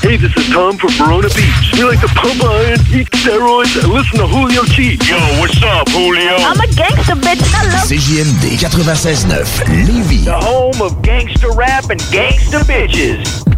Hey, 0.00 0.16
this 0.16 0.34
is 0.36 0.48
Tom 0.50 0.78
from 0.78 0.90
Verona 0.90 1.28
Beach. 1.28 1.72
We 1.74 1.82
like 1.82 2.00
to 2.00 2.06
pump 2.08 2.42
iron, 2.44 2.78
eat 2.94 3.10
steroids, 3.10 3.82
and 3.82 3.92
listen 3.92 4.18
to 4.20 4.28
Julio 4.28 4.62
Cheat. 4.62 5.06
Yo, 5.08 5.16
what's 5.40 5.60
up, 5.62 5.88
Julio? 5.88 6.36
I'm 6.38 6.60
a 6.60 6.66
gangster, 6.72 7.14
bitch. 7.14 7.42
I 7.52 7.64
love 7.66 7.88
CJMD 7.88 8.58
96.9, 8.62 9.86
Lévis. 9.86 10.24
The 10.24 10.38
home 10.38 10.80
of 10.80 11.02
gangster 11.02 11.50
rap 11.50 11.90
and 11.90 12.00
gangster 12.12 12.60
bitches. 12.60 13.57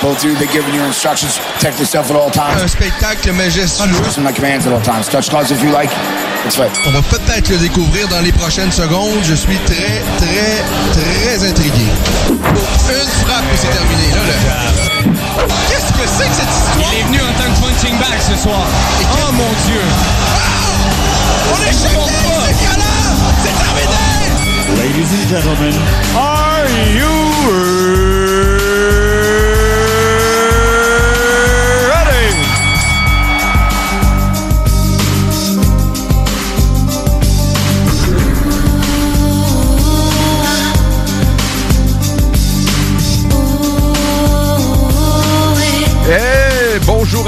Both 0.00 0.22
of 0.22 0.30
you, 0.30 0.36
they're 0.36 0.52
giving 0.52 0.74
you 0.74 0.84
instructions. 0.84 1.38
Protect 1.58 1.80
yourself 1.80 2.10
at 2.10 2.16
all 2.16 2.30
times. 2.30 2.62
Un 2.62 2.68
spectacle 2.68 3.32
majestueux. 3.32 3.90
Listen 4.04 4.22
to 4.22 4.30
my 4.30 4.32
commands 4.32 4.64
at 4.66 4.72
all 4.72 4.80
times. 4.80 5.08
Touch 5.08 5.28
gloves 5.28 5.50
if 5.50 5.60
you 5.62 5.72
like. 5.72 5.90
It's 6.46 6.56
right. 6.56 6.70
On 6.86 6.92
va 6.92 7.02
peut-être 7.02 7.48
le 7.48 7.58
découvrir 7.58 8.06
dans 8.06 8.20
les 8.20 8.30
prochaines 8.30 8.70
secondes. 8.70 9.18
Je 9.24 9.34
suis 9.34 9.58
très, 9.66 10.00
très, 10.18 10.62
très 10.94 11.48
intrigué. 11.50 11.86
Une 12.30 13.10
frappe 13.26 13.44
et 13.52 13.56
c'est 13.56 13.74
terminé. 13.74 14.06
Là, 14.14 14.22
là. 14.22 14.78
Qu'est-ce 15.68 15.92
que 15.92 16.06
c'est 16.06 16.28
que 16.28 16.34
cette 16.34 16.54
histoire? 16.54 16.90
Il 16.92 17.00
est 17.00 17.02
venu 17.02 17.18
en 17.18 17.32
tant 17.34 17.50
que 17.50 17.58
punching 17.60 17.98
bag 17.98 18.20
ce 18.22 18.36
soir. 18.40 18.66
oh 19.02 19.32
mon 19.32 19.50
Dieu! 19.66 19.82
On 21.50 21.58
est 21.66 21.74
champion! 21.74 22.38
C'est 22.46 22.54
violent! 22.54 23.18
C'est 23.42 23.56
terminé! 23.58 24.18
Ladies 24.78 25.10
and 25.12 25.28
gentlemen, 25.28 25.74
are 26.14 26.68
you 26.94 28.17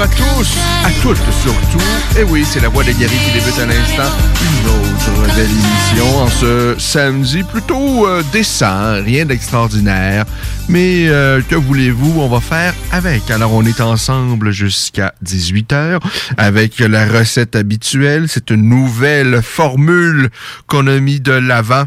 à 0.01 0.07
tous, 0.07 0.57
à 0.83 0.89
toutes 1.03 1.31
surtout. 1.43 2.19
Et 2.19 2.23
oui, 2.23 2.43
c'est 2.43 2.59
la 2.59 2.69
voix 2.69 2.83
des 2.83 2.93
guerriers 2.93 3.19
qui 3.19 3.33
débute 3.33 3.59
à 3.59 3.67
l'instant. 3.67 4.11
Une 4.41 4.69
autre 4.69 5.35
belle 5.35 5.45
émission 5.45 6.17
en 6.17 6.27
ce 6.27 6.75
samedi 6.79 7.43
plutôt 7.43 8.07
euh, 8.07 8.23
décent, 8.33 9.03
rien 9.03 9.25
d'extraordinaire. 9.25 10.25
Mais 10.69 11.07
euh, 11.07 11.41
que 11.47 11.53
voulez-vous, 11.53 12.19
on 12.19 12.27
va 12.27 12.39
faire 12.39 12.73
avec. 12.91 13.29
Alors 13.29 13.53
on 13.53 13.63
est 13.63 13.79
ensemble 13.79 14.49
jusqu'à 14.49 15.13
18h 15.23 15.99
avec 16.35 16.79
la 16.79 17.05
recette 17.05 17.55
habituelle. 17.55 18.25
C'est 18.27 18.49
une 18.49 18.67
nouvelle 18.67 19.43
formule 19.43 20.31
qu'on 20.65 20.87
a 20.87 20.99
mis 20.99 21.19
de 21.19 21.33
l'avant 21.33 21.85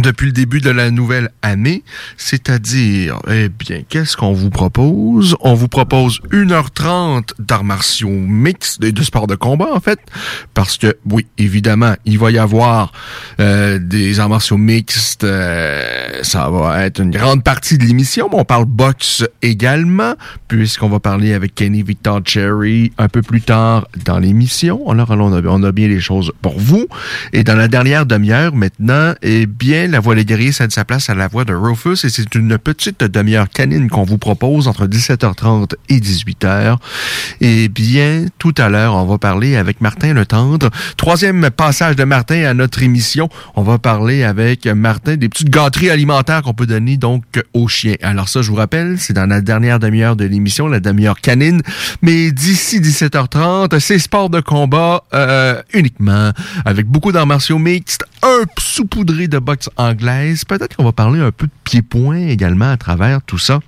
depuis 0.00 0.26
le 0.26 0.32
début 0.32 0.60
de 0.60 0.70
la 0.70 0.90
nouvelle 0.90 1.30
année, 1.42 1.84
c'est-à-dire, 2.16 3.20
eh 3.30 3.48
bien, 3.48 3.82
qu'est-ce 3.88 4.16
qu'on 4.16 4.32
vous 4.32 4.50
propose? 4.50 5.36
On 5.40 5.54
vous 5.54 5.68
propose 5.68 6.20
1h30 6.32 7.30
d'arts 7.38 7.64
martiaux 7.64 8.08
mix, 8.08 8.80
de, 8.80 8.90
de 8.90 9.02
sport 9.02 9.26
de 9.26 9.36
combat, 9.36 9.68
en 9.72 9.80
fait, 9.80 10.00
parce 10.52 10.78
que, 10.78 10.96
oui, 11.10 11.26
évidemment, 11.38 11.94
il 12.04 12.18
va 12.18 12.30
y 12.32 12.38
avoir 12.38 12.92
euh, 13.40 13.78
des 13.78 14.18
arts 14.18 14.28
martiaux 14.28 14.58
mixtes, 14.58 15.24
euh, 15.24 16.22
ça 16.22 16.50
va 16.50 16.84
être 16.84 17.00
une 17.00 17.10
grande 17.10 17.44
partie 17.44 17.78
de 17.78 17.84
l'émission, 17.84 18.28
mais 18.30 18.38
on 18.38 18.44
parle 18.44 18.64
boxe 18.64 19.24
également, 19.42 20.14
puisqu'on 20.48 20.88
va 20.88 20.98
parler 20.98 21.34
avec 21.34 21.54
Kenny 21.54 21.82
Victor 21.82 22.20
Cherry 22.24 22.92
un 22.98 23.08
peu 23.08 23.22
plus 23.22 23.42
tard 23.42 23.86
dans 24.04 24.18
l'émission. 24.18 24.90
Alors, 24.90 25.10
on 25.10 25.32
a, 25.32 25.42
on 25.46 25.62
a 25.62 25.72
bien 25.72 25.88
les 25.88 26.00
choses 26.00 26.32
pour 26.42 26.58
vous. 26.58 26.86
Et 27.32 27.44
dans 27.44 27.56
la 27.56 27.68
dernière 27.68 28.06
demi-heure, 28.06 28.54
maintenant, 28.54 29.14
eh 29.22 29.46
bien, 29.46 29.83
la 29.88 30.00
voix 30.00 30.14
des 30.14 30.24
guerriers 30.24 30.52
cède 30.52 30.72
sa 30.72 30.84
place 30.84 31.10
à 31.10 31.14
la 31.14 31.28
voix 31.28 31.44
de 31.44 31.54
Rufus 31.54 32.04
et 32.04 32.08
c'est 32.08 32.34
une 32.34 32.58
petite 32.58 33.04
demi-heure 33.04 33.48
canine 33.48 33.88
qu'on 33.90 34.04
vous 34.04 34.18
propose 34.18 34.68
entre 34.68 34.86
17h30 34.86 35.74
et 35.88 35.98
18h. 35.98 36.76
Et 37.40 37.68
bien, 37.68 38.26
tout 38.38 38.54
à 38.56 38.68
l'heure, 38.68 38.94
on 38.94 39.04
va 39.04 39.18
parler 39.18 39.56
avec 39.56 39.80
Martin 39.80 40.14
Le 40.14 40.26
Tendre. 40.26 40.70
Troisième 40.96 41.50
passage 41.50 41.96
de 41.96 42.04
Martin 42.04 42.44
à 42.44 42.54
notre 42.54 42.82
émission. 42.82 43.28
On 43.56 43.62
va 43.62 43.78
parler 43.78 44.22
avec 44.22 44.66
Martin 44.66 45.16
des 45.16 45.28
petites 45.28 45.50
gâteries 45.50 45.90
alimentaires 45.90 46.42
qu'on 46.42 46.54
peut 46.54 46.66
donner 46.66 46.96
donc 46.96 47.24
aux 47.52 47.68
chiens. 47.68 47.96
Alors 48.02 48.28
ça, 48.28 48.42
je 48.42 48.50
vous 48.50 48.56
rappelle, 48.56 48.98
c'est 48.98 49.12
dans 49.12 49.26
la 49.26 49.40
dernière 49.40 49.78
demi-heure 49.78 50.16
de 50.16 50.24
l'émission, 50.24 50.66
la 50.66 50.80
demi-heure 50.80 51.20
canine. 51.20 51.60
Mais 52.02 52.32
d'ici 52.32 52.80
17h30, 52.80 53.78
c'est 53.80 53.98
sport 53.98 54.30
de 54.30 54.40
combat 54.40 55.04
euh, 55.14 55.60
uniquement, 55.72 56.30
avec 56.64 56.86
beaucoup 56.86 57.12
d'arts 57.12 57.26
martiaux 57.26 57.58
mixtes, 57.58 58.04
un 58.22 58.44
saupoudré 58.58 59.28
de 59.28 59.38
boxe 59.38 59.68
anglaise. 59.76 60.44
Peut-être 60.44 60.76
qu'on 60.76 60.84
va 60.84 60.92
parler 60.92 61.20
un 61.20 61.32
peu 61.32 61.46
de 61.46 61.52
pied-point 61.64 62.28
également 62.28 62.70
à 62.70 62.76
travers 62.76 63.22
tout 63.22 63.38
ça. 63.38 63.60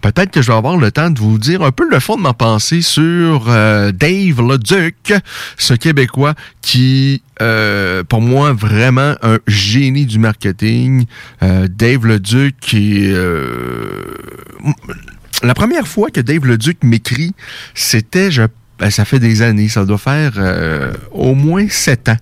Peut-être 0.00 0.30
que 0.30 0.42
je 0.42 0.48
vais 0.48 0.56
avoir 0.56 0.76
le 0.76 0.90
temps 0.90 1.10
de 1.10 1.18
vous 1.18 1.38
dire 1.38 1.62
un 1.62 1.70
peu 1.70 1.88
le 1.88 2.00
fond 2.00 2.16
de 2.16 2.22
ma 2.22 2.34
pensée 2.34 2.82
sur 2.82 3.46
euh, 3.48 3.92
Dave 3.92 4.40
Leduc, 4.40 5.12
ce 5.56 5.74
Québécois 5.74 6.34
qui, 6.60 7.22
euh, 7.40 8.02
pour 8.04 8.20
moi, 8.20 8.52
vraiment 8.52 9.14
un 9.22 9.38
génie 9.46 10.06
du 10.06 10.18
marketing. 10.18 11.06
Euh, 11.42 11.68
Dave 11.68 12.06
Leduc 12.06 12.56
qui... 12.60 13.12
la 15.42 15.54
première 15.54 15.86
fois 15.86 16.10
que 16.10 16.20
Dave 16.20 16.44
Leduc 16.44 16.82
m'écrit, 16.82 17.32
c'était, 17.74 18.30
je, 18.30 18.42
ben, 18.78 18.90
ça 18.90 19.04
fait 19.04 19.20
des 19.20 19.42
années, 19.42 19.68
ça 19.68 19.84
doit 19.84 19.98
faire 19.98 20.32
au 21.12 21.34
moins 21.34 21.66
sept 21.68 22.08
ans 22.08 22.16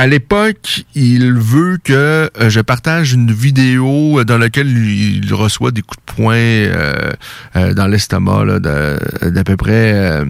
à 0.00 0.06
l'époque, 0.06 0.86
il 0.94 1.34
veut 1.34 1.76
que 1.76 1.92
euh, 2.40 2.48
je 2.48 2.60
partage 2.60 3.12
une 3.12 3.30
vidéo 3.30 4.24
dans 4.24 4.38
laquelle 4.38 4.66
il 4.66 5.34
reçoit 5.34 5.72
des 5.72 5.82
coups 5.82 5.98
de 5.98 6.14
poing 6.14 6.36
euh, 6.36 7.12
euh, 7.54 7.74
dans 7.74 7.86
l'estomac 7.86 8.60
d'à 8.60 9.44
peu 9.44 9.58
près 9.58 10.24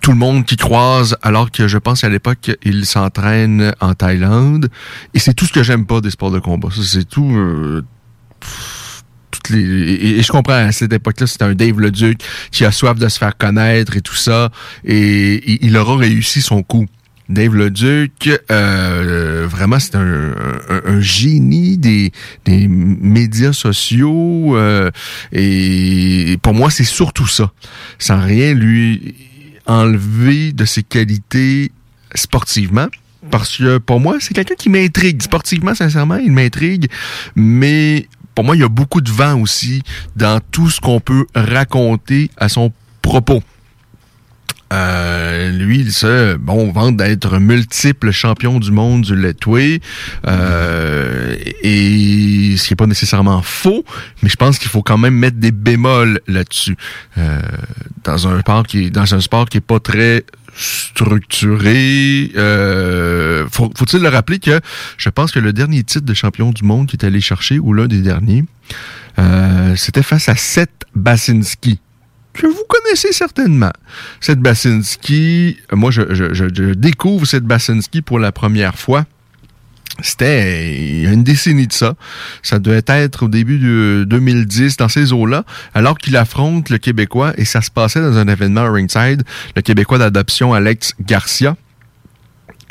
tout 0.00 0.12
le 0.12 0.16
monde 0.16 0.46
qui 0.46 0.56
croise, 0.56 1.18
alors 1.20 1.50
que 1.50 1.68
je 1.68 1.76
pense 1.76 2.02
à 2.02 2.08
l'époque, 2.08 2.50
il 2.62 2.86
s'entraîne 2.86 3.74
en 3.80 3.92
Thaïlande. 3.92 4.70
Et 5.12 5.18
c'est 5.18 5.34
tout 5.34 5.44
ce 5.44 5.52
que 5.52 5.62
j'aime 5.62 5.84
pas 5.84 6.00
des 6.00 6.10
sports 6.10 6.30
de 6.30 6.38
combat. 6.38 6.68
C'est 6.82 7.06
tout... 7.06 7.82
les, 9.50 9.60
et, 9.60 10.22
je 10.22 10.32
comprends, 10.32 10.54
à 10.54 10.72
cette 10.72 10.94
époque-là, 10.94 11.26
c'était 11.26 11.44
un 11.44 11.54
Dave 11.54 11.78
Leduc 11.78 12.22
qui 12.52 12.64
a 12.64 12.72
soif 12.72 12.98
de 12.98 13.06
se 13.08 13.18
faire 13.18 13.36
connaître 13.36 13.98
et 13.98 14.00
tout 14.00 14.14
ça. 14.14 14.50
Et 14.86 15.62
il 15.62 15.76
aura 15.76 15.98
réussi 15.98 16.40
son 16.40 16.62
coup. 16.62 16.86
Dave 17.28 17.54
Leduc, 17.54 18.30
euh, 18.50 19.46
vraiment, 19.48 19.78
c'est 19.78 19.96
un, 19.96 21.00
génie 21.00 21.76
des, 21.76 22.12
des 22.44 22.68
médias 22.68 23.52
sociaux. 23.52 24.56
Euh, 24.56 24.90
et 25.32 26.38
pour 26.42 26.54
moi, 26.54 26.70
c'est 26.70 26.84
surtout 26.84 27.26
ça. 27.26 27.52
Sans 27.98 28.20
rien 28.20 28.54
lui 28.54 29.14
enlever 29.66 30.52
de 30.52 30.64
ses 30.64 30.82
qualités 30.82 31.70
sportivement. 32.14 32.86
Parce 33.30 33.58
que 33.58 33.78
pour 33.78 34.00
moi, 34.00 34.16
c'est 34.20 34.32
quelqu'un 34.32 34.54
qui 34.54 34.70
m'intrigue. 34.70 35.20
Sportivement, 35.20 35.74
sincèrement, 35.74 36.16
il 36.16 36.32
m'intrigue. 36.32 36.88
Mais 37.36 38.08
pour 38.34 38.44
moi, 38.44 38.56
il 38.56 38.60
y 38.60 38.64
a 38.64 38.68
beaucoup 38.68 39.00
de 39.00 39.10
vent 39.10 39.38
aussi 39.40 39.82
dans 40.16 40.40
tout 40.50 40.70
ce 40.70 40.80
qu'on 40.80 41.00
peut 41.00 41.26
raconter 41.34 42.30
à 42.38 42.48
son 42.48 42.72
propos. 43.02 43.42
Euh, 44.72 45.50
lui, 45.50 45.80
il 45.80 45.92
se 45.92 46.36
bon 46.36 46.70
vente 46.72 46.96
d'être 46.96 47.38
multiple 47.38 48.10
champion 48.10 48.58
du 48.60 48.70
monde 48.70 49.02
du 49.02 49.16
Letway. 49.16 49.80
Euh, 50.26 51.36
et 51.62 52.54
ce 52.56 52.66
qui 52.66 52.74
est 52.74 52.76
pas 52.76 52.86
nécessairement 52.86 53.42
faux, 53.42 53.84
mais 54.22 54.28
je 54.28 54.36
pense 54.36 54.58
qu'il 54.58 54.68
faut 54.68 54.82
quand 54.82 54.98
même 54.98 55.14
mettre 55.14 55.38
des 55.38 55.52
bémols 55.52 56.20
là-dessus. 56.26 56.76
Euh, 57.16 57.40
dans 58.04 58.28
un 58.28 58.40
sport 58.40 58.64
qui 58.64 58.86
est 58.86 58.90
dans 58.90 59.14
un 59.14 59.20
sport 59.20 59.48
qui 59.48 59.58
est 59.58 59.62
pas 59.62 59.80
très 59.80 60.24
structuré. 60.54 62.32
Euh, 62.36 63.46
faut, 63.50 63.70
il 63.92 64.00
le 64.00 64.08
rappeler 64.08 64.38
que 64.38 64.60
je 64.96 65.08
pense 65.08 65.30
que 65.30 65.38
le 65.38 65.52
dernier 65.52 65.84
titre 65.84 66.04
de 66.04 66.14
champion 66.14 66.50
du 66.50 66.64
monde 66.64 66.88
qu'il 66.88 67.00
est 67.00 67.06
allé 67.06 67.20
chercher, 67.20 67.58
ou 67.58 67.72
l'un 67.72 67.86
des 67.86 68.00
derniers, 68.00 68.44
c'était 69.76 70.02
face 70.02 70.28
à 70.28 70.36
Seth 70.36 70.84
Basinski 70.94 71.80
que 72.32 72.46
vous 72.46 72.64
connaissez 72.68 73.12
certainement. 73.12 73.72
Cette 74.20 74.40
Basinski, 74.40 75.58
moi, 75.72 75.90
je, 75.90 76.72
découvre 76.74 77.26
cette 77.26 77.44
Basinski 77.44 78.02
pour 78.02 78.18
la 78.18 78.32
première 78.32 78.78
fois. 78.78 79.06
C'était 80.00 81.02
une 81.04 81.24
décennie 81.24 81.66
de 81.66 81.72
ça. 81.72 81.94
Ça 82.42 82.60
devait 82.60 82.84
être 82.86 83.24
au 83.24 83.28
début 83.28 83.58
de 83.58 84.04
2010 84.06 84.76
dans 84.76 84.88
ces 84.88 85.12
eaux-là, 85.12 85.44
alors 85.74 85.98
qu'il 85.98 86.16
affronte 86.16 86.70
le 86.70 86.78
Québécois 86.78 87.32
et 87.36 87.44
ça 87.44 87.62
se 87.62 87.70
passait 87.70 88.00
dans 88.00 88.16
un 88.16 88.28
événement 88.28 88.70
ringside, 88.70 89.24
le 89.56 89.62
Québécois 89.62 89.98
d'adoption 89.98 90.54
Alex 90.54 90.94
Garcia. 91.00 91.56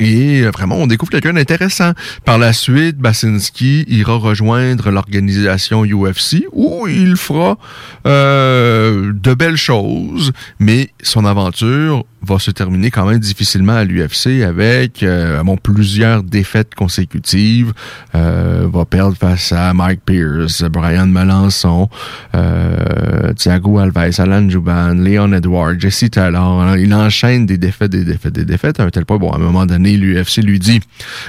Et 0.00 0.42
euh, 0.42 0.50
vraiment, 0.50 0.76
on 0.76 0.86
découvre 0.86 1.10
quelqu'un 1.10 1.32
d'intéressant. 1.32 1.92
Par 2.24 2.38
la 2.38 2.52
suite, 2.52 2.98
Basinski 2.98 3.84
ira 3.88 4.14
rejoindre 4.14 4.90
l'organisation 4.90 5.84
UFC 5.84 6.44
où 6.52 6.86
il 6.86 7.16
fera 7.16 7.58
euh, 8.06 9.12
de 9.12 9.34
belles 9.34 9.56
choses, 9.56 10.32
mais 10.58 10.90
son 11.02 11.24
aventure 11.24 12.04
va 12.22 12.38
se 12.38 12.50
terminer 12.50 12.90
quand 12.90 13.06
même 13.06 13.18
difficilement 13.18 13.74
à 13.74 13.84
l'UFC 13.84 14.42
avec 14.42 15.02
euh, 15.02 15.42
bon, 15.42 15.56
plusieurs 15.56 16.22
défaites 16.22 16.74
consécutives. 16.74 17.72
Euh, 18.14 18.66
va 18.70 18.84
perdre 18.84 19.16
face 19.16 19.52
à 19.52 19.72
Mike 19.72 20.00
Pierce, 20.04 20.62
Brian 20.64 21.06
Melançon, 21.06 21.88
euh, 22.34 23.32
Thiago 23.34 23.78
Alves, 23.78 24.20
Alan 24.20 24.48
Juban, 24.48 24.94
Leon 24.94 25.32
Edwards, 25.32 25.78
Jesse 25.78 26.10
Taylor. 26.10 26.76
Il 26.76 26.92
enchaîne 26.94 27.46
des 27.46 27.58
défaites, 27.58 27.90
des 27.90 28.04
défaites, 28.04 28.34
des 28.34 28.44
défaites 28.44 28.80
à 28.80 28.84
un 28.84 28.90
tel 28.90 29.04
point. 29.04 29.18
Bon, 29.18 29.30
à 29.30 29.36
un 29.36 29.40
moment 29.40 29.66
donné, 29.66 29.87
l'UFC 29.96 30.38
lui 30.38 30.58
dit 30.58 30.80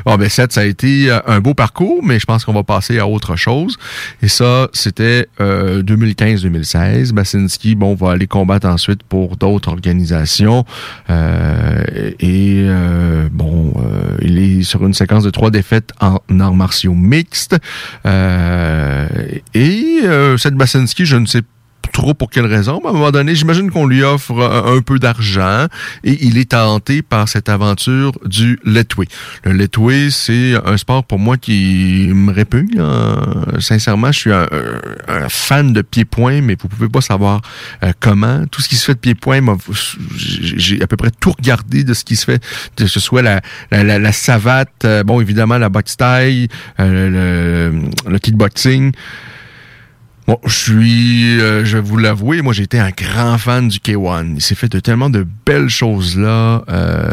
Bon, 0.06 0.16
ben, 0.18 0.30
ça 0.30 0.48
a 0.56 0.64
été 0.64 1.12
euh, 1.12 1.20
un 1.28 1.40
beau 1.40 1.54
parcours, 1.54 2.04
mais 2.04 2.20
je 2.20 2.26
pense 2.26 2.46
qu'on 2.46 2.54
va 2.54 2.64
passer 2.64 3.00
à 3.00 3.08
autre 3.08 3.36
chose. 3.36 3.78
Et 4.22 4.28
ça, 4.28 4.68
c'était 4.74 5.28
2015-2016. 5.40 7.12
Basinski, 7.14 7.76
bon, 7.76 7.96
va 7.96 8.12
aller 8.12 8.28
combattre 8.28 8.68
ensuite 8.68 9.04
pour 9.04 9.38
d'autres 9.38 9.70
organisations. 9.70 10.66
Euh, 11.10 12.12
et 12.20 12.66
euh, 12.68 13.28
bon, 13.32 13.74
euh, 13.78 14.18
il 14.22 14.38
est 14.38 14.64
sur 14.64 14.86
une 14.86 14.94
séquence 14.94 15.24
de 15.24 15.30
trois 15.30 15.52
défaites 15.52 15.92
en 16.00 16.20
arts 16.40 16.56
martiaux 16.56 16.94
mixtes. 16.94 17.58
et 18.06 20.02
cette 20.38 20.56
Basinski, 20.56 21.06
je 21.06 21.18
ne 21.18 21.26
sais 21.26 21.42
pas 21.42 21.48
trop 21.92 22.14
pour 22.14 22.30
quelle 22.30 22.46
raison, 22.46 22.82
à 22.86 22.90
un 22.90 22.94
moment 22.94 23.12
donné, 23.12 23.36
j'imagine 23.36 23.72
qu'on 23.72 23.86
lui 23.86 24.04
offre 24.04 24.42
un, 24.42 24.82
peu 24.82 25.00
d'argent 25.00 25.68
et 26.04 26.18
il 26.26 26.38
est 26.38 26.52
tenté 26.52 27.02
par 27.02 27.28
cette 27.28 27.50
aventure 27.50 28.14
du 28.26 28.60
Letway. 28.64 29.08
Le 29.44 29.54
Letway, 29.54 30.10
c'est 30.10 30.54
un 30.66 30.78
sport 30.78 31.04
pour 31.04 31.20
moi 31.20 31.38
qui 31.38 32.10
me 32.14 32.32
répugne. 32.32 32.82
Sincèrement, 33.60 34.12
je 34.12 34.20
suis 34.20 34.32
un, 34.32 34.48
fan 35.30 35.74
de 35.74 35.82
pied-point, 35.82 36.42
mais 36.42 36.56
vous 36.60 36.68
pouvez 36.68 36.90
pas 36.90 37.02
savoir 37.02 37.42
euh, 37.84 37.92
comment. 38.00 38.46
Tout 38.48 38.62
ce 38.62 38.70
qui 38.70 38.76
se 38.76 38.86
fait 38.86 38.94
de 38.94 39.00
pied-point, 39.00 39.42
j'ai 40.16 40.82
à 40.82 40.88
peu 40.88 40.98
près 40.98 41.12
tout 41.12 41.32
regardé 41.32 41.84
de 41.84 41.94
ce 41.94 42.04
qui 42.04 42.16
se 42.16 42.26
fait, 42.26 42.44
que 42.76 42.88
ce 42.88 43.00
soit 43.00 43.22
la, 43.22 43.42
la, 43.72 44.12
savate, 44.12 44.86
euh, 44.86 45.04
bon, 45.04 45.22
évidemment, 45.22 45.58
la 45.58 45.70
boxe 45.70 45.98
taille, 45.98 46.48
euh, 46.80 47.72
le, 47.72 48.10
le 48.10 48.20
kickboxing. 48.20 48.92
Bon, 50.30 50.38
je 50.46 50.54
suis, 50.54 51.42
euh, 51.42 51.66
je 51.66 51.78
vais 51.78 51.82
vous 51.82 51.98
l'avouer, 51.98 52.44
moi 52.44 52.54
j'ai 52.54 52.62
été 52.62 52.78
un 52.78 52.92
grand 52.92 53.40
fan 53.40 53.68
du 53.68 53.80
K1. 53.80 54.36
Il 54.36 54.42
s'est 54.44 54.54
fait 54.54 54.70
de 54.70 54.80
tellement 54.80 55.10
de 55.10 55.26
belles 55.44 55.70
choses 55.70 56.20
là, 56.20 56.64
euh, 56.70 57.12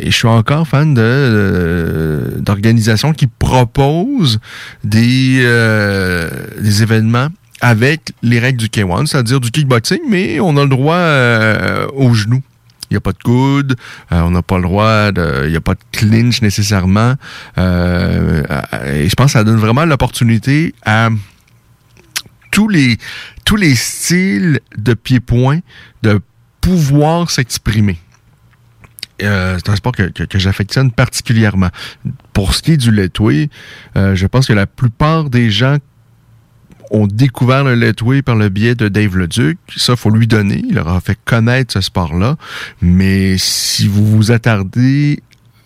et 0.00 0.10
je 0.10 0.16
suis 0.16 0.26
encore 0.26 0.66
fan 0.66 0.92
de 0.92 2.34
d'organisations 2.38 3.12
qui 3.12 3.28
proposent 3.28 4.40
des 4.82 5.38
euh, 5.44 6.28
des 6.60 6.82
événements 6.82 7.28
avec 7.60 8.10
les 8.24 8.40
règles 8.40 8.58
du 8.58 8.66
K1, 8.66 9.06
c'est-à-dire 9.06 9.38
du 9.38 9.52
kickboxing, 9.52 10.00
mais 10.10 10.40
on 10.40 10.56
a 10.56 10.64
le 10.64 10.68
droit 10.68 10.98
aux 11.94 12.12
genoux. 12.12 12.42
Il 12.90 12.94
n'y 12.94 12.96
a 12.96 13.00
pas 13.00 13.12
de 13.12 13.22
coude, 13.22 13.76
on 14.10 14.32
n'a 14.32 14.42
pas 14.42 14.56
le 14.56 14.64
droit 14.64 15.12
de, 15.12 15.44
il 15.44 15.50
n'y 15.50 15.56
a 15.56 15.60
pas 15.60 15.74
de 15.74 15.80
clinch 15.92 16.42
nécessairement. 16.42 17.12
et 17.56 17.60
je 19.08 19.14
pense 19.14 19.26
que 19.26 19.32
ça 19.38 19.44
donne 19.44 19.58
vraiment 19.58 19.84
l'opportunité 19.84 20.74
à 20.84 21.10
tous 22.50 22.68
les, 22.68 22.96
tous 23.44 23.56
les 23.56 23.74
styles 23.74 24.60
de 24.76 24.94
pied-point 24.94 25.60
de 26.02 26.20
pouvoir 26.60 27.30
s'exprimer. 27.30 27.98
Euh, 29.22 29.58
c'est 29.58 29.70
un 29.70 29.76
sport 29.76 29.92
que, 29.92 30.04
que, 30.04 30.38
j'affectionne 30.38 30.92
particulièrement. 30.92 31.70
Pour 32.32 32.54
ce 32.54 32.62
qui 32.62 32.72
est 32.72 32.76
du 32.76 32.92
letway, 32.92 33.48
euh, 33.96 34.14
je 34.14 34.26
pense 34.26 34.46
que 34.46 34.52
la 34.52 34.66
plupart 34.66 35.28
des 35.28 35.50
gens 35.50 35.78
ont 36.90 37.06
découvert 37.06 37.64
le 37.64 37.74
letway 37.74 38.22
par 38.22 38.36
le 38.36 38.48
biais 38.48 38.74
de 38.74 38.88
Dave 38.88 39.16
Leduc. 39.16 39.58
Ça, 39.76 39.96
faut 39.96 40.10
lui 40.10 40.26
donner. 40.26 40.62
Il 40.68 40.76
leur 40.76 40.88
a 40.88 41.00
fait 41.00 41.18
connaître 41.24 41.74
ce 41.74 41.80
sport-là. 41.80 42.36
Mais 42.80 43.36
si 43.38 43.88
vous 43.88 44.06
vous 44.06 44.30
attardez 44.30 45.22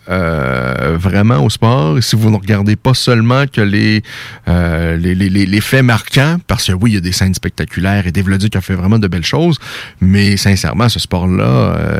euh, 0.09 0.97
vraiment 0.99 1.43
au 1.45 1.49
sport. 1.49 2.01
Si 2.01 2.15
vous 2.15 2.29
ne 2.29 2.35
regardez 2.35 2.75
pas 2.75 2.93
seulement 2.93 3.45
que 3.47 3.61
les, 3.61 4.03
euh, 4.47 4.97
les, 4.97 5.15
les, 5.15 5.29
les, 5.29 5.61
faits 5.61 5.83
marquants, 5.83 6.37
parce 6.47 6.67
que 6.67 6.73
oui, 6.73 6.91
il 6.91 6.93
y 6.95 6.97
a 6.97 7.01
des 7.01 7.11
scènes 7.11 7.33
spectaculaires 7.33 8.05
et 8.05 8.11
Dave 8.11 8.29
Leduc 8.29 8.55
a 8.55 8.61
fait 8.61 8.75
vraiment 8.75 8.99
de 8.99 9.07
belles 9.07 9.25
choses, 9.25 9.57
mais 10.01 10.35
sincèrement, 10.37 10.89
ce 10.89 10.99
sport-là 10.99 11.43
euh, 11.45 11.99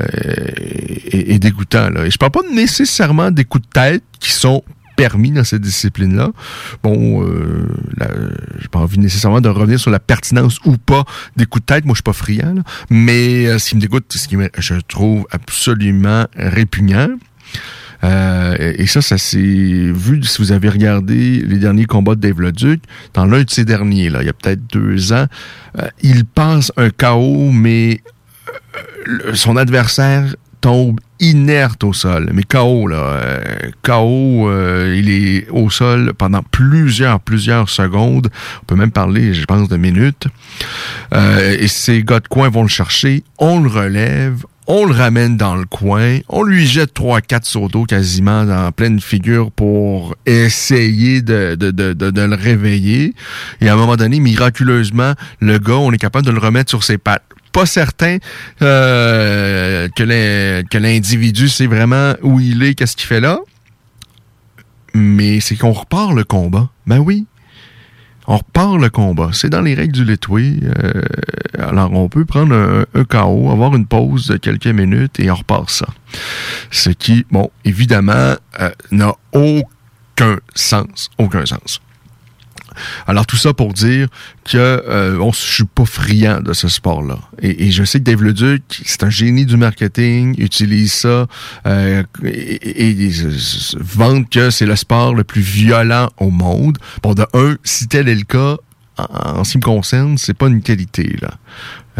est, 1.06 1.40
dégoûtant. 1.40 1.90
Là. 1.90 2.06
Et 2.06 2.12
je 2.12 2.18
parle 2.18 2.32
pas 2.32 2.42
nécessairement 2.54 3.32
des 3.32 3.46
coups 3.46 3.66
de 3.66 3.72
tête 3.72 4.04
qui 4.20 4.32
sont 4.32 4.64
permis 4.98 5.32
dans 5.32 5.44
cette 5.44 5.62
discipline-là. 5.62 6.32
Bon, 6.84 7.24
euh, 7.24 7.66
j'ai 8.60 8.68
pas 8.68 8.80
envie 8.80 9.00
nécessairement 9.00 9.42
de 9.42 9.50
revenir 9.50 9.80
sur 9.80 9.92
la 9.92 10.00
pertinence 10.00 10.60
ou 10.66 10.78
pas 10.78 11.04
des 11.36 11.46
coups 11.46 11.66
de 11.66 11.74
tête. 11.74 11.86
Moi, 11.86 11.94
je 11.94 11.98
suis 11.98 12.04
pas 12.04 12.14
friand, 12.14 12.62
mais 12.90 13.58
ce 13.58 13.70
qui 13.70 13.76
me 13.78 13.82
dégoûte, 13.82 14.12
ce 14.14 14.28
qui 14.28 14.38
me, 14.38 14.50
je 14.58 14.76
trouve 14.88 15.26
absolument 15.32 16.26
répugnant, 16.36 17.08
Euh, 18.04 18.74
et 18.78 18.86
ça, 18.86 19.02
ça 19.02 19.18
s'est 19.18 19.38
vu 19.38 20.24
si 20.24 20.42
vous 20.42 20.52
avez 20.52 20.70
regardé 20.70 21.42
les 21.42 21.58
derniers 21.58 21.86
combats 21.86 22.16
de 22.16 22.22
Dave 22.22 22.42
Leduc, 22.42 22.82
dans 23.14 23.26
l'un 23.26 23.44
de 23.44 23.50
ces 23.50 23.66
derniers, 23.66 24.06
il 24.06 24.26
y 24.26 24.30
a 24.30 24.34
peut-être 24.34 24.62
deux 24.72 25.14
ans, 25.14 25.28
euh, 25.80 25.88
il 26.02 26.26
passe 26.26 26.72
un 26.78 26.90
chaos, 26.90 27.52
mais 27.52 28.02
euh, 29.08 29.34
son 29.34 29.58
adversaire 29.58 30.36
tombe 30.62 31.00
inerte 31.20 31.84
au 31.84 31.94
sol. 31.94 32.30
Mais 32.34 32.44
KO, 32.44 32.88
là. 32.88 33.20
Euh, 33.90 34.96
il 34.98 35.10
est 35.10 35.50
au 35.50 35.70
sol 35.70 36.14
pendant 36.18 36.42
plusieurs, 36.42 37.20
plusieurs 37.20 37.70
secondes. 37.70 38.30
On 38.62 38.66
peut 38.66 38.76
même 38.76 38.92
parler, 38.92 39.34
je 39.34 39.46
pense, 39.46 39.68
de 39.68 39.78
minutes. 39.78 40.28
Et 41.14 41.68
ces 41.68 42.04
gars 42.04 42.22
de 42.22 42.28
coin 42.28 42.50
vont 42.50 42.64
le 42.64 42.70
chercher. 42.70 43.24
On 43.40 43.60
le 43.60 43.70
relève. 43.70 44.46
On 44.66 44.86
le 44.86 44.94
ramène 44.94 45.36
dans 45.36 45.56
le 45.56 45.66
coin, 45.66 46.20
on 46.30 46.44
lui 46.44 46.66
jette 46.66 46.94
trois, 46.94 47.20
quatre 47.20 47.46
sauts 47.46 47.68
d'eau 47.68 47.84
quasiment 47.84 48.44
en 48.44 48.72
pleine 48.72 49.02
figure 49.02 49.52
pour 49.52 50.16
essayer 50.26 51.22
de, 51.22 51.56
de, 51.56 51.72
de, 51.72 51.92
de, 51.92 52.22
le 52.22 52.36
réveiller. 52.36 53.14
Et 53.60 53.68
à 53.68 53.74
un 53.74 53.76
moment 53.76 53.98
donné, 53.98 54.22
miraculeusement, 54.22 55.16
le 55.42 55.60
gars, 55.60 55.74
on 55.74 55.92
est 55.92 55.98
capable 55.98 56.26
de 56.26 56.32
le 56.32 56.40
remettre 56.40 56.70
sur 56.70 56.84
ses 56.84 56.98
pattes 56.98 57.24
pas 57.54 57.66
certain 57.68 58.18
euh, 58.62 59.88
que 59.96 60.78
l'individu 60.78 61.48
sait 61.48 61.68
vraiment 61.68 62.16
où 62.24 62.40
il 62.40 62.64
est, 62.64 62.74
qu'est-ce 62.74 62.98
qu'il 62.98 63.06
fait 63.06 63.22
là. 63.22 63.40
Mais 64.96 65.40
c'est 65.40 65.56
qu'on 65.56 65.72
repart 65.72 66.14
le 66.14 66.24
combat. 66.24 66.70
Ben 66.88 66.98
oui. 66.98 67.26
On 68.28 68.38
repart 68.38 68.78
le 68.78 68.90
combat. 68.90 69.30
C'est 69.34 69.50
dans 69.50 69.62
les 69.62 69.74
règles 69.74 69.94
du 69.94 70.06
Letway. 70.06 70.60
Euh, 70.64 71.02
alors, 71.58 71.92
on 71.94 72.10
peut 72.10 72.26
prendre 72.26 72.56
un, 72.56 72.86
un, 72.94 73.04
KO, 73.04 73.52
avoir 73.52 73.76
une 73.76 73.86
pause 73.86 74.28
de 74.28 74.38
quelques 74.38 74.68
minutes 74.68 75.20
et 75.20 75.30
on 75.30 75.36
repart 75.36 75.70
ça. 75.70 75.88
Ce 76.72 76.90
qui, 76.90 77.26
bon, 77.32 77.52
évidemment, 77.66 78.36
euh, 78.60 78.70
n'a 78.92 79.14
aucun 79.34 80.40
sens. 80.56 81.10
Aucun 81.18 81.46
sens. 81.46 81.82
Alors 83.08 83.26
tout 83.26 83.38
ça 83.38 83.54
pour 83.54 83.74
dire 83.74 84.08
que 84.46 84.58
euh, 84.58 85.18
on, 85.20 85.32
je 85.32 85.38
suis 85.38 85.64
pas 85.64 85.86
friand 85.86 86.42
de 86.42 86.54
ce 86.54 86.68
sport-là. 86.68 87.18
Et, 87.42 87.72
je 87.72 87.84
sais 87.84 88.00
que 88.00 88.04
Dave 88.04 88.24
Leduc, 88.24 88.64
c'est 88.86 89.04
un 89.04 89.10
génie 89.10 89.46
du 89.46 89.58
marketing, 89.58 90.36
utilise 90.38 90.94
ça 90.94 91.28
euh, 91.66 92.04
et, 92.24 92.90
et, 92.90 93.12
que 94.30 94.50
c'est 94.50 94.66
le 94.66 94.76
sport 94.76 95.16
le 95.16 95.24
plus 95.24 95.42
violent 95.42 96.10
au 96.18 96.30
monde. 96.30 96.78
Bon, 97.02 97.14
de 97.14 97.26
un, 97.34 97.56
si 97.64 97.88
tel 97.88 98.10
est 98.10 98.16
le 98.16 98.24
cas, 98.24 98.58
en, 98.98 99.44
ce 99.44 99.54
qui 99.54 99.58
me 99.58 99.64
concerne, 99.64 100.18
c'est 100.18 100.34
pas 100.34 100.48
une 100.48 100.62
qualité 100.62 101.16
là. 101.22 101.32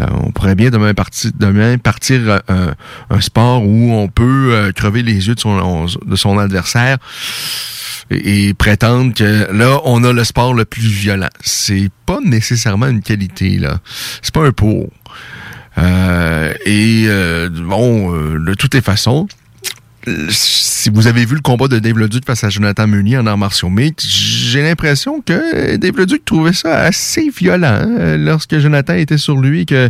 Euh, 0.00 0.06
on 0.24 0.32
pourrait 0.32 0.56
bien 0.56 0.70
demain 0.70 0.92
partir, 0.92 1.30
demain 1.38 1.78
partir 1.78 2.40
un, 2.48 3.20
sport 3.20 3.64
où 3.64 3.92
on 3.92 4.08
peut 4.08 4.72
crever 4.74 5.02
les 5.02 5.28
yeux 5.28 5.36
de 5.36 5.40
son, 5.40 5.86
de 5.86 6.16
son 6.16 6.38
adversaire 6.38 6.98
et, 8.10 8.54
prétendre 8.54 9.14
que 9.14 9.52
là, 9.52 9.80
on 9.84 10.04
a 10.04 10.12
le 10.12 10.24
sport 10.24 10.54
le 10.54 10.64
plus 10.64 10.86
violent. 10.86 11.28
C'est 11.40 11.90
pas 12.06 12.18
nécessairement 12.24 12.86
une 12.86 13.02
qualité, 13.02 13.58
là. 13.58 13.78
C'est 14.22 14.34
pas 14.34 14.46
un 14.46 14.52
pour. 14.52 14.90
Euh, 15.78 16.54
et 16.64 17.04
euh, 17.08 17.48
bon, 17.50 18.14
euh, 18.14 18.38
de 18.38 18.54
toutes 18.54 18.74
les 18.74 18.80
façons, 18.80 19.26
si 20.28 20.90
vous 20.90 21.06
avez 21.06 21.24
vu 21.24 21.34
le 21.34 21.40
combat 21.40 21.68
de 21.68 21.78
Dave 21.78 21.98
Leduc 21.98 22.24
face 22.26 22.44
à 22.44 22.50
Jonathan 22.50 22.86
Meunier 22.86 23.16
en 23.16 23.26
arts 23.26 23.38
martiaux 23.38 23.70
mixtes, 23.70 24.06
j'ai 24.06 24.62
l'impression 24.62 25.20
que 25.20 25.76
Dave 25.76 25.96
Leduc 25.96 26.24
trouvait 26.24 26.52
ça 26.52 26.80
assez 26.80 27.30
violent 27.30 27.80
hein, 27.80 28.16
lorsque 28.16 28.58
Jonathan 28.58 28.94
était 28.94 29.18
sur 29.18 29.36
lui 29.36 29.62
et 29.62 29.64
que 29.64 29.88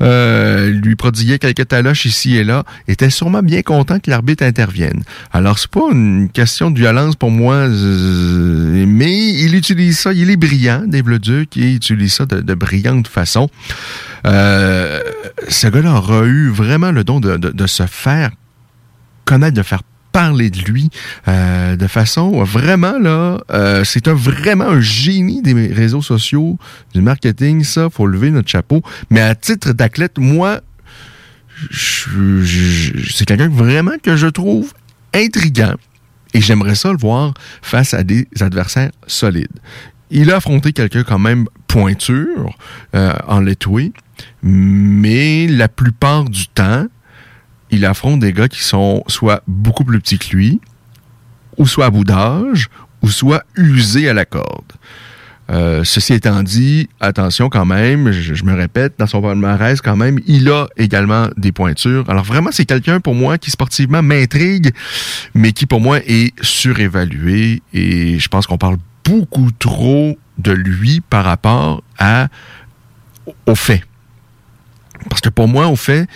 euh, 0.00 0.70
lui 0.70 0.96
prodiguait 0.96 1.38
quelques 1.38 1.68
taloches 1.68 2.06
ici 2.06 2.36
et 2.36 2.44
là. 2.44 2.64
était 2.88 3.10
sûrement 3.10 3.42
bien 3.42 3.62
content 3.62 3.98
que 4.00 4.10
l'arbitre 4.10 4.44
intervienne. 4.44 5.02
Alors 5.32 5.58
c'est 5.58 5.70
pas 5.70 5.88
une 5.92 6.28
question 6.28 6.70
de 6.70 6.78
violence 6.78 7.16
pour 7.16 7.30
moi, 7.30 7.68
mais 7.68 9.28
il 9.34 9.54
utilise 9.54 9.98
ça, 9.98 10.12
il 10.12 10.30
est 10.30 10.36
brillant, 10.36 10.82
Dave 10.86 11.08
Leduc, 11.08 11.56
il 11.56 11.76
utilise 11.76 12.14
ça 12.14 12.26
de, 12.26 12.40
de 12.40 12.54
brillante 12.54 13.06
façon. 13.06 13.48
Euh, 14.26 15.00
ce 15.48 15.66
gars-là 15.68 15.94
aura 15.94 16.24
eu 16.24 16.48
vraiment 16.48 16.90
le 16.90 17.04
don 17.04 17.20
de 17.20 17.66
se 17.66 17.86
faire 17.86 18.30
connaître, 19.24 19.56
de 19.56 19.62
faire 19.62 19.82
parler 20.12 20.50
de 20.50 20.60
lui 20.60 20.90
euh, 21.26 21.74
de 21.74 21.86
façon 21.86 22.44
vraiment 22.44 22.98
là 22.98 23.42
euh, 23.50 23.82
c'est 23.82 24.08
un 24.08 24.14
vraiment 24.14 24.68
un 24.68 24.80
génie 24.80 25.40
des 25.40 25.54
réseaux 25.72 26.02
sociaux 26.02 26.58
du 26.94 27.00
marketing. 27.00 27.64
Ça 27.64 27.88
faut 27.90 28.06
lever 28.06 28.30
notre 28.30 28.48
chapeau. 28.48 28.82
Mais 29.10 29.20
à 29.20 29.34
titre 29.34 29.72
d'athlète 29.72 30.18
moi 30.18 30.60
c'est 31.72 33.24
quelqu'un 33.24 33.48
vraiment 33.48 33.98
que 34.02 34.16
je 34.16 34.26
trouve 34.26 34.72
intriguant. 35.14 35.74
Et 36.34 36.40
j'aimerais 36.40 36.74
ça 36.74 36.90
le 36.90 36.98
voir 36.98 37.34
face 37.60 37.94
à 37.94 38.02
des 38.02 38.26
adversaires 38.40 38.90
solides. 39.06 39.60
Il 40.10 40.30
a 40.30 40.36
affronté 40.36 40.72
quelqu'un 40.72 41.04
quand 41.04 41.18
même 41.18 41.46
pointure 41.68 42.54
euh, 42.94 43.12
en 43.26 43.40
letoué 43.40 43.92
mais 44.42 45.46
la 45.46 45.68
plupart 45.68 46.24
du 46.24 46.46
temps 46.48 46.86
il 47.72 47.84
affronte 47.86 48.20
des 48.20 48.32
gars 48.32 48.48
qui 48.48 48.62
sont 48.62 49.02
soit 49.08 49.42
beaucoup 49.48 49.84
plus 49.84 49.98
petits 49.98 50.18
que 50.18 50.36
lui, 50.36 50.60
ou 51.56 51.66
soit 51.66 51.86
à 51.86 51.90
bout 51.90 52.04
d'âge, 52.04 52.68
ou 53.02 53.08
soit 53.08 53.42
usés 53.56 54.08
à 54.08 54.14
la 54.14 54.24
corde. 54.24 54.72
Euh, 55.50 55.82
ceci 55.84 56.14
étant 56.14 56.42
dit, 56.42 56.88
attention 57.00 57.48
quand 57.48 57.64
même, 57.64 58.12
je, 58.12 58.44
me 58.44 58.54
répète, 58.54 58.94
dans 58.98 59.06
son 59.06 59.20
palmarès 59.20 59.80
quand 59.80 59.96
même, 59.96 60.20
il 60.26 60.48
a 60.50 60.68
également 60.76 61.28
des 61.36 61.50
pointures. 61.50 62.08
Alors 62.08 62.24
vraiment, 62.24 62.50
c'est 62.52 62.64
quelqu'un 62.64 63.00
pour 63.00 63.14
moi 63.14 63.38
qui 63.38 63.50
sportivement 63.50 64.02
m'intrigue, 64.02 64.70
mais 65.34 65.52
qui 65.52 65.66
pour 65.66 65.80
moi 65.80 65.98
est 66.06 66.32
surévalué 66.42 67.62
et 67.74 68.18
je 68.18 68.28
pense 68.28 68.46
qu'on 68.46 68.58
parle 68.58 68.76
beaucoup 69.04 69.50
trop 69.58 70.16
de 70.38 70.52
lui 70.52 71.00
par 71.00 71.24
rapport 71.24 71.82
à 71.98 72.28
au 73.46 73.54
fait. 73.54 73.82
Parce 75.08 75.20
que 75.20 75.28
pour 75.28 75.48
moi, 75.48 75.66
au 75.66 75.76
fait, 75.76 76.08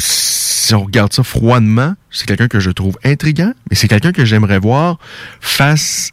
si 0.00 0.74
on 0.74 0.84
regarde 0.84 1.12
ça 1.12 1.22
froidement, 1.22 1.94
c'est 2.10 2.26
quelqu'un 2.26 2.48
que 2.48 2.60
je 2.60 2.70
trouve 2.70 2.96
intriguant, 3.04 3.52
mais 3.68 3.76
c'est 3.76 3.88
quelqu'un 3.88 4.12
que 4.12 4.24
j'aimerais 4.24 4.58
voir 4.58 4.98
face 5.40 6.10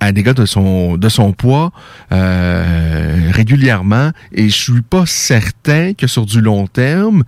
à 0.00 0.10
des 0.10 0.24
gars 0.24 0.34
de 0.34 0.46
son 0.46 0.96
de 0.96 1.08
son 1.08 1.32
poids 1.32 1.70
euh, 2.10 3.30
régulièrement 3.30 4.10
et 4.32 4.48
je 4.48 4.56
suis 4.56 4.82
pas 4.82 5.06
certain 5.06 5.94
que 5.94 6.08
sur 6.08 6.26
du 6.26 6.40
long 6.40 6.66
terme 6.66 7.22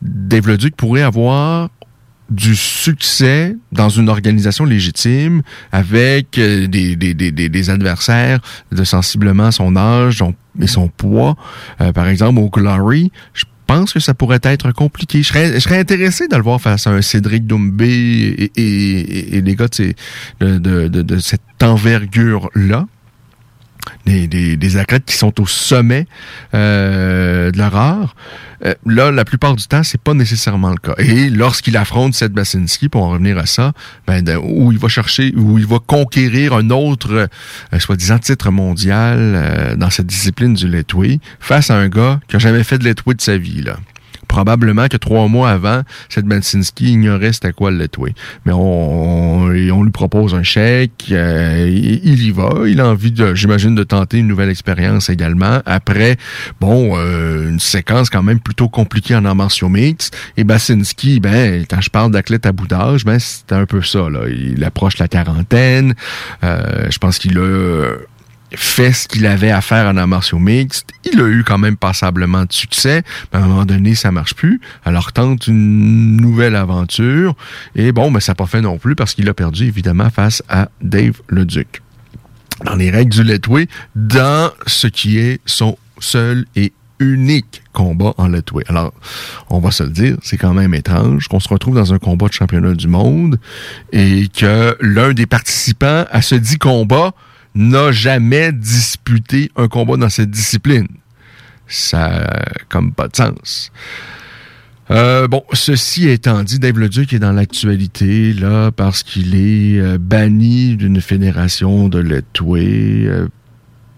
Dave 0.00 0.46
Leduc 0.46 0.76
pourrait 0.76 1.02
avoir 1.02 1.70
du 2.30 2.54
succès 2.54 3.56
dans 3.72 3.88
une 3.88 4.08
organisation 4.08 4.64
légitime 4.64 5.42
avec 5.72 6.38
euh, 6.38 6.66
des, 6.66 6.94
des, 6.94 7.14
des, 7.14 7.32
des 7.32 7.70
adversaires 7.70 8.40
de 8.70 8.84
sensiblement 8.84 9.50
son 9.50 9.76
âge 9.76 10.22
et 10.60 10.66
son 10.66 10.88
poids. 10.88 11.36
Euh, 11.80 11.92
par 11.92 12.06
exemple, 12.06 12.38
au 12.38 12.50
Glory, 12.50 13.10
je 13.32 13.44
pense 13.68 13.92
que 13.92 14.00
ça 14.00 14.14
pourrait 14.14 14.40
être 14.42 14.72
compliqué. 14.72 15.22
Je 15.22 15.28
serais, 15.28 15.54
je 15.54 15.58
serais 15.60 15.78
intéressé 15.78 16.26
de 16.26 16.34
le 16.34 16.42
voir 16.42 16.60
face 16.60 16.86
à 16.86 16.90
un 16.90 17.02
Cédric 17.02 17.46
Doumbé 17.46 17.86
et, 17.86 18.50
et, 18.56 19.36
et, 19.36 19.40
les 19.42 19.54
gars 19.54 19.68
de, 19.68 20.58
de, 20.58 20.88
de, 20.88 21.02
de 21.02 21.18
cette 21.18 21.62
envergure-là. 21.62 22.86
Des, 24.06 24.26
des, 24.56 24.76
athlètes 24.76 25.04
qui 25.04 25.16
sont 25.16 25.40
au 25.40 25.46
sommet 25.46 26.06
euh, 26.54 27.50
de 27.50 27.58
leur 27.58 27.76
art. 27.76 28.14
Euh, 28.64 28.74
là, 28.86 29.10
la 29.10 29.24
plupart 29.24 29.54
du 29.54 29.66
temps, 29.66 29.82
c'est 29.82 30.00
pas 30.00 30.14
nécessairement 30.14 30.70
le 30.70 30.76
cas. 30.76 30.94
Et 30.98 31.30
lorsqu'il 31.30 31.76
affronte 31.76 32.14
Seth 32.14 32.32
Basinski, 32.32 32.88
pour 32.88 33.02
en 33.04 33.10
revenir 33.10 33.38
à 33.38 33.46
ça, 33.46 33.72
ben, 34.06 34.24
où 34.42 34.72
il 34.72 34.78
va 34.78 34.88
chercher, 34.88 35.32
où 35.36 35.58
il 35.58 35.66
va 35.66 35.78
conquérir 35.78 36.54
un 36.54 36.70
autre, 36.70 37.28
euh, 37.72 37.78
soi-disant, 37.78 38.18
titre 38.18 38.50
mondial 38.50 39.76
dans 39.76 39.90
cette 39.90 40.06
discipline 40.06 40.54
du 40.54 40.68
letway, 40.68 41.20
face 41.40 41.70
à 41.70 41.76
un 41.76 41.88
gars 41.88 42.20
qui 42.28 42.36
a 42.36 42.38
jamais 42.38 42.64
fait 42.64 42.78
de 42.78 42.84
letway 42.84 43.14
de 43.14 43.20
sa 43.20 43.36
vie, 43.36 43.62
là 43.62 43.76
probablement 44.28 44.88
que 44.88 44.96
trois 44.96 45.26
mois 45.28 45.50
avant, 45.50 45.82
cette 46.08 46.26
Bensinski 46.26 46.92
ignorait 46.92 47.32
c'était 47.32 47.52
quoi 47.52 47.70
le 47.70 47.78
letway. 47.78 48.14
Mais 48.44 48.52
on, 48.52 49.48
on, 49.48 49.82
lui 49.82 49.90
propose 49.90 50.34
un 50.34 50.42
chèque, 50.42 51.06
euh, 51.10 51.66
il, 51.68 52.22
y 52.22 52.30
va, 52.30 52.50
il 52.66 52.80
a 52.80 52.88
envie, 52.88 53.10
de, 53.10 53.34
j'imagine, 53.34 53.74
de 53.74 53.82
tenter 53.82 54.18
une 54.18 54.28
nouvelle 54.28 54.50
expérience 54.50 55.08
également. 55.08 55.60
Après, 55.66 56.16
bon, 56.60 56.96
euh, 56.96 57.48
une 57.48 57.60
séquence 57.60 58.10
quand 58.10 58.22
même 58.22 58.40
plutôt 58.40 58.68
compliquée 58.68 59.14
en 59.14 59.24
arts. 59.24 59.38
Et 60.36 60.44
Basinski, 60.44 61.20
ben, 61.20 61.64
quand 61.68 61.80
je 61.80 61.90
parle 61.90 62.10
d'athlète 62.10 62.46
à 62.46 62.52
bout 62.52 62.66
d'âge, 62.66 63.04
ben, 63.04 63.18
c'était 63.18 63.54
un 63.54 63.66
peu 63.66 63.82
ça. 63.82 64.10
Là. 64.10 64.20
Il 64.28 64.62
approche 64.64 64.98
la 64.98 65.08
quarantaine. 65.08 65.94
Euh, 66.44 66.86
je 66.90 66.98
pense 66.98 67.18
qu'il 67.18 67.38
a 67.38 67.96
fait 68.54 68.92
ce 68.92 69.08
qu'il 69.08 69.26
avait 69.26 69.50
à 69.50 69.60
faire 69.60 69.86
en 69.86 69.96
arts 69.96 70.08
martiaux 70.08 70.38
mixtes. 70.38 70.90
Il 71.04 71.20
a 71.20 71.28
eu 71.28 71.44
quand 71.44 71.58
même 71.58 71.76
passablement 71.76 72.44
de 72.44 72.52
succès, 72.52 73.02
mais 73.32 73.38
à 73.38 73.42
un 73.42 73.46
moment 73.46 73.64
donné, 73.64 73.94
ça 73.94 74.10
marche 74.10 74.34
plus. 74.34 74.60
Alors 74.84 75.12
tente 75.12 75.46
une 75.46 76.16
nouvelle 76.16 76.56
aventure. 76.56 77.34
Et 77.74 77.92
bon, 77.92 78.10
mais 78.10 78.20
ça 78.20 78.32
n'a 78.32 78.36
pas 78.36 78.46
fait 78.46 78.60
non 78.60 78.78
plus 78.78 78.94
parce 78.94 79.14
qu'il 79.14 79.28
a 79.28 79.34
perdu 79.34 79.64
évidemment 79.64 80.10
face 80.10 80.42
à 80.48 80.68
Dave 80.80 81.20
le 81.28 81.44
Duc. 81.44 81.82
Dans 82.64 82.74
les 82.74 82.90
règles 82.90 83.12
du 83.12 83.22
Letway, 83.22 83.68
dans 83.94 84.50
ce 84.66 84.86
qui 84.88 85.18
est 85.18 85.40
son 85.46 85.78
seul 86.00 86.44
et 86.56 86.72
unique 87.00 87.62
combat 87.72 88.14
en 88.16 88.28
Letway. 88.28 88.64
Alors, 88.68 88.92
on 89.50 89.60
va 89.60 89.70
se 89.70 89.84
le 89.84 89.90
dire, 89.90 90.16
c'est 90.22 90.36
quand 90.36 90.54
même 90.54 90.74
étrange 90.74 91.28
qu'on 91.28 91.40
se 91.40 91.48
retrouve 91.48 91.76
dans 91.76 91.94
un 91.94 91.98
combat 91.98 92.26
de 92.26 92.32
championnat 92.32 92.74
du 92.74 92.88
monde 92.88 93.38
et 93.92 94.28
que 94.28 94.76
l'un 94.80 95.12
des 95.12 95.26
participants 95.26 96.04
à 96.10 96.22
ce 96.22 96.34
dit 96.34 96.58
combat 96.58 97.12
n'a 97.54 97.92
jamais 97.92 98.52
disputé 98.52 99.50
un 99.56 99.68
combat 99.68 99.96
dans 99.96 100.08
cette 100.08 100.30
discipline. 100.30 100.88
Ça 101.66 102.26
comme 102.68 102.92
pas 102.92 103.08
de 103.08 103.16
sens. 103.16 103.70
Euh, 104.90 105.28
bon, 105.28 105.42
ceci 105.52 106.08
étant 106.08 106.42
dit, 106.42 106.58
Dave 106.58 106.78
Leduc 106.78 107.12
est 107.12 107.18
dans 107.18 107.32
l'actualité 107.32 108.32
là 108.32 108.70
parce 108.70 109.02
qu'il 109.02 109.34
est 109.34 109.78
euh, 109.78 109.98
banni 110.00 110.76
d'une 110.76 111.00
fédération 111.00 111.90
de 111.90 111.98
Letway 111.98 113.06
euh, 113.06 113.28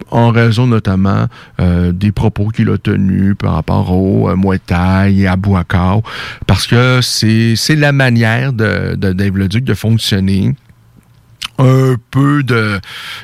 en 0.09 0.31
raison 0.31 0.67
notamment 0.67 1.27
des 1.59 2.11
propos 2.11 2.49
qu'il 2.49 2.69
a 2.69 2.77
tenus 2.77 3.35
par 3.37 3.53
rapport 3.53 3.91
au 3.91 4.35
Muay 4.35 4.59
et 5.15 5.27
à 5.27 5.37
Bouakao, 5.37 6.03
parce 6.47 6.67
que 6.67 6.99
c'est 7.01 7.55
la 7.77 7.93
manière 7.93 8.51
de, 8.51 8.95
de 8.95 9.13
Dave 9.13 9.37
Leduc 9.37 9.63
de 9.63 9.73
fonctionner 9.73 10.53
un 11.57 11.95
peu 12.11 12.43
de, 12.43 12.79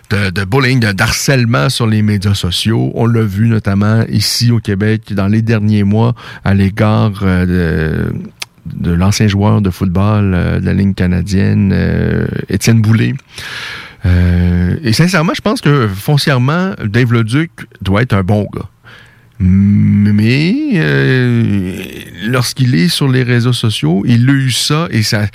de, 0.10 0.30
de 0.30 0.46
bullying, 0.46 0.80
d'harcèlement 0.80 1.70
sur 1.70 1.88
les 1.88 2.02
médias 2.02 2.34
sociaux. 2.34 2.92
On 2.96 3.06
l'a 3.06 3.24
vu 3.24 3.48
notamment 3.48 4.04
ici 4.10 4.52
au 4.52 4.60
Québec 4.60 5.14
dans 5.14 5.28
les 5.28 5.42
derniers 5.42 5.84
mois 5.84 6.14
à 6.44 6.54
l'égard 6.54 7.20
euh, 7.24 7.46
de 7.46 8.14
de 8.66 8.92
l'ancien 8.92 9.30
joueur 9.30 9.62
de 9.62 9.70
football 9.70 10.34
euh, 10.34 10.60
de 10.60 10.66
la 10.66 10.74
ligne 10.74 10.94
canadienne, 10.94 11.72
euh, 11.74 12.28
Étienne 12.50 12.82
Boulay. 12.82 13.14
Et 14.84 14.94
sincèrement, 14.94 15.34
je 15.34 15.42
pense 15.42 15.60
que 15.60 15.88
foncièrement, 15.88 16.74
Dave 16.86 17.12
Leduc 17.12 17.52
doit 17.82 18.04
être 18.04 18.14
un 18.14 18.24
bon 18.24 18.48
gars. 18.54 18.70
Mais 19.40 20.82
lorsqu'il 22.26 22.76
est 22.76 22.88
sur 22.88 23.10
les 23.10 23.24
réseaux 23.24 23.52
sociaux, 23.52 24.04
il 24.06 24.30
a 24.30 24.34
eu 24.34 24.52
ça 24.52 24.88
et 24.92 25.04
ça, 25.04 25.28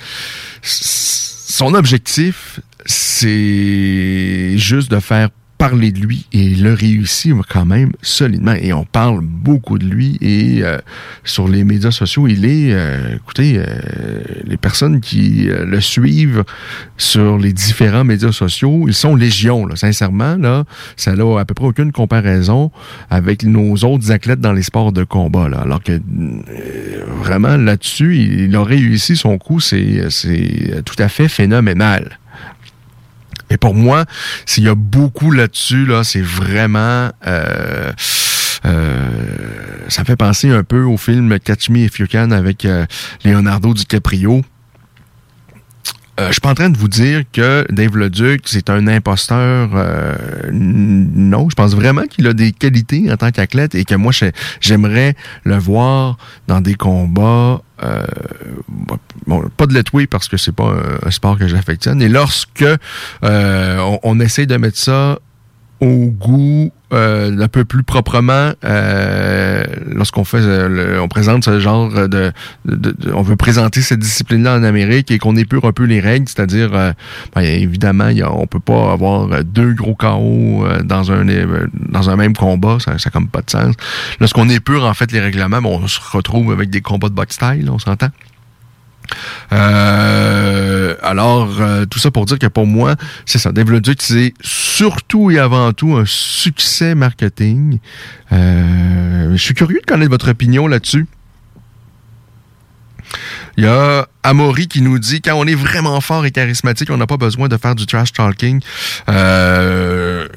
son 0.63 1.75
objectif, 1.75 2.61
c'est 2.85 4.57
juste 4.57 4.91
de 4.91 4.99
faire 4.99 5.29
parler 5.69 5.93
de 5.93 5.99
lui 5.99 6.25
et 6.33 6.43
il 6.43 6.67
a 6.67 6.75
réussi 6.75 7.31
quand 7.49 7.65
même 7.65 7.93
solidement. 8.01 8.51
Et 8.53 8.73
on 8.73 8.83
parle 8.83 9.21
beaucoup 9.21 9.77
de 9.77 9.85
lui 9.85 10.17
et 10.19 10.61
euh, 10.61 10.77
sur 11.23 11.47
les 11.47 11.63
médias 11.63 11.91
sociaux, 11.91 12.27
il 12.27 12.43
est, 12.43 12.73
euh, 12.73 13.15
écoutez, 13.15 13.55
euh, 13.57 14.19
les 14.43 14.57
personnes 14.57 14.99
qui 14.99 15.49
euh, 15.49 15.65
le 15.65 15.79
suivent 15.79 16.43
sur 16.97 17.37
les 17.37 17.53
différents 17.53 18.03
médias 18.03 18.33
sociaux, 18.33 18.85
ils 18.89 18.93
sont 18.93 19.15
légion, 19.15 19.65
là, 19.65 19.77
sincèrement. 19.77 20.35
Là, 20.35 20.65
ça 20.97 21.15
n'a 21.15 21.39
à 21.39 21.45
peu 21.45 21.53
près 21.53 21.67
aucune 21.67 21.93
comparaison 21.93 22.69
avec 23.09 23.43
nos 23.43 23.75
autres 23.85 24.11
athlètes 24.11 24.41
dans 24.41 24.51
les 24.51 24.63
sports 24.63 24.91
de 24.91 25.05
combat. 25.05 25.47
Là, 25.47 25.61
alors 25.61 25.81
que 25.81 25.93
euh, 25.93 27.05
vraiment 27.21 27.55
là-dessus, 27.55 28.17
il, 28.17 28.41
il 28.41 28.55
a 28.57 28.63
réussi 28.65 29.15
son 29.15 29.37
coup, 29.37 29.61
c'est 29.61 30.01
tout 30.83 30.95
à 30.99 31.07
fait 31.07 31.29
phénoménal. 31.29 32.19
Et 33.53 33.57
pour 33.57 33.75
moi, 33.75 34.05
s'il 34.47 34.63
y 34.63 34.67
a 34.67 34.75
beaucoup 34.75 35.31
là-dessus, 35.31 35.85
là, 35.85 36.03
c'est 36.03 36.21
vraiment... 36.21 37.11
Euh, 37.27 37.91
euh, 38.65 39.09
ça 39.89 40.03
fait 40.03 40.15
penser 40.15 40.49
un 40.49 40.63
peu 40.63 40.83
au 40.83 40.97
film 40.97 41.37
Catch 41.39 41.69
Me 41.69 41.79
If 41.79 41.99
You 41.99 42.07
Can 42.11 42.31
avec 42.31 42.65
euh, 42.65 42.85
Leonardo 43.23 43.73
DiCaprio. 43.73 44.41
Euh, 46.19 46.27
je 46.27 46.33
suis 46.33 46.41
pas 46.41 46.51
en 46.51 46.55
train 46.55 46.69
de 46.69 46.77
vous 46.77 46.87
dire 46.87 47.23
que 47.31 47.65
Dave 47.71 47.97
Leduc, 47.97 48.43
c'est 48.45 48.69
un 48.69 48.85
imposteur. 48.87 49.71
Euh, 49.73 50.15
non, 50.51 51.49
je 51.49 51.55
pense 51.55 51.73
vraiment 51.73 52.03
qu'il 52.03 52.27
a 52.27 52.33
des 52.33 52.51
qualités 52.51 53.11
en 53.11 53.17
tant 53.17 53.31
qu'athlète 53.31 53.73
et 53.73 53.83
que 53.83 53.95
moi, 53.95 54.11
j'aimerais 54.61 55.15
le 55.43 55.57
voir 55.57 56.17
dans 56.47 56.61
des 56.61 56.75
combats. 56.75 57.61
Euh, 57.81 58.05
bon, 59.25 59.49
pas 59.57 59.65
de 59.65 59.73
letway 59.73 60.05
parce 60.05 60.27
que 60.27 60.37
c'est 60.37 60.51
pas 60.51 60.75
un, 61.03 61.09
sport 61.09 61.39
que 61.39 61.47
j'affectionne. 61.47 61.99
Et 62.01 62.09
lorsque 62.09 62.63
euh, 63.23 63.79
on, 63.79 63.99
on 64.03 64.19
essaie 64.19 64.45
de 64.45 64.57
mettre 64.57 64.77
ça 64.77 65.17
au 65.79 66.11
goût 66.11 66.71
euh, 66.93 67.39
un 67.39 67.47
peu 67.47 67.65
plus 67.65 67.83
proprement 67.83 68.51
euh, 68.63 69.63
lorsqu'on 69.87 70.23
fait 70.23 70.41
euh, 70.41 70.99
on 71.01 71.07
présente 71.07 71.43
ce 71.43 71.59
genre 71.59 72.07
de, 72.07 72.31
on 73.13 73.21
veut 73.21 73.35
présenter 73.35 73.81
cette 73.81 73.99
discipline 73.99 74.43
là 74.43 74.55
en 74.55 74.63
Amérique 74.63 75.11
et 75.11 75.19
qu'on 75.19 75.35
épure 75.35 75.65
un 75.65 75.71
peu 75.71 75.83
les 75.83 75.99
règles 75.99 76.27
c'est-à-dire 76.27 76.71
ben, 76.71 77.41
évidemment 77.41 78.09
y 78.09 78.21
a, 78.21 78.31
on 78.31 78.47
peut 78.47 78.59
pas 78.59 78.91
avoir 78.91 79.43
deux 79.43 79.73
gros 79.73 79.95
KO 79.95 80.65
dans 80.83 81.11
un 81.11 81.25
dans 81.73 82.09
un 82.09 82.15
même 82.15 82.35
combat 82.35 82.77
ça 82.79 82.97
ça 82.97 83.09
comme 83.09 83.27
pas 83.27 83.41
de 83.41 83.49
sens. 83.49 83.75
Lorsqu'on 84.19 84.49
épure 84.49 84.85
en 84.85 84.93
fait 84.93 85.11
les 85.11 85.19
règlements 85.19 85.61
bon, 85.61 85.79
on 85.83 85.87
se 85.87 85.99
retrouve 86.11 86.51
avec 86.51 86.69
des 86.69 86.81
combats 86.81 87.09
de 87.09 87.15
box 87.15 87.35
style 87.35 87.69
on 87.69 87.79
s'entend? 87.79 88.09
Euh, 89.51 90.95
alors, 91.01 91.61
euh, 91.61 91.85
tout 91.85 91.99
ça 91.99 92.11
pour 92.11 92.25
dire 92.25 92.39
que 92.39 92.47
pour 92.47 92.65
moi, 92.65 92.95
c'est 93.25 93.39
ça. 93.39 93.51
Dave 93.51 93.69
c'est 93.99 94.33
surtout 94.41 95.31
et 95.31 95.39
avant 95.39 95.73
tout 95.73 95.95
un 95.95 96.05
succès 96.05 96.95
marketing. 96.95 97.79
Euh, 98.31 99.31
je 99.31 99.37
suis 99.37 99.53
curieux 99.53 99.79
de 99.79 99.85
connaître 99.85 100.11
votre 100.11 100.29
opinion 100.31 100.67
là-dessus. 100.67 101.07
Il 103.57 103.63
y 103.63 103.67
a 103.67 104.07
Amaury 104.23 104.67
qui 104.67 104.81
nous 104.81 104.97
dit 104.97 105.21
quand 105.21 105.35
on 105.35 105.45
est 105.45 105.55
vraiment 105.55 105.99
fort 106.01 106.25
et 106.25 106.31
charismatique, 106.31 106.89
on 106.89 106.97
n'a 106.97 107.05
pas 107.05 107.17
besoin 107.17 107.47
de 107.47 107.57
faire 107.57 107.75
du 107.75 107.85
trash 107.85 108.11
talking. 108.11 108.61
Euh, 109.09 110.27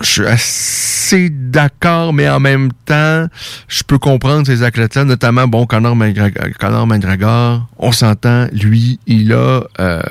je 0.00 0.06
suis 0.06 0.26
assez 0.26 1.30
d'accord, 1.30 2.12
mais 2.12 2.28
en 2.28 2.40
même 2.40 2.70
temps, 2.84 3.26
je 3.66 3.82
peux 3.82 3.98
comprendre 3.98 4.46
ces 4.46 4.62
athlètes-là, 4.62 5.04
notamment, 5.04 5.48
bon, 5.48 5.66
Conor 5.66 5.96
McGregor, 5.96 7.68
on 7.78 7.92
s'entend, 7.92 8.46
lui, 8.52 9.00
il 9.06 9.32
a, 9.32 9.64
euh, 9.80 10.02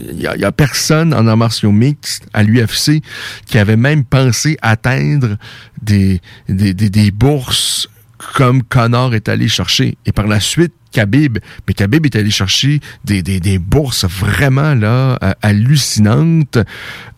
il 0.00 0.20
y 0.20 0.26
a, 0.26 0.46
a 0.46 0.52
personne 0.52 1.12
en 1.14 1.26
arts 1.26 1.36
martiaux 1.36 1.72
mixtes 1.72 2.26
à 2.32 2.42
l'UFC 2.42 3.02
qui 3.46 3.58
avait 3.58 3.76
même 3.76 4.04
pensé 4.04 4.56
atteindre 4.62 5.36
des, 5.82 6.20
des, 6.48 6.74
des, 6.74 6.90
des 6.90 7.10
bourses 7.10 7.88
comme 8.34 8.62
Connor 8.62 9.14
est 9.14 9.28
allé 9.28 9.48
chercher. 9.48 9.96
Et 10.06 10.12
par 10.12 10.26
la 10.26 10.40
suite, 10.40 10.74
Khabib, 10.92 11.38
mais 11.66 11.74
Khabib 11.74 12.06
est 12.06 12.16
allé 12.16 12.30
chercher 12.30 12.80
des, 13.04 13.58
bourses 13.58 14.04
vraiment 14.04 14.74
là 14.74 15.18
euh, 15.22 15.32
hallucinantes 15.42 16.58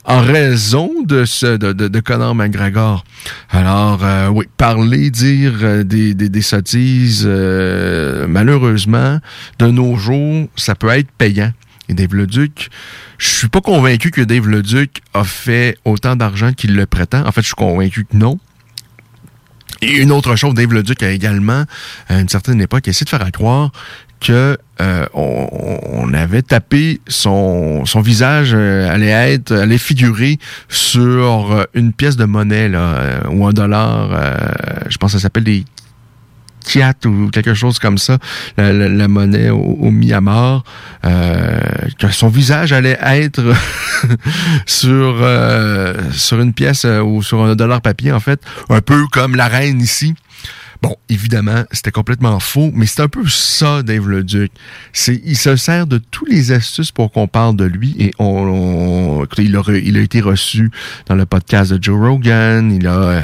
en 0.04 0.20
raison 0.20 0.90
de 1.04 1.24
ce 1.24 1.56
de, 1.56 1.72
de, 1.72 2.00
Conor 2.00 2.35
McGregor. 2.35 3.04
Alors 3.50 4.04
euh, 4.04 4.28
oui, 4.28 4.46
parler, 4.56 5.11
dire 5.11 5.52
euh, 5.62 5.85
des, 5.85 6.14
des, 6.14 6.42
sottises, 6.42 7.26
malheureusement, 7.26 9.18
de 9.59 9.66
nos 9.66 9.96
jours, 9.96 10.48
ça 10.56 10.74
peut 10.74 10.88
être 10.88 11.11
payant. 11.12 11.52
Et 11.88 11.94
Dave 11.94 12.14
Leduc, 12.14 12.70
je 13.18 13.28
suis 13.28 13.48
pas 13.48 13.61
convaincu 13.61 14.11
que 14.12 14.20
Dave 14.20 14.48
Leduc 14.48 15.02
a 15.12 15.24
fait 15.24 15.76
autant 15.85 16.14
d'argent 16.14 16.52
qu'il 16.52 16.76
le 16.76 16.87
prétend. 16.87 17.26
En 17.26 17.33
fait, 17.33 17.42
je 17.42 17.48
suis 17.48 17.56
convaincu 17.56 18.04
que 18.04 18.16
non. 18.16 18.38
Et 19.82 19.96
une 19.96 20.12
autre 20.12 20.36
chose, 20.36 20.54
Dave 20.54 20.72
Leduc 20.72 21.02
a 21.02 21.10
également, 21.10 21.64
à 22.08 22.20
une 22.20 22.28
certaine 22.28 22.60
époque, 22.60 22.86
essayé 22.88 23.04
de 23.04 23.10
faire 23.10 23.32
croire 23.32 23.70
que 24.20 24.58
euh, 24.80 25.06
on, 25.14 26.12
avait 26.12 26.42
tapé 26.42 27.00
son, 27.08 27.84
visage 27.96 28.52
euh, 28.54 28.90
allait 28.90 29.32
être 29.32 29.52
allait 29.52 29.78
figurer 29.78 30.38
sur 30.68 31.52
euh, 31.52 31.64
une 31.74 31.92
pièce 31.92 32.16
de 32.16 32.24
monnaie 32.24 32.68
là, 32.68 32.80
euh, 32.80 33.20
ou 33.30 33.46
un 33.46 33.52
dollar 33.52 34.10
je 34.88 34.96
pense 34.98 35.12
que 35.12 35.18
ça 35.18 35.22
s'appelle 35.22 35.44
des 35.44 35.64
Kiat 36.64 36.94
ou 37.06 37.30
quelque 37.30 37.54
chose 37.54 37.78
comme 37.78 37.98
ça, 37.98 38.18
la, 38.56 39.08
monnaie 39.08 39.50
au, 39.50 39.78
au 39.80 39.90
Myanmar, 39.90 40.64
euh, 41.04 41.60
que 41.98 42.10
son 42.10 42.28
visage 42.28 42.72
allait 42.72 42.98
être 43.00 43.42
sur 44.66 45.18
euh, 45.20 45.94
sur 46.12 46.40
une 46.40 46.52
pièce 46.52 46.84
euh, 46.84 47.00
ou 47.00 47.22
sur 47.22 47.42
un 47.42 47.54
dollar 47.54 47.80
papier 47.80 48.12
en 48.12 48.20
fait, 48.20 48.40
un 48.68 48.80
peu 48.80 49.06
comme 49.10 49.36
la 49.36 49.48
reine 49.48 49.80
ici. 49.80 50.14
Bon, 50.82 50.96
évidemment, 51.10 51.64
c'était 51.72 51.90
complètement 51.90 52.40
faux, 52.40 52.70
mais 52.72 52.86
c'est 52.86 53.02
un 53.02 53.08
peu 53.08 53.28
ça, 53.28 53.82
Dave 53.82 54.08
Leduc. 54.08 54.50
C'est, 54.94 55.20
il 55.26 55.36
se 55.36 55.54
sert 55.56 55.86
de 55.86 55.98
tous 55.98 56.24
les 56.24 56.52
astuces 56.52 56.90
pour 56.90 57.12
qu'on 57.12 57.28
parle 57.28 57.54
de 57.56 57.64
lui 57.64 57.94
et 57.98 58.12
on, 58.18 58.24
on 58.24 59.24
écoutez, 59.24 59.44
il 59.44 59.56
a, 59.56 59.62
il 59.76 59.98
a 59.98 60.00
été 60.00 60.22
reçu 60.22 60.70
dans 61.06 61.16
le 61.16 61.26
podcast 61.26 61.72
de 61.74 61.82
Joe 61.82 62.00
Rogan. 62.00 62.72
Il 62.72 62.86
a 62.86 62.98
euh, 62.98 63.20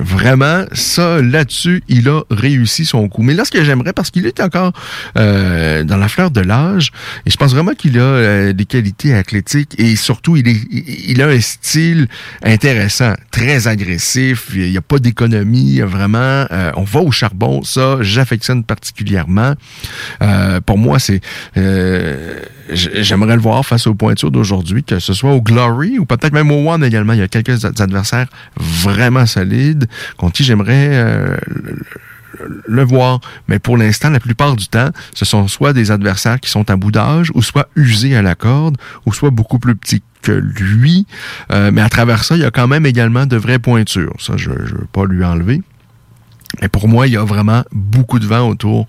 vraiment 0.00 0.64
ça 0.72 1.20
là-dessus, 1.20 1.82
il 1.88 2.08
a 2.08 2.22
réussi 2.30 2.84
son 2.84 3.08
coup. 3.08 3.22
Mais 3.22 3.34
là, 3.34 3.44
ce 3.44 3.50
que 3.50 3.64
j'aimerais, 3.64 3.92
parce 3.92 4.12
qu'il 4.12 4.24
est 4.26 4.38
encore 4.40 4.72
euh, 5.16 5.82
dans 5.82 5.96
la 5.96 6.06
fleur 6.06 6.30
de 6.30 6.40
l'âge, 6.40 6.92
et 7.26 7.30
je 7.30 7.36
pense 7.36 7.52
vraiment 7.52 7.72
qu'il 7.72 7.98
a 7.98 8.02
euh, 8.02 8.52
des 8.52 8.64
qualités 8.64 9.12
athlétiques 9.12 9.74
et 9.78 9.96
surtout, 9.96 10.36
il, 10.36 10.46
est, 10.46 10.60
il 10.70 11.20
a 11.20 11.26
un 11.26 11.40
style 11.40 12.06
intéressant, 12.44 13.14
très 13.32 13.66
agressif. 13.66 14.50
Il 14.54 14.70
n'y 14.70 14.76
a 14.76 14.82
pas 14.82 15.00
d'économie, 15.00 15.80
vraiment 15.80 16.27
euh, 16.28 16.72
on 16.76 16.82
va 16.82 17.00
au 17.00 17.10
charbon, 17.10 17.62
ça, 17.62 17.98
j'affectionne 18.00 18.64
particulièrement. 18.64 19.54
Euh, 20.22 20.60
pour 20.60 20.78
moi, 20.78 20.98
c'est, 20.98 21.20
euh, 21.56 22.40
j'aimerais 22.70 23.34
le 23.34 23.42
voir 23.42 23.64
face 23.64 23.86
aux 23.86 23.94
pointures 23.94 24.30
d'aujourd'hui, 24.30 24.84
que 24.84 24.98
ce 24.98 25.12
soit 25.12 25.32
au 25.32 25.40
Glory 25.40 25.98
ou 25.98 26.06
peut-être 26.06 26.32
même 26.32 26.50
au 26.50 26.70
One 26.70 26.84
également. 26.84 27.12
Il 27.12 27.20
y 27.20 27.22
a 27.22 27.28
quelques 27.28 27.64
adversaires 27.80 28.28
vraiment 28.56 29.26
solides 29.26 29.86
contre 30.16 30.34
qui 30.34 30.44
j'aimerais 30.44 31.38
le 32.66 32.84
voir. 32.84 33.20
Mais 33.48 33.58
pour 33.58 33.76
l'instant, 33.76 34.10
la 34.10 34.20
plupart 34.20 34.54
du 34.54 34.68
temps, 34.68 34.90
ce 35.14 35.24
sont 35.24 35.48
soit 35.48 35.72
des 35.72 35.90
adversaires 35.90 36.40
qui 36.40 36.50
sont 36.50 36.70
à 36.70 36.76
bout 36.76 36.90
d'âge, 36.90 37.30
ou 37.34 37.42
soit 37.42 37.68
usés 37.74 38.14
à 38.16 38.22
la 38.22 38.34
corde, 38.34 38.76
ou 39.06 39.12
soit 39.12 39.30
beaucoup 39.30 39.58
plus 39.58 39.74
petits 39.74 40.02
que 40.22 40.32
lui. 40.32 41.06
Mais 41.50 41.80
à 41.80 41.88
travers 41.88 42.24
ça, 42.24 42.36
il 42.36 42.42
y 42.42 42.44
a 42.44 42.50
quand 42.50 42.68
même 42.68 42.86
également 42.86 43.26
de 43.26 43.36
vraies 43.36 43.58
pointures. 43.58 44.14
Ça, 44.18 44.36
je 44.36 44.50
ne 44.50 44.56
veux 44.56 44.88
pas 44.92 45.06
lui 45.06 45.24
enlever. 45.24 45.62
Mais 46.60 46.68
pour 46.68 46.88
moi, 46.88 47.06
il 47.06 47.12
y 47.12 47.16
a 47.16 47.24
vraiment 47.24 47.64
beaucoup 47.72 48.18
de 48.18 48.26
vent 48.26 48.48
autour 48.48 48.86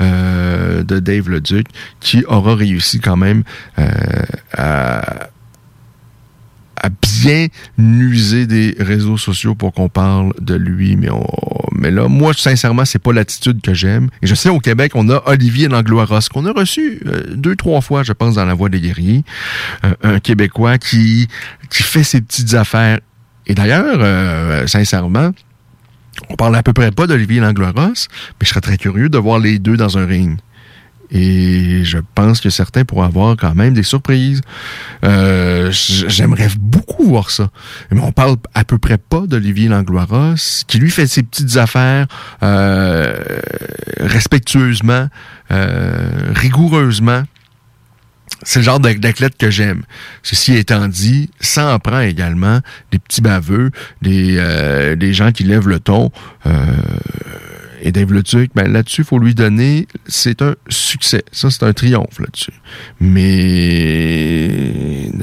euh, 0.00 0.82
de 0.82 0.98
Dave 0.98 1.28
Leduc 1.28 1.66
qui 2.00 2.24
aura 2.26 2.54
réussi 2.54 3.00
quand 3.00 3.16
même 3.16 3.42
euh, 3.78 3.88
à 4.56 5.28
bien 7.22 7.48
user 7.78 8.46
des 8.46 8.74
réseaux 8.78 9.18
sociaux 9.18 9.54
pour 9.54 9.74
qu'on 9.74 9.90
parle 9.90 10.32
de 10.40 10.54
lui. 10.54 10.96
Mais, 11.72 11.90
là, 11.90 12.08
moi, 12.08 12.32
sincèrement, 12.32 12.86
c'est 12.86 12.98
pas 12.98 13.12
l'attitude 13.12 13.60
que 13.60 13.74
j'aime. 13.74 14.08
Et 14.22 14.26
je 14.26 14.34
sais, 14.34 14.48
au 14.48 14.60
Québec, 14.60 14.92
on 14.94 15.10
a 15.10 15.22
Olivier 15.26 15.68
Langlois-Ross, 15.68 16.30
qu'on 16.30 16.46
a 16.46 16.52
reçu 16.52 17.02
euh, 17.04 17.34
deux, 17.34 17.54
trois 17.54 17.82
fois, 17.82 18.02
je 18.02 18.14
pense, 18.14 18.36
dans 18.36 18.46
La 18.46 18.54
Voix 18.54 18.70
des 18.70 18.80
guerriers. 18.80 19.24
Un 20.02 20.20
Québécois 20.20 20.78
qui, 20.78 21.28
qui 21.68 21.82
fait 21.82 22.04
ses 22.04 22.22
petites 22.22 22.54
affaires. 22.54 23.00
Et 23.46 23.54
d'ailleurs, 23.54 24.68
sincèrement, 24.68 25.32
on 26.28 26.36
parle 26.36 26.56
à 26.56 26.62
peu 26.62 26.72
près 26.72 26.90
pas 26.90 27.06
d'Olivier 27.06 27.40
Langlois-Ross, 27.40 28.08
mais 28.12 28.44
je 28.44 28.48
serais 28.48 28.60
très 28.60 28.76
curieux 28.76 29.08
de 29.08 29.18
voir 29.18 29.38
les 29.38 29.58
deux 29.58 29.76
dans 29.76 29.98
un 29.98 30.06
ring. 30.06 30.38
Et 31.12 31.82
je 31.84 31.98
pense 32.14 32.40
que 32.40 32.50
certains 32.50 32.84
pourraient 32.84 33.06
avoir 33.06 33.36
quand 33.36 33.54
même 33.54 33.74
des 33.74 33.82
surprises. 33.82 34.40
Euh, 35.04 35.70
J'aimerais 35.72 36.48
beaucoup 36.58 37.04
voir 37.04 37.30
ça. 37.30 37.50
Mais 37.90 38.00
on 38.00 38.12
parle 38.12 38.36
à 38.54 38.64
peu 38.64 38.78
près 38.78 38.96
pas 38.96 39.26
d'Olivier 39.26 39.68
Langlois-Ross, 39.68 40.64
qui 40.68 40.78
lui 40.78 40.90
fait 40.90 41.08
ses 41.08 41.22
petites 41.24 41.56
affaires 41.56 42.06
euh, 42.42 43.12
respectueusement, 43.98 45.08
euh, 45.50 46.32
rigoureusement. 46.34 47.22
C'est 48.42 48.60
le 48.60 48.64
genre 48.64 48.80
d'athlète 48.80 49.36
que 49.36 49.50
j'aime. 49.50 49.82
Ceci 50.22 50.54
étant 50.54 50.88
dit, 50.88 51.30
ça 51.40 51.74
en 51.74 51.78
prend 51.78 52.00
également 52.00 52.60
des 52.90 52.98
petits 52.98 53.20
baveux, 53.20 53.70
des, 54.02 54.36
euh, 54.38 54.96
des 54.96 55.12
gens 55.12 55.30
qui 55.32 55.44
lèvent 55.44 55.68
le 55.68 55.78
ton. 55.78 56.10
Euh, 56.46 56.64
et 57.82 57.92
Dave 57.92 58.12
Leduc, 58.12 58.50
ben 58.54 58.70
là-dessus, 58.70 59.02
il 59.02 59.04
faut 59.04 59.18
lui 59.18 59.34
donner, 59.34 59.88
c'est 60.06 60.42
un 60.42 60.54
succès. 60.68 61.24
Ça, 61.32 61.50
c'est 61.50 61.62
un 61.64 61.72
triomphe 61.72 62.18
là-dessus. 62.18 62.52
Mais, 63.00 64.50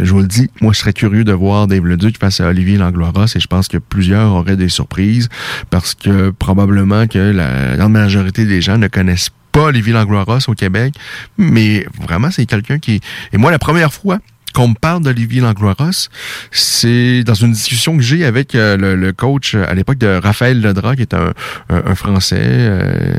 je 0.03 0.11
vous 0.11 0.21
le 0.21 0.27
dis, 0.27 0.49
moi, 0.61 0.73
je 0.73 0.79
serais 0.79 0.93
curieux 0.93 1.23
de 1.23 1.33
voir 1.33 1.67
Dave 1.67 1.85
Leduc 1.85 2.17
face 2.17 2.39
à 2.39 2.47
Olivier 2.47 2.77
Langlois 2.77 3.11
et 3.35 3.39
je 3.39 3.47
pense 3.47 3.67
que 3.67 3.77
plusieurs 3.77 4.33
auraient 4.33 4.57
des 4.57 4.69
surprises 4.69 5.29
parce 5.69 5.93
que 5.93 6.31
probablement 6.31 7.07
que 7.07 7.19
la 7.19 7.77
grande 7.77 7.93
majorité 7.93 8.45
des 8.45 8.61
gens 8.61 8.77
ne 8.77 8.87
connaissent 8.87 9.29
pas 9.57 9.63
Olivier 9.63 9.93
Langlois 9.93 10.25
au 10.47 10.53
Québec, 10.53 10.93
mais 11.37 11.87
vraiment, 11.99 12.29
c'est 12.29 12.45
quelqu'un 12.45 12.77
qui... 12.77 13.01
Et 13.33 13.37
moi, 13.37 13.49
la 13.49 13.57
première 13.57 13.91
fois 13.91 14.19
qu'on 14.53 14.67
me 14.67 14.75
parle 14.75 15.01
d'Olivier 15.01 15.41
Langlois-Ross, 15.41 16.09
c'est 16.51 17.23
dans 17.23 17.33
une 17.33 17.53
discussion 17.53 17.97
que 17.97 18.03
j'ai 18.03 18.23
avec 18.23 18.53
euh, 18.53 18.77
le, 18.77 19.13
coach 19.13 19.55
à 19.55 19.73
l'époque 19.73 19.97
de 19.97 20.19
Raphaël 20.21 20.61
Ledra, 20.61 20.95
qui 20.95 21.01
est 21.01 21.15
un, 21.15 21.95
Français 21.95 22.37
euh, 22.39 23.17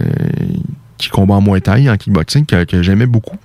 qui 0.97 1.09
combat 1.09 1.35
en 1.35 1.43
Muay 1.43 1.61
Thai, 1.61 1.91
en 1.91 1.97
kickboxing, 1.97 2.47
que, 2.47 2.63
que 2.63 2.83
j'aimais 2.83 3.07
beaucoup. 3.07 3.37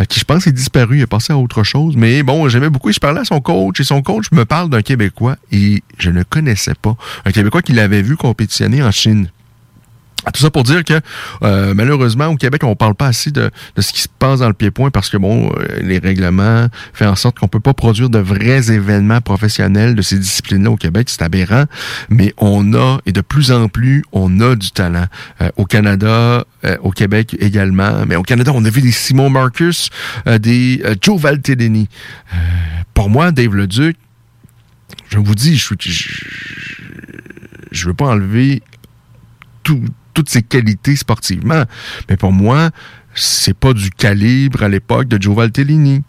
Euh, 0.00 0.04
qui 0.04 0.18
je 0.18 0.24
pense 0.24 0.48
est 0.48 0.52
disparu, 0.52 0.98
il 0.98 1.02
est 1.02 1.06
passé 1.06 1.32
à 1.32 1.38
autre 1.38 1.62
chose. 1.62 1.94
Mais 1.96 2.24
bon, 2.24 2.48
j'aimais 2.48 2.70
beaucoup 2.70 2.90
et 2.90 2.92
je 2.92 3.00
parlais 3.00 3.20
à 3.20 3.24
son 3.24 3.40
coach 3.40 3.78
et 3.78 3.84
son 3.84 4.02
coach 4.02 4.26
me 4.32 4.44
parle 4.44 4.70
d'un 4.70 4.82
Québécois 4.82 5.36
et 5.52 5.84
je 5.98 6.10
ne 6.10 6.24
connaissais 6.24 6.74
pas. 6.74 6.96
Un 7.24 7.30
Québécois 7.30 7.62
qu'il 7.62 7.78
avait 7.78 8.02
vu 8.02 8.16
compétitionner 8.16 8.82
en 8.82 8.90
Chine. 8.90 9.28
Tout 10.32 10.40
ça 10.40 10.50
pour 10.50 10.62
dire 10.62 10.84
que 10.84 11.00
euh, 11.42 11.74
malheureusement 11.74 12.26
au 12.26 12.36
Québec 12.36 12.64
on 12.64 12.74
parle 12.74 12.94
pas 12.94 13.06
assez 13.08 13.30
de, 13.30 13.50
de, 13.76 13.82
ce 13.82 13.92
qui 13.92 14.00
se 14.00 14.08
passe 14.08 14.40
dans 14.40 14.48
le 14.48 14.54
pied-point 14.54 14.90
parce 14.90 15.10
que 15.10 15.16
bon 15.16 15.50
euh, 15.58 15.80
les 15.82 15.98
règlements 15.98 16.68
font 16.92 17.06
en 17.06 17.16
sorte 17.16 17.38
qu'on 17.38 17.48
peut 17.48 17.60
pas 17.60 17.74
produire 17.74 18.08
de 18.08 18.18
vrais 18.18 18.72
événements 18.72 19.20
professionnels 19.20 19.94
de 19.94 20.02
ces 20.02 20.18
disciplines-là 20.18 20.70
au 20.70 20.76
Québec. 20.76 21.08
C'est 21.10 21.22
aberrant. 21.22 21.64
Mais 22.08 22.32
on 22.38 22.74
a 22.74 22.98
et 23.06 23.12
de 23.12 23.20
plus 23.20 23.52
en 23.52 23.68
plus 23.68 24.04
on 24.12 24.40
a 24.40 24.56
du 24.56 24.70
talent 24.70 25.06
euh, 25.40 25.50
au 25.56 25.64
Canada 25.66 26.44
au 26.80 26.92
Québec 26.92 27.36
également. 27.40 28.06
Mais 28.06 28.16
au 28.16 28.22
Canada 28.22 28.50
on 28.54 28.64
a 28.64 28.70
vu 28.70 28.80
des 28.80 28.90
Simon 28.90 29.28
Marcus 29.28 29.90
des 30.40 30.82
Joe 31.02 31.20
Valtellini. 31.20 31.88
Pour 32.94 33.10
moi 33.10 33.32
Dave 33.32 33.54
Leduc 33.54 33.98
je 35.10 35.18
vous 35.18 35.34
dis 35.34 35.56
je 35.56 35.74
je, 35.78 36.08
je 37.70 37.86
veux 37.86 37.94
pas 37.94 38.06
enlever 38.06 38.62
tout 39.62 39.82
toutes 40.14 40.30
ses 40.30 40.42
qualités 40.42 40.96
sportivement. 40.96 41.64
Mais 42.08 42.16
pour 42.16 42.32
moi, 42.32 42.70
c'est 43.14 43.56
pas 43.56 43.72
du 43.72 43.90
calibre 43.90 44.62
à 44.62 44.68
l'époque 44.68 45.08
de 45.08 45.20
Joe 45.20 45.36
Valtellini. 45.36 46.02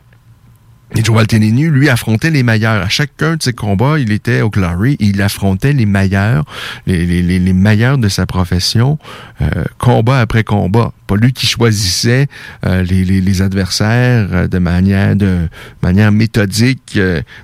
Et 0.98 1.04
Joe 1.04 1.16
Valtellini, 1.16 1.66
lui, 1.66 1.90
affrontait 1.90 2.32
les 2.32 2.42
meilleurs. 2.42 2.82
À 2.82 2.88
chacun 2.88 3.36
de 3.36 3.44
ses 3.44 3.52
combats, 3.52 4.00
il 4.00 4.14
était 4.14 4.42
au 4.42 4.50
Glory, 4.50 4.96
il 5.02 5.22
affrontait 5.22 5.74
les 5.74 5.86
meilleurs, 5.86 6.46
les, 6.88 7.06
les, 7.06 7.22
les 7.22 7.54
meilleurs 7.54 7.98
de 7.98 8.08
sa 8.08 8.26
profession, 8.26 8.98
euh, 9.42 9.66
combat 9.78 10.22
après 10.22 10.46
combat. 10.46 10.94
Pas 11.08 11.18
lui 11.18 11.34
qui 11.34 11.48
choisissait 11.48 12.28
euh, 12.66 12.82
les, 12.84 13.04
les, 13.04 13.42
adversaires 13.42 14.30
euh, 14.32 14.48
de 14.48 14.58
manière 14.58 15.16
de 15.18 15.50
manière 15.84 16.14
méthodique 16.14 16.98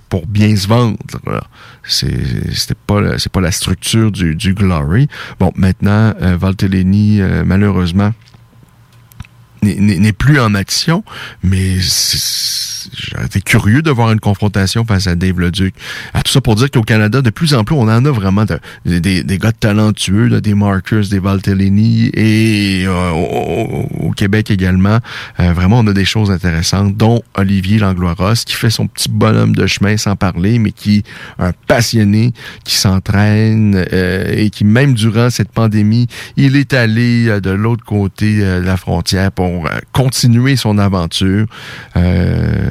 pour 0.07 0.25
bien 0.27 0.55
se 0.55 0.67
vendre. 0.67 0.97
C'est 1.85 2.77
pas 2.87 3.17
c'est 3.17 3.31
pas 3.31 3.41
la 3.41 3.51
structure 3.51 4.11
du, 4.11 4.35
du 4.35 4.53
Glory. 4.53 5.09
Bon, 5.39 5.51
maintenant, 5.55 6.13
Valtellini, 6.19 7.21
malheureusement, 7.45 8.13
n'est 9.63 10.13
plus 10.13 10.39
en 10.39 10.55
action, 10.55 11.03
mais 11.43 11.79
j'étais 12.93 13.41
curieux 13.41 13.81
de 13.81 13.91
voir 13.91 14.11
une 14.11 14.19
confrontation 14.19 14.85
face 14.85 15.07
à 15.07 15.15
Dave 15.15 15.39
Leduc. 15.39 15.73
À 16.13 16.21
tout 16.21 16.31
ça 16.31 16.41
pour 16.41 16.55
dire 16.55 16.69
qu'au 16.71 16.81
Canada, 16.81 17.21
de 17.21 17.29
plus 17.29 17.53
en 17.53 17.63
plus, 17.63 17.75
on 17.75 17.83
en 17.83 18.05
a 18.05 18.11
vraiment 18.11 18.45
des, 18.85 19.23
des, 19.23 19.37
gars 19.37 19.51
talentueux, 19.51 20.41
des 20.41 20.53
Markers, 20.53 21.07
des 21.09 21.19
Valtellini, 21.19 22.09
et 22.13 22.83
euh, 22.85 23.11
au, 23.11 24.11
Québec 24.11 24.51
également, 24.51 24.99
euh, 25.39 25.53
vraiment, 25.53 25.79
on 25.79 25.87
a 25.87 25.93
des 25.93 26.05
choses 26.05 26.31
intéressantes, 26.31 26.95
dont 26.97 27.21
Olivier 27.35 27.79
Langlois-Ross, 27.79 28.45
qui 28.45 28.53
fait 28.53 28.69
son 28.69 28.87
petit 28.87 29.09
bonhomme 29.09 29.55
de 29.55 29.65
chemin 29.67 29.97
sans 29.97 30.15
parler, 30.15 30.59
mais 30.59 30.71
qui 30.71 30.97
est 30.97 31.03
un 31.39 31.53
passionné, 31.67 32.33
qui 32.63 32.75
s'entraîne, 32.75 33.85
euh, 33.91 34.33
et 34.35 34.49
qui, 34.49 34.65
même 34.65 34.93
durant 34.93 35.29
cette 35.29 35.51
pandémie, 35.51 36.07
il 36.37 36.55
est 36.55 36.73
allé 36.73 37.39
de 37.41 37.51
l'autre 37.51 37.85
côté 37.85 38.39
de 38.39 38.61
la 38.63 38.77
frontière 38.77 39.31
pour 39.31 39.67
continuer 39.91 40.55
son 40.55 40.77
aventure. 40.77 41.47
Euh, 41.97 42.70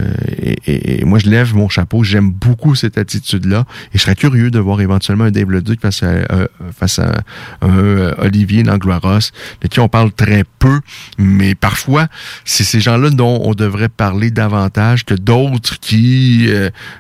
et, 0.66 1.04
moi, 1.04 1.18
je 1.18 1.28
lève 1.28 1.54
mon 1.54 1.68
chapeau. 1.68 2.04
J'aime 2.04 2.30
beaucoup 2.30 2.74
cette 2.74 2.98
attitude-là. 2.98 3.66
Et 3.92 3.98
je 3.98 4.02
serais 4.02 4.14
curieux 4.14 4.50
de 4.50 4.58
voir 4.58 4.80
éventuellement 4.80 5.24
un 5.24 5.30
Dave 5.30 5.50
Leduc 5.50 5.80
face 5.80 6.02
à, 6.02 6.06
euh, 6.06 6.46
face 6.76 6.98
à 6.98 7.22
euh, 7.64 8.14
Olivier 8.18 8.62
Langlois-Ross, 8.62 9.32
de 9.62 9.68
qui 9.68 9.80
on 9.80 9.88
parle 9.88 10.12
très 10.12 10.44
peu. 10.58 10.80
Mais 11.18 11.54
parfois, 11.54 12.08
c'est 12.44 12.64
ces 12.64 12.80
gens-là 12.80 13.10
dont 13.10 13.40
on 13.44 13.54
devrait 13.54 13.88
parler 13.88 14.30
davantage 14.30 15.04
que 15.04 15.14
d'autres 15.14 15.78
qui, 15.80 16.48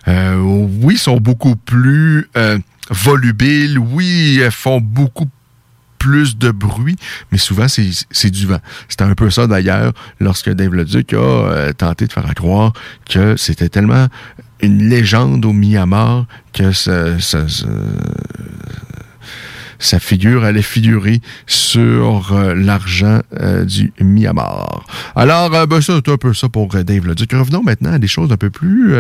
oui, 0.06 0.96
sont 0.96 1.18
beaucoup 1.18 1.56
plus 1.56 2.28
volubiles, 2.90 3.78
oui, 3.78 4.40
font 4.50 4.80
beaucoup 4.80 5.28
plus 6.00 6.38
de 6.38 6.50
bruit, 6.50 6.96
mais 7.30 7.38
souvent, 7.38 7.66
c'est 7.68 8.30
du 8.30 8.46
vent. 8.46 8.60
C'était 8.88 9.04
un 9.04 9.14
peu 9.14 9.30
ça, 9.30 9.46
d'ailleurs, 9.46 9.92
lorsque 10.18 10.50
Dave 10.50 10.74
Leduc 10.74 11.12
a 11.12 11.16
euh, 11.16 11.72
tenté 11.72 12.06
de 12.06 12.12
faire 12.12 12.34
croire 12.34 12.72
que 13.08 13.36
c'était 13.36 13.68
tellement 13.68 14.08
une 14.62 14.88
légende 14.88 15.44
au 15.44 15.52
Myanmar 15.52 16.26
que 16.52 16.72
ça, 16.72 17.20
ça, 17.20 17.46
sa 19.80 19.98
figure 19.98 20.44
allait 20.44 20.62
figurer 20.62 21.20
sur 21.46 22.32
euh, 22.32 22.54
l'argent 22.54 23.20
euh, 23.40 23.64
du 23.64 23.92
Myanmar. 24.00 24.86
Alors, 25.16 25.52
euh, 25.54 25.66
ben, 25.66 25.80
ça, 25.80 25.94
c'est 26.04 26.12
un 26.12 26.16
peu 26.16 26.34
ça 26.34 26.48
pour 26.48 26.68
Dave 26.68 27.06
Leduc. 27.06 27.32
Revenons 27.32 27.62
maintenant 27.62 27.94
à 27.94 27.98
des 27.98 28.06
choses 28.06 28.30
un 28.30 28.36
peu 28.36 28.50
plus 28.50 28.94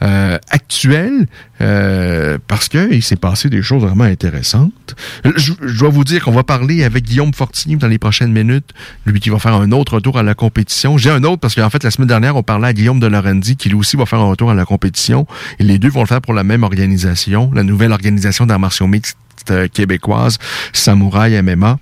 actuelles, 0.00 1.26
parce 1.58 2.68
qu'il 2.68 3.02
s'est 3.02 3.16
passé 3.16 3.48
des 3.50 3.62
choses 3.62 3.82
vraiment 3.82 4.04
intéressantes. 4.04 4.96
Je, 5.36 5.52
dois 5.78 5.90
vous 5.90 6.04
dire 6.04 6.24
qu'on 6.24 6.32
va 6.32 6.42
parler 6.42 6.84
avec 6.84 7.04
Guillaume 7.04 7.34
Fortini 7.34 7.76
dans 7.76 7.88
les 7.88 7.98
prochaines 7.98 8.32
minutes, 8.32 8.70
lui 9.06 9.20
qui 9.20 9.30
va 9.30 9.38
faire 9.38 9.54
un 9.54 9.70
autre 9.72 9.94
retour 9.94 10.18
à 10.18 10.22
la 10.22 10.34
compétition. 10.34 10.96
J'ai 10.96 11.10
un 11.10 11.22
autre 11.24 11.40
parce 11.40 11.54
qu'en 11.54 11.70
fait, 11.70 11.84
la 11.84 11.90
semaine 11.90 12.08
dernière, 12.08 12.36
on 12.36 12.42
parlait 12.42 12.68
à 12.68 12.72
Guillaume 12.72 13.00
de 13.00 13.06
Lorenzi, 13.06 13.56
qui 13.56 13.68
lui 13.68 13.76
aussi 13.76 13.96
va 13.96 14.06
faire 14.06 14.20
un 14.20 14.28
retour 14.28 14.50
à 14.50 14.54
la 14.54 14.64
compétition, 14.64 15.26
et 15.58 15.64
les 15.64 15.78
deux 15.78 15.90
vont 15.90 16.00
le 16.00 16.06
faire 16.06 16.22
pour 16.22 16.34
la 16.34 16.44
même 16.44 16.62
organisation, 16.62 17.50
la 17.52 17.62
nouvelle 17.62 17.92
organisation 17.92 18.46
d'arts 18.46 18.58
martiaux 18.58 18.86
euh, 19.50 19.68
québécoise, 19.68 20.38
Samouraï 20.72 21.40
MMA. 21.42 21.78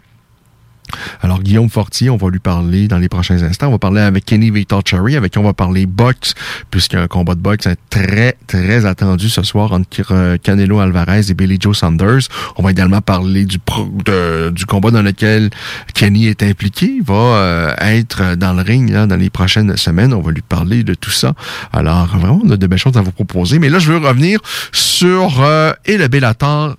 Alors, 1.22 1.40
Guillaume 1.40 1.70
Fortier, 1.70 2.11
on 2.11 2.16
va 2.16 2.29
lui 2.29 2.38
parler 2.38 2.88
dans 2.88 2.98
les 2.98 3.09
prochains 3.09 3.42
instants. 3.42 3.68
On 3.68 3.72
va 3.72 3.79
parler 3.79 4.01
avec 4.01 4.25
Kenny 4.25 4.51
Victor 4.51 4.83
Cherry, 4.85 5.16
avec 5.16 5.33
qui 5.33 5.38
on 5.38 5.42
va 5.42 5.53
parler 5.53 5.87
boxe, 5.87 6.35
puisqu'il 6.70 6.96
y 6.96 6.98
a 6.98 7.03
un 7.03 7.09
combat 7.09 7.35
de 7.35 7.40
boxe 7.40 7.68
très, 7.90 8.37
très 8.46 8.87
attendu 8.87 9.29
ce 9.29 9.42
soir 9.42 9.72
entre 9.72 10.37
Canelo 10.37 10.81
Alvarez 10.81 11.31
et 11.31 11.35
Billy 11.35 11.59
Joe 11.61 11.77
Saunders. 11.77 12.29
On 12.57 12.62
va 12.62 12.70
également 12.70 13.01
parler 13.01 13.44
du, 13.44 13.59
du 14.53 14.66
combat 14.66 14.90
dans 14.90 15.03
lequel 15.03 15.51
Kenny 15.94 16.27
est 16.27 16.42
impliqué. 16.42 16.96
Il 16.98 17.05
va 17.05 17.14
euh, 17.14 17.75
être 17.81 18.35
dans 18.37 18.53
le 18.53 18.62
ring 18.62 18.92
dans 18.92 19.16
les 19.16 19.31
prochaines 19.31 19.77
semaines. 19.77 20.12
On 20.12 20.20
va 20.20 20.33
lui 20.33 20.42
parler 20.42 20.83
de 20.83 20.94
tout 20.94 21.11
ça. 21.11 21.35
Alors, 21.72 22.07
vraiment, 22.07 22.40
on 22.44 22.51
a 22.51 22.57
de 22.57 22.66
belles 22.66 22.79
choses 22.79 22.96
à 22.96 23.03
vous 23.03 23.12
proposer. 23.12 23.59
Mais 23.59 23.68
là, 23.68 23.79
je 23.79 23.92
veux 23.92 23.98
revenir 23.98 24.40
sur 24.72 25.42
euh, 25.42 25.72
et 25.85 25.96
le 25.96 26.09
Bellator 26.09 26.77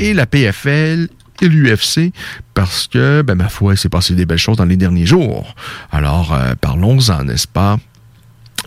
et 0.00 0.14
la 0.14 0.26
PFL 0.26 1.08
et 1.40 1.48
l'UFC 1.48 2.12
parce 2.54 2.88
que, 2.88 3.22
ben, 3.22 3.36
ma 3.36 3.48
foi, 3.48 3.74
il 3.74 3.76
s'est 3.76 3.88
passé 3.88 4.14
des 4.14 4.26
belles 4.26 4.38
choses 4.38 4.56
dans 4.56 4.64
les 4.64 4.76
derniers 4.76 5.06
jours. 5.06 5.54
Alors, 5.92 6.34
euh, 6.34 6.54
parlons-en, 6.60 7.24
n'est-ce 7.24 7.46
pas? 7.46 7.78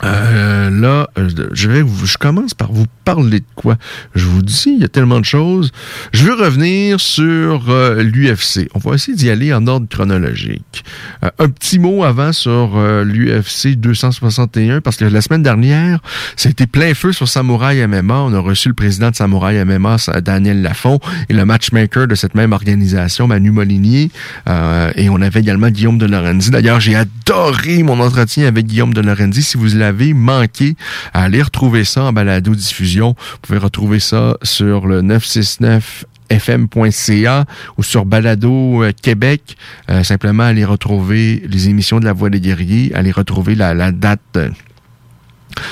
Euh, 0.03 0.69
là, 0.69 1.07
euh, 1.17 1.29
je 1.53 1.69
vais, 1.69 1.83
je 2.03 2.17
commence 2.17 2.53
par 2.53 2.71
vous 2.71 2.85
parler 3.05 3.39
de 3.39 3.45
quoi? 3.55 3.77
Je 4.15 4.25
vous 4.25 4.41
dis, 4.41 4.63
il 4.67 4.81
y 4.81 4.83
a 4.83 4.87
tellement 4.87 5.19
de 5.19 5.25
choses. 5.25 5.71
Je 6.11 6.25
veux 6.25 6.33
revenir 6.33 6.99
sur 6.99 7.69
euh, 7.69 8.01
l'UFC. 8.01 8.67
On 8.73 8.79
va 8.79 8.95
essayer 8.95 9.15
d'y 9.15 9.29
aller 9.29 9.53
en 9.53 9.67
ordre 9.67 9.87
chronologique. 9.87 10.83
Un 11.21 11.49
petit 11.49 11.77
mot 11.77 12.03
avant 12.03 12.33
sur 12.33 12.79
l'UFC 13.03 13.75
261 13.75 14.81
parce 14.81 14.97
que 14.97 15.05
la 15.05 15.21
semaine 15.21 15.43
dernière, 15.43 15.99
été 16.43 16.65
plein 16.65 16.93
feu 16.93 17.11
sur 17.13 17.27
Samouraï 17.27 17.85
MMA. 17.85 18.21
On 18.21 18.33
a 18.33 18.39
reçu 18.39 18.67
le 18.67 18.73
président 18.73 19.11
de 19.11 19.15
Samouraï 19.15 19.63
MMA, 19.63 19.97
Daniel 20.23 20.61
Lafont, 20.61 20.99
et 21.29 21.33
le 21.33 21.45
matchmaker 21.45 22.07
de 22.07 22.15
cette 22.15 22.35
même 22.35 22.51
organisation, 22.51 23.27
Manu 23.27 23.51
Molinier. 23.51 24.09
et 24.95 25.09
on 25.09 25.21
avait 25.21 25.39
également 25.39 25.69
Guillaume 25.69 25.97
de 25.97 26.07
Lorenzi. 26.07 26.49
D'ailleurs, 26.49 26.79
j'ai 26.79 26.95
adoré 26.95 27.83
mon 27.83 27.99
entretien 27.99 28.47
avec 28.47 28.65
Guillaume 28.65 28.93
de 28.93 29.01
Lorenzi. 29.01 29.43
Si 29.43 29.57
vous 29.57 29.80
l'avez 29.81 29.91
avez 29.91 30.13
manqué, 30.13 30.75
allez 31.13 31.41
retrouver 31.41 31.83
ça 31.83 32.03
en 32.03 32.13
balado-diffusion. 32.13 33.15
Vous 33.17 33.37
pouvez 33.41 33.59
retrouver 33.59 33.99
ça 33.99 34.37
sur 34.41 34.87
le 34.87 35.01
969 35.01 36.05
fm.ca 36.29 37.45
ou 37.77 37.83
sur 37.83 38.05
Balado 38.05 38.83
euh, 38.83 38.91
Québec. 39.01 39.57
Euh, 39.89 40.03
simplement, 40.03 40.43
allez 40.43 40.63
retrouver 40.63 41.43
les 41.45 41.67
émissions 41.67 41.99
de 41.99 42.05
La 42.05 42.13
Voix 42.13 42.29
des 42.29 42.39
guerriers, 42.39 42.91
allez 42.95 43.11
retrouver 43.11 43.55
la, 43.55 43.91
date 43.91 44.39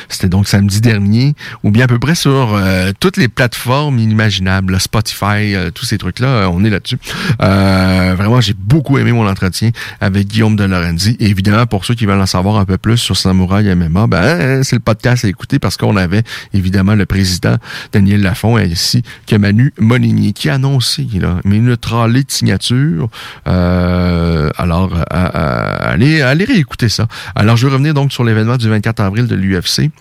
c'était 0.08 0.30
donc 0.30 0.48
samedi 0.48 0.82
dernier, 0.82 1.36
ou 1.64 1.72
bien 1.72 1.86
à 1.86 1.88
peu 1.88 2.00
près 2.00 2.16
sur 2.16 2.54
euh, 2.54 2.92
toutes 3.00 3.18
les 3.18 3.28
plateformes 3.28 4.00
inimaginables, 4.00 4.80
Spotify, 4.80 5.56
euh, 5.56 5.72
tous 5.72 5.86
ces 5.86 5.98
trucs-là, 5.98 6.28
euh, 6.28 6.50
on 6.52 6.64
est 6.64 6.70
là-dessus. 6.70 6.98
vraiment, 7.40 8.42
j'ai 8.42 8.54
beaucoup 8.54 8.98
aimé 8.98 9.12
mon 9.12 9.28
entretien 9.28 9.72
avec 10.02 10.28
Guillaume 10.28 10.56
de 10.56 10.64
Lorenzi. 10.64 11.16
Évidemment, 11.20 11.66
pour 11.66 11.86
ceux 11.86 11.96
qui 11.96 12.06
veulent 12.06 12.20
en 12.20 12.26
savoir 12.26 12.58
un 12.58 12.66
peu 12.66 12.78
plus 12.78 12.98
sur 12.98 13.18
Samouraï 13.18 13.74
MMA, 13.76 14.08
ben, 14.08 14.64
c'est 14.64 14.76
le 14.76 14.82
podcast 14.82 15.26
à 15.26 15.28
écouter 15.28 15.60
parce 15.60 15.78
qu'on 15.78 15.96
avait 15.96 16.24
évidemment 16.54 16.96
le 16.96 17.06
président 17.06 17.56
Daniel 17.92 18.22
Lafont 18.22 18.58
ainsi 18.58 19.04
que 19.28 19.36
Manu 19.36 19.74
Molinier 19.80 20.34
qui 20.34 20.50
a 20.50 20.56
annoncé 20.56 21.08
là, 21.14 21.40
une 21.46 21.78
tralée 21.78 22.24
de 22.24 22.32
signature. 22.32 23.10
alors, 23.46 24.92
allez, 25.10 26.22
allez 26.22 26.46
réécouter 26.46 26.90
ça. 26.90 27.08
Alors, 27.36 27.58
je 27.58 27.68
vais 27.68 27.74
revenir 27.74 27.94
donc 27.94 28.12
sur 28.12 28.24
l'événement 28.24 28.58
du 28.58 28.70
24 28.70 29.00
avril 29.00 29.28
de 29.28 29.36
l'UFC 29.36 29.69
UFC 29.70 29.92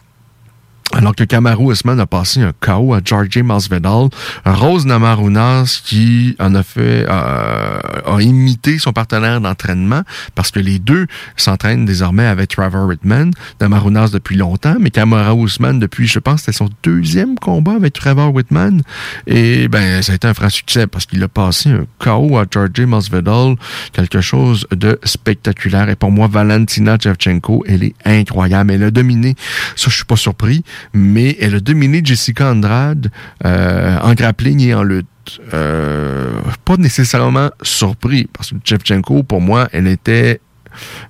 Alors 0.94 1.14
que 1.14 1.22
Kamaru 1.24 1.70
Usman 1.70 2.00
a 2.00 2.06
passé 2.06 2.40
un 2.40 2.52
KO 2.60 2.94
à 2.94 3.00
Georgie 3.04 3.42
Masvidal, 3.42 4.08
Rose 4.46 4.86
Namarunas 4.86 5.82
qui 5.84 6.34
en 6.40 6.54
a 6.54 6.62
fait 6.62 7.04
euh, 7.08 7.78
a 8.06 8.20
imité 8.20 8.78
son 8.78 8.92
partenaire 8.92 9.40
d'entraînement 9.40 10.02
parce 10.34 10.50
que 10.50 10.60
les 10.60 10.78
deux 10.78 11.06
s'entraînent 11.36 11.84
désormais 11.84 12.24
avec 12.24 12.50
Trevor 12.50 12.86
Whitman, 12.86 13.32
Namarunas 13.60 14.08
depuis 14.12 14.36
longtemps, 14.36 14.76
mais 14.80 14.90
Kamaru 14.90 15.44
Usman 15.44 15.78
depuis 15.78 16.06
je 16.06 16.18
pense 16.18 16.40
c'était 16.40 16.52
son 16.52 16.70
deuxième 16.82 17.38
combat 17.38 17.74
avec 17.74 17.92
Trevor 17.92 18.32
Whitman. 18.32 18.80
Et 19.26 19.68
ben 19.68 20.02
ça 20.02 20.12
a 20.12 20.14
été 20.14 20.26
un 20.26 20.34
franc 20.34 20.48
succès 20.48 20.86
parce 20.86 21.04
qu'il 21.04 21.22
a 21.22 21.28
passé 21.28 21.70
un 21.70 21.84
KO 21.98 22.38
à 22.38 22.44
Georgie 22.50 22.86
Masvidal, 22.86 23.56
quelque 23.92 24.22
chose 24.22 24.66
de 24.74 24.98
spectaculaire. 25.04 25.90
Et 25.90 25.96
pour 25.96 26.10
moi 26.10 26.28
Valentina 26.28 26.96
Shevchenko 27.00 27.64
elle 27.68 27.84
est 27.84 27.94
incroyable, 28.06 28.72
elle 28.72 28.84
a 28.84 28.90
dominé, 28.90 29.36
ça 29.76 29.90
je 29.90 29.96
suis 29.96 30.04
pas 30.04 30.16
surpris 30.16 30.64
mais 30.92 31.36
elle 31.40 31.54
a 31.56 31.60
dominé 31.60 32.00
Jessica 32.04 32.50
Andrade 32.50 33.10
euh, 33.44 33.98
en 34.00 34.14
grappling 34.14 34.60
et 34.60 34.74
en 34.74 34.82
lutte. 34.82 35.06
Euh, 35.52 36.40
pas 36.64 36.76
nécessairement 36.76 37.50
surpris, 37.62 38.28
parce 38.32 38.50
que 38.50 38.56
Chevchenko, 38.64 39.22
pour 39.22 39.40
moi, 39.40 39.68
elle 39.72 39.86
était 39.86 40.40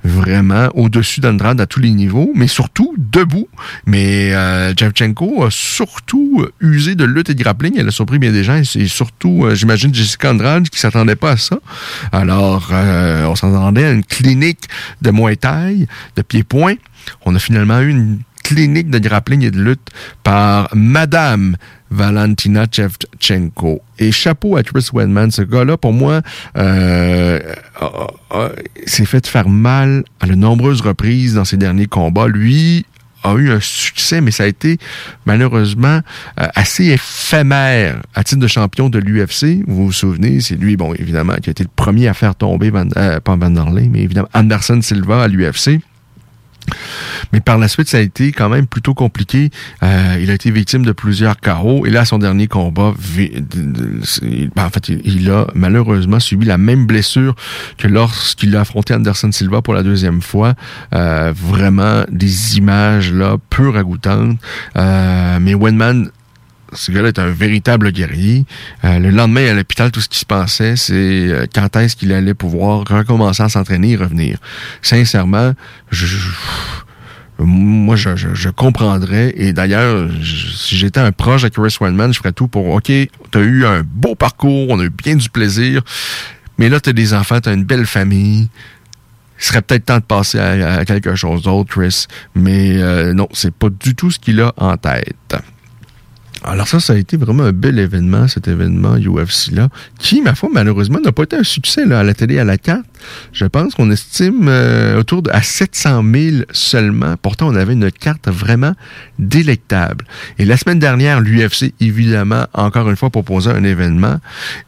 vraiment 0.03 0.69
au-dessus 0.75 1.21
d'Andrade 1.21 1.61
à 1.61 1.67
tous 1.67 1.81
les 1.81 1.91
niveaux, 1.91 2.33
mais 2.35 2.47
surtout 2.47 2.95
debout. 2.97 3.49
Mais 3.87 4.31
euh, 4.33 4.73
a 4.73 5.51
surtout 5.51 6.47
usé 6.61 6.95
de 6.95 7.05
lutte 7.05 7.31
et 7.31 7.35
de 7.35 7.43
grappling. 7.43 7.75
Elle 7.77 7.89
a 7.89 7.91
surpris 7.91 8.19
bien 8.19 8.33
des 8.33 8.45
gens. 8.45 8.57
Et 8.57 8.89
surtout, 8.89 9.45
euh, 9.45 9.55
j'imagine, 9.55 9.95
Jessica 9.95 10.31
Andrade 10.31 10.69
qui 10.69 10.79
s'attendait 10.79 11.17
pas 11.17 11.33
à 11.33 11.37
ça. 11.37 11.59
Alors, 12.13 12.71
on 12.73 13.35
s'attendait 13.35 13.85
à 13.85 13.91
une 13.93 14.05
clinique 14.05 14.69
de 15.03 15.11
Muay 15.11 15.37
Thai, 15.37 15.87
de 16.17 16.23
pied-point. 16.23 16.75
On 17.25 17.35
a 17.35 17.39
finalement 17.39 17.81
eu 17.81 17.91
une 17.91 18.19
clinique 18.49 18.89
de 18.89 18.99
grappling 18.99 19.43
et 19.43 19.51
de 19.51 19.63
lutte 19.63 19.91
par 20.23 20.71
Madame 20.75 21.57
Valentina 21.91 22.65
Chevchenko. 22.71 23.83
Et 23.99 24.11
chapeau 24.11 24.57
à 24.57 24.63
Chris 24.63 24.89
Wedman, 24.91 25.31
ce 25.31 25.43
gars-là, 25.43 25.77
pour 25.77 25.93
moi, 25.93 26.23
euh, 26.57 27.39
s'est 28.87 29.05
fait 29.05 29.27
faire 29.27 29.51
mal 29.51 30.05
à 30.21 30.27
de 30.27 30.35
nombreuses 30.35 30.81
reprises 30.81 31.35
dans 31.35 31.45
ses 31.45 31.59
derniers 31.59 31.89
combats. 31.89 32.27
Lui 32.27 32.87
a 33.23 33.35
eu 33.35 33.51
un 33.51 33.61
succès, 33.61 34.23
mais 34.23 34.31
ça 34.31 34.45
a 34.45 34.47
été 34.47 34.79
malheureusement 35.27 36.01
euh, 36.41 36.47
assez 36.55 36.87
éphémère 36.87 38.01
à 38.15 38.25
titre 38.25 38.41
de 38.41 38.47
champion 38.47 38.89
de 38.89 38.99
l'UFC. 38.99 39.63
Vous 39.67 39.87
vous 39.87 39.93
souvenez, 39.93 40.41
c'est 40.41 40.57
lui, 40.57 40.79
bon, 40.79 40.95
évidemment, 40.95 41.35
qui 41.35 41.51
a 41.51 41.53
été 41.53 41.65
le 41.65 41.71
premier 41.77 42.09
à 42.09 42.15
faire 42.15 42.35
tomber, 42.35 42.71
Van, 42.71 42.89
euh, 42.97 43.21
pas 43.21 43.37
Vanderlei, 43.37 43.91
mais 43.93 44.01
évidemment 44.01 44.31
Anderson 44.33 44.81
Silva 44.81 45.25
à 45.25 45.29
l'UFC. 45.29 45.81
Mais 47.33 47.41
par 47.41 47.59
la 47.59 47.69
suite, 47.69 47.89
ça 47.89 47.99
a 47.99 48.01
été 48.01 48.33
quand 48.33 48.49
même 48.49 48.67
plutôt 48.67 48.95
compliqué. 48.95 49.51
Euh, 49.83 50.19
il 50.21 50.31
a 50.31 50.35
été 50.35 50.51
victime 50.51 50.85
de 50.85 50.93
plusieurs 50.93 51.39
chaos. 51.41 51.87
Et 51.87 51.91
là, 51.91 52.05
son 52.05 52.19
dernier 52.19 52.47
combat, 52.47 52.95
ben, 53.17 54.49
en 54.57 54.71
fait, 54.71 54.89
il 54.89 55.31
a 55.31 55.47
malheureusement 55.55 56.21
subi 56.21 56.47
la 56.47 56.59
même 56.59 56.87
blessure 56.87 57.35
que 57.77 57.89
lorsqu'il 57.89 58.57
a 58.57 58.61
affronté 58.61 58.95
Anderson 58.95 59.33
Silva 59.33 59.63
pour 59.63 59.75
la 59.75 59.83
deuxième 59.83 60.23
fois. 60.23 60.55
Euh, 60.95 61.33
vraiment 61.35 62.05
des 62.11 62.59
images 62.59 63.13
là 63.13 63.37
peu 63.51 63.69
ragoûtantes. 63.69 64.39
Euh, 64.77 65.39
mais 65.41 65.55
Wenman 65.55 66.11
ce 66.73 66.93
gars-là 66.93 67.09
est 67.09 67.19
un 67.19 67.31
véritable 67.31 67.91
guerrier. 67.93 68.45
Euh, 68.85 68.99
le 68.99 69.11
lendemain, 69.11 69.47
à 69.51 69.55
l'hôpital, 69.55 69.91
tout 69.91 70.01
ce 70.01 70.09
qui 70.09 70.19
se 70.19 70.27
passait, 70.27 70.77
c'est 70.77 70.95
euh, 70.95 71.47
quand 71.53 71.77
est-ce 71.77 71.97
qu'il 71.97 72.13
allait 72.13 72.35
pouvoir 72.35 72.85
recommencer 72.89 73.43
à 73.43 73.49
s'entraîner 73.49 73.93
et 73.93 73.97
revenir. 73.97 74.39
Sincèrement, 74.83 75.53
je, 75.91 76.07
moi, 77.39 77.97
je, 77.97 78.49
comprendrais. 78.51 79.33
Et 79.37 79.53
d'ailleurs, 79.53 80.09
si 80.23 80.77
j'étais 80.77 81.01
un 81.01 81.13
proche 81.13 81.43
de 81.43 81.49
Chris 81.49 81.77
Weinman, 81.81 82.13
je 82.13 82.19
ferais 82.19 82.33
tout 82.33 82.49
pour, 82.49 82.69
OK, 82.69 82.91
t'as 83.31 83.41
eu 83.41 83.65
un 83.65 83.83
beau 83.85 84.15
parcours, 84.15 84.67
on 84.71 84.81
a 84.81 84.85
eu 84.85 84.91
bien 84.91 85.17
du 85.17 85.31
plaisir, 85.31 85.83
mais 86.59 86.69
là, 86.69 86.81
t'as 86.81 86.93
des 86.93 87.15
enfants, 87.15 87.41
t'as 87.41 87.55
une 87.55 87.65
belle 87.65 87.87
famille. 87.87 88.49
Il 89.41 89.45
serait 89.45 89.63
peut-être 89.63 89.87
temps 89.87 89.99
de 89.99 90.03
passer 90.03 90.41
à, 90.41 90.85
quelque 90.85 91.15
chose 91.15 91.43
d'autre, 91.43 91.71
Chris. 91.71 92.07
Mais 92.35 92.83
euh, 92.83 93.15
non, 93.15 93.29
c'est 93.33 93.55
pas 93.55 93.69
du 93.71 93.95
tout 93.95 94.11
ce 94.11 94.19
qu'il 94.19 94.41
a 94.41 94.53
en 94.57 94.77
tête. 94.77 95.37
Alors 96.45 96.69
ça, 96.69 96.79
ça 96.79 96.93
a 96.93 96.97
été 96.97 97.17
vraiment 97.17 97.43
un 97.43 97.53
bel 97.53 97.79
événement, 97.79 98.29
cet 98.29 98.47
événement 98.47 98.97
UFC-là, 98.97 99.69
qui, 99.99 100.23
ma 100.23 100.35
foi, 100.35 100.49
malheureusement, 100.53 101.01
n'a 101.01 101.11
pas 101.11 101.25
été 101.25 101.37
un 101.37 101.43
succès 101.43 101.85
là, 101.85 102.01
à 102.01 102.03
la 102.05 102.15
télé 102.15 102.39
à 102.39 102.45
la 102.45 102.59
carte. 102.59 102.87
Je 103.33 103.45
pense 103.45 103.75
qu'on 103.75 103.91
estime 103.91 104.47
euh, 104.49 104.99
autour 104.99 105.23
de 105.23 105.31
à 105.31 105.43
700 105.43 106.03
000 106.15 106.37
seulement. 106.53 107.17
Pourtant, 107.21 107.49
on 107.49 107.57
avait 107.57 107.73
une 107.73 107.91
carte 107.91 108.29
vraiment 108.29 108.75
délectable. 109.19 110.05
Et 110.39 110.45
la 110.45 110.57
semaine 110.57 110.79
dernière, 110.79 111.21
l'UFC, 111.21 111.75
évidemment, 111.81 112.47
encore 112.55 112.89
une 112.89 112.97
fois, 112.97 113.11
proposait 113.11 113.51
un 113.51 113.65
événement. 113.65 114.19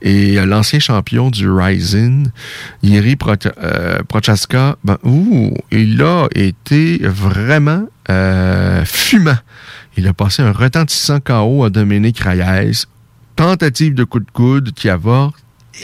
Et 0.03 0.39
euh, 0.39 0.47
l'ancien 0.47 0.81
champion 0.81 1.31
du 1.31 1.49
Rising, 1.49 2.29
Yeri 2.83 3.17
euh, 3.63 3.99
Prochaska, 4.09 4.77
ben, 4.83 4.99
il 5.71 6.03
a 6.03 6.27
été 6.35 7.01
vraiment 7.05 7.87
fumant 8.85 9.37
il 9.97 10.07
a 10.07 10.15
passé 10.15 10.43
un 10.43 10.53
retentissant 10.53 11.21
KO 11.21 11.65
à 11.65 11.71
Dominique 11.71 12.21
Reyes. 12.21 12.87
Tentative 13.37 13.95
de 13.95 14.05
coup 14.05 14.21
de 14.21 14.31
coude 14.31 14.73
qui 14.73 14.89
avorte 14.89 15.37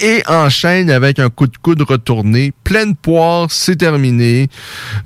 et 0.03 0.23
enchaîne 0.27 0.91
avec 0.91 1.19
un 1.19 1.31
coup 1.31 1.47
de 1.47 1.57
coude 1.57 1.83
retourné. 1.83 2.53
Pleine 2.65 2.95
poire, 2.95 3.51
c'est 3.51 3.77
terminé. 3.77 4.49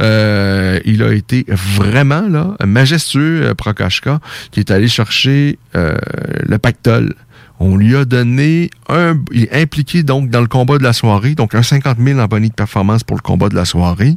Euh, 0.00 0.80
il 0.84 1.02
a 1.02 1.12
été 1.12 1.44
vraiment 1.48 2.22
là 2.28 2.56
majestueux, 2.64 3.42
euh, 3.44 3.54
Prokashka, 3.54 4.20
qui 4.50 4.60
est 4.60 4.70
allé 4.70 4.88
chercher 4.88 5.58
euh, 5.76 5.96
le 6.42 6.58
pactole 6.58 7.14
On 7.60 7.76
lui 7.76 7.94
a 7.94 8.06
donné 8.06 8.70
un... 8.88 9.18
Il 9.32 9.44
est 9.44 9.62
impliqué 9.62 10.02
donc 10.02 10.30
dans 10.30 10.40
le 10.40 10.48
combat 10.48 10.78
de 10.78 10.82
la 10.82 10.94
soirée, 10.94 11.34
donc 11.34 11.54
un 11.54 11.62
50 11.62 11.98
000 11.98 12.18
en 12.18 12.26
bonus 12.26 12.50
de 12.50 12.54
performance 12.54 13.04
pour 13.04 13.16
le 13.16 13.22
combat 13.22 13.50
de 13.50 13.54
la 13.54 13.66
soirée. 13.66 14.16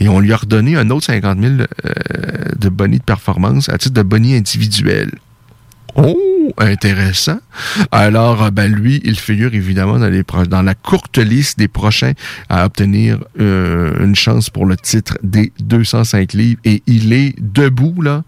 Et 0.00 0.08
on 0.08 0.20
lui 0.20 0.32
a 0.32 0.36
redonné 0.38 0.76
un 0.76 0.88
autre 0.90 1.04
50 1.04 1.38
000 1.38 1.52
euh, 1.52 1.64
de 2.58 2.68
bonus 2.70 3.00
de 3.00 3.04
performance 3.04 3.68
à 3.68 3.76
titre 3.76 3.94
de 3.94 4.02
bonus 4.02 4.38
individuel. 4.38 5.10
Oh, 6.00 6.52
intéressant. 6.58 7.40
Alors, 7.90 8.44
euh, 8.44 8.50
ben 8.52 8.72
lui, 8.72 9.00
il 9.02 9.18
figure 9.18 9.52
évidemment 9.52 9.98
dans, 9.98 10.62
la 10.62 10.74
courte 10.74 11.18
liste 11.18 11.58
des 11.58 11.66
prochains 11.66 12.12
à 12.48 12.64
obtenir 12.64 13.18
euh, 13.40 14.04
une 14.04 14.14
chance 14.14 14.48
pour 14.48 14.64
le 14.64 14.76
titre 14.76 15.18
des 15.24 15.52
205 15.58 16.34
livres. 16.34 16.60
Et 16.64 16.84
il 16.86 17.12
est 17.12 17.34
debout, 17.40 18.00
là. 18.00 18.22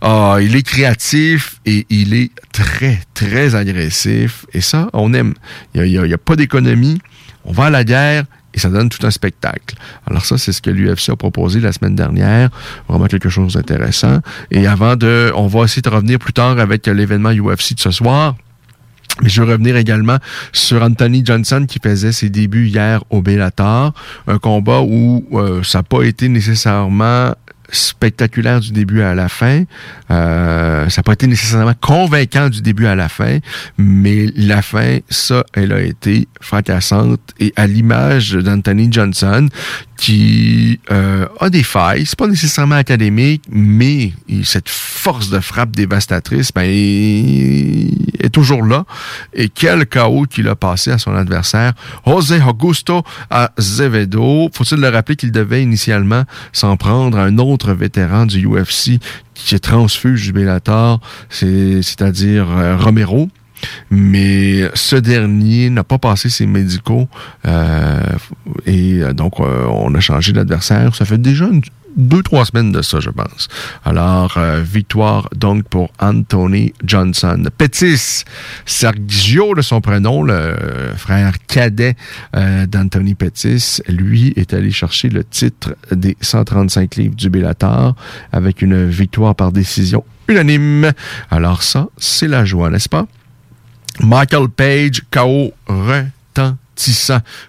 Ah, 0.00 0.36
il 0.40 0.54
est 0.54 0.62
créatif 0.62 1.60
et 1.66 1.84
il 1.90 2.14
est 2.14 2.30
très, 2.52 3.00
très 3.12 3.56
agressif. 3.56 4.46
Et 4.52 4.60
ça, 4.60 4.88
on 4.92 5.12
aime. 5.12 5.34
Il 5.74 5.82
n'y 5.82 6.14
a 6.14 6.18
pas 6.18 6.36
d'économie. 6.36 7.00
On 7.44 7.50
va 7.52 7.64
à 7.64 7.70
la 7.70 7.82
guerre 7.82 8.24
et 8.54 8.58
ça 8.58 8.68
donne 8.68 8.88
tout 8.88 9.06
un 9.06 9.10
spectacle. 9.10 9.76
Alors 10.06 10.24
ça, 10.24 10.38
c'est 10.38 10.52
ce 10.52 10.60
que 10.60 10.70
l'UFC 10.70 11.10
a 11.10 11.16
proposé 11.16 11.60
la 11.60 11.72
semaine 11.72 11.94
dernière. 11.94 12.50
Vraiment 12.88 13.06
quelque 13.06 13.28
chose 13.28 13.54
d'intéressant. 13.54 14.20
Et 14.50 14.66
avant 14.66 14.96
de... 14.96 15.32
On 15.36 15.46
va 15.46 15.64
essayer 15.64 15.82
de 15.82 15.88
revenir 15.88 16.18
plus 16.18 16.32
tard 16.32 16.58
avec 16.58 16.86
l'événement 16.86 17.30
UFC 17.30 17.74
de 17.74 17.80
ce 17.80 17.90
soir. 17.90 18.34
Mais 19.22 19.28
je 19.28 19.42
veux 19.42 19.52
revenir 19.52 19.76
également 19.76 20.16
sur 20.52 20.82
Anthony 20.82 21.22
Johnson 21.24 21.66
qui 21.68 21.78
faisait 21.82 22.12
ses 22.12 22.30
débuts 22.30 22.66
hier 22.66 23.02
au 23.10 23.22
Bellator. 23.22 23.92
Un 24.26 24.38
combat 24.38 24.80
où 24.80 25.24
euh, 25.32 25.62
ça 25.62 25.80
n'a 25.80 25.82
pas 25.82 26.02
été 26.02 26.28
nécessairement 26.28 27.34
spectaculaire 27.72 28.60
du 28.60 28.72
début 28.72 29.02
à 29.02 29.14
la 29.14 29.28
fin. 29.28 29.64
Euh, 30.10 30.88
ça 30.88 31.00
n'a 31.00 31.02
pas 31.02 31.12
été 31.12 31.26
nécessairement 31.26 31.74
convaincant 31.80 32.48
du 32.48 32.62
début 32.62 32.86
à 32.86 32.94
la 32.94 33.08
fin, 33.08 33.38
mais 33.78 34.26
la 34.36 34.62
fin, 34.62 34.98
ça, 35.08 35.44
elle 35.54 35.72
a 35.72 35.80
été 35.80 36.28
fracassante. 36.40 37.20
Et 37.38 37.52
à 37.56 37.66
l'image 37.66 38.32
d'Anthony 38.32 38.88
Johnson, 38.90 39.48
qui 40.00 40.80
euh, 40.90 41.26
a 41.40 41.50
des 41.50 41.62
failles, 41.62 42.06
c'est 42.06 42.18
pas 42.18 42.26
nécessairement 42.26 42.76
académique, 42.76 43.42
mais 43.50 44.14
cette 44.44 44.70
force 44.70 45.28
de 45.28 45.40
frappe 45.40 45.72
dévastatrice, 45.72 46.52
ben, 46.54 46.64
est 46.66 48.30
toujours 48.32 48.62
là. 48.62 48.86
Et 49.34 49.50
quel 49.50 49.86
chaos 49.86 50.24
qu'il 50.24 50.48
a 50.48 50.56
passé 50.56 50.90
à 50.90 50.96
son 50.96 51.14
adversaire, 51.14 51.74
José 52.06 52.40
Augusto 52.40 53.02
Azevedo. 53.28 54.48
Faut-il 54.54 54.80
le 54.80 54.88
rappeler 54.88 55.16
qu'il 55.16 55.32
devait 55.32 55.62
initialement 55.62 56.24
s'en 56.54 56.78
prendre 56.78 57.18
à 57.18 57.24
un 57.24 57.36
autre 57.36 57.74
vétéran 57.74 58.24
du 58.24 58.46
UFC 58.46 58.98
qui 59.34 59.54
est 59.54 59.58
transfuge 59.58 60.32
du 60.32 60.46
c'est-à-dire 61.28 62.50
euh, 62.50 62.76
Romero. 62.78 63.28
Mais 63.90 64.70
ce 64.74 64.96
dernier 64.96 65.70
n'a 65.70 65.84
pas 65.84 65.98
passé 65.98 66.28
ses 66.28 66.46
médicaux 66.46 67.08
euh, 67.46 68.00
et 68.66 69.00
donc 69.14 69.40
euh, 69.40 69.66
on 69.66 69.94
a 69.94 70.00
changé 70.00 70.32
d'adversaire. 70.32 70.94
Ça 70.94 71.04
fait 71.04 71.18
déjà 71.18 71.46
deux, 71.96 72.22
trois 72.22 72.44
semaines 72.44 72.72
de 72.72 72.82
ça, 72.82 73.00
je 73.00 73.10
pense. 73.10 73.48
Alors, 73.84 74.34
euh, 74.36 74.62
victoire 74.62 75.28
donc 75.36 75.64
pour 75.64 75.90
Anthony 75.98 76.72
Johnson. 76.84 77.44
Pettis, 77.56 78.24
Sergio 78.64 79.54
de 79.54 79.62
son 79.62 79.80
prénom, 79.80 80.22
le 80.22 80.56
frère 80.96 81.34
cadet 81.46 81.96
euh, 82.36 82.66
d'Anthony 82.66 83.14
Pettis, 83.14 83.80
lui 83.88 84.32
est 84.36 84.54
allé 84.54 84.70
chercher 84.70 85.08
le 85.08 85.24
titre 85.24 85.74
des 85.90 86.16
135 86.20 86.96
livres 86.96 87.16
du 87.16 87.28
Bellator 87.28 87.94
avec 88.32 88.62
une 88.62 88.88
victoire 88.88 89.34
par 89.34 89.52
décision 89.52 90.04
unanime. 90.28 90.92
Alors 91.30 91.62
ça, 91.62 91.88
c'est 91.98 92.28
la 92.28 92.44
joie, 92.44 92.70
n'est-ce 92.70 92.88
pas? 92.88 93.06
Michael 94.02 94.48
Page, 94.48 95.02
KO 95.10 95.52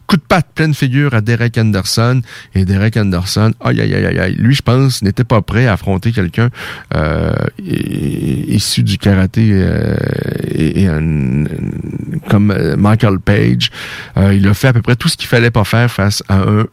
Coup 0.07 0.17
de 0.17 0.21
patte 0.21 0.47
pleine 0.53 0.73
figure 0.73 1.13
à 1.13 1.21
Derek 1.21 1.57
Anderson. 1.57 2.21
Et 2.53 2.65
Derek 2.65 2.97
Anderson, 2.97 3.53
aïe, 3.63 3.79
aïe, 3.81 3.93
aïe, 3.93 4.19
aïe, 4.19 4.35
lui, 4.37 4.53
je 4.53 4.61
pense, 4.61 5.01
n'était 5.01 5.23
pas 5.23 5.41
prêt 5.41 5.67
à 5.67 5.73
affronter 5.73 6.11
quelqu'un 6.11 6.49
euh, 6.95 7.33
issu 7.57 8.83
du 8.83 8.97
karaté 8.97 9.49
euh, 9.53 9.95
comme 12.29 12.53
Michael 12.77 13.19
Page. 13.19 13.71
Euh, 14.17 14.33
il 14.33 14.47
a 14.47 14.53
fait 14.53 14.67
à 14.67 14.73
peu 14.73 14.81
près 14.81 14.95
tout 14.95 15.07
ce 15.07 15.15
qu'il 15.15 15.27
fallait 15.27 15.51
pas 15.51 15.63
faire 15.63 15.89
face 15.89 16.23
à 16.27 16.39
un, 16.39 16.65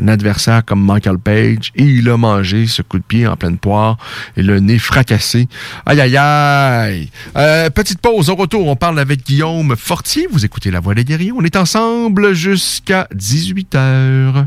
un, 0.00 0.08
adversaire 0.08 0.64
comme 0.64 0.84
Michael 0.84 1.18
Page. 1.18 1.72
Et 1.76 1.84
il 1.84 2.08
a 2.08 2.16
mangé 2.16 2.66
ce 2.66 2.82
coup 2.82 2.98
de 2.98 3.04
pied 3.04 3.26
en 3.26 3.36
pleine 3.36 3.58
poire 3.58 3.96
et 4.36 4.42
le 4.42 4.58
nez 4.58 4.78
fracassé. 4.78 5.48
Aïe, 5.86 6.00
aïe, 6.00 6.16
aïe. 6.16 7.10
petite 7.70 8.00
pause. 8.00 8.28
Au 8.28 8.34
retour, 8.34 8.66
on 8.66 8.76
parle 8.76 8.98
avec 8.98 9.24
Guillaume 9.24 9.76
Fortier. 9.76 10.26
Vous 10.30 10.44
écoutez 10.44 10.70
La 10.70 10.80
Voix 10.80 10.94
des 10.94 11.04
guerriers. 11.04 11.32
On 11.32 11.42
est 11.42 11.56
ensemble 11.56 11.75
jusqu'à 12.32 13.06
18 13.12 13.74
heures. 13.74 14.46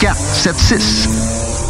4476. 0.00 0.16
681 0.16 1.69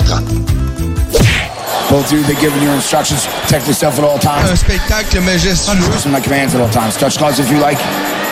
Pierre-Bertrand. 0.01 0.25
Both 1.89 2.07
of 2.07 2.13
you, 2.13 2.23
they're 2.23 2.39
giving 2.39 2.63
you 2.63 2.71
instructions. 2.71 3.27
Protect 3.43 3.67
yourself 3.67 3.99
at 3.99 4.05
all 4.05 4.17
times. 4.17 4.49
Un 4.49 4.55
spectacle 4.55 5.21
majestueux. 5.21 5.75
Listen 5.91 6.11
to 6.11 6.17
my 6.17 6.21
commands 6.21 6.55
at 6.55 6.61
all 6.61 6.69
times. 6.69 6.95
Touch 6.95 7.17
gloves 7.17 7.39
if 7.39 7.51
you 7.51 7.59
like. 7.59 7.77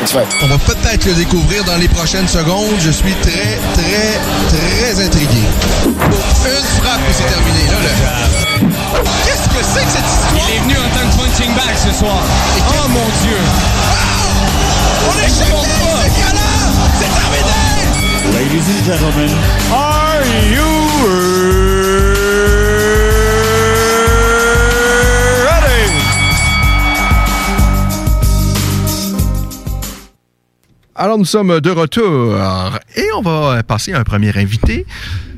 It's 0.02 0.14
right. 0.16 0.28
On 0.44 0.48
va 0.48 0.58
peut-être 0.60 1.06
le 1.06 1.14
découvrir 1.14 1.66
dans 1.66 1.76
les 1.76 1.90
prochaines 1.90 2.28
secondes. 2.28 2.80
Je 2.80 2.92
suis 2.92 3.14
très, 3.16 3.60
très, 3.74 4.20
très 4.48 5.04
intrigué. 5.04 5.44
Une 5.84 6.64
frappe 6.80 7.04
et 7.04 7.14
c'est 7.14 7.28
terminé. 7.28 7.68
Là, 7.68 7.80
le... 7.84 7.90
Qu'est-ce 9.26 9.50
que 9.50 9.62
c'est 9.62 9.84
que 9.84 9.92
cette 9.92 10.08
histoire? 10.08 10.48
Il 10.48 10.56
est 10.56 10.60
venu 10.60 10.76
en 10.80 10.90
tant 10.96 11.06
que 11.10 11.16
punching 11.20 11.54
bag 11.54 11.76
ce 11.76 11.92
soir. 12.00 12.24
Oh 12.70 12.88
mon 12.88 13.08
Dieu! 13.24 13.40
On 15.10 15.20
est 15.20 15.28
choqué! 15.28 15.68
C'est 16.98 17.12
terminé! 17.12 17.60
Ladies 18.32 18.68
and 18.70 18.86
gentlemen, 18.86 19.32
Alors, 31.02 31.18
nous 31.18 31.24
sommes 31.26 31.62
de 31.62 31.72
retour 31.72 32.36
et 32.98 33.06
on 33.16 33.22
va 33.22 33.64
passer 33.64 33.94
à 33.94 34.00
un 34.00 34.04
premier 34.04 34.38
invité. 34.38 34.86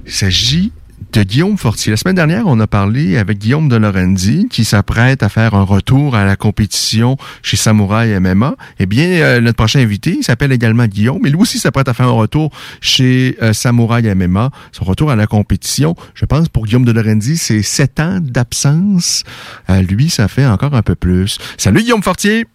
Il 0.05 0.11
s'agit 0.11 0.71
de 1.11 1.23
Guillaume 1.23 1.57
Fortier. 1.57 1.91
La 1.91 1.97
semaine 1.97 2.15
dernière, 2.15 2.47
on 2.47 2.59
a 2.59 2.67
parlé 2.67 3.17
avec 3.17 3.37
Guillaume 3.37 3.67
de 3.67 3.75
Lorenzi 3.75 4.47
qui 4.49 4.63
s'apprête 4.63 5.23
à 5.23 5.29
faire 5.29 5.55
un 5.55 5.63
retour 5.63 6.15
à 6.15 6.25
la 6.25 6.35
compétition 6.35 7.17
chez 7.43 7.57
Samouraï 7.57 8.17
MMA. 8.19 8.55
Eh 8.79 8.85
bien, 8.85 9.05
euh, 9.05 9.41
notre 9.41 9.57
prochain 9.57 9.79
invité, 9.79 10.15
il 10.17 10.23
s'appelle 10.23 10.51
également 10.51 10.85
Guillaume, 10.85 11.19
mais 11.21 11.29
lui 11.29 11.37
aussi 11.37 11.59
s'apprête 11.59 11.89
à 11.89 11.93
faire 11.93 12.07
un 12.07 12.11
retour 12.11 12.51
chez 12.79 13.37
euh, 13.41 13.51
Samouraï 13.53 14.13
MMA. 14.15 14.51
Son 14.71 14.85
retour 14.85 15.11
à 15.11 15.15
la 15.15 15.27
compétition, 15.27 15.95
je 16.13 16.25
pense 16.25 16.47
pour 16.47 16.65
Guillaume 16.65 16.85
de 16.85 16.91
Lorenzi, 16.91 17.37
c'est 17.37 17.61
sept 17.61 17.99
ans 17.99 18.19
d'absence. 18.21 19.23
Euh, 19.69 19.81
lui, 19.81 20.09
ça 20.09 20.27
fait 20.27 20.45
encore 20.45 20.73
un 20.75 20.83
peu 20.83 20.95
plus. 20.95 21.39
Salut 21.57 21.81
Guillaume 21.81 22.03
Fortier! 22.03 22.45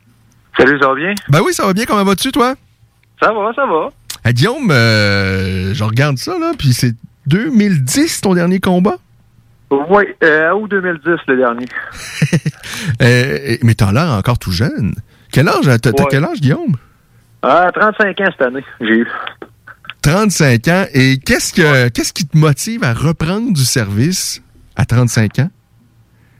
Salut, 0.56 0.78
ça 0.80 0.88
va 0.88 0.94
bien? 0.94 1.14
Ben 1.28 1.40
oui, 1.44 1.52
ça 1.52 1.66
va 1.66 1.74
bien. 1.74 1.84
Comment 1.84 2.04
vas-tu, 2.04 2.32
toi? 2.32 2.54
Ça 3.20 3.32
va, 3.32 3.52
ça 3.54 3.66
va. 3.66 3.88
Hey, 4.24 4.32
Guillaume, 4.32 4.70
euh, 4.70 5.74
je 5.74 5.84
regarde 5.84 6.16
ça, 6.16 6.38
là, 6.38 6.52
puis 6.58 6.72
c'est 6.72 6.94
2010 7.26 8.20
ton 8.22 8.34
dernier 8.34 8.60
combat? 8.60 8.96
Oui, 9.70 10.04
euh, 10.22 10.52
août 10.52 10.68
2010, 10.70 11.16
le 11.28 11.36
dernier. 11.36 11.66
Euh, 13.02 13.56
mais 13.62 13.74
t'as 13.74 13.90
l'air 13.90 14.10
encore 14.12 14.38
tout 14.38 14.52
jeune. 14.52 14.94
Quel 15.32 15.48
âge? 15.48 15.64
T'as 15.82 15.90
Ouais. 15.90 16.06
quel 16.10 16.24
âge, 16.24 16.40
Guillaume? 16.40 16.76
Ah, 17.42 17.70
35 17.74 18.20
ans 18.20 18.24
cette 18.30 18.42
année, 18.42 18.64
j'ai 18.80 18.98
eu. 18.98 19.08
35 20.02 20.68
ans. 20.68 20.84
Et 20.94 21.18
qu'est-ce 21.18 21.52
que 21.52 21.88
qu'est-ce 21.88 22.12
qui 22.12 22.26
te 22.28 22.36
motive 22.36 22.84
à 22.84 22.92
reprendre 22.92 23.52
du 23.52 23.62
service 23.64 24.42
à 24.76 24.84
35 24.84 25.38
ans? 25.40 25.50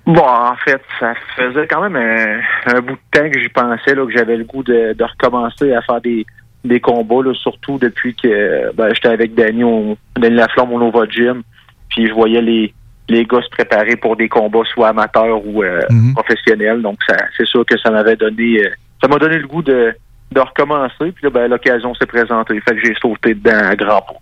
Bon, 0.07 0.22
en 0.22 0.55
fait, 0.64 0.80
ça 1.01 1.14
faisait 1.37 1.66
quand 1.66 1.89
même 1.89 1.97
un, 1.97 2.41
un 2.76 2.80
bout 2.80 2.93
de 2.93 2.99
temps 3.18 3.28
que 3.30 3.41
j'y 3.41 3.49
pensais, 3.49 3.95
là, 3.95 4.07
que 4.07 4.12
j'avais 4.12 4.37
le 4.37 4.45
goût 4.45 4.62
de, 4.62 4.93
de 4.93 5.05
recommencer 5.05 5.72
à 5.72 5.82
faire 5.82 6.01
des, 6.01 6.24
des 6.66 6.80
combats, 6.80 7.22
là, 7.24 7.32
surtout 7.34 7.78
depuis 7.78 8.14
que 8.14 8.72
ben, 8.74 8.88
j'étais 8.94 9.08
avec 9.08 9.34
Danny, 9.34 9.64
au, 9.64 9.96
Danny 10.18 10.34
Laflamme 10.36 10.72
au 10.72 10.78
Nova 10.78 11.06
Gym, 11.08 11.42
puis 11.90 12.06
je 12.08 12.12
voyais 12.12 12.42
les, 12.42 12.74
les 13.08 13.24
gars 13.24 13.40
se 13.42 13.48
préparer 13.50 13.96
pour 13.96 14.16
des 14.16 14.28
combats 14.28 14.64
soit 14.72 14.88
amateurs 14.88 15.40
ou 15.46 15.62
euh, 15.62 15.80
professionnels. 16.14 16.82
Donc, 16.82 16.98
ça, 17.08 17.16
c'est 17.36 17.46
sûr 17.46 17.64
que 17.64 17.78
ça 17.78 17.90
m'avait 17.90 18.16
donné, 18.16 18.64
euh, 18.64 18.70
ça 19.00 19.08
m'a 19.08 19.18
donné 19.18 19.38
le 19.38 19.46
goût 19.46 19.62
de, 19.62 19.94
de 20.32 20.40
recommencer. 20.40 21.12
Puis 21.12 21.22
là, 21.24 21.30
ben, 21.30 21.48
l'occasion 21.48 21.94
s'est 21.94 22.06
présentée. 22.06 22.60
Fait 22.60 22.74
que 22.74 22.80
j'ai 22.84 22.94
sauté 23.00 23.34
dedans 23.34 23.58
à 23.70 23.76
grands 23.76 24.02
pas. 24.02 24.14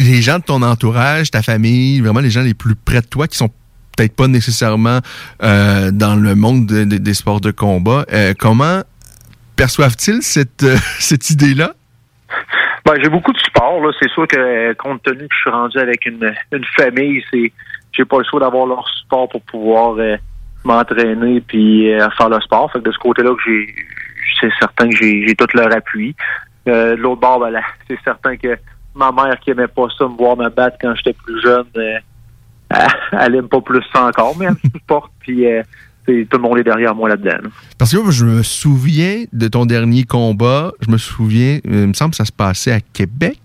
Les 0.00 0.22
gens 0.22 0.38
de 0.38 0.44
ton 0.44 0.62
entourage, 0.62 1.30
ta 1.30 1.42
famille, 1.42 2.00
vraiment 2.00 2.20
les 2.20 2.30
gens 2.30 2.42
les 2.42 2.54
plus 2.54 2.74
près 2.74 3.00
de 3.00 3.06
toi 3.06 3.28
qui 3.28 3.36
sont 3.36 3.50
peut-être 3.96 4.14
pas 4.16 4.28
nécessairement 4.28 4.98
euh, 5.42 5.90
dans 5.92 6.16
le 6.16 6.34
monde 6.34 6.66
de- 6.66 6.84
de- 6.84 6.98
des 6.98 7.14
sports 7.14 7.40
de 7.40 7.50
combat, 7.50 8.04
comment 8.38 8.80
perçoivent-ils 9.58 10.22
cette, 10.22 10.62
euh, 10.62 10.76
cette 11.00 11.28
idée-là? 11.30 11.72
Ben, 12.86 12.94
j'ai 13.02 13.10
beaucoup 13.10 13.32
de 13.32 13.38
support. 13.38 13.80
Là. 13.80 13.90
C'est 14.00 14.08
sûr 14.10 14.26
que 14.26 14.38
euh, 14.38 14.74
compte 14.74 15.02
tenu 15.02 15.28
que 15.28 15.34
je 15.34 15.40
suis 15.40 15.50
rendu 15.50 15.78
avec 15.78 16.06
une, 16.06 16.32
une 16.52 16.64
famille, 16.76 17.22
c'est 17.30 17.52
j'ai 17.92 18.04
pas 18.04 18.18
le 18.18 18.24
choix 18.24 18.40
d'avoir 18.40 18.66
leur 18.66 18.88
support 18.88 19.28
pour 19.28 19.42
pouvoir 19.42 19.96
euh, 19.98 20.16
m'entraîner 20.64 21.40
puis 21.40 21.92
euh, 21.92 22.08
faire 22.16 22.28
le 22.28 22.40
sport. 22.40 22.70
Fait 22.72 22.78
que 22.78 22.84
de 22.84 22.92
ce 22.92 22.98
côté-là 22.98 23.34
que 23.34 23.42
j'ai 23.44 23.74
c'est 24.40 24.52
certain 24.58 24.88
que 24.88 24.96
j'ai 24.96 25.26
j'ai 25.26 25.34
tout 25.34 25.48
leur 25.54 25.74
appui. 25.74 26.14
De 26.64 26.94
l'autre 26.94 27.20
bord, 27.20 27.40
ben, 27.40 27.50
là, 27.50 27.62
c'est 27.88 27.98
certain 28.04 28.36
que 28.36 28.56
ma 28.94 29.10
mère 29.10 29.38
qui 29.40 29.50
aimait 29.50 29.68
pas 29.68 29.86
ça 29.98 30.04
me 30.04 30.16
voir 30.16 30.36
me 30.36 30.48
battre 30.48 30.76
quand 30.80 30.94
j'étais 30.94 31.14
plus 31.14 31.42
jeune, 31.42 31.66
elle, 31.74 32.02
elle 33.12 33.34
aime 33.34 33.48
pas 33.48 33.60
plus 33.60 33.82
ça 33.92 34.04
encore, 34.04 34.36
mais 34.38 34.46
elle 34.46 34.52
me 34.52 34.70
supporte 34.78 35.10
puis 35.20 35.46
euh, 36.08 36.12
c'est- 36.22 36.28
tout 36.28 36.36
le 36.38 36.42
monde 36.42 36.58
est 36.58 36.64
derrière 36.64 36.94
moi 36.94 37.08
là-dedans. 37.08 37.38
là. 37.42 37.48
Parce 37.78 37.94
que 37.96 38.10
je 38.10 38.24
me 38.24 38.42
souviens 38.42 39.24
de 39.32 39.48
ton 39.48 39.66
dernier 39.66 40.04
combat. 40.04 40.72
Je 40.80 40.90
me 40.90 40.98
souviens, 40.98 41.56
euh, 41.66 41.82
il 41.82 41.88
me 41.88 41.92
semble 41.94 42.10
que 42.10 42.16
ça 42.16 42.24
se 42.24 42.32
passait 42.32 42.72
à 42.72 42.80
Québec. 42.80 43.38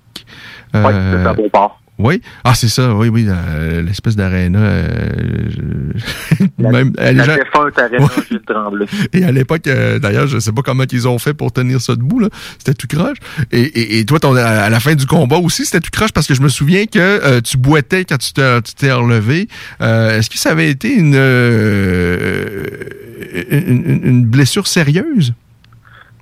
Oui, 0.74 0.82
c'est 0.84 1.28
à 1.28 1.34
Beauport. 1.34 1.80
Oui. 2.00 2.22
Ah, 2.44 2.56
c'est 2.56 2.70
ça, 2.70 2.96
oui, 2.96 3.10
oui, 3.10 3.28
euh, 3.30 3.84
l'espèce 3.84 4.16
d'aréna. 4.16 4.58
euh, 4.60 4.90
je- 5.50 6.64
même, 6.68 6.92
La 6.98 7.14
gens- 7.24 7.36
défunte 7.36 7.78
arène 7.78 8.08
Gilles 8.30 8.42
Tremblay. 8.48 8.86
Et 9.14 9.24
à 9.24 9.32
l'époque, 9.32 9.68
euh, 9.68 10.00
d'ailleurs, 10.00 10.26
je 10.26 10.40
sais 10.40 10.52
pas 10.52 10.64
comment 10.64 10.86
ils 10.92 11.08
ont 11.08 11.20
fait 11.20 11.36
pour 11.36 11.52
tenir 11.52 11.80
ça 11.82 11.96
debout, 11.96 12.20
là. 12.20 12.30
C'était 12.58 12.74
tout 12.74 12.88
croche. 12.88 13.18
Et, 13.52 13.62
et, 13.62 14.00
et 14.00 14.06
toi, 14.06 14.20
ton- 14.20 14.36
à 14.36 14.70
la 14.70 14.80
fin 14.80 14.96
du 14.96 15.06
combat 15.06 15.38
aussi, 15.38 15.66
c'était 15.66 15.82
tout 15.82 15.92
croche 15.92 16.12
parce 16.12 16.26
que 16.28 16.34
je 16.34 16.42
me 16.42 16.50
souviens 16.50 16.86
que 16.88 16.98
euh, 17.00 17.42
tu 17.42 17.58
boitais 17.58 18.06
quand 18.06 18.18
tu 18.18 18.34
t'es 18.34 18.92
relevé. 18.92 19.48
Est-ce 19.80 20.30
que 20.32 20.38
ça 20.40 20.50
avait 20.52 20.70
été 20.72 20.96
une- 20.96 21.14
une 24.04 24.26
blessure 24.26 24.68
sérieuse? 24.68 25.34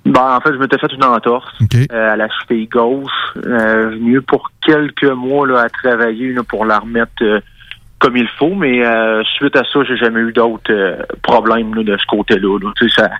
Ben, 0.04 0.36
en 0.36 0.40
fait, 0.40 0.52
je 0.52 0.58
m'étais 0.58 0.78
fait 0.78 0.92
une 0.92 1.04
entorse 1.04 1.46
euh, 1.74 2.12
à 2.12 2.16
la 2.16 2.28
cheville 2.28 2.66
gauche. 2.66 3.12
Euh, 3.36 3.90
venu 3.90 4.20
pour 4.20 4.50
quelques 4.66 5.04
mois 5.04 5.46
là, 5.46 5.60
à 5.60 5.68
travailler 5.68 6.32
là, 6.32 6.42
pour 6.42 6.64
la 6.64 6.80
remettre 6.80 7.12
euh, 7.22 7.40
comme 8.00 8.16
il 8.16 8.28
faut, 8.36 8.54
mais 8.54 8.84
euh, 8.84 9.22
suite 9.36 9.54
à 9.54 9.62
ça, 9.62 9.84
j'ai 9.84 9.96
jamais 9.96 10.20
eu 10.20 10.32
d'autres 10.32 10.72
euh, 10.72 10.96
problèmes 11.22 11.72
là, 11.74 11.84
de 11.84 11.96
ce 11.96 12.06
côté-là. 12.06 12.58
là. 12.58 12.72
Tu 12.76 12.88
sais, 12.88 13.02
ça, 13.02 13.10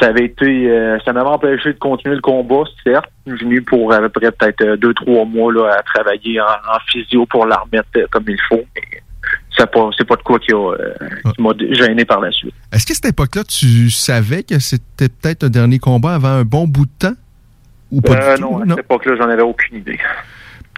ça 0.00 0.06
avait 0.08 0.24
été, 0.24 0.68
euh, 0.68 0.98
ça 1.04 1.12
m'avait 1.12 1.28
empêché 1.28 1.72
de 1.72 1.78
continuer 1.78 2.16
le 2.16 2.20
combat, 2.20 2.64
certes. 2.82 3.10
Venu 3.26 3.62
pour 3.62 3.92
à 3.92 4.00
peu 4.00 4.08
près 4.08 4.32
peut-être 4.32 4.62
euh, 4.62 4.76
deux, 4.76 4.94
trois 4.94 5.24
mois 5.24 5.52
là, 5.52 5.76
à 5.78 5.82
travailler 5.82 6.40
en, 6.40 6.44
en 6.44 6.78
physio 6.90 7.24
pour 7.26 7.46
la 7.46 7.56
remettre 7.56 8.10
comme 8.10 8.24
il 8.26 8.40
faut. 8.48 8.64
Mais 8.74 9.00
ça 9.56 9.66
pas, 9.66 9.90
c'est 9.98 10.06
pas 10.06 10.16
de 10.16 10.22
quoi 10.22 10.38
qui, 10.38 10.52
a, 10.52 10.56
euh, 10.72 10.94
qui 11.34 11.42
m'a 11.42 11.50
gêné 11.72 12.04
par 12.04 12.20
la 12.20 12.30
suite. 12.30 12.54
Est-ce 12.72 12.86
qu'à 12.86 12.94
cette 12.94 13.06
époque-là, 13.06 13.42
tu 13.44 13.90
savais 13.90 14.42
que 14.42 14.58
c'était 14.58 15.08
peut-être 15.08 15.44
un 15.44 15.50
dernier 15.50 15.78
combat 15.78 16.14
avant 16.14 16.28
un 16.28 16.44
bon 16.44 16.66
bout 16.68 16.86
de 16.86 16.90
temps? 16.98 17.14
Ou 17.90 18.00
pas 18.00 18.14
Euh, 18.14 18.36
du 18.36 18.42
tout? 18.42 18.48
non, 18.50 18.62
à 18.62 18.66
cette 18.68 18.78
époque-là, 18.78 19.16
j'en 19.18 19.28
avais 19.28 19.42
aucune 19.42 19.78
idée. 19.78 19.98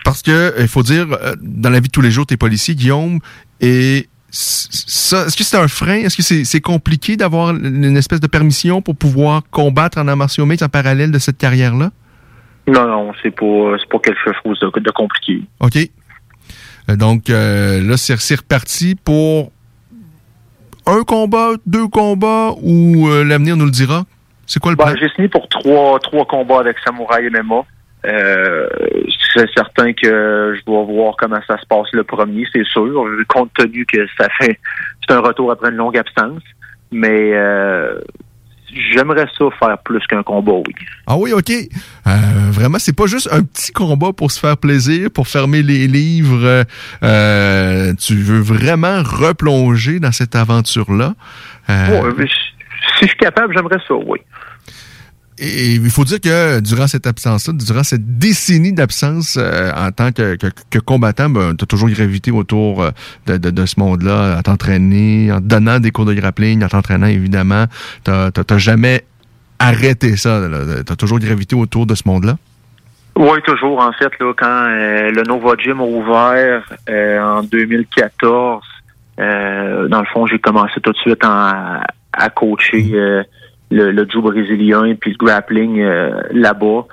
Parce 0.05 0.23
que, 0.23 0.55
il 0.59 0.69
faut 0.69 0.83
dire, 0.83 1.07
euh, 1.13 1.35
dans 1.41 1.71
la 1.71 1.79
vie 1.81 1.89
de 1.89 1.93
tous 1.93 2.01
les 2.01 2.11
jours, 2.11 2.27
tu 2.27 2.35
es 2.35 2.37
policier, 2.37 2.75
Guillaume, 2.75 3.19
et 3.61 4.09
ça, 4.31 5.27
est-ce 5.27 5.37
que 5.37 5.45
c'est 5.45 5.59
un 5.59 5.69
frein? 5.69 5.99
Est-ce 5.99 6.17
que 6.17 6.45
c'est 6.45 6.61
compliqué 6.61 7.17
d'avoir 7.17 7.51
une 7.55 7.97
espèce 7.97 8.21
de 8.21 8.27
permission 8.27 8.81
pour 8.81 8.97
pouvoir 8.97 9.43
combattre 9.51 9.99
en 9.99 10.17
martiaux 10.17 10.47
mixtes 10.47 10.63
en 10.65 10.69
parallèle 10.71 11.11
de 11.13 11.19
cette 11.19 11.37
carrière-là? 11.37 11.91
Non, 12.67 12.87
non, 12.87 13.13
c'est 13.23 13.31
pas, 13.31 13.77
pas 13.91 13.99
quelque 13.99 14.19
chose 14.43 14.59
de, 14.61 14.81
de 14.81 14.91
compliqué. 14.91 15.43
OK. 15.61 15.77
Euh, 16.89 16.97
Donc, 16.97 17.31
euh, 17.31 17.81
là, 17.83 17.97
c'est 17.97 18.35
reparti 18.35 18.95
pour 18.95 19.53
un 20.87 21.03
combat, 21.03 21.51
deux 21.67 21.89
combats, 21.89 22.55
ou 22.61 23.09
euh, 23.09 23.25
l'avenir 23.25 23.57
nous 23.57 23.67
le 23.67 23.71
dira? 23.71 24.05
C'est 24.47 24.61
quoi 24.61 24.73
le 24.73 24.77
plan? 24.77 24.87
Ben, 24.87 24.97
j'ai 24.99 25.09
signé 25.11 25.29
pour 25.29 25.49
trois, 25.49 25.99
trois 26.01 26.27
combats 26.27 26.61
avec 26.61 26.77
Samouraï 26.85 27.31
MMA. 27.31 27.65
Euh, 28.05 28.69
c'est 29.35 29.49
certain 29.55 29.93
que 29.93 30.57
je 30.59 30.65
dois 30.65 30.83
voir 30.83 31.15
comment 31.17 31.41
ça 31.47 31.57
se 31.59 31.67
passe 31.67 31.87
le 31.93 32.03
premier, 32.03 32.45
c'est 32.53 32.65
sûr, 32.65 33.07
compte 33.29 33.53
tenu 33.55 33.87
que 33.87 34.05
ça 34.19 34.29
fait 34.41 34.59
c'est 35.07 35.15
un 35.15 35.21
retour 35.21 35.53
après 35.53 35.71
une 35.71 35.77
longue 35.77 35.97
absence. 35.97 36.43
Mais 36.91 37.33
euh, 37.33 38.01
j'aimerais 38.73 39.27
ça 39.39 39.45
faire 39.59 39.79
plus 39.85 40.01
qu'un 40.07 40.23
combat, 40.23 40.53
oui. 40.53 40.75
Ah 41.07 41.17
oui, 41.17 41.33
OK. 41.33 41.51
Euh, 41.51 42.11
vraiment, 42.51 42.79
c'est 42.79 42.97
pas 42.97 43.07
juste 43.07 43.29
un 43.33 43.43
petit 43.43 43.73
combat 43.73 44.13
pour 44.13 44.31
se 44.31 44.41
faire 44.41 44.57
plaisir, 44.57 45.11
pour 45.11 45.29
fermer 45.29 45.63
les 45.63 45.87
livres. 45.87 46.65
Euh, 47.03 47.95
tu 47.95 48.17
veux 48.17 48.41
vraiment 48.41 49.03
replonger 49.03 50.01
dans 50.01 50.13
cette 50.13 50.35
aventure-là? 50.35 51.15
Euh, 51.71 52.03
Ouais, 52.03 52.27
si 52.99 53.03
je 53.03 53.07
suis 53.09 53.17
capable, 53.17 53.55
j'aimerais 53.57 53.79
ça, 53.87 53.95
oui. 53.95 54.19
Et 55.45 55.75
il 55.75 55.91
faut 55.91 56.05
dire 56.05 56.21
que 56.21 56.61
durant 56.61 56.87
cette 56.87 57.05
absence-là, 57.07 57.53
durant 57.55 57.83
cette 57.83 58.17
décennie 58.19 58.73
d'absence 58.73 59.37
euh, 59.41 59.73
en 59.77 59.91
tant 59.91 60.13
que, 60.13 60.37
que- 60.37 60.47
que 60.71 60.79
combattant, 60.79 61.29
ben, 61.31 61.57
tu 61.57 61.65
as 61.65 61.67
toujours 61.67 61.89
gravité 61.89 62.31
autour 62.31 62.81
euh, 62.83 62.91
de, 63.27 63.39
de- 63.39 63.51
de 63.51 63.67
ce 63.67 63.81
monde-là, 63.81 64.39
à 64.39 64.43
t'entraîner, 64.45 65.33
en 65.33 65.39
te 65.41 65.45
donnant 65.47 65.81
des 65.81 65.91
cours 65.91 66.05
de 66.05 66.15
grappling, 66.15 66.63
en 66.63 66.69
t'entraînant 66.69 67.09
évidemment. 67.09 67.65
Tu 68.05 68.13
n'as 68.13 68.59
jamais 68.59 69.05
arrêté 69.59 70.17
ça. 70.17 70.41
Tu 70.87 70.93
as 70.93 70.97
toujours 70.97 71.19
gravité 71.19 71.57
autour 71.57 71.87
de 71.87 71.97
ce 71.97 72.03
monde-là? 72.07 72.37
Oui, 73.17 73.39
toujours. 73.45 73.81
En 73.81 73.93
fait, 73.93 74.11
là, 74.21 74.33
quand 74.39 74.47
euh, 74.47 75.11
le 75.11 75.23
Nova 75.25 75.55
Gym 75.59 75.81
a 75.81 75.85
ouvert 75.85 76.63
euh, 76.89 77.21
en 77.21 77.43
2014, 77.43 78.63
euh, 79.19 79.89
dans 79.89 80.01
le 80.01 80.07
fond, 80.07 80.25
j'ai 80.27 80.39
commencé 80.39 80.81
tout 80.81 80.93
de 80.93 80.97
suite 80.99 81.25
en- 81.25 81.81
à 82.13 82.31
coacher 82.31 82.91
euh, 82.95 83.23
le, 83.73 83.91
le 83.91 84.07
jiu 84.09 84.21
brésilien 84.21 84.95
puis 85.01 85.13
le 85.13 85.17
grappling 85.17 85.81
euh, 85.81 86.21
là-bas. 86.33 86.87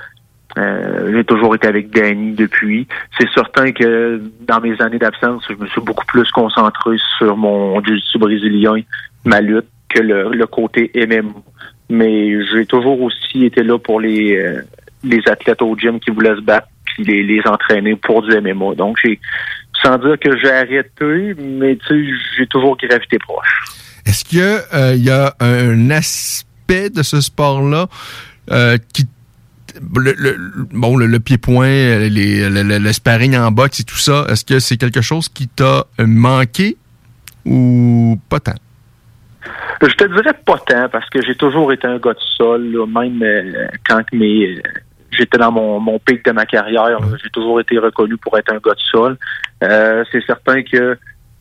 Euh, 0.58 1.12
j'ai 1.14 1.24
toujours 1.26 1.54
été 1.54 1.68
avec 1.68 1.92
Danny 1.92 2.34
depuis. 2.34 2.88
C'est 3.20 3.30
certain 3.36 3.72
que 3.72 4.22
dans 4.48 4.60
mes 4.60 4.82
années 4.82 4.98
d'absence, 4.98 5.44
je 5.48 5.56
me 5.56 5.68
suis 5.68 5.82
beaucoup 5.82 6.06
plus 6.06 6.30
concentré 6.32 6.98
sur 7.18 7.38
mon 7.38 7.84
jiu 7.84 8.00
brésilien, 8.18 8.82
ma 9.26 9.42
lutte, 9.42 9.68
que 9.90 10.02
le, 10.02 10.46
côté 10.48 10.92
MMO. 10.96 11.44
Mais 11.90 12.44
j'ai 12.46 12.66
toujours 12.66 13.02
aussi 13.02 13.46
été 13.46 13.64
là 13.64 13.78
pour 13.78 14.00
les 14.00 14.38
euh, 14.38 14.62
les 15.04 15.22
athlètes 15.28 15.62
au 15.62 15.78
gym 15.78 16.00
qui 16.00 16.12
voulaient 16.12 16.36
se 16.36 16.42
battre 16.42 16.68
puis 16.86 17.04
les, 17.04 17.42
entraîner 17.46 17.96
pour 17.96 18.22
du 18.22 18.30
MMA. 18.40 18.76
Donc 18.76 18.98
j'ai 19.04 19.20
sans 19.82 19.98
dire 19.98 20.20
que 20.20 20.38
j'ai 20.38 20.52
arrêté, 20.52 21.36
mais 21.38 21.78
tu 21.78 21.88
sais, 21.88 22.18
j'ai 22.38 22.48
toujours 22.48 22.76
gravité 22.78 23.18
proche. 23.18 23.64
Est-ce 24.06 24.26
qu'il 24.26 25.04
y 25.04 25.10
a 25.10 25.34
un 25.40 25.90
aspect 25.90 26.49
de 26.70 27.04
ce 27.04 27.22
sport-là 27.22 27.88
euh, 28.52 28.78
qui 28.94 29.06
le, 29.96 30.36
bon, 30.72 30.98
le, 30.98 31.20
pied-point, 31.20 31.68
le, 31.68 32.78
le- 32.80 32.94
sparring 32.94 33.38
en 33.38 33.52
boxe 33.52 33.82
et 33.82 33.84
tout 33.84 33.98
ça, 33.98 34.26
est-ce 34.30 34.44
que 34.46 34.60
c'est 34.60 34.78
quelque 34.78 35.02
chose 35.02 35.30
qui 35.30 35.48
t'a 35.48 35.86
manqué 36.00 36.78
ou 37.46 38.20
pas 38.30 38.40
tant? 38.40 38.56
Je 39.82 39.94
te 39.94 40.04
dirais 40.06 40.34
pas 40.46 40.58
tant 40.68 40.90
parce 40.90 41.10
que 41.10 41.22
j'ai 41.26 41.36
toujours 41.36 41.72
été 41.72 41.88
un 41.88 41.98
gars 41.98 42.14
de 42.14 42.20
sol, 42.20 42.76
même 42.88 43.24
euh, 43.24 43.68
quand 43.88 44.02
euh, 44.14 44.56
j'étais 45.12 45.38
dans 45.38 45.52
mon, 45.52 46.00
pic 46.00 46.26
de 46.26 46.32
ma 46.32 46.46
carrière, 46.46 47.00
j'ai 47.24 47.30
toujours 47.30 47.60
été 47.62 47.78
reconnu 47.78 48.18
pour 48.18 48.38
être 48.38 48.52
un 48.52 48.58
gars 48.58 48.74
de 48.74 48.82
sol. 48.92 49.18
C'est 49.62 50.26
certain 50.26 50.64
que 50.64 50.98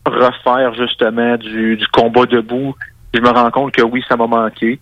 refaire 0.07 0.75
justement 0.75 1.37
du 1.37 1.85
combat 1.93 2.27
debout, 2.27 2.75
je 3.13 3.21
me 3.21 3.29
rends 3.29 3.51
compte 3.51 3.73
que 3.73 3.83
oui, 3.83 4.03
ça 4.09 4.17
m'a 4.17 4.27
manqué, 4.27 4.79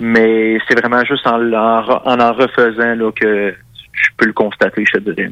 mais 0.00 0.58
c'est 0.66 0.80
vraiment 0.80 1.04
juste 1.04 1.26
en 1.26 1.40
en, 1.52 1.84
en, 2.04 2.20
en 2.20 2.32
refaisant 2.32 2.94
là, 2.94 3.12
que 3.12 3.54
je 3.92 4.08
peux 4.16 4.26
le 4.26 4.32
constater, 4.32 4.84
je 4.84 4.98
te 4.98 5.10
dirais. 5.10 5.30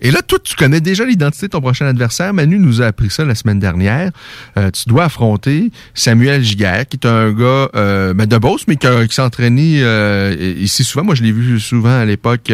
Et 0.00 0.10
là, 0.10 0.22
toi, 0.22 0.38
tu 0.42 0.54
connais 0.54 0.80
déjà 0.80 1.04
l'identité 1.04 1.46
de 1.46 1.52
ton 1.52 1.60
prochain 1.60 1.86
adversaire. 1.86 2.32
Manu 2.32 2.58
nous 2.58 2.82
a 2.82 2.86
appris 2.86 3.10
ça 3.10 3.24
la 3.24 3.34
semaine 3.34 3.58
dernière. 3.58 4.10
Euh, 4.56 4.70
tu 4.70 4.88
dois 4.88 5.04
affronter 5.04 5.70
Samuel 5.94 6.42
Giguère, 6.42 6.86
qui 6.86 6.96
est 6.96 7.06
un 7.06 7.32
gars 7.32 7.68
euh, 7.74 8.14
ben, 8.14 8.26
de 8.26 8.38
Beauce, 8.38 8.64
mais 8.68 8.76
qui, 8.76 8.86
s'entraînait 9.10 9.80
euh, 9.82 10.54
ici 10.58 10.84
souvent. 10.84 11.04
Moi, 11.04 11.14
je 11.14 11.22
l'ai 11.22 11.32
vu 11.32 11.58
souvent 11.58 11.98
à 11.98 12.04
l'époque. 12.04 12.52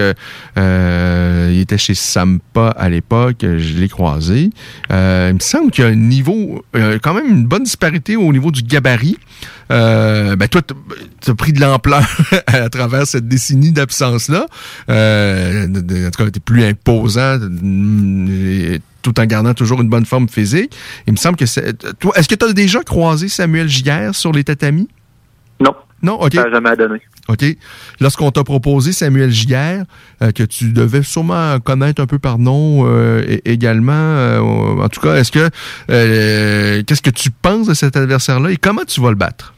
Euh, 0.56 1.50
il 1.52 1.60
était 1.60 1.78
chez 1.78 1.94
Sampa 1.94 2.68
à 2.68 2.88
l'époque. 2.88 3.38
Je 3.42 3.78
l'ai 3.78 3.88
croisé. 3.88 4.50
il 4.90 4.94
me 5.34 5.40
semble 5.40 5.70
qu'il 5.70 5.84
y 5.84 5.86
a 5.86 5.90
un 5.90 5.94
niveau, 5.94 6.64
quand 7.02 7.14
même 7.14 7.28
une 7.28 7.46
bonne 7.46 7.64
disparité 7.64 8.16
au 8.16 8.32
niveau 8.32 8.50
du 8.50 8.62
gabarit. 8.62 9.18
Euh, 9.70 10.36
ben 10.36 10.48
toi, 10.48 10.60
tu 10.62 11.30
as 11.30 11.34
pris 11.34 11.52
de 11.52 11.60
l'ampleur 11.60 12.04
à 12.46 12.68
travers 12.68 13.06
cette 13.06 13.28
décennie 13.28 13.72
d'absence-là. 13.72 14.46
Euh, 14.90 15.66
en 15.66 16.10
tout 16.10 16.24
cas, 16.24 16.30
tu 16.30 16.40
plus 16.40 16.64
imposant 16.64 17.33
tout 19.02 19.20
en 19.20 19.26
gardant 19.26 19.54
toujours 19.54 19.80
une 19.82 19.88
bonne 19.88 20.06
forme 20.06 20.28
physique. 20.28 20.74
Il 21.06 21.12
me 21.12 21.18
semble 21.18 21.36
que 21.36 21.46
c'est... 21.46 21.72
Toi, 21.98 22.12
est-ce 22.16 22.28
que 22.28 22.34
tu 22.34 22.44
as 22.44 22.52
déjà 22.52 22.80
croisé 22.82 23.28
Samuel 23.28 23.68
Giguère 23.68 24.14
sur 24.14 24.32
les 24.32 24.44
tatamis? 24.44 24.88
Non. 25.60 25.74
Non, 26.02 26.20
OK. 26.20 26.34
Ça 26.34 26.50
jamais 26.50 26.76
donné. 26.76 27.00
OK. 27.28 27.44
Lorsqu'on 27.98 28.30
t'a 28.30 28.44
proposé 28.44 28.92
Samuel 28.92 29.30
Giguère, 29.30 29.84
euh, 30.20 30.32
que 30.32 30.42
tu 30.42 30.70
devais 30.70 31.02
sûrement 31.02 31.58
connaître 31.60 32.02
un 32.02 32.06
peu 32.06 32.18
par 32.18 32.38
nom 32.38 32.84
euh, 32.86 33.22
également, 33.46 33.92
euh, 33.92 34.38
en 34.40 34.88
tout 34.90 35.00
cas, 35.00 35.14
est-ce 35.14 35.32
que 35.32 35.48
qu'est-ce 36.82 37.00
que 37.00 37.10
tu 37.10 37.30
penses 37.30 37.68
de 37.68 37.74
cet 37.74 37.96
adversaire-là 37.96 38.50
et 38.50 38.56
comment 38.58 38.84
tu 38.86 39.00
vas 39.00 39.08
le 39.08 39.16
battre? 39.16 39.54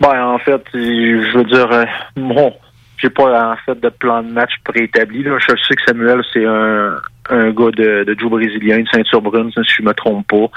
Ben, 0.00 0.24
en 0.24 0.38
fait, 0.38 0.62
je 0.72 1.36
veux 1.36 1.44
dire, 1.44 1.86
bon, 2.16 2.54
j'ai 3.00 3.10
pas 3.10 3.52
en 3.52 3.56
fait 3.56 3.80
de 3.80 3.88
plan 3.88 4.22
de 4.22 4.30
match 4.30 4.52
préétabli. 4.64 5.22
Là. 5.22 5.38
Je 5.38 5.54
sais 5.66 5.74
que 5.74 5.82
Samuel, 5.86 6.22
c'est 6.32 6.44
un, 6.44 6.96
un 7.30 7.50
gars 7.50 7.70
de, 7.70 8.04
de 8.04 8.16
Joe 8.18 8.30
brésilien, 8.30 8.80
de 8.80 8.88
ceinture 8.92 9.22
brune, 9.22 9.50
si 9.52 9.74
je 9.78 9.82
me 9.82 9.94
trompe 9.94 10.26
pas. 10.26 10.50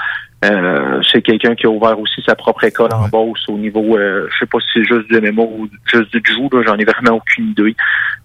Euh, 0.44 1.00
c'est 1.10 1.22
quelqu'un 1.22 1.54
qui 1.54 1.66
a 1.66 1.70
ouvert 1.70 1.98
aussi 1.98 2.22
sa 2.26 2.34
propre 2.34 2.64
école 2.64 2.92
en 2.92 3.08
Beauce 3.08 3.48
au 3.48 3.56
niveau, 3.56 3.96
euh, 3.96 4.28
je 4.30 4.38
sais 4.40 4.46
pas 4.46 4.58
si 4.60 4.66
c'est 4.74 4.84
juste 4.84 5.10
du 5.10 5.18
MMO 5.18 5.42
ou 5.44 5.68
juste 5.86 6.14
du 6.14 6.22
Jiu, 6.22 6.48
j'en 6.66 6.76
ai 6.76 6.84
vraiment 6.84 7.16
aucune 7.16 7.50
idée. 7.50 7.74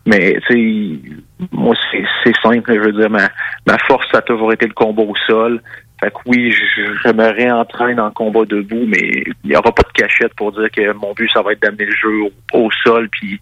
Mais 0.05 0.37
tu 0.47 0.99
sais, 0.99 1.47
moi 1.53 1.75
c'est 1.91 2.35
simple, 2.43 2.73
je 2.73 2.79
veux 2.79 2.91
dire, 2.91 3.09
ma, 3.09 3.29
ma 3.65 3.77
force 3.87 4.05
ça 4.11 4.17
a 4.17 4.21
toujours 4.21 4.51
été 4.51 4.67
le 4.67 4.73
combat 4.73 5.03
au 5.03 5.15
sol. 5.27 5.61
Fait 6.01 6.11
que 6.11 6.17
oui, 6.25 6.51
je, 6.51 6.81
je 7.05 7.13
me 7.13 7.31
réentraîne 7.31 7.99
en 7.99 8.11
combat 8.11 8.45
debout, 8.45 8.85
mais 8.85 9.23
il 9.43 9.49
n'y 9.49 9.55
aura 9.55 9.71
pas 9.71 9.83
de 9.83 9.93
cachette 9.93 10.33
pour 10.35 10.51
dire 10.51 10.69
que 10.71 10.91
mon 10.93 11.13
but, 11.13 11.29
ça 11.31 11.41
va 11.41 11.53
être 11.53 11.61
d'amener 11.61 11.85
le 11.85 11.95
jeu 11.95 12.21
au, 12.23 12.31
au 12.57 12.69
sol 12.83 13.07
puis 13.09 13.39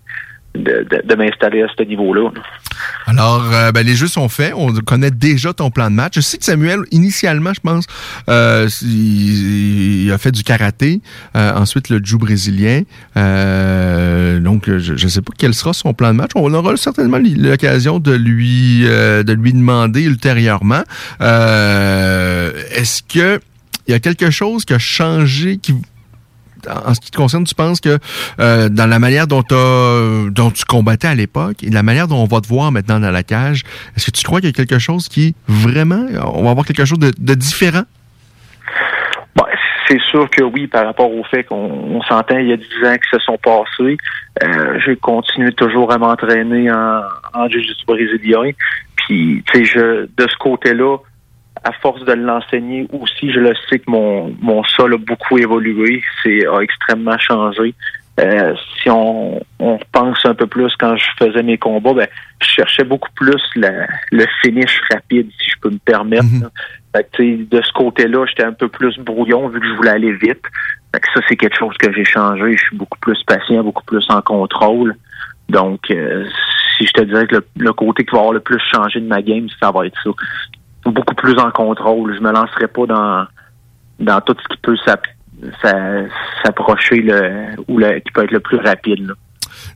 de, 0.63 1.15
m'installer 1.15 1.61
à 1.61 1.67
ce 1.75 1.83
niveau-là. 1.83 2.29
Alors, 3.05 3.49
euh, 3.51 3.71
ben, 3.71 3.85
les 3.85 3.95
jeux 3.95 4.07
sont 4.07 4.29
faits. 4.29 4.53
On 4.55 4.73
connaît 4.73 5.11
déjà 5.11 5.53
ton 5.53 5.71
plan 5.71 5.89
de 5.89 5.95
match. 5.95 6.13
Je 6.15 6.21
sais 6.21 6.37
que 6.37 6.45
Samuel, 6.45 6.81
initialement, 6.91 7.53
je 7.53 7.59
pense, 7.61 7.85
euh, 8.29 8.67
il, 8.81 10.11
a 10.11 10.17
fait 10.17 10.31
du 10.31 10.43
karaté, 10.43 11.01
euh, 11.35 11.53
ensuite 11.55 11.89
le 11.89 11.99
jiu 12.03 12.17
brésilien. 12.17 12.83
donc, 13.15 14.65
je 14.67 14.93
ne 14.93 15.09
sais 15.09 15.21
pas 15.21 15.33
quel 15.37 15.53
sera 15.53 15.73
son 15.73 15.93
plan 15.93 16.09
de 16.09 16.17
match. 16.17 16.31
On 16.35 16.53
aura 16.53 16.75
certainement 16.77 17.19
l'occasion 17.19 17.99
de 17.99 18.13
lui 18.13 18.81
de 18.81 19.33
lui 19.33 19.53
demander 19.53 20.03
ultérieurement. 20.03 20.83
Est-ce 21.19 23.01
que 23.03 23.39
il 23.87 23.91
y 23.91 23.93
a 23.93 23.99
quelque 23.99 24.29
chose 24.29 24.65
qui 24.65 24.73
a 24.73 24.79
changé, 24.79 25.57
qui 25.57 25.73
en 26.67 26.93
ce 26.93 26.99
qui 26.99 27.11
te 27.11 27.17
concerne, 27.17 27.43
tu 27.43 27.55
penses 27.55 27.81
que 27.81 27.97
euh, 28.39 28.69
dans 28.69 28.87
la 28.87 28.99
manière 28.99 29.27
dont, 29.27 29.43
dont 30.29 30.51
tu 30.51 30.65
combattais 30.65 31.07
à 31.07 31.15
l'époque 31.15 31.63
et 31.63 31.69
la 31.69 31.83
manière 31.83 32.07
dont 32.07 32.17
on 32.17 32.25
va 32.25 32.41
te 32.41 32.47
voir 32.47 32.71
maintenant 32.71 32.99
dans 32.99 33.11
la 33.11 33.23
cage, 33.23 33.63
est-ce 33.95 34.07
que 34.07 34.11
tu 34.11 34.23
crois 34.23 34.39
qu'il 34.39 34.49
y 34.49 34.53
a 34.53 34.53
quelque 34.53 34.79
chose 34.79 35.07
qui 35.09 35.35
vraiment, 35.47 36.05
on 36.33 36.43
va 36.43 36.51
avoir 36.51 36.65
quelque 36.65 36.85
chose 36.85 36.99
de, 36.99 37.33
différent? 37.33 37.83
Ben, 39.35 39.45
c'est 39.87 40.01
sûr 40.09 40.29
que 40.29 40.43
oui, 40.43 40.67
par 40.67 40.85
rapport 40.85 41.11
au 41.11 41.23
fait 41.23 41.43
qu'on 41.43 42.01
s'entend, 42.03 42.37
il 42.37 42.47
y 42.47 42.53
a 42.53 42.57
dix 42.57 42.85
ans 42.85 42.95
qui 42.95 43.09
se 43.11 43.19
sont 43.19 43.37
passés. 43.37 43.97
Euh, 44.43 44.79
j'ai 44.85 44.95
continué 44.95 45.51
toujours 45.53 45.91
à 45.91 45.97
m'entraîner 45.97 46.71
en, 46.71 47.01
en 47.33 47.47
jiu-jitsu 47.47 47.85
brésilien. 47.85 48.51
Puis, 48.95 49.43
tu 49.51 49.59
sais, 49.59 49.65
je, 49.65 50.05
de 50.05 50.27
ce 50.29 50.37
côté-là, 50.39 50.97
à 51.63 51.71
force 51.73 52.03
de 52.05 52.13
l'enseigner 52.13 52.87
aussi, 52.91 53.31
je 53.31 53.39
le 53.39 53.53
sais 53.69 53.79
que 53.79 53.89
mon, 53.89 54.35
mon 54.41 54.63
sol 54.63 54.93
a 54.93 54.97
beaucoup 54.97 55.37
évolué, 55.37 56.03
c'est 56.23 56.47
a 56.47 56.59
extrêmement 56.59 57.17
changé. 57.17 57.73
Euh, 58.19 58.55
si 58.81 58.89
on, 58.89 59.39
on 59.59 59.79
pense 59.91 60.25
un 60.25 60.33
peu 60.33 60.47
plus 60.47 60.73
quand 60.79 60.95
je 60.97 61.05
faisais 61.19 61.43
mes 61.43 61.59
combats, 61.59 61.93
ben, 61.93 62.07
je 62.41 62.47
cherchais 62.47 62.83
beaucoup 62.83 63.11
plus 63.15 63.41
le 63.55 64.25
finish 64.41 64.81
rapide, 64.91 65.29
si 65.39 65.51
je 65.51 65.59
peux 65.61 65.69
me 65.69 65.77
permettre. 65.77 66.23
Mhm. 66.23 66.49
de 66.93 67.61
ce 67.61 67.71
côté-là, 67.73 68.25
j'étais 68.25 68.43
un 68.43 68.53
peu 68.53 68.69
plus 68.69 68.97
brouillon 68.97 69.49
vu 69.49 69.59
que 69.59 69.67
je 69.67 69.73
voulais 69.73 69.91
aller 69.91 70.13
vite. 70.13 70.41
ça, 70.93 71.21
c'est 71.29 71.35
quelque 71.35 71.57
chose 71.57 71.77
que 71.77 71.93
j'ai 71.93 72.05
changé. 72.05 72.57
Je 72.57 72.63
suis 72.63 72.75
beaucoup 72.75 72.97
plus 72.99 73.21
patient, 73.23 73.63
beaucoup 73.63 73.85
plus 73.85 74.05
en 74.09 74.21
contrôle. 74.21 74.95
Donc, 75.49 75.91
euh, 75.91 76.25
si 76.77 76.87
je 76.87 76.91
te 76.91 77.01
dirais 77.03 77.27
que 77.27 77.35
le, 77.35 77.45
le, 77.57 77.73
côté 77.73 78.03
qui 78.03 78.11
va 78.11 78.19
avoir 78.19 78.33
le 78.33 78.39
plus 78.39 78.59
changé 78.73 78.99
de 78.99 79.07
ma 79.07 79.21
game, 79.21 79.47
ça 79.61 79.71
va 79.71 79.85
être 79.85 79.97
ça 80.03 80.09
beaucoup 80.91 81.15
plus 81.15 81.37
en 81.39 81.51
contrôle. 81.51 82.15
Je 82.15 82.21
me 82.21 82.31
lancerai 82.31 82.67
pas 82.67 82.85
dans 82.85 83.27
dans 83.99 84.21
tout 84.21 84.35
ce 84.41 84.55
qui 84.55 84.61
peut 84.61 84.77
s'approcher 86.43 87.01
le 87.01 87.55
ou 87.67 87.77
le, 87.77 87.99
qui 87.99 88.11
peut 88.11 88.23
être 88.23 88.31
le 88.31 88.39
plus 88.39 88.57
rapide. 88.57 89.13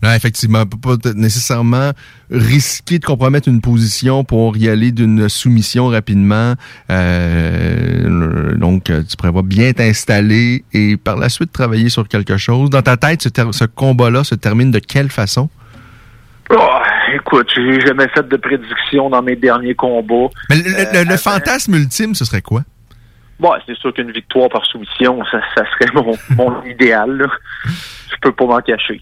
Là. 0.01 0.15
effectivement, 0.15 0.65
pas 0.65 0.95
nécessairement 1.15 1.91
risquer 2.29 2.99
de 2.99 3.05
compromettre 3.05 3.47
une 3.47 3.61
position 3.61 4.23
pour 4.23 4.57
y 4.57 4.69
aller 4.69 4.91
d'une 4.91 5.27
soumission 5.29 5.87
rapidement. 5.87 6.53
Euh, 6.89 8.55
donc, 8.55 8.85
tu 8.85 9.17
prévois 9.17 9.43
bien 9.43 9.73
t'installer 9.73 10.63
et 10.73 10.97
par 10.97 11.17
la 11.17 11.29
suite 11.29 11.51
travailler 11.51 11.89
sur 11.89 12.07
quelque 12.07 12.37
chose. 12.37 12.69
Dans 12.69 12.81
ta 12.81 12.97
tête, 12.97 13.21
ce, 13.21 13.29
ce 13.51 13.65
combat-là 13.65 14.23
se 14.23 14.35
termine 14.35 14.71
de 14.71 14.79
quelle 14.79 15.09
façon? 15.09 15.49
Oh, 16.49 16.81
écoute, 17.15 17.49
j'ai 17.55 17.79
jamais 17.81 18.07
fait 18.09 18.27
de 18.27 18.37
prédiction 18.37 19.09
dans 19.09 19.21
mes 19.21 19.35
derniers 19.35 19.75
combats. 19.75 20.29
Mais 20.49 20.57
le, 20.57 21.11
euh, 21.11 21.17
fantasme 21.17 21.75
ultime, 21.75 22.15
ce 22.15 22.25
serait 22.25 22.41
quoi? 22.41 22.63
Bon, 23.41 23.53
c'est 23.65 23.75
sûr 23.75 23.91
qu'une 23.91 24.11
victoire 24.11 24.49
par 24.49 24.63
soumission, 24.67 25.19
ça, 25.31 25.41
serait 25.55 25.91
mon, 25.95 26.15
mon 26.35 26.63
idéal. 26.63 27.17
Là. 27.17 27.27
Je 27.65 28.15
peux 28.21 28.31
pas 28.33 28.45
m'en 28.45 28.61
cacher. 28.61 29.01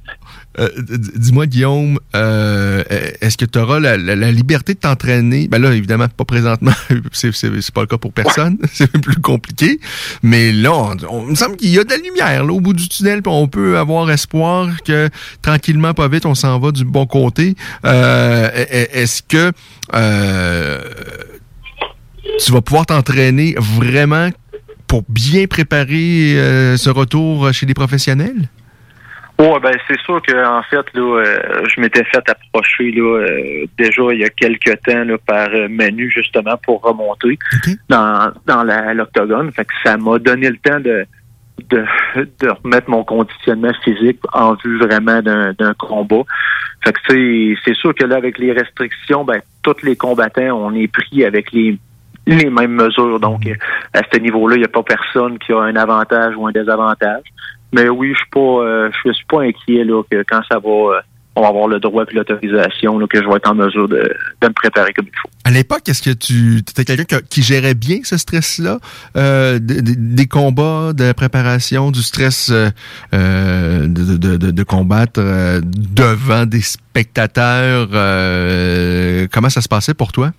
Euh, 0.59 0.69
dis-moi, 0.77 1.45
Guillaume, 1.45 1.99
euh, 2.15 2.83
est-ce 3.19 3.37
que 3.37 3.43
tu 3.43 3.59
auras 3.59 3.81
la, 3.81 3.97
liberté 4.31 4.75
de 4.75 4.79
t'entraîner? 4.79 5.49
Ben 5.49 5.61
là, 5.61 5.73
évidemment, 5.73 6.07
pas 6.07 6.23
présentement, 6.23 6.71
c'est, 7.11 7.73
pas 7.73 7.81
le 7.81 7.87
cas 7.87 7.97
pour 7.97 8.13
personne, 8.13 8.57
c'est 8.71 8.89
plus 9.01 9.19
compliqué. 9.19 9.81
Mais 10.23 10.53
là, 10.53 10.71
on, 11.09 11.23
me 11.23 11.35
semble 11.35 11.57
qu'il 11.57 11.71
y 11.71 11.79
a 11.79 11.83
de 11.83 11.89
la 11.89 11.97
lumière 11.97 12.45
là, 12.45 12.53
au 12.53 12.61
bout 12.61 12.73
du 12.73 12.87
tunnel, 12.87 13.21
puis 13.21 13.33
on 13.33 13.49
peut 13.49 13.77
avoir 13.77 14.09
espoir 14.09 14.69
que 14.85 15.09
tranquillement, 15.41 15.93
pas 15.93 16.07
vite, 16.07 16.25
on 16.25 16.35
s'en 16.35 16.59
va 16.59 16.71
du 16.71 16.85
bon 16.85 17.05
côté. 17.05 17.55
Euh, 17.85 18.49
est-ce 18.53 19.21
que 19.21 19.51
tu 22.37 22.51
vas 22.51 22.61
pouvoir 22.61 22.85
t'entraîner 22.85 23.55
vraiment 23.57 24.29
pour 24.87 25.03
bien 25.07 25.45
préparer 25.47 26.35
ce 26.77 26.89
retour 26.89 27.53
chez 27.53 27.65
les 27.65 27.73
professionnels? 27.73 28.49
Oui, 29.39 29.47
ben 29.63 29.71
c'est 29.87 29.97
sûr 30.01 30.21
que 30.21 30.45
en 30.45 30.61
fait 30.63 30.85
là, 30.93 31.23
euh, 31.23 31.63
je 31.73 31.79
m'étais 31.79 32.03
fait 32.03 32.29
approcher 32.29 32.91
là 32.91 33.21
euh, 33.21 33.65
déjà 33.77 34.01
il 34.11 34.19
y 34.19 34.25
a 34.25 34.29
quelques 34.29 34.81
temps 34.81 35.05
là, 35.05 35.17
par 35.25 35.47
euh, 35.53 35.69
Manu 35.69 36.11
justement 36.13 36.57
pour 36.61 36.81
remonter 36.81 37.39
dans 37.87 38.33
dans 38.45 38.63
l'octogone. 38.93 39.49
Fait 39.53 39.63
que 39.63 39.71
ça 39.81 39.95
m'a 39.95 40.19
donné 40.19 40.49
le 40.49 40.57
temps 40.57 40.81
de, 40.81 41.05
de 41.69 41.85
de 42.41 42.49
remettre 42.49 42.89
mon 42.89 43.05
conditionnement 43.05 43.71
physique 43.81 44.19
en 44.33 44.55
vue 44.55 44.77
vraiment 44.77 45.21
d'un 45.21 45.73
combat. 45.75 46.23
Fait 46.83 46.91
que 46.91 46.99
c'est 47.07 47.55
c'est 47.63 47.75
sûr 47.77 47.95
que 47.95 48.03
là 48.03 48.17
avec 48.17 48.39
les 48.39 48.51
restrictions, 48.51 49.23
ben 49.23 49.39
tous 49.63 49.83
les 49.83 49.95
combattants 49.95 50.51
on 50.51 50.75
est 50.75 50.89
pris 50.89 51.23
avec 51.23 51.53
les 51.53 51.79
les 52.35 52.49
mêmes 52.49 52.73
mesures. 52.73 53.19
Donc, 53.19 53.41
à 53.93 54.01
ce 54.11 54.19
niveau-là, 54.19 54.55
il 54.55 54.59
n'y 54.59 54.65
a 54.65 54.69
pas 54.69 54.83
personne 54.83 55.37
qui 55.39 55.51
a 55.51 55.59
un 55.59 55.75
avantage 55.75 56.35
ou 56.37 56.47
un 56.47 56.51
désavantage. 56.51 57.23
Mais 57.71 57.87
oui, 57.89 58.13
je 58.13 58.17
suis 58.17 58.29
pas, 58.31 58.39
euh, 58.39 58.89
je 59.05 59.11
suis 59.11 59.25
pas 59.25 59.43
inquiet 59.43 59.83
là 59.83 60.01
que 60.09 60.23
quand 60.27 60.41
ça 60.49 60.57
va, 60.57 60.69
euh, 60.69 60.99
on 61.35 61.41
va 61.41 61.49
avoir 61.49 61.67
le 61.67 61.79
droit 61.79 62.03
et 62.09 62.15
l'autorisation 62.15 62.97
que 63.07 63.21
je 63.21 63.27
vais 63.27 63.35
être 63.35 63.49
en 63.49 63.53
mesure 63.53 63.87
de, 63.87 64.11
me 64.41 64.49
préparer 64.49 64.91
comme 64.93 65.05
il 65.05 65.15
faut. 65.21 65.29
À 65.45 65.51
l'époque, 65.51 65.87
est-ce 65.87 66.01
que 66.01 66.15
tu 66.15 66.57
étais 66.57 66.83
quelqu'un 66.83 67.19
qui, 67.29 67.43
gérait 67.43 67.75
bien 67.75 67.99
ce 68.03 68.17
stress-là, 68.17 68.79
euh, 69.15 69.59
des, 69.61 70.25
combats, 70.25 70.93
de 70.93 71.03
la 71.03 71.13
préparation, 71.13 71.91
du 71.91 72.01
stress 72.01 72.51
de, 72.51 72.71
combattre 74.63 75.21
devant 75.61 76.47
des 76.47 76.61
spectateurs 76.61 77.87
Comment 79.31 79.49
ça 79.49 79.61
se 79.61 79.69
passait 79.69 79.93
pour 79.93 80.11
toi? 80.11 80.31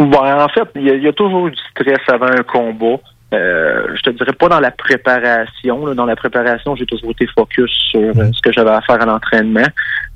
En 0.00 0.48
fait, 0.48 0.68
il 0.76 1.02
y, 1.02 1.08
a 1.08 1.12
toujours 1.12 1.50
du 1.50 1.56
stress 1.70 2.00
avant 2.08 2.26
un 2.26 2.42
combat. 2.42 3.00
Euh, 3.32 3.88
je 3.94 4.02
te 4.02 4.10
dirais 4.10 4.32
pas 4.32 4.48
dans 4.48 4.60
la 4.60 4.70
préparation. 4.70 5.94
Dans 5.94 6.06
la 6.06 6.16
préparation, 6.16 6.76
j'ai 6.76 6.86
toujours 6.86 7.10
été 7.10 7.26
focus 7.26 7.70
sur 7.90 8.00
euh, 8.00 8.30
ce 8.32 8.40
que 8.42 8.52
j'avais 8.52 8.70
à 8.70 8.80
faire 8.82 9.00
à 9.00 9.06
l'entraînement. 9.06 9.66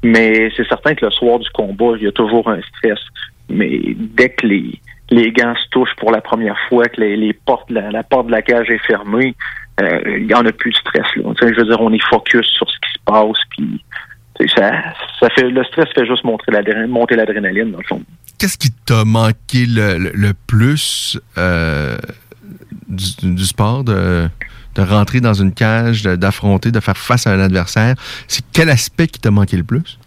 Mais 0.03 0.51
c'est 0.57 0.66
certain 0.68 0.94
que 0.94 1.05
le 1.05 1.11
soir 1.11 1.38
du 1.38 1.49
combat, 1.51 1.94
il 1.96 2.05
y 2.05 2.07
a 2.07 2.12
toujours 2.12 2.49
un 2.49 2.61
stress. 2.62 3.01
mais 3.49 3.80
dès 3.96 4.30
que 4.30 4.46
les, 4.46 4.80
les 5.11 5.32
gants 5.32 5.55
se 5.57 5.68
touchent 5.70 5.94
pour 5.96 6.12
la 6.12 6.20
première 6.20 6.59
fois, 6.68 6.84
que 6.86 7.01
les, 7.01 7.16
les 7.16 7.32
portes, 7.32 7.70
la, 7.70 8.03
porte 8.03 8.26
de 8.26 8.32
la 8.32 8.42
cage 8.42 8.70
est 8.70 8.84
fermée, 8.86 9.34
euh, 9.80 10.01
il 10.07 10.26
n'y 10.26 10.34
en 10.34 10.44
a 10.44 10.53
plus 10.53 10.70
de 10.70 10.76
stress. 10.76 11.07
Là. 11.16 11.32
Je 11.40 11.46
veux 11.46 11.64
dire, 11.64 11.80
on 11.80 11.92
est 11.92 12.05
focus 12.11 12.46
sur 12.46 12.68
ce 12.68 12.76
qui 12.76 12.92
se 12.92 12.99
passe, 13.05 13.38
puis 13.51 13.82
ça, 14.55 14.70
ça 15.20 15.28
fait, 15.30 15.49
le 15.49 15.64
stress 15.64 15.88
fait 15.94 16.07
juste 16.07 16.24
monter 16.24 16.53
l'adrénaline, 16.53 16.90
monter 16.90 17.16
l'adrénaline, 17.16 17.72
dans 17.72 17.78
le 17.78 17.84
fond. 17.84 18.03
Qu'est-ce 18.39 18.57
qui 18.59 18.70
t'a 18.70 19.05
manqué 19.05 19.66
le, 19.66 19.99
le- 20.14 20.34
plus 20.47 21.18
euh, 21.36 21.99
du, 22.89 23.45
sport, 23.45 23.84
de, 23.84 24.28
de 24.74 24.82
rentrer 24.82 25.20
dans 25.20 25.34
une 25.34 25.53
cage, 25.53 26.03
de- 26.03 26.16
d'affronter, 26.16 26.70
de 26.70 26.80
faire 26.80 26.97
face 26.97 27.26
à 27.26 27.32
un 27.32 27.41
adversaire? 27.41 27.95
C'est 28.28 28.45
quel 28.53 28.70
aspect 28.70 29.09
qui 29.09 29.20
t'a 29.20 29.30
manqué 29.30 29.57
le 29.57 29.64
plus? 29.64 29.99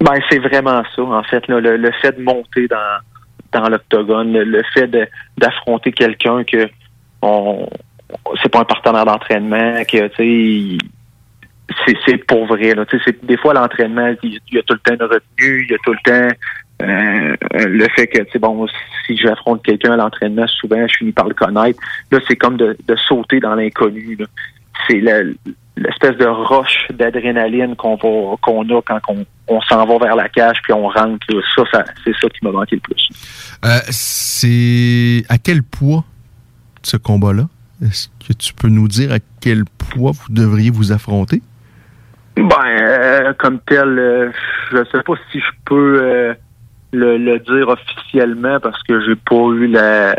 Ben, 0.00 0.20
c'est 0.28 0.38
vraiment 0.38 0.82
ça, 0.94 1.02
en 1.02 1.22
fait, 1.24 1.46
le, 1.48 1.60
le 1.76 1.92
fait 2.02 2.16
de 2.18 2.22
monter 2.22 2.68
dans, 2.68 2.98
dans 3.60 3.68
l'octogone, 3.68 4.32
le, 4.32 4.62
fait 4.74 4.88
de- 4.88 5.06
d'affronter 5.38 5.92
quelqu'un 5.92 6.44
que 6.44 6.68
on 7.22 7.68
c'est 8.42 8.48
pas 8.48 8.60
un 8.60 8.64
partenaire 8.64 9.04
d'entraînement, 9.04 9.82
que 9.84 10.08
tu 10.08 10.78
sais, 11.86 11.94
c'est, 12.06 12.16
pour 12.26 12.46
vrai. 12.46 12.74
Là, 12.74 12.84
des 13.22 13.36
fois, 13.36 13.52
l'entraînement, 13.52 14.14
il, 14.22 14.40
y 14.52 14.58
a 14.58 14.62
tout 14.62 14.74
le 14.74 14.78
temps 14.80 14.94
une 14.94 15.02
retenue, 15.02 15.66
il 15.66 15.70
y 15.70 15.74
a 15.74 15.78
tout 15.84 15.92
le 15.92 15.98
temps 16.04 16.34
euh, 16.82 17.36
le 17.52 17.86
fait 17.96 18.06
que, 18.06 18.22
tu 18.22 18.30
sais, 18.32 18.38
bon, 18.38 18.66
si 19.06 19.16
j'affronte 19.16 19.62
quelqu'un 19.64 19.92
à 19.92 19.96
l'entraînement, 19.96 20.46
souvent, 20.46 20.86
je 20.86 20.96
finis 20.98 21.12
par 21.12 21.26
le 21.28 21.34
connaître. 21.34 21.80
Là, 22.10 22.18
c'est 22.28 22.36
comme 22.36 22.56
de, 22.56 22.76
de 22.86 22.96
sauter 22.96 23.40
dans 23.40 23.54
l'inconnu. 23.54 24.16
C'est 24.86 25.00
le- 25.00 25.36
l'espèce 25.76 26.16
de 26.16 26.26
roche 26.26 26.86
d'adrénaline 26.90 27.76
qu'on 27.76 27.94
va 27.96 28.36
qu'on 28.42 28.62
a 28.76 28.82
quand 28.82 29.00
on, 29.08 29.24
on 29.48 29.60
s'en 29.62 29.86
va 29.86 29.98
vers 30.04 30.16
la 30.16 30.28
cage 30.28 30.58
puis 30.62 30.72
on 30.72 30.88
rentre. 30.88 31.24
là. 31.28 31.40
Ça, 31.56 31.62
ça 31.72 31.84
c'est 32.04 32.14
ça 32.20 32.28
qui 32.28 32.44
m'a 32.44 32.50
manqué 32.52 32.76
le 32.76 32.80
plus. 32.80 33.08
Euh, 33.64 33.78
c'est 33.90 35.24
à 35.28 35.38
quel 35.38 35.62
poids 35.62 36.04
ce 36.82 36.96
combat-là? 36.96 37.44
Est-ce 37.82 38.08
que 38.26 38.32
tu 38.32 38.54
peux 38.54 38.68
nous 38.68 38.88
dire 38.88 39.12
à 39.12 39.18
quel 39.40 39.64
poids 39.64 40.12
vous 40.12 40.32
devriez 40.32 40.70
vous 40.70 40.90
affronter? 40.92 41.42
Ben, 42.36 42.46
euh, 42.66 43.32
comme 43.38 43.58
tel, 43.66 43.98
euh, 43.98 44.30
je 44.72 44.78
sais 44.92 45.02
pas 45.02 45.14
si 45.32 45.38
je 45.40 45.50
peux 45.64 46.02
le, 46.92 47.18
le 47.18 47.38
dire 47.40 47.68
officiellement 47.68 48.58
parce 48.60 48.82
que 48.84 49.00
j'ai 49.04 49.16
pas 49.16 49.48
eu 49.54 49.66
la 49.66 50.14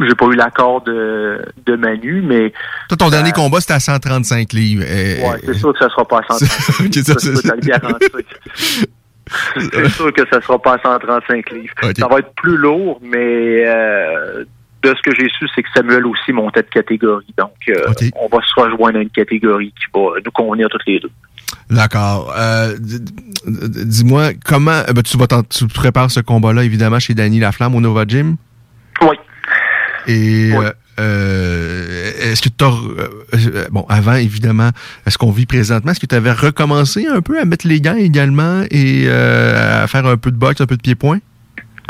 j'ai 0.00 0.14
pas 0.14 0.26
eu 0.26 0.36
l'accord 0.36 0.82
de, 0.82 1.40
de 1.66 1.74
Manu, 1.74 2.22
mais 2.22 2.52
Toi, 2.88 2.96
ton 2.96 3.10
dernier 3.10 3.30
Euh, 3.30 3.32
combat, 3.32 3.60
c'était 3.60 3.72
à 3.74 3.80
135 3.80 4.52
livres. 4.52 4.84
Euh, 4.86 5.20
ouais, 5.32 5.38
c'est 5.44 5.54
sûr 5.54 5.72
que 5.72 5.78
ça 5.80 5.88
sera 5.90 6.06
pas 6.06 6.18
à 6.20 6.38
135 6.38 6.84
Ok, 6.86 6.94
livres. 6.94 7.06
ça, 7.06 7.14
Ça, 7.14 7.20
c'est- 9.60 9.88
sûr 9.90 10.12
que 10.12 10.22
ça 10.32 10.40
sera 10.40 10.58
pas 10.62 10.74
à 10.74 10.78
135 10.82 11.50
livres. 11.50 11.74
Ça 11.98 12.06
va 12.08 12.18
être 12.20 12.32
plus 12.36 12.56
lourd, 12.56 13.00
mais 13.02 13.64
euh, 13.66 14.44
de 14.82 14.94
ce 14.94 15.02
que 15.02 15.14
j'ai 15.16 15.28
su, 15.28 15.46
c'est 15.54 15.62
que 15.62 15.68
Samuel 15.74 16.06
aussi 16.06 16.32
montait 16.32 16.62
de 16.62 16.68
catégorie. 16.68 17.26
Donc, 17.36 17.52
euh, 17.68 17.82
on 18.16 18.28
va 18.28 18.38
se 18.44 18.60
rejoindre 18.60 18.98
à 18.98 19.02
une 19.02 19.10
catégorie 19.10 19.72
qui 19.78 19.86
va 19.92 20.12
nous 20.24 20.30
convenir 20.30 20.68
toutes 20.70 20.86
les 20.86 21.00
deux. 21.00 21.10
D'accord. 21.70 22.32
Euh, 22.36 22.76
Dis-moi, 23.46 24.32
comment 24.44 24.70
euh, 24.70 24.92
ben, 24.92 25.02
tu 25.02 25.16
vas 25.16 25.26
tu 25.48 25.66
prépares 25.66 26.10
ce 26.10 26.20
combat-là, 26.20 26.64
évidemment, 26.64 26.98
chez 26.98 27.14
Danny 27.14 27.40
Laflamme 27.40 27.74
au 27.74 27.80
Nova 27.80 28.04
Gym? 28.06 28.36
Oui. 29.02 29.16
Et 30.06 30.52
euh, 30.54 30.72
euh, 30.98 32.12
est-ce 32.20 32.42
que 32.42 32.48
tu 32.48 32.64
as... 32.64 33.68
bon, 33.70 33.84
avant, 33.88 34.14
évidemment, 34.14 34.70
est-ce 35.06 35.18
qu'on 35.18 35.30
vit 35.30 35.46
présentement? 35.46 35.92
Est-ce 35.92 36.00
que 36.00 36.06
tu 36.06 36.14
avais 36.14 36.32
recommencé 36.32 37.06
un 37.06 37.20
peu 37.20 37.38
à 37.38 37.44
mettre 37.44 37.66
les 37.66 37.80
gants 37.80 37.96
également 37.96 38.62
et 38.70 39.04
euh, 39.06 39.84
à 39.84 39.86
faire 39.86 40.06
un 40.06 40.16
peu 40.16 40.30
de 40.30 40.36
boxe, 40.36 40.60
un 40.60 40.66
peu 40.66 40.76
de 40.76 40.82
pied-point? 40.82 41.18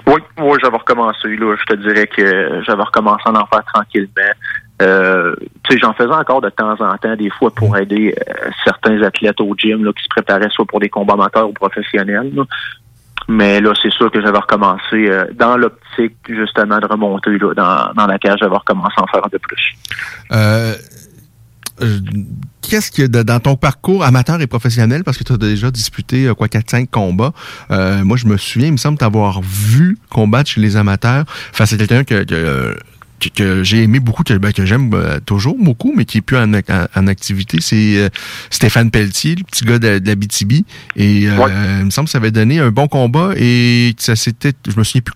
Oui, 0.06 0.20
oui, 0.38 0.58
j'avais 0.62 0.76
recommencé. 0.76 1.36
Là, 1.36 1.54
je 1.58 1.64
te 1.64 1.74
dirais 1.80 2.06
que 2.06 2.62
j'avais 2.64 2.82
recommencé 2.82 3.22
à 3.26 3.30
en 3.30 3.46
faire 3.46 3.64
tranquillement. 3.64 4.32
Euh, 4.80 5.34
tu 5.64 5.72
sais, 5.72 5.78
j'en 5.80 5.92
faisais 5.92 6.14
encore 6.14 6.40
de 6.40 6.50
temps 6.50 6.76
en 6.80 6.96
temps, 6.98 7.16
des 7.16 7.30
fois 7.30 7.50
pour 7.50 7.76
aider 7.76 8.14
euh, 8.16 8.50
certains 8.64 9.02
athlètes 9.02 9.40
au 9.40 9.54
gym 9.56 9.84
là, 9.84 9.92
qui 9.92 10.04
se 10.04 10.08
préparaient 10.08 10.48
soit 10.50 10.66
pour 10.66 10.78
des 10.78 10.88
combats 10.88 11.14
amateurs 11.14 11.48
ou 11.48 11.52
professionnels. 11.52 12.32
là. 12.34 12.44
Mais 13.30 13.60
là, 13.60 13.74
c'est 13.82 13.92
sûr 13.92 14.10
que 14.10 14.22
j'avais 14.22 14.38
recommencé 14.38 15.10
euh, 15.10 15.26
dans 15.34 15.56
l'optique 15.56 16.16
justement 16.28 16.78
de 16.78 16.86
remonter 16.86 17.36
là, 17.38 17.52
dans, 17.54 17.92
dans 17.94 18.06
la 18.06 18.18
cage, 18.18 18.38
j'avais 18.40 18.56
recommencé 18.56 18.94
à 18.96 19.02
en 19.02 19.06
faire 19.08 19.26
un 19.26 19.28
peu 19.28 19.38
plus. 19.38 19.74
Euh, 21.82 22.00
Qu'est-ce 22.60 22.90
que 22.90 23.02
dans 23.06 23.40
ton 23.40 23.56
parcours 23.56 24.04
amateur 24.04 24.40
et 24.42 24.46
professionnel, 24.46 25.02
parce 25.04 25.16
que 25.16 25.24
tu 25.24 25.32
as 25.32 25.36
déjà 25.38 25.70
disputé 25.70 26.26
euh, 26.26 26.34
quoi 26.34 26.48
4-5 26.48 26.88
combats, 26.88 27.32
euh, 27.70 28.04
moi 28.04 28.16
je 28.18 28.26
me 28.26 28.36
souviens, 28.36 28.68
il 28.68 28.72
me 28.72 28.76
semble 28.76 28.98
t'avoir 28.98 29.40
vu 29.42 29.96
combattre 30.10 30.50
chez 30.50 30.60
les 30.60 30.76
amateurs 30.76 31.24
face 31.52 31.72
à 31.72 31.76
quelqu'un 31.78 32.04
que, 32.04 32.24
que, 32.24 32.76
que- 33.20 33.28
que 33.30 33.64
j'ai 33.64 33.82
aimé 33.82 34.00
beaucoup, 34.00 34.22
que, 34.22 34.34
ben, 34.34 34.52
que 34.52 34.66
j'aime 34.66 34.90
euh, 34.92 35.18
toujours 35.24 35.56
beaucoup, 35.58 35.92
mais 35.96 36.04
qui 36.04 36.18
est 36.18 36.20
plus 36.20 36.36
en, 36.36 36.52
ac- 36.52 36.70
en- 36.70 36.86
en 37.00 37.06
activité, 37.06 37.58
c'est 37.60 37.96
euh, 37.96 38.08
Stéphane 38.50 38.90
Pelletier, 38.90 39.34
le 39.36 39.44
petit 39.44 39.64
gars 39.64 39.78
de, 39.78 39.98
de 39.98 40.06
la 40.06 40.14
BTB. 40.14 40.52
Et 40.96 41.28
euh, 41.28 41.36
il 41.80 41.86
me 41.86 41.90
semble 41.90 42.06
que 42.06 42.12
ça 42.12 42.18
avait 42.18 42.30
donné 42.30 42.58
un 42.60 42.70
bon 42.70 42.86
combat 42.86 43.32
et 43.36 43.94
ça 43.98 44.14
s'était, 44.14 44.52
je 44.68 44.76
me 44.78 44.84
souviens 44.84 45.00
plus 45.00 45.14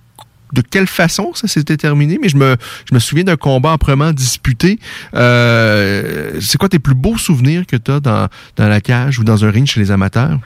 de 0.53 0.63
quelle 0.63 0.87
façon 0.87 1.33
ça 1.35 1.49
s'était 1.49 1.77
terminé, 1.77 2.19
mais 2.21 2.29
je 2.29 2.37
me, 2.37 2.57
je 2.89 2.95
me 2.95 3.01
souviens 3.01 3.25
d'un 3.25 3.37
combat 3.37 3.71
amplement 3.71 4.13
disputé. 4.13 4.79
Euh, 5.15 6.33
c'est 6.41 6.59
quoi 6.59 6.69
tes 6.69 6.79
plus 6.79 6.95
beaux 6.95 7.19
souvenirs 7.19 7.67
que 7.67 7.77
tu 7.77 7.91
as 7.91 8.01
dans, 8.01 8.29
dans 8.57 8.69
la 8.69 8.81
cage 8.81 9.19
ou 9.19 9.25
dans 9.25 9.45
un 9.45 9.51
ring 9.51 9.67
chez 9.67 9.81
les 9.81 9.91
amateurs? 9.91 10.39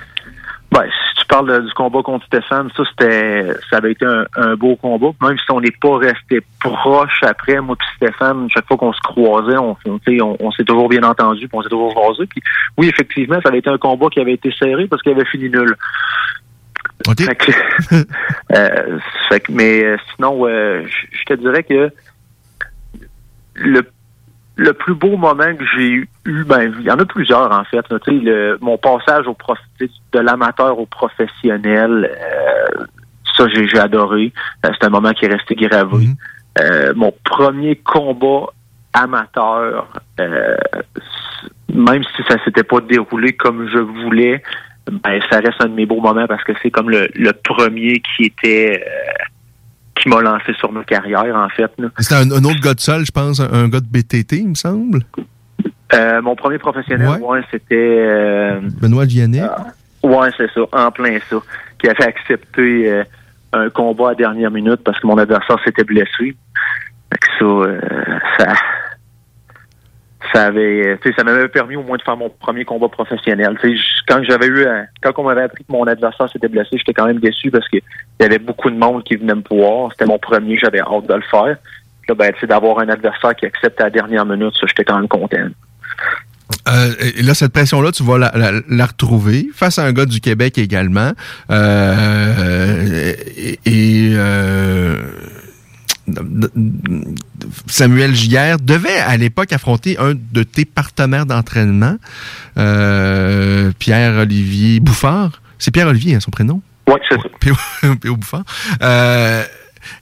Ben, 0.73 0.83
si 0.83 1.21
tu 1.21 1.27
parles 1.27 1.65
du 1.65 1.73
combat 1.75 2.03
contre 2.03 2.27
Stéphane, 2.27 2.69
ça 2.77 2.83
c'était 2.91 3.47
ça 3.71 3.77
avait 3.77 3.93
été 3.93 4.05
un, 4.05 4.57
beau 4.57 4.77
combat. 4.77 5.11
Même 5.23 5.39
si 5.39 5.51
on 5.51 5.61
n'est 5.61 5.71
pas 5.81 5.97
resté 5.99 6.41
proche 6.59 7.23
après, 7.23 7.61
moi 7.61 7.77
puis 7.77 7.87
Stéphane, 7.97 8.49
chaque 8.53 8.67
fois 8.67 8.77
qu'on 8.77 8.93
se 8.93 9.01
croisait, 9.01 9.57
on, 9.57 9.77
s'est 10.53 10.65
toujours 10.65 10.89
bien 10.89 11.03
entendu, 11.05 11.47
puis 11.49 11.57
on 11.57 11.63
s'est 11.63 11.69
toujours. 11.69 11.95
Puis 12.29 12.43
oui, 12.77 12.89
effectivement, 12.89 13.41
ça 13.43 13.49
avait 13.49 13.59
été 13.59 13.71
un 13.71 13.79
combat 13.79 14.09
qui 14.09 14.21
avait 14.21 14.35
été 14.35 14.53
serré 14.59 14.87
parce 14.89 15.03
qu'il 15.03 15.13
avait 15.13 15.25
fini 15.25 15.49
nul. 15.49 15.77
Fait 17.27 17.35
que, 17.37 17.53
euh, 18.57 18.99
fait 19.29 19.41
que- 19.41 19.53
mais 19.53 19.85
euh, 19.85 19.97
sinon, 20.15 20.47
euh, 20.47 20.83
je 21.13 21.25
te 21.25 21.35
dirais 21.35 21.63
que 21.63 21.91
le 23.55 23.83
le 24.59 24.73
plus 24.73 24.95
beau 24.95 25.19
moment 25.19 25.55
que 25.55 25.65
j'ai 25.77 25.91
eu, 25.91 26.09
ben, 26.25 26.73
il 26.81 26.87
y 26.87 26.91
en 26.91 26.99
a 26.99 27.05
plusieurs 27.05 27.53
en 27.53 27.65
fait. 27.65 27.85
là. 27.91 27.99
Le- 28.07 28.57
mon 28.63 28.79
passage 28.79 29.27
au 29.27 29.35
prof, 29.35 29.59
de 29.81 30.19
l'amateur 30.19 30.79
au 30.79 30.87
professionnel, 30.87 32.11
euh, 32.11 32.85
ça 33.37 33.47
j'ai 33.49 33.69
j'ai 33.69 33.79
adoré. 33.79 34.33
C'est 34.65 34.85
un 34.85 34.89
moment 34.89 35.13
qui 35.13 35.27
est 35.27 35.33
resté 35.33 35.55
gravé. 35.55 36.07
Euh, 36.59 36.95
mon 36.97 37.13
premier 37.25 37.77
combat 37.77 38.47
amateur, 38.95 39.89
même 41.69 42.03
si 42.17 42.23
ça 42.29 42.43
s'était 42.45 42.65
pas 42.65 42.81
déroulé 42.81 43.35
comme 43.35 43.69
je 43.69 43.79
voulais, 43.79 44.43
ben 44.91 45.21
ça 45.31 45.39
reste 45.41 45.61
un 45.61 45.67
de 45.67 45.75
mes 45.75 45.87
beaux 45.87 46.01
moments 46.01 46.27
parce 46.27 46.45
que 46.45 46.53
c'est 46.63 46.71
comme 46.71 46.91
le, 46.91 47.09
le 47.15 47.33
premier 47.33 48.01
qui 48.01 48.25
était 48.25 48.83
euh, 48.87 49.25
qui 49.97 50.09
m'a 50.09 50.21
lancé 50.21 50.53
sur 50.59 50.71
ma 50.73 50.85
carrière 50.85 51.35
en 51.35 51.49
fait. 51.49 51.71
C'était 51.99 52.15
un, 52.15 52.31
un 52.31 52.45
autre 52.45 52.61
gars 52.61 52.75
de 52.75 52.81
sol, 52.81 53.05
je 53.05 53.11
pense, 53.11 53.41
un, 53.41 53.53
un 53.53 53.69
gars 53.69 53.81
de 53.81 53.87
BTT, 53.87 54.33
il 54.37 54.49
me 54.51 54.55
semble. 54.55 55.01
Euh, 55.95 56.21
mon 56.23 56.35
premier 56.35 56.59
professionnel, 56.59 57.21
ouais, 57.21 57.41
c'était 57.51 57.75
euh, 57.77 58.61
Benoît 58.81 59.05
Vianney. 59.05 59.43
ouais, 60.03 60.29
c'est 60.37 60.51
ça, 60.53 60.61
en 60.73 60.91
plein 60.91 61.19
ça, 61.31 61.37
qui 61.79 61.89
avait 61.89 62.05
accepté 62.05 62.91
euh, 62.91 63.05
un 63.53 63.71
combat 63.71 64.11
à 64.11 64.15
dernière 64.15 64.51
minute 64.51 64.81
parce 64.85 64.99
que 65.01 65.07
mon 65.07 65.17
adversaire 65.19 65.59
s'était 65.65 65.85
blessé. 65.85 66.37
Fait 67.13 67.19
que 67.21 67.27
ça, 67.39 67.45
euh, 67.45 67.81
ça, 68.39 68.53
ça 70.33 70.47
avait, 70.47 70.99
sais, 71.03 71.13
ça 71.17 71.25
m'avait 71.25 71.49
permis 71.49 71.77
au 71.77 71.83
moins 71.83 71.97
de 71.97 72.03
faire 72.03 72.17
mon 72.17 72.31
premier 72.31 72.65
combat 72.65 72.89
professionnel. 72.89 73.59
Quand 74.09 74.23
j'avais 74.23 74.47
eu, 74.47 74.67
quand 75.03 75.13
on 75.19 75.25
m'avait 75.25 75.43
appris 75.43 75.65
que 75.65 75.73
mon 75.73 75.85
adversaire 75.85 76.31
s'était 76.31 76.49
blessé, 76.49 76.71
j'étais 76.73 76.95
quand 76.95 77.07
même 77.07 77.21
déçu 77.21 77.51
parce 77.51 77.69
que 77.69 77.77
il 77.77 78.23
y 78.23 78.25
avait 78.25 78.39
beaucoup 78.39 78.71
de 78.71 78.77
monde 78.77 79.05
qui 79.05 79.17
venait 79.17 79.35
me 79.35 79.43
voir. 79.51 79.91
C'était 79.93 80.07
mon 80.07 80.19
premier, 80.19 80.59
j'avais 80.59 80.81
hâte 80.81 81.07
de 81.07 81.15
le 81.15 81.23
faire. 81.23 81.57
Là, 82.09 82.15
ben, 82.15 82.33
d'avoir 82.45 82.79
un 82.79 82.89
adversaire 82.89 83.35
qui 83.35 83.47
accepte 83.47 83.81
à 83.81 83.85
la 83.85 83.91
dernière 83.91 84.25
minute, 84.25 84.55
ça, 84.61 84.67
j'étais 84.69 84.85
quand 84.85 84.97
même 84.97 85.09
content. 85.09 85.49
Euh, 86.69 86.93
et 87.17 87.23
là, 87.23 87.35
cette 87.35 87.53
pression-là, 87.53 87.93
tu 87.93 88.03
vas 88.03 88.19
la 88.19 88.87
retrouver 88.87 89.49
face 89.55 89.79
à 89.79 89.85
un 89.85 89.93
gars 89.93 90.07
du 90.07 90.21
Québec 90.21 90.59
également. 90.59 91.13
Euh, 91.51 93.13
et 93.37 93.59
et, 93.65 94.13
euh, 94.15 94.97
Samuel 97.67 98.15
Giguère 98.15 98.59
devait 98.59 98.99
à 98.99 99.17
l'époque 99.17 99.53
affronter 99.53 99.99
un 99.99 100.15
de 100.15 100.43
tes 100.43 100.65
partenaires 100.65 101.27
d'entraînement, 101.27 101.97
euh, 102.59 103.73
Pierre-Olivier 103.79 104.81
Bouffard. 104.81 105.43
C'est 105.59 105.71
Pierre-Olivier, 105.71 106.15
hein, 106.17 106.21
son 106.21 106.31
prénom? 106.31 106.61
Oui, 106.89 106.95
c'est 107.09 107.17
ça. 107.17 107.29
P.O. 108.01 108.17
Bouffard. 108.17 108.45
Euh, 108.83 109.43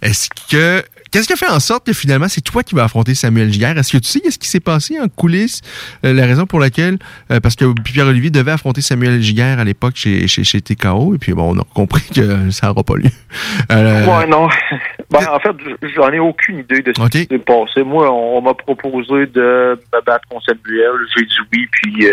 Est-ce 0.03 0.29
que 0.51 0.85
qu'est-ce 1.15 1.29
qui 1.29 1.33
a 1.33 1.37
fait 1.37 1.49
en 1.49 1.61
sorte 1.61 1.87
que 1.87 1.93
finalement, 1.93 2.27
c'est 2.29 2.41
toi 2.41 2.65
qui 2.65 2.75
vas 2.75 2.85
affronter 2.85 3.15
Samuel 3.15 3.53
Giguère? 3.53 3.79
Est-ce 3.79 3.93
que 3.93 3.99
tu 3.99 4.09
sais 4.09 4.21
qu'est-ce 4.21 4.39
qui 4.39 4.49
s'est 4.49 4.59
passé 4.59 4.99
en 4.99 5.09
coulisses? 5.09 5.61
Euh, 6.05 6.13
la 6.13 6.27
raison 6.27 6.45
pour 6.45 6.59
laquelle, 6.59 6.99
euh, 7.31 7.39
parce 7.39 7.55
que 7.55 7.73
Pierre-Olivier 7.83 8.31
devait 8.31 8.51
affronter 8.51 8.81
Samuel 8.81 9.23
Giguère 9.23 9.61
à 9.61 9.65
l'époque 9.65 9.95
chez, 9.95 10.27
chez, 10.27 10.43
chez 10.43 10.61
TKO, 10.61 11.15
et 11.15 11.19
puis 11.19 11.33
bon, 11.33 11.55
on 11.55 11.61
a 11.61 11.65
compris 11.73 12.03
que 12.13 12.51
ça 12.51 12.67
n'aura 12.67 12.83
pas 12.83 12.97
lieu. 12.97 13.11
Euh, 13.71 14.07
ouais, 14.07 14.27
non. 14.27 14.49
Ben, 15.11 15.21
en 15.31 15.39
fait, 15.39 15.55
j'en 15.95 16.11
ai 16.11 16.19
aucune 16.19 16.61
idée 16.61 16.81
de 16.81 16.93
ce 16.97 17.09
qui 17.09 17.19
s'est 17.27 17.39
passé. 17.39 17.85
Moi, 17.85 18.11
on, 18.11 18.41
m'a 18.41 18.55
proposé 18.55 19.27
de 19.27 19.79
me 19.93 20.05
battre 20.05 20.27
contre 20.29 20.47
Samuel. 20.47 20.91
J'ai 21.15 21.27
dit 21.27 21.37
oui, 21.53 21.69
puis 21.71 22.09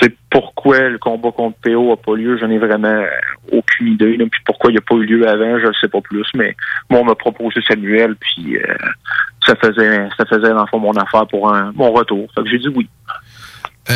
c'est 0.00 0.14
pourquoi 0.30 0.78
le 0.88 0.98
combat 0.98 1.30
contre 1.32 1.56
PO 1.62 1.92
a 1.92 1.96
pas 1.96 2.14
lieu, 2.14 2.36
j'en 2.38 2.50
ai 2.50 2.58
vraiment 2.58 3.02
aucune 3.50 3.88
idée. 3.88 4.16
Puis 4.30 4.40
pourquoi 4.44 4.70
il 4.70 4.74
n'y 4.74 4.78
a 4.78 4.82
pas 4.82 4.94
eu 4.96 5.04
lieu 5.04 5.28
avant, 5.28 5.58
je 5.58 5.66
ne 5.66 5.72
sais 5.80 5.88
pas 5.88 6.00
plus. 6.00 6.26
Mais 6.34 6.54
moi, 6.90 7.00
on 7.00 7.04
m'a 7.04 7.14
proposé 7.14 7.60
Samuel, 7.66 8.16
puis 8.16 8.56
euh, 8.56 8.74
ça 9.46 9.54
faisait 9.56 10.08
ça 10.18 10.26
faisait 10.26 10.50
dans 10.50 10.62
le 10.62 10.66
fond 10.66 10.78
mon 10.78 10.92
affaire 10.92 11.26
pour 11.26 11.52
un, 11.52 11.72
mon 11.74 11.92
retour. 11.92 12.28
Fait 12.34 12.42
que 12.42 12.50
j'ai 12.50 12.58
dit 12.58 12.68
oui. 12.68 12.88
Euh, 13.88 13.94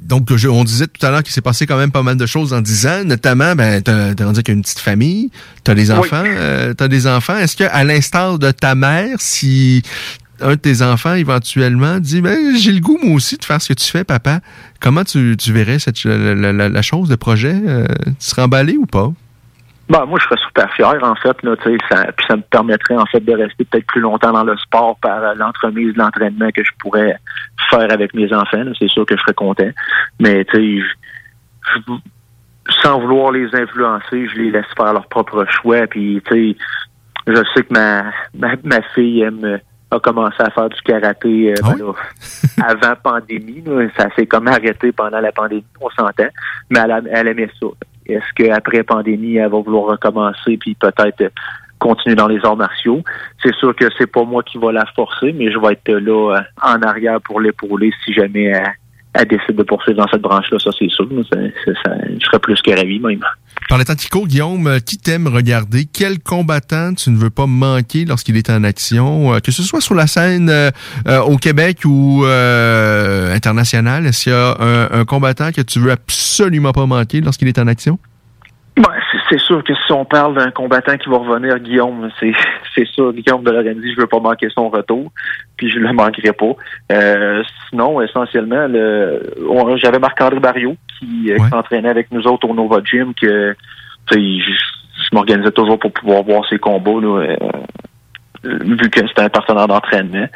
donc, 0.00 0.28
on 0.30 0.64
disait 0.64 0.86
tout 0.86 1.04
à 1.04 1.10
l'heure 1.10 1.22
qu'il 1.22 1.32
s'est 1.32 1.40
passé 1.40 1.66
quand 1.66 1.76
même 1.76 1.90
pas 1.90 2.04
mal 2.04 2.16
de 2.16 2.26
choses 2.26 2.52
en 2.52 2.60
10 2.60 2.86
ans, 2.86 3.04
notamment, 3.04 3.56
ben, 3.56 3.82
t'as 3.82 4.10
as 4.10 4.24
rendu 4.24 4.42
qu'il 4.42 4.54
y 4.54 4.54
a 4.54 4.56
une 4.56 4.62
petite 4.62 4.78
famille, 4.78 5.30
t'as 5.64 5.74
des 5.74 5.90
enfants, 5.90 6.22
euh, 6.24 6.74
t'as 6.74 6.86
des 6.86 7.08
enfants. 7.08 7.36
Est-ce 7.36 7.56
que, 7.56 7.64
à 7.64 7.82
l'instar 7.82 8.38
de 8.38 8.52
ta 8.52 8.76
mère, 8.76 9.16
si 9.18 9.82
un 10.42 10.50
de 10.50 10.60
tes 10.60 10.82
enfants 10.82 11.14
éventuellement 11.14 11.98
dit 11.98 12.20
ben, 12.20 12.56
j'ai 12.56 12.72
le 12.72 12.80
goût 12.80 12.98
moi 13.02 13.14
aussi 13.14 13.36
de 13.36 13.44
faire 13.44 13.60
ce 13.60 13.72
que 13.72 13.78
tu 13.78 13.90
fais 13.90 14.04
papa 14.04 14.40
comment 14.82 15.04
tu, 15.04 15.36
verrais 15.52 15.78
cette, 15.78 16.04
la, 16.04 16.82
chose 16.82 17.10
le 17.10 17.16
projet? 17.16 17.54
Euh, 17.54 17.86
tu 18.04 18.14
serais 18.18 18.42
emballé 18.42 18.76
ou 18.76 18.86
pas? 18.86 19.08
Ben, 19.88 20.04
moi, 20.06 20.18
je 20.18 20.24
serais 20.24 20.40
super 20.46 20.72
fier, 20.74 20.98
en 21.02 21.14
fait. 21.16 21.42
Là, 21.42 21.54
ça, 21.90 22.12
puis 22.12 22.26
ça 22.26 22.36
me 22.36 22.42
permettrait, 22.42 22.96
en 22.96 23.06
fait, 23.06 23.20
de 23.20 23.32
rester 23.32 23.64
peut-être 23.64 23.86
plus 23.86 24.00
longtemps 24.00 24.32
dans 24.32 24.44
le 24.44 24.56
sport 24.56 24.96
par 25.00 25.34
l'entremise 25.34 25.92
de 25.94 25.98
l'entraînement 25.98 26.50
que 26.50 26.64
je 26.64 26.70
pourrais 26.78 27.18
faire 27.70 27.90
avec 27.92 28.14
mes 28.14 28.32
enfants. 28.32 28.64
C'est 28.78 28.88
sûr 28.88 29.06
que 29.06 29.16
je 29.16 29.20
serais 29.22 29.34
content. 29.34 29.70
Mais, 30.20 30.44
tu 30.46 30.80
sais, 30.80 31.92
sans 32.82 33.00
vouloir 33.00 33.32
les 33.32 33.54
influencer, 33.54 34.28
je 34.28 34.36
les 34.36 34.50
laisse 34.50 34.66
faire 34.76 34.92
leur 34.92 35.06
propre 35.08 35.44
choix. 35.50 35.86
Puis, 35.88 36.22
tu 36.26 36.32
sais, 36.32 36.56
je 37.26 37.42
sais 37.54 37.62
que 37.62 37.72
ma, 37.72 38.04
ma, 38.34 38.54
ma 38.64 38.82
fille 38.94 39.22
aime 39.22 39.60
a 39.92 40.00
commencé 40.00 40.36
à 40.40 40.50
faire 40.50 40.68
du 40.68 40.80
karaté 40.82 41.52
euh, 41.52 41.54
ah 41.62 41.74
ben 41.78 41.94
avant 42.64 42.96
pandémie. 43.02 43.62
Ça 43.96 44.08
s'est 44.16 44.26
comme 44.26 44.48
arrêté 44.48 44.92
pendant 44.92 45.20
la 45.20 45.32
pandémie, 45.32 45.64
on 45.80 45.90
s'entend. 45.90 46.28
Mais 46.70 46.80
elle, 46.80 47.08
elle 47.10 47.28
aimait 47.28 47.50
ça. 47.60 47.68
Est-ce 48.06 48.32
qu'après 48.34 48.82
pandémie, 48.82 49.36
elle 49.36 49.50
va 49.50 49.60
vouloir 49.60 49.84
recommencer 49.84 50.56
puis 50.56 50.74
peut-être 50.74 51.32
continuer 51.78 52.16
dans 52.16 52.28
les 52.28 52.40
arts 52.44 52.56
martiaux? 52.56 53.02
C'est 53.42 53.54
sûr 53.56 53.74
que 53.76 53.86
c'est 53.98 54.10
pas 54.10 54.24
moi 54.24 54.42
qui 54.42 54.58
va 54.58 54.72
la 54.72 54.86
forcer, 54.96 55.32
mais 55.32 55.52
je 55.52 55.58
vais 55.58 55.72
être 55.72 55.92
là 55.92 56.36
euh, 56.36 56.40
en 56.62 56.80
arrière 56.82 57.20
pour 57.20 57.40
l'épauler 57.40 57.92
si 58.04 58.12
jamais 58.12 58.44
elle, 58.44 58.72
elle 59.14 59.28
décide 59.28 59.56
de 59.56 59.62
poursuivre 59.62 59.98
dans 59.98 60.08
cette 60.08 60.22
branche-là, 60.22 60.58
ça 60.58 60.70
c'est 60.78 60.88
sûr. 60.88 61.06
je 61.10 62.26
serais 62.26 62.38
plus 62.38 62.60
que 62.62 62.70
ravi 62.70 62.98
même. 62.98 63.20
Par 63.68 63.78
les 63.78 63.84
temps 63.84 63.94
Guillaume, 64.24 64.66
euh, 64.66 64.78
qui 64.78 64.98
t'aime 64.98 65.26
regarder? 65.26 65.84
Quel 65.84 66.18
combattant 66.18 66.94
tu 66.94 67.10
ne 67.10 67.16
veux 67.16 67.30
pas 67.30 67.46
manquer 67.46 68.04
lorsqu'il 68.04 68.36
est 68.36 68.50
en 68.50 68.64
action? 68.64 69.34
Euh, 69.34 69.40
que 69.40 69.52
ce 69.52 69.62
soit 69.62 69.80
sur 69.80 69.94
la 69.94 70.06
scène 70.06 70.48
euh, 70.50 70.70
au 71.26 71.36
Québec 71.36 71.80
ou 71.84 72.24
euh, 72.24 73.34
international, 73.34 74.06
est-ce 74.06 74.24
qu'il 74.24 74.32
y 74.32 74.34
a 74.34 74.56
un, 74.58 75.00
un, 75.00 75.04
combattant 75.04 75.52
que 75.52 75.60
tu 75.60 75.78
veux 75.78 75.90
absolument 75.90 76.72
pas 76.72 76.86
manquer 76.86 77.20
lorsqu'il 77.20 77.48
est 77.48 77.58
en 77.58 77.66
action? 77.66 77.98
Ben, 78.74 78.88
c'est 79.28 79.38
sûr 79.38 79.62
que 79.62 79.74
si 79.86 79.92
on 79.92 80.06
parle 80.06 80.34
d'un 80.34 80.50
combattant 80.50 80.96
qui 80.96 81.10
va 81.10 81.18
revenir, 81.18 81.58
Guillaume, 81.58 82.10
c'est 82.18 82.32
c'est 82.74 82.86
sûr, 82.86 83.12
Guillaume 83.12 83.44
de 83.44 83.50
Lorenzi, 83.50 83.92
je 83.94 84.00
veux 84.00 84.06
pas 84.06 84.20
manquer 84.20 84.48
son 84.48 84.70
retour, 84.70 85.12
puis 85.56 85.70
je 85.70 85.78
le 85.78 85.92
manquerai 85.92 86.32
pas. 86.32 86.52
Euh, 86.90 87.42
sinon, 87.68 88.00
essentiellement, 88.00 88.66
le 88.66 89.34
j'avais 89.76 89.98
Marc-André 89.98 90.40
Barriot 90.40 90.76
qui 90.98 91.32
euh, 91.32 91.38
s'entraînait 91.50 91.90
avec 91.90 92.10
nous 92.12 92.26
autres 92.26 92.48
au 92.48 92.54
Nova 92.54 92.80
Gym, 92.82 93.12
que 93.14 93.54
je, 94.10 94.16
je 94.16 95.08
m'organisais 95.12 95.52
toujours 95.52 95.78
pour 95.78 95.92
pouvoir 95.92 96.22
voir 96.22 96.48
ses 96.48 96.58
combats, 96.58 97.00
là, 97.00 97.18
euh, 97.18 97.36
vu 98.42 98.88
que 98.88 99.06
c'était 99.06 99.22
un 99.22 99.28
partenaire 99.28 99.68
d'entraînement. 99.68 100.26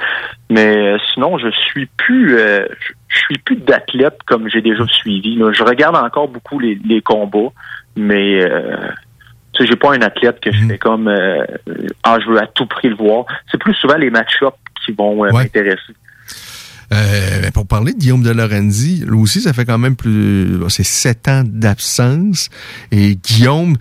Mais 0.50 0.94
sinon, 1.14 1.38
je 1.38 1.48
suis 1.50 1.86
plus 1.96 2.36
je 2.36 3.18
suis 3.18 3.38
plus 3.38 3.56
d'athlète 3.56 4.18
comme 4.26 4.48
j'ai 4.48 4.60
déjà 4.60 4.84
suivi. 4.86 5.38
Je 5.52 5.64
regarde 5.64 5.96
encore 5.96 6.28
beaucoup 6.28 6.58
les, 6.58 6.78
les 6.84 7.00
combats 7.00 7.50
mais 7.96 8.42
euh, 8.42 8.88
tu 9.52 9.62
sais, 9.62 9.70
j'ai 9.70 9.76
pas 9.76 9.94
un 9.94 10.02
athlète 10.02 10.38
que 10.40 10.52
je 10.52 10.60
mhm. 10.60 10.68
fais 10.68 10.78
comme 10.78 11.08
euh, 11.08 11.44
ah 12.02 12.18
je 12.22 12.30
veux 12.30 12.38
à 12.38 12.46
tout 12.46 12.66
prix 12.66 12.88
le 12.88 12.96
voir. 12.96 13.24
C'est 13.50 13.58
plus 13.58 13.74
souvent 13.74 13.96
les 13.96 14.10
match-ups 14.10 14.56
qui 14.84 14.92
vont 14.92 15.24
euh, 15.24 15.30
m'intéresser. 15.32 15.94
Euh, 16.92 17.40
ben, 17.42 17.50
pour 17.50 17.66
parler 17.66 17.92
de 17.92 17.98
Guillaume 17.98 18.22
de 18.22 18.30
Lorenzi, 18.30 19.04
lui 19.06 19.18
aussi, 19.18 19.40
ça 19.40 19.52
fait 19.52 19.64
quand 19.64 19.78
même 19.78 19.96
plus... 19.96 20.60
C'est 20.68 20.84
sept 20.84 21.26
ans 21.26 21.42
d'absence. 21.44 22.48
Et 22.92 23.16
Guillaume, 23.16 23.76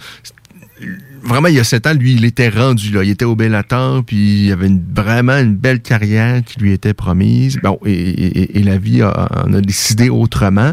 vraiment, 1.25 1.47
il 1.47 1.55
y 1.55 1.59
a 1.59 1.63
sept 1.63 1.87
ans, 1.87 1.93
lui, 1.93 2.13
il 2.13 2.25
était 2.25 2.49
rendu 2.49 2.91
là. 2.91 3.03
Il 3.03 3.09
était 3.09 3.25
au 3.25 3.35
Bellator, 3.35 4.03
puis 4.03 4.45
il 4.45 4.51
avait 4.51 4.71
vraiment 4.93 5.37
une 5.37 5.55
belle 5.55 5.81
carrière 5.81 6.43
qui 6.43 6.59
lui 6.59 6.71
était 6.71 6.93
promise. 6.93 7.57
Bon, 7.61 7.79
et, 7.85 8.61
la 8.63 8.77
vie 8.77 9.03
en 9.03 9.53
a 9.53 9.61
décidé 9.61 10.09
autrement. 10.09 10.71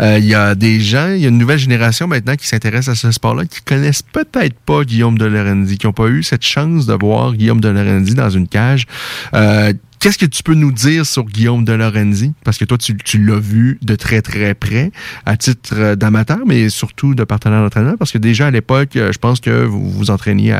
Euh, 0.00 0.18
il 0.18 0.26
y 0.26 0.34
a 0.34 0.54
des 0.54 0.80
gens, 0.80 1.12
il 1.12 1.22
y 1.22 1.24
a 1.24 1.28
une 1.28 1.38
nouvelle 1.38 1.58
génération 1.58 2.06
maintenant 2.06 2.36
qui 2.36 2.46
s'intéresse 2.46 2.88
à 2.88 2.94
ce 2.94 3.10
sport-là, 3.10 3.46
qui 3.46 3.62
connaissent 3.62 4.02
peut-être 4.02 4.54
pas 4.60 4.84
Guillaume 4.84 5.18
de 5.18 5.24
Lorenzi, 5.24 5.76
qui 5.76 5.86
n'ont 5.86 5.92
pas 5.92 6.06
eu 6.06 6.22
cette 6.22 6.44
chance 6.44 6.86
de 6.86 6.94
voir 6.94 7.34
Guillaume 7.34 7.60
de 7.60 7.68
Lorenzi 7.68 8.14
dans 8.14 8.30
une 8.30 8.46
cage. 8.46 8.86
Euh, 9.34 9.72
Qu'est-ce 10.02 10.18
que 10.18 10.26
tu 10.26 10.42
peux 10.42 10.54
nous 10.54 10.72
dire 10.72 11.06
sur 11.06 11.22
Guillaume 11.22 11.64
de 11.64 11.74
Lorenzi? 11.74 12.34
Parce 12.44 12.58
que 12.58 12.64
toi, 12.64 12.76
tu, 12.76 13.18
l'as 13.18 13.38
vu 13.38 13.78
de 13.82 13.94
très, 13.94 14.20
très 14.20 14.52
près, 14.52 14.90
à 15.26 15.36
titre 15.36 15.74
euh, 15.78 15.94
d'amateur, 15.94 16.38
mais 16.44 16.70
surtout 16.70 17.14
de 17.14 17.22
partenaire 17.22 17.62
d'entraînement. 17.62 17.96
Parce 17.96 18.10
que 18.10 18.18
déjà, 18.18 18.48
à 18.48 18.50
l'époque, 18.50 18.96
euh, 18.96 19.12
je 19.12 19.18
pense 19.20 19.38
que 19.38 19.64
vous 19.64 19.88
vous 19.88 20.10
entraîniez 20.10 20.56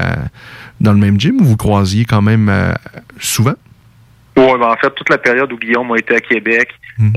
dans 0.81 0.93
le 0.93 1.01
même 1.01 1.19
gym 1.19 1.41
ou 1.41 1.45
vous 1.45 1.57
croisiez 1.57 2.05
quand 2.05 2.23
même 2.23 2.49
euh, 2.49 2.73
souvent? 3.19 3.55
Oui, 4.37 4.53
ben 4.61 4.69
en 4.69 4.77
fait, 4.77 4.91
toute 4.95 5.11
la 5.11 5.19
période 5.19 5.53
où 5.53 5.59
Guillaume 5.59 5.91
a 5.91 5.99
été 5.99 6.15
à 6.15 6.21
Québec, 6.21 6.69
hmm. 6.99 7.11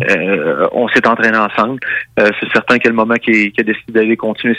on 0.71 0.87
s'est 0.87 1.07
entraîné 1.07 1.37
ensemble. 1.37 1.79
c'est 2.17 2.51
certain 2.51 2.79
qu'à 2.79 2.89
le 2.89 2.95
moment 2.95 3.15
qu'il 3.15 3.53
a 3.55 3.63
décidé 3.63 3.93
d'aller 3.93 4.17
continuer 4.17 4.57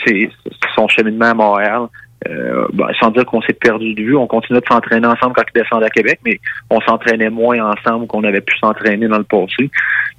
son 0.73 0.87
cheminement 0.87 1.31
à 1.31 1.33
Montréal, 1.33 1.81
euh, 2.27 2.67
ben, 2.73 2.87
sans 2.99 3.11
dire 3.11 3.25
qu'on 3.25 3.41
s'est 3.41 3.53
perdu 3.53 3.93
de 3.93 4.01
vue, 4.01 4.15
on 4.15 4.25
continuait 4.25 4.61
de 4.61 4.65
s'entraîner 4.65 5.05
ensemble 5.05 5.33
quand 5.35 5.43
il 5.53 5.61
descendait 5.61 5.85
à 5.85 5.89
Québec, 5.89 6.19
mais 6.25 6.39
on 6.69 6.81
s'entraînait 6.81 7.29
moins 7.29 7.71
ensemble 7.71 8.07
qu'on 8.07 8.23
avait 8.23 8.41
pu 8.41 8.57
s'entraîner 8.57 9.07
dans 9.07 9.19
le 9.19 9.23
passé. 9.23 9.69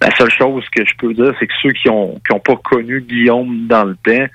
La 0.00 0.14
seule 0.14 0.30
chose 0.30 0.64
que 0.74 0.84
je 0.86 0.94
peux 0.96 1.12
dire, 1.12 1.34
c'est 1.40 1.46
que 1.46 1.52
ceux 1.60 1.72
qui 1.72 1.88
ont 1.88 2.20
qui 2.24 2.32
ont 2.32 2.40
pas 2.40 2.56
connu 2.56 3.00
Guillaume 3.00 3.66
dans 3.66 3.84
le 3.84 3.96
temps, 3.96 4.32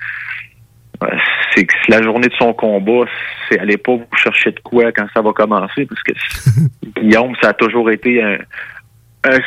euh, 1.04 1.16
c'est 1.54 1.64
que 1.64 1.74
la 1.88 2.02
journée 2.02 2.28
de 2.28 2.34
son 2.34 2.52
combat, 2.52 3.06
c'est 3.48 3.58
allez 3.58 3.78
pas 3.78 3.92
vous 3.92 4.16
chercher 4.16 4.52
de 4.52 4.60
quoi 4.60 4.92
quand 4.92 5.06
ça 5.14 5.22
va 5.22 5.32
commencer, 5.32 5.86
parce 5.86 6.02
que 6.02 6.12
Guillaume, 7.00 7.34
ça 7.40 7.48
a 7.48 7.52
toujours 7.54 7.90
été 7.90 8.22
un, 8.22 8.38
un, 9.24 9.38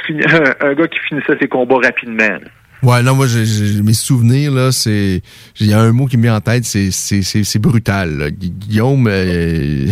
un, 0.62 0.74
gars 0.74 0.88
qui 0.88 1.00
finissait 1.08 1.38
ses 1.40 1.48
combats 1.48 1.78
rapidement. 1.84 2.40
Ouais, 2.84 3.02
non, 3.02 3.16
moi, 3.16 3.26
j'ai, 3.28 3.82
mes 3.82 3.94
souvenirs, 3.94 4.52
là, 4.52 4.72
c'est. 4.72 5.22
Il 5.60 5.66
y 5.66 5.74
a 5.74 5.80
un 5.80 5.92
mot 5.92 6.06
qui 6.06 6.18
me 6.18 6.24
vient 6.24 6.36
en 6.36 6.42
tête, 6.42 6.64
c'est, 6.64 6.92
c'est, 6.92 7.24
c'est, 7.24 7.60
brutal. 7.60 8.32
Guillaume. 8.32 9.08
Euh, 9.10 9.88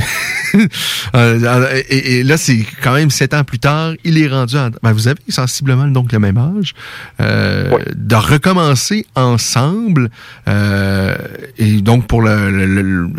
euh, 1.15 1.81
et, 1.89 2.23
là, 2.23 2.37
c'est 2.37 2.63
quand 2.83 2.93
même 2.93 3.09
sept 3.09 3.33
ans 3.33 3.43
plus 3.43 3.57
tard, 3.57 3.93
il 4.03 4.21
est 4.21 4.27
rendu. 4.27 4.55
En, 4.55 4.69
ben, 4.83 4.91
vous 4.91 5.07
avez 5.07 5.19
sensiblement 5.29 5.87
donc 5.87 6.11
le 6.11 6.19
même 6.19 6.37
âge. 6.37 6.75
Euh, 7.21 7.75
De 7.95 8.15
recommencer 8.15 9.07
ensemble. 9.15 10.11
Euh, 10.47 11.15
et 11.57 11.81
donc, 11.81 12.05
pour 12.05 12.21
le, 12.21 13.09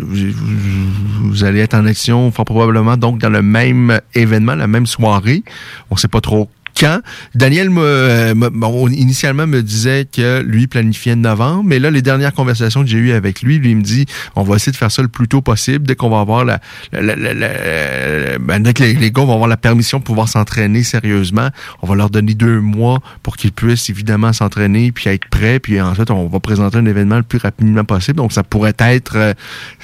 vous 1.23 1.43
allez 1.43 1.59
être 1.59 1.73
en 1.73 1.85
action 1.85 2.31
fort 2.31 2.45
probablement 2.45 2.95
donc 2.95 3.19
dans 3.19 3.29
le 3.29 3.41
même 3.41 3.99
événement, 4.13 4.55
la 4.55 4.67
même 4.67 4.87
soirée. 4.87 5.43
On 5.91 5.97
sait 5.97 6.07
pas 6.07 6.21
trop 6.21 6.49
quand. 6.79 7.01
Daniel, 7.35 7.69
me, 7.69 8.33
bon, 8.33 8.87
initialement, 8.89 9.47
me 9.47 9.61
disait 9.61 10.05
que 10.11 10.41
lui 10.41 10.67
planifiait 10.67 11.15
novembre, 11.15 11.63
mais 11.65 11.79
là, 11.79 11.91
les 11.91 12.01
dernières 12.01 12.33
conversations 12.33 12.81
que 12.81 12.87
j'ai 12.87 12.97
eues 12.97 13.11
avec 13.11 13.41
lui, 13.41 13.59
lui 13.59 13.75
me 13.75 13.81
dit, 13.81 14.05
on 14.35 14.43
va 14.43 14.55
essayer 14.55 14.71
de 14.71 14.77
faire 14.77 14.91
ça 14.91 15.01
le 15.01 15.07
plus 15.07 15.27
tôt 15.27 15.41
possible, 15.41 15.85
dès 15.85 15.95
qu'on 15.95 16.09
va 16.09 16.19
avoir 16.19 16.45
la, 16.45 16.59
ben, 16.91 18.59
dès 18.61 18.73
que 18.73 18.83
les, 18.83 19.11
gars 19.11 19.23
vont 19.23 19.33
avoir 19.33 19.47
la 19.47 19.57
permission 19.57 19.99
de 19.99 20.03
pouvoir 20.03 20.27
s'entraîner 20.29 20.83
sérieusement, 20.83 21.49
on 21.81 21.87
va 21.87 21.95
leur 21.95 22.09
donner 22.09 22.33
deux 22.33 22.59
mois 22.59 22.99
pour 23.23 23.37
qu'ils 23.37 23.51
puissent 23.51 23.89
évidemment 23.89 24.33
s'entraîner 24.33 24.91
puis 24.91 25.09
être 25.09 25.27
prêts, 25.29 25.59
puis 25.59 25.81
ensuite 25.81 26.11
on 26.11 26.27
va 26.27 26.39
présenter 26.39 26.77
un 26.77 26.85
événement 26.85 27.17
le 27.17 27.23
plus 27.23 27.39
rapidement 27.39 27.83
possible. 27.83 28.17
Donc 28.17 28.31
ça 28.31 28.43
pourrait 28.43 28.75
être 28.79 29.15
euh, 29.15 29.33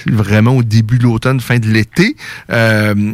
vraiment 0.08 0.56
au 0.56 0.64
début 0.64 0.98
de 0.98 1.04
l'automne, 1.04 1.40
fin 1.40 1.60
de 1.60 1.68
l'été. 1.68 2.16
Euh, 2.52 3.14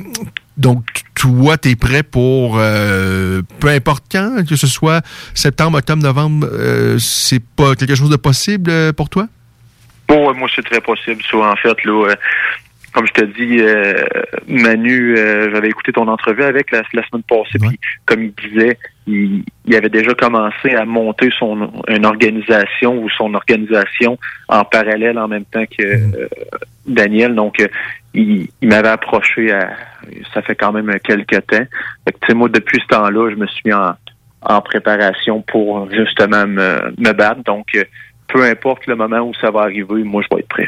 donc, 0.59 0.83
toi, 1.15 1.57
tu 1.57 1.69
es 1.69 1.75
prêt 1.77 2.03
pour 2.03 2.57
euh, 2.59 3.41
peu 3.61 3.69
importe 3.69 4.03
quand, 4.11 4.45
que 4.47 4.57
ce 4.57 4.67
soit 4.67 5.01
septembre, 5.33 5.77
octobre, 5.77 6.03
novembre, 6.03 6.47
euh, 6.51 6.97
c'est 6.99 7.41
pas 7.41 7.75
quelque 7.75 7.95
chose 7.95 8.09
de 8.09 8.17
possible 8.17 8.69
euh, 8.69 8.91
pour 8.91 9.09
toi? 9.09 9.27
Bon, 10.09 10.33
moi, 10.33 10.49
c'est 10.53 10.65
très 10.65 10.81
possible. 10.81 11.23
En 11.33 11.55
fait, 11.55 11.85
là, 11.85 12.13
comme 12.91 13.07
je 13.07 13.13
te 13.13 13.25
dis, 13.25 13.61
euh, 13.61 14.03
Manu, 14.49 15.15
j'avais 15.15 15.69
écouté 15.69 15.93
ton 15.93 16.07
entrevue 16.09 16.43
avec 16.43 16.71
la, 16.71 16.81
la 16.91 17.07
semaine 17.07 17.23
passée, 17.23 17.57
puis 17.59 17.79
comme 18.05 18.23
il 18.23 18.33
disait, 18.49 18.77
il, 19.09 19.43
il 19.65 19.75
avait 19.75 19.89
déjà 19.89 20.13
commencé 20.13 20.73
à 20.75 20.85
monter 20.85 21.29
son 21.37 21.71
une 21.87 22.05
organisation 22.05 23.01
ou 23.01 23.09
son 23.09 23.33
organisation 23.33 24.17
en 24.47 24.63
parallèle 24.63 25.17
en 25.17 25.27
même 25.27 25.45
temps 25.45 25.65
que 25.65 25.83
euh, 25.83 26.27
Daniel. 26.85 27.35
Donc, 27.35 27.59
euh, 27.59 27.67
il, 28.13 28.47
il 28.61 28.69
m'avait 28.69 28.89
approché 28.89 29.51
à, 29.51 29.71
ça 30.33 30.41
fait 30.41 30.55
quand 30.55 30.71
même 30.71 30.91
quelques 31.03 31.45
temps. 31.47 31.65
Fait 32.05 32.13
que, 32.13 32.19
tu 32.21 32.27
sais, 32.27 32.33
moi, 32.33 32.49
depuis 32.49 32.79
ce 32.81 32.87
temps-là, 32.87 33.29
je 33.31 33.35
me 33.35 33.47
suis 33.47 33.61
mis 33.65 33.73
en, 33.73 33.93
en 34.41 34.61
préparation 34.61 35.41
pour 35.41 35.89
justement 35.91 36.45
me, 36.47 36.93
me 36.97 37.11
battre. 37.13 37.43
Donc, 37.43 37.67
euh, 37.75 37.83
peu 38.27 38.43
importe 38.43 38.85
le 38.87 38.95
moment 38.95 39.19
où 39.19 39.33
ça 39.41 39.49
va 39.51 39.61
arriver, 39.61 40.03
moi, 40.03 40.21
je 40.23 40.35
vais 40.35 40.41
être 40.41 40.47
prêt. 40.49 40.67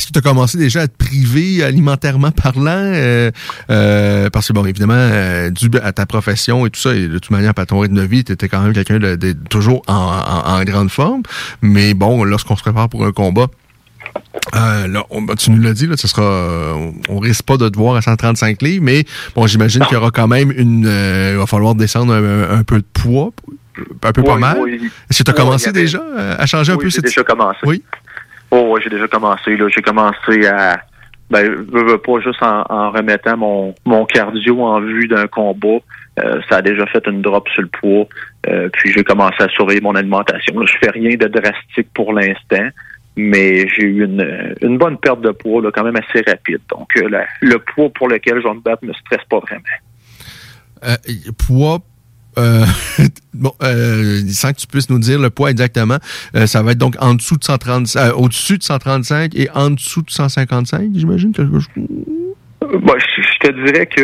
Est-ce 0.00 0.06
que 0.06 0.12
tu 0.14 0.18
as 0.18 0.22
commencé 0.22 0.56
déjà 0.56 0.80
à 0.80 0.88
te 0.88 0.96
priver 0.96 1.62
alimentairement 1.62 2.30
parlant? 2.30 2.70
euh, 2.70 3.30
euh, 3.68 4.30
parce 4.30 4.48
que, 4.48 4.54
bon, 4.54 4.64
évidemment, 4.64 4.94
euh, 4.96 5.50
dû 5.50 5.68
à 5.82 5.92
ta 5.92 6.06
profession 6.06 6.64
et 6.64 6.70
tout 6.70 6.80
ça, 6.80 6.94
et 6.94 7.06
de 7.06 7.18
toute 7.18 7.30
manière, 7.30 7.52
à 7.54 7.66
ton 7.66 7.80
rythme 7.80 7.96
de 7.96 8.02
vie, 8.02 8.24
tu 8.24 8.32
étais 8.32 8.48
quand 8.48 8.62
même 8.62 8.72
quelqu'un 8.72 8.98
de, 8.98 9.16
de- 9.16 9.36
toujours 9.50 9.82
en, 9.88 9.92
en- 9.94 10.52
en 10.58 10.64
grande 10.64 10.90
forme. 10.90 11.20
Mais 11.60 11.92
bon, 11.92 12.24
lorsqu'on 12.24 12.56
se 12.56 12.62
prépare 12.62 12.88
pour 12.88 13.04
un 13.04 13.12
combat, 13.12 13.48
euh, 14.54 14.86
là, 14.88 15.04
on- 15.10 15.26
tu 15.36 15.50
nous 15.50 15.60
l'as 15.62 15.74
dit, 15.74 15.86
là, 15.86 15.98
ce 15.98 16.08
sera, 16.08 16.22
euh, 16.22 16.90
on 17.10 17.18
risque 17.18 17.42
pas 17.42 17.58
de 17.58 17.68
te 17.68 17.76
voir 17.76 17.96
à 17.96 18.00
135 18.00 18.62
livres, 18.62 18.82
mais 18.82 19.04
bon, 19.34 19.46
j'imagine 19.46 19.82
qu'il 19.84 19.92
y 19.92 19.96
aura 19.96 20.10
quand 20.10 20.28
même 20.28 20.50
une, 20.56 20.86
euh, 20.86 21.32
il 21.34 21.38
va 21.38 21.46
falloir 21.46 21.74
descendre 21.74 22.14
un, 22.14 22.58
un 22.58 22.62
peu 22.62 22.78
de 22.78 22.86
poids, 22.94 23.32
un 24.02 24.12
peu 24.12 24.22
pas 24.22 24.38
mal. 24.38 24.58
oui. 24.62 24.90
Est-ce 25.10 25.18
que 25.18 25.24
tu 25.24 25.30
as 25.30 25.34
Oui, 25.34 25.40
commencé 25.40 25.68
avait- 25.68 25.82
déjà 25.82 26.00
euh, 26.00 26.36
à 26.38 26.46
changer 26.46 26.72
un 26.72 26.76
Oui, 26.76 26.84
peu 26.84 26.90
cette... 26.90 27.04
déjà 27.04 27.22
commencé. 27.22 27.58
Oui. 27.64 27.82
Oh, 28.50 28.72
ouais, 28.72 28.80
j'ai 28.82 28.90
déjà 28.90 29.06
commencé. 29.08 29.56
Là, 29.56 29.68
j'ai 29.68 29.82
commencé 29.82 30.46
à, 30.46 30.80
ben, 31.30 31.48
veux, 31.48 31.84
veux 31.84 31.98
pas 31.98 32.20
juste 32.20 32.42
en, 32.42 32.64
en 32.68 32.90
remettant 32.90 33.36
mon, 33.36 33.74
mon 33.84 34.04
cardio 34.04 34.62
en 34.62 34.80
vue 34.80 35.06
d'un 35.06 35.26
combat. 35.26 35.78
Euh, 36.18 36.40
ça 36.48 36.56
a 36.56 36.62
déjà 36.62 36.86
fait 36.86 37.06
une 37.06 37.22
drop 37.22 37.48
sur 37.50 37.62
le 37.62 37.68
poids. 37.68 38.06
Euh, 38.48 38.68
puis 38.72 38.92
j'ai 38.92 39.04
commencé 39.04 39.36
à 39.40 39.48
surveiller 39.48 39.80
mon 39.80 39.94
alimentation. 39.94 40.54
Je 40.66 40.76
fais 40.82 40.90
rien 40.90 41.16
de 41.16 41.28
drastique 41.28 41.88
pour 41.94 42.12
l'instant, 42.12 42.68
mais 43.16 43.68
j'ai 43.68 43.84
eu 43.84 44.04
une, 44.04 44.56
une 44.60 44.78
bonne 44.78 44.98
perte 44.98 45.20
de 45.20 45.30
poids, 45.30 45.62
là, 45.62 45.70
quand 45.72 45.84
même 45.84 45.96
assez 45.96 46.24
rapide. 46.28 46.60
Donc 46.68 46.88
euh, 46.96 47.08
le 47.40 47.58
poids 47.58 47.90
pour 47.90 48.08
lequel 48.08 48.40
je 48.42 48.48
vais 48.48 48.54
me 48.54 48.60
battre 48.60 48.84
me 48.84 48.92
stresse 48.94 49.24
pas 49.28 49.38
vraiment. 49.38 49.62
Euh, 50.84 50.96
poids. 51.46 51.78
Euh, 52.40 52.64
bon, 53.34 53.52
euh, 53.62 54.20
sans 54.30 54.52
que 54.52 54.58
tu 54.58 54.66
puisses 54.66 54.90
nous 54.90 54.98
dire 54.98 55.18
le 55.20 55.30
poids 55.30 55.50
exactement, 55.50 55.98
euh, 56.36 56.46
ça 56.46 56.62
va 56.62 56.72
être 56.72 56.78
donc 56.78 56.96
en 57.00 57.14
dessous 57.14 57.36
de 57.36 57.44
130, 57.44 57.86
euh, 57.96 58.12
au-dessus 58.14 58.58
de 58.58 58.62
135 58.62 59.34
et 59.34 59.48
en 59.54 59.70
dessous 59.70 60.02
de 60.02 60.10
155, 60.10 60.90
j'imagine 60.94 61.32
quelque 61.32 61.52
chose. 61.52 61.68
Bon, 61.76 62.94
je, 62.98 63.22
je 63.22 63.48
te 63.48 63.64
dirais 63.66 63.86
que 63.86 64.00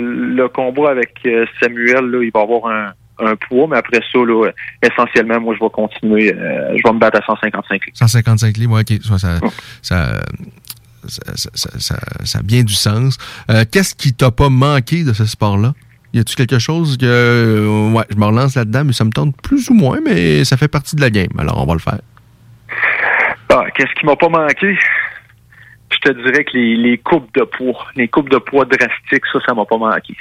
le 0.00 0.48
combat 0.48 0.90
avec 0.90 1.14
Samuel, 1.60 2.04
là, 2.10 2.22
il 2.22 2.30
va 2.34 2.40
avoir 2.42 2.66
un, 2.70 2.92
un 3.24 3.36
poids, 3.36 3.66
mais 3.70 3.76
après 3.76 4.00
ça, 4.12 4.18
là, 4.18 4.50
essentiellement, 4.82 5.40
moi, 5.40 5.54
je 5.58 5.64
vais 5.64 5.70
continuer. 5.70 6.26
je 6.28 6.82
vais 6.84 6.92
me 6.92 6.98
battre 6.98 7.20
à 7.22 7.24
155 7.26 7.72
livres. 7.86 7.96
155 7.96 8.56
livres, 8.56 8.72
ouais, 8.74 8.80
ok, 8.82 9.00
ça, 9.02 9.18
ça, 9.18 9.38
ça, 9.82 10.20
ça, 11.06 11.22
ça- 11.36 11.50
ça- 11.54 11.78
ça- 11.78 12.00
ça 12.24 12.38
a 12.38 12.42
bien 12.42 12.62
du 12.62 12.74
sens. 12.74 13.16
Euh, 13.50 13.64
Qu'est-ce 13.70 13.94
qui 13.94 14.12
t'a 14.12 14.30
pas 14.30 14.48
manqué 14.48 15.04
de 15.04 15.12
ce 15.12 15.24
sport-là? 15.24 15.74
Y 16.14 16.20
a-tu 16.20 16.36
quelque 16.36 16.60
chose 16.60 16.96
que, 16.96 17.04
euh, 17.04 17.92
ouais, 17.92 18.04
je 18.08 18.16
me 18.16 18.24
relance 18.24 18.54
là-dedans, 18.54 18.84
mais 18.84 18.92
ça 18.92 19.04
me 19.04 19.10
tente 19.10 19.34
plus 19.42 19.68
ou 19.68 19.74
moins, 19.74 19.98
mais 20.00 20.44
ça 20.44 20.56
fait 20.56 20.68
partie 20.68 20.94
de 20.94 21.00
la 21.00 21.10
game. 21.10 21.32
Alors, 21.38 21.60
on 21.60 21.66
va 21.66 21.72
le 21.72 21.80
faire. 21.80 21.98
Ah, 23.52 23.64
qu'est-ce 23.76 23.92
qui 23.98 24.06
m'a 24.06 24.14
pas 24.14 24.28
manqué? 24.28 24.78
Je 25.90 25.98
te 25.98 26.12
dirais 26.12 26.44
que 26.44 26.52
les, 26.56 26.76
les 26.76 26.98
coupes 26.98 27.34
de 27.34 27.42
poids, 27.42 27.88
les 27.96 28.06
coupes 28.06 28.30
de 28.30 28.38
poids 28.38 28.64
drastiques, 28.64 29.24
ça, 29.32 29.40
ça 29.44 29.54
m'a 29.54 29.64
pas 29.64 29.76
manqué. 29.76 30.14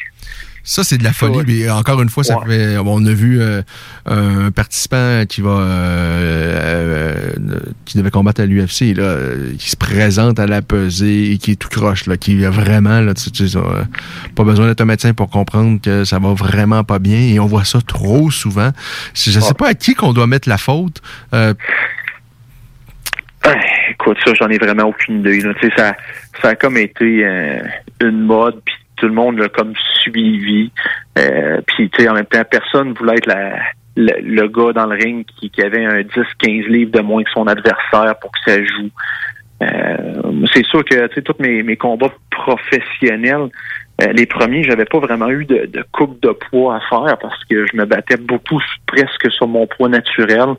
Ça, 0.66 0.84
c'est 0.86 0.98
de 0.98 1.04
la 1.04 1.12
folie. 1.12 1.40
Mais 1.46 1.70
encore 1.70 2.02
une 2.02 2.08
fois, 2.10 2.24
ça 2.24 2.38
fait. 2.48 2.78
On 2.78 3.06
a 3.06 3.12
vu 3.14 3.42
euh, 3.42 3.62
un 4.06 4.50
participant 4.52 5.26
qui 5.28 5.42
va 5.42 5.50
euh, 5.50 7.28
euh, 7.38 7.60
qui 7.86 7.98
devait 7.98 8.12
combattre 8.12 8.42
à 8.42 8.46
l'UFC, 8.46 8.96
là, 8.96 9.18
qui 9.60 9.70
se 9.70 9.76
présente 9.76 10.40
à 10.40 10.48
la 10.48 10.62
pesée 10.62 11.32
et 11.34 11.38
qui 11.38 11.52
est 11.52 11.56
tout 11.56 11.68
croche, 11.68 12.06
là, 12.06 12.16
qui 12.16 12.46
a 12.46 12.50
vraiment 12.50 13.02
là, 13.02 13.14
tu, 13.14 13.30
tu 13.32 13.44
euh, 13.56 13.84
pas 14.36 14.44
besoin 14.46 14.68
d'être 14.68 14.80
un 14.82 14.86
médecin 14.86 15.14
pour 15.14 15.30
comprendre 15.30 15.82
que 15.82 16.06
ça 16.06 16.20
va 16.20 16.34
vraiment 16.34 16.84
pas 16.86 17.00
bien. 17.00 17.20
Et 17.20 17.40
on 17.40 17.46
voit 17.46 17.66
ça 17.66 17.80
trop 17.86 18.32
souvent. 18.32 18.72
Je 19.14 19.32
sais 19.32 19.54
pas 19.54 19.68
à 19.70 19.74
qui 19.74 19.96
qu'on 19.96 20.14
doit 20.14 20.28
mettre 20.28 20.48
la 20.48 20.58
faute. 20.58 21.02
Euh, 21.34 21.54
Ah, 23.46 23.56
écoute, 23.92 24.18
ça, 24.26 24.34
j'en 24.40 24.48
ai 24.48 24.58
vraiment 24.58 24.84
aucune 24.84 25.20
idée. 25.20 25.42
là. 25.42 25.54
Tu 25.60 25.68
sais, 25.68 25.74
ça, 25.76 25.96
ça 26.42 26.50
a 26.50 26.56
comme 26.56 26.78
été 26.78 27.26
euh, 27.26 27.60
une 28.02 28.22
mode, 28.22 28.62
puis 28.64 28.76
tout 28.96 29.08
le 29.08 29.14
monde 29.14 29.38
l'a 29.40 29.50
comme 29.50 29.74
suivi. 30.02 30.72
Euh, 31.18 31.62
puis, 31.68 31.90
tu 31.90 32.04
sais, 32.04 32.10
en 32.10 32.14
même 32.14 32.26
temps, 32.26 32.44
personne 32.50 32.94
voulait 32.94 33.16
être 33.16 33.28
la, 33.28 33.60
le, 33.96 34.14
le 34.22 34.48
gars 34.48 34.74
dans 34.74 34.86
le 34.86 34.96
ring 34.96 35.26
qui, 35.26 35.50
qui 35.50 35.62
avait 35.62 35.86
un 35.86 36.02
10-15 36.02 36.68
livres 36.68 36.92
de 36.92 37.02
moins 37.02 37.24
que 37.24 37.32
son 37.32 37.48
adversaire 37.48 38.16
pour 38.20 38.32
que 38.32 38.40
ça 38.46 38.58
joue. 38.58 38.90
Euh, 39.62 40.46
c'est 40.54 40.66
sûr 40.66 40.84
que, 40.84 41.08
tu 41.08 41.16
sais, 41.16 41.22
tous 41.22 41.36
mes, 41.40 41.64
mes 41.64 41.78
combats 41.78 42.14
professionnels, 42.32 43.50
les 44.12 44.26
premiers, 44.26 44.64
j'avais 44.64 44.86
pas 44.86 45.00
vraiment 45.00 45.30
eu 45.30 45.46
de, 45.46 45.66
de 45.66 45.86
coupe 45.92 46.20
de 46.22 46.32
poids 46.32 46.76
à 46.76 46.80
faire 46.90 47.18
parce 47.20 47.44
que 47.46 47.66
je 47.66 47.78
me 47.78 47.86
battais 47.86 48.18
beaucoup 48.18 48.60
presque 48.88 49.32
sur 49.32 49.48
mon 49.48 49.68
poids 49.68 49.90
naturel, 49.90 50.56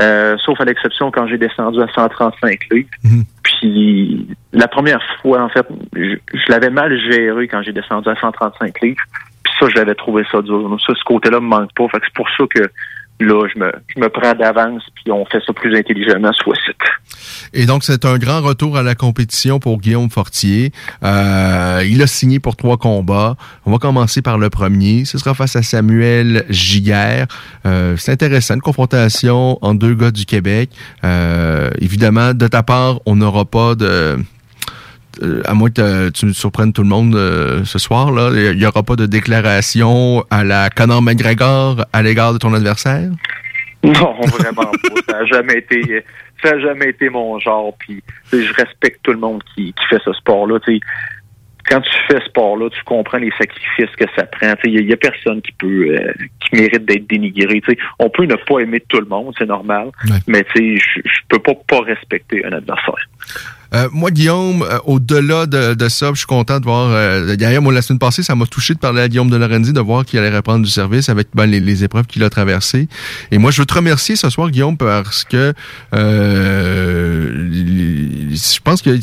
euh, 0.00 0.36
sauf 0.38 0.60
à 0.60 0.64
l'exception 0.64 1.10
quand 1.10 1.26
j'ai 1.26 1.38
descendu 1.38 1.80
à 1.80 1.88
135 1.94 2.58
livres. 2.70 2.88
Puis 3.42 4.26
la 4.52 4.68
première 4.68 5.02
fois, 5.20 5.42
en 5.42 5.48
fait, 5.48 5.66
je, 5.94 6.16
je 6.34 6.52
l'avais 6.52 6.70
mal 6.70 6.98
géré 7.10 7.48
quand 7.48 7.62
j'ai 7.62 7.72
descendu 7.72 8.08
à 8.08 8.16
135 8.16 8.80
livres. 8.80 9.02
Puis 9.44 9.52
ça, 9.58 9.66
j'avais 9.74 9.94
trouvé 9.94 10.24
ça 10.30 10.42
dur. 10.42 10.68
Donc, 10.68 10.80
ça, 10.80 10.92
ce 10.94 11.04
côté-là 11.04 11.40
me 11.40 11.46
manque 11.46 11.72
pas. 11.74 11.88
Fait 11.88 12.00
que 12.00 12.06
c'est 12.06 12.14
pour 12.14 12.28
ça 12.36 12.44
que 12.50 12.68
là, 13.20 13.46
je 13.52 13.58
me, 13.58 13.72
je 13.94 14.00
me 14.00 14.08
prends 14.08 14.34
d'avance, 14.34 14.82
puis 14.94 15.12
on 15.12 15.24
fait 15.26 15.42
ça 15.44 15.52
plus 15.52 15.76
intelligemment, 15.76 16.32
soit 16.32 16.56
site. 16.66 16.76
Et 17.54 17.66
donc, 17.66 17.84
c'est 17.84 18.04
un 18.04 18.16
grand 18.18 18.40
retour 18.40 18.78
à 18.78 18.82
la 18.82 18.94
compétition 18.94 19.58
pour 19.58 19.78
Guillaume 19.78 20.08
Fortier. 20.10 20.72
Euh, 21.04 21.84
il 21.86 22.00
a 22.02 22.06
signé 22.06 22.40
pour 22.40 22.56
trois 22.56 22.78
combats. 22.78 23.36
On 23.66 23.72
va 23.72 23.78
commencer 23.78 24.22
par 24.22 24.38
le 24.38 24.48
premier. 24.48 25.04
Ce 25.04 25.18
sera 25.18 25.34
face 25.34 25.54
à 25.56 25.62
Samuel 25.62 26.44
Giguère. 26.48 27.26
Euh, 27.66 27.96
c'est 27.98 28.12
intéressant, 28.12 28.54
une 28.54 28.62
confrontation 28.62 29.58
entre 29.60 29.78
deux 29.78 29.94
gars 29.94 30.10
du 30.10 30.24
Québec. 30.24 30.70
Euh, 31.04 31.70
évidemment, 31.78 32.32
de 32.32 32.46
ta 32.46 32.62
part, 32.62 33.00
on 33.04 33.16
n'aura 33.16 33.44
pas 33.44 33.74
de... 33.74 34.18
euh, 35.22 35.42
à 35.44 35.52
moins 35.52 35.70
que 35.70 36.08
tu 36.08 36.24
nous 36.26 36.34
surprennes 36.34 36.72
tout 36.72 36.82
le 36.82 36.88
monde 36.88 37.14
euh, 37.14 37.64
ce 37.64 37.78
soir, 37.78 38.10
là, 38.12 38.30
il 38.34 38.58
n'y 38.58 38.64
aura 38.64 38.82
pas 38.82 38.96
de 38.96 39.04
déclaration 39.04 40.24
à 40.30 40.42
la 40.42 40.70
Conor 40.70 41.02
McGregor 41.02 41.84
à 41.92 42.02
l'égard 42.02 42.32
de 42.32 42.38
ton 42.38 42.54
adversaire? 42.54 43.10
Non, 43.84 44.14
vraiment 44.20 44.70
pas. 44.70 45.02
Ça 45.08 45.18
n'a 45.18 45.26
jamais 45.26 45.58
été, 45.58 46.04
ça 46.42 46.50
a 46.50 46.58
jamais 46.60 46.90
été 46.90 47.08
mon 47.08 47.38
genre. 47.40 47.74
Puis, 47.78 48.02
je 48.32 48.52
respecte 48.54 49.00
tout 49.02 49.12
le 49.12 49.18
monde 49.18 49.42
qui, 49.54 49.72
qui 49.72 49.84
fait 49.90 50.00
ce 50.04 50.12
sport-là. 50.12 50.58
Quand 51.68 51.80
tu 51.80 51.90
fais 52.08 52.20
ce 52.20 52.26
sport-là, 52.26 52.70
tu 52.70 52.82
comprends 52.84 53.18
les 53.18 53.32
sacrifices 53.38 53.94
que 53.96 54.04
ça 54.16 54.24
prend. 54.24 54.54
Il 54.64 54.86
n'y 54.86 54.92
a, 54.92 54.96
personne 54.96 55.42
qui 55.42 55.52
peut, 55.52 55.96
euh, 55.98 56.12
qui 56.40 56.56
mérite 56.56 56.84
d'être 56.84 57.08
dénigré. 57.08 57.60
Tu 57.60 57.72
sais, 57.72 57.78
on 57.98 58.08
peut 58.08 58.24
ne 58.24 58.36
pas 58.36 58.60
aimer 58.60 58.80
tout 58.88 59.00
le 59.00 59.06
monde, 59.06 59.34
c'est 59.36 59.46
normal. 59.46 59.90
Mais 60.28 60.44
tu 60.54 60.76
sais, 60.76 60.76
je, 60.76 61.00
je 61.04 61.20
peux 61.28 61.40
pas 61.40 61.54
pas 61.66 61.80
respecter 61.80 62.44
un 62.44 62.52
adversaire. 62.52 63.08
Euh, 63.74 63.88
moi, 63.92 64.10
Guillaume, 64.10 64.62
euh, 64.62 64.78
au-delà 64.84 65.46
de, 65.46 65.74
de 65.74 65.88
ça, 65.88 66.10
je 66.12 66.18
suis 66.18 66.26
content 66.26 66.60
de 66.60 66.64
voir. 66.64 66.90
Euh, 66.90 67.36
d'ailleurs, 67.36 67.62
moi, 67.62 67.72
la 67.72 67.82
semaine 67.82 67.98
passée, 67.98 68.22
ça 68.22 68.34
m'a 68.34 68.46
touché 68.46 68.74
de 68.74 68.78
parler 68.78 69.00
à 69.00 69.08
Guillaume 69.08 69.30
de 69.30 69.36
Lorenzi, 69.36 69.72
de 69.72 69.80
voir 69.80 70.04
qu'il 70.04 70.18
allait 70.18 70.34
reprendre 70.34 70.64
du 70.64 70.70
service 70.70 71.08
avec 71.08 71.28
ben, 71.34 71.46
les, 71.46 71.60
les 71.60 71.84
épreuves 71.84 72.06
qu'il 72.06 72.22
a 72.22 72.30
traversées. 72.30 72.88
Et 73.30 73.38
moi, 73.38 73.50
je 73.50 73.60
veux 73.60 73.66
te 73.66 73.74
remercier 73.74 74.16
ce 74.16 74.28
soir, 74.30 74.50
Guillaume, 74.50 74.76
parce 74.76 75.24
que 75.24 75.54
euh, 75.94 77.48
je 77.52 78.60
pense 78.60 78.82
que 78.82 78.98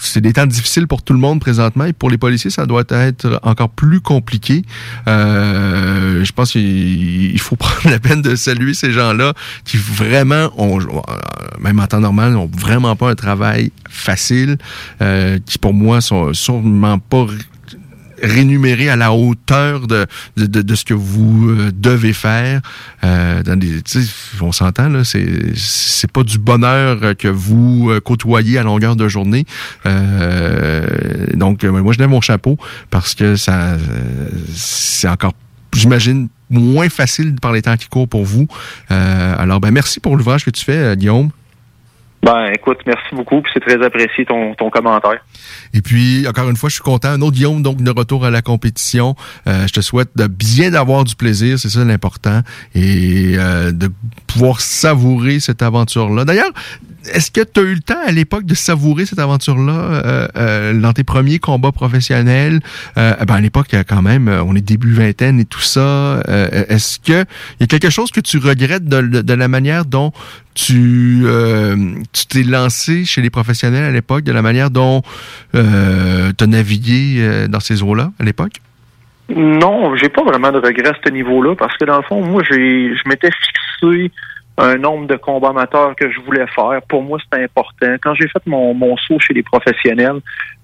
c'est 0.00 0.20
des 0.20 0.32
temps 0.32 0.46
difficiles 0.46 0.86
pour 0.86 1.02
tout 1.02 1.12
le 1.12 1.18
monde 1.18 1.40
présentement 1.40 1.84
et 1.84 1.92
pour 1.92 2.10
les 2.10 2.18
policiers, 2.18 2.50
ça 2.50 2.66
doit 2.66 2.84
être 2.88 3.40
encore 3.42 3.70
plus 3.70 4.00
compliqué. 4.00 4.62
Euh, 5.06 6.24
je 6.24 6.32
pense 6.32 6.52
qu'il 6.52 7.32
il 7.32 7.40
faut 7.40 7.56
prendre 7.56 7.90
la 7.90 7.98
peine 7.98 8.22
de 8.22 8.36
saluer 8.36 8.74
ces 8.74 8.92
gens-là 8.92 9.34
qui 9.64 9.76
vraiment 9.76 10.50
ont, 10.56 10.78
même 11.60 11.80
en 11.80 11.86
temps 11.86 12.00
normal, 12.00 12.32
n'ont 12.32 12.50
vraiment 12.52 12.96
pas 12.96 13.10
un 13.10 13.14
travail 13.14 13.70
facile, 13.98 14.56
euh, 15.02 15.38
qui 15.44 15.58
pour 15.58 15.74
moi 15.74 16.00
sont 16.00 16.32
sûrement 16.34 16.98
pas 16.98 17.24
r- 17.24 17.38
rémunérés 18.20 18.88
à 18.90 18.96
la 18.96 19.12
hauteur 19.12 19.86
de, 19.86 20.06
de, 20.36 20.74
ce 20.74 20.84
que 20.84 20.94
vous 20.94 21.50
euh, 21.50 21.70
devez 21.72 22.12
faire. 22.12 22.60
Euh, 23.04 23.42
dans 23.44 23.58
on 24.40 24.50
s'entend 24.52 24.88
là, 24.88 25.04
c'est 25.04 25.54
c'est 25.56 26.10
pas 26.10 26.22
du 26.24 26.38
bonheur 26.38 27.16
que 27.16 27.28
vous 27.28 27.92
côtoyez 28.04 28.58
à 28.58 28.62
longueur 28.62 28.96
de 28.96 29.06
journée. 29.08 29.44
Donc 31.34 31.64
moi 31.64 31.92
je 31.92 31.98
lève 31.98 32.08
mon 32.08 32.20
chapeau 32.20 32.58
parce 32.90 33.14
que 33.14 33.36
ça 33.36 33.76
c'est 34.54 35.08
encore 35.08 35.34
j'imagine 35.74 36.28
moins 36.50 36.88
facile 36.88 37.34
par 37.40 37.52
les 37.52 37.62
temps 37.62 37.76
qui 37.76 37.88
courent 37.88 38.08
pour 38.08 38.24
vous. 38.24 38.48
Alors 38.88 39.60
ben 39.60 39.70
merci 39.70 40.00
pour 40.00 40.16
l'ouvrage 40.16 40.44
que 40.44 40.50
tu 40.50 40.64
fais, 40.64 40.96
Guillaume. 40.96 41.30
Ben, 42.22 42.50
écoute, 42.52 42.78
merci 42.86 43.14
beaucoup, 43.14 43.42
c'est 43.54 43.60
très 43.60 43.82
apprécié 43.84 44.24
ton, 44.24 44.54
ton 44.54 44.70
commentaire. 44.70 45.24
Et 45.72 45.80
puis, 45.80 46.26
encore 46.26 46.50
une 46.50 46.56
fois, 46.56 46.68
je 46.68 46.74
suis 46.74 46.82
content. 46.82 47.08
Un 47.08 47.20
autre 47.22 47.36
Guillaume, 47.36 47.62
donc, 47.62 47.82
de 47.82 47.90
retour 47.90 48.24
à 48.24 48.30
la 48.30 48.42
compétition. 48.42 49.14
Euh, 49.46 49.66
je 49.66 49.72
te 49.72 49.80
souhaite 49.80 50.10
de 50.16 50.26
bien 50.26 50.70
d'avoir 50.70 51.04
du 51.04 51.14
plaisir, 51.14 51.58
c'est 51.58 51.68
ça 51.68 51.84
l'important, 51.84 52.40
et 52.74 53.34
euh, 53.36 53.70
de 53.70 53.88
pouvoir 54.26 54.60
savourer 54.60 55.38
cette 55.38 55.62
aventure-là. 55.62 56.24
D'ailleurs, 56.24 56.50
est-ce 57.12 57.30
que 57.30 57.40
tu 57.40 57.60
as 57.60 57.62
eu 57.62 57.74
le 57.74 57.80
temps 57.80 58.00
à 58.06 58.12
l'époque 58.12 58.44
de 58.44 58.54
savourer 58.54 59.06
cette 59.06 59.18
aventure-là 59.18 59.72
euh, 59.72 60.28
euh, 60.36 60.80
dans 60.80 60.92
tes 60.92 61.04
premiers 61.04 61.38
combats 61.38 61.72
professionnels? 61.72 62.60
Euh, 62.96 63.14
ben 63.26 63.34
à 63.34 63.40
l'époque, 63.40 63.74
quand 63.88 64.02
même, 64.02 64.28
on 64.28 64.54
est 64.54 64.60
début 64.60 64.92
vingtaine 64.92 65.40
et 65.40 65.44
tout 65.44 65.60
ça. 65.60 66.22
est-ce 66.68 66.98
que 66.98 67.24
il 67.58 67.62
y 67.62 67.64
a 67.64 67.66
quelque 67.66 67.90
chose 67.90 68.10
que 68.10 68.20
tu 68.20 68.38
regrettes 68.38 68.84
de, 68.84 69.22
de, 69.22 69.34
la 69.34 69.48
manière 69.48 69.84
dont 69.84 70.12
tu 70.54 71.24
tu 72.12 72.26
t'es 72.26 72.42
lancé 72.42 73.04
chez 73.04 73.22
les 73.22 73.30
professionnels 73.30 73.84
à 73.84 73.90
l'époque, 73.90 74.24
de 74.24 74.32
la 74.32 74.42
manière 74.42 74.70
dont 74.70 75.02
tu 75.52 75.58
as 75.58 76.46
navigué 76.46 77.46
dans 77.48 77.60
ces 77.60 77.82
eaux-là 77.82 78.12
à 78.18 78.24
l'époque? 78.24 78.60
Non, 79.34 79.94
j'ai 79.96 80.08
pas 80.08 80.22
vraiment 80.22 80.50
de 80.50 80.58
regrets 80.58 80.88
à 80.88 80.94
ce 81.04 81.10
niveau-là 81.10 81.54
parce 81.54 81.76
que 81.76 81.84
dans 81.84 81.98
le 81.98 82.02
fond, 82.02 82.24
moi, 82.24 82.42
j'ai 82.48 82.94
je 82.96 83.08
m'étais 83.08 83.30
fixé 83.30 84.10
un 84.58 84.76
nombre 84.76 85.06
de 85.06 85.14
combats 85.14 85.50
amateurs 85.50 85.94
que 85.94 86.10
je 86.10 86.20
voulais 86.20 86.46
faire. 86.48 86.80
Pour 86.88 87.02
moi, 87.02 87.18
c'était 87.22 87.44
important. 87.44 87.94
Quand 88.02 88.14
j'ai 88.14 88.28
fait 88.28 88.44
mon, 88.46 88.74
mon 88.74 88.96
saut 88.96 89.18
chez 89.20 89.32
les 89.32 89.44
professionnels, 89.44 90.20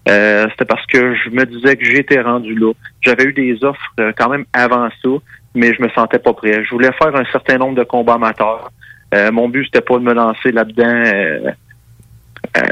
euh, 0.09 0.47
c'était 0.51 0.64
parce 0.64 0.84
que 0.86 1.14
je 1.14 1.30
me 1.30 1.47
disais 1.47 1.76
que 1.76 1.84
j'étais 1.84 2.20
rendu 2.20 2.55
là. 2.55 2.72
J'avais 3.01 3.24
eu 3.24 3.32
des 3.32 3.64
offres 3.64 3.80
euh, 4.01 4.12
quand 4.18 4.28
même 4.28 4.45
avant 4.53 4.88
ça, 5.03 5.09
mais 5.55 5.72
je 5.72 5.80
me 5.80 5.88
sentais 5.90 6.18
pas 6.18 6.32
prêt. 6.32 6.64
Je 6.64 6.70
voulais 6.70 6.90
faire 6.92 7.14
un 7.14 7.24
certain 7.30 7.57
nombre 7.59 7.76
de 7.76 7.84
combats 7.84 8.14
amateurs. 8.14 8.70
Euh, 9.14 9.30
mon 9.30 9.49
but, 9.49 9.64
c'était 9.66 9.80
pas 9.80 9.99
de 9.99 10.05
me 10.05 10.12
lancer 10.12 10.51
là-dedans 10.51 11.53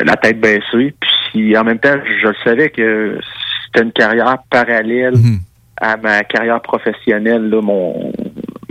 la 0.05 0.17
tête 0.17 0.41
baissée. 0.41 0.95
Puis 1.31 1.57
en 1.57 1.65
même 1.65 1.79
temps, 1.79 1.95
je 2.05 2.29
le 2.29 2.35
savais 2.45 2.71
que 2.71 3.19
c'était 3.67 3.85
une 3.85 3.93
carrière 3.93 4.39
parallèle 4.51 5.17
mhm. 5.17 5.39
à 5.81 5.97
ma 5.97 6.25
carrière 6.25 6.61
professionnelle, 6.61 7.49
là, 7.49 7.61
mon, 7.63 8.13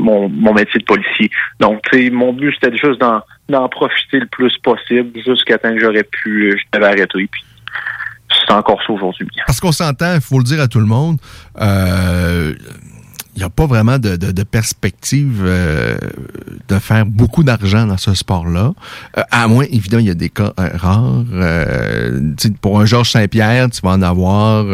mon, 0.01 0.53
métier 0.53 0.79
de 0.79 0.85
policier. 0.85 1.29
Donc, 1.59 1.81
mon 2.11 2.33
but, 2.33 2.53
c'était 2.53 2.75
juste 2.75 2.99
d'en 2.99 3.69
profiter 3.69 4.19
le 4.19 4.27
plus 4.27 4.57
possible 4.59 5.11
jusqu'à 5.25 5.57
temps 5.57 5.73
que 5.73 5.79
j'aurais 5.79 6.03
pu, 6.03 6.57
je 6.57 6.63
t'avais 6.71 6.87
arrêté. 6.87 7.27
Puis, 7.31 7.43
c'est 8.47 8.53
encore 8.53 8.81
ça 8.85 8.93
aujourd'hui. 8.93 9.27
Parce 9.45 9.59
qu'on 9.59 9.71
s'entend, 9.71 10.15
il 10.15 10.21
faut 10.21 10.37
le 10.37 10.43
dire 10.43 10.61
à 10.61 10.67
tout 10.67 10.79
le 10.79 10.85
monde, 10.85 11.17
euh, 11.59 12.53
il 13.35 13.39
n'y 13.39 13.43
a 13.43 13.49
pas 13.49 13.65
vraiment 13.65 13.97
de, 13.97 14.43
perspective 14.43 15.41
euh, 15.43 15.97
de 16.67 16.79
faire 16.79 17.05
beaucoup 17.05 17.43
d'argent 17.43 17.85
dans 17.85 17.97
ce 17.97 18.13
sport-là. 18.13 18.73
Euh, 19.17 19.21
à 19.31 19.47
moins, 19.47 19.65
évidemment, 19.71 20.01
il 20.01 20.07
y 20.07 20.11
a 20.11 20.15
des 20.15 20.29
cas 20.29 20.53
rares. 20.57 21.23
pour 22.61 22.79
un 22.79 22.85
Georges 22.85 23.11
Saint-Pierre, 23.11 23.69
tu 23.69 23.81
vas 23.81 23.91
en 23.91 24.01
avoir 24.01 24.65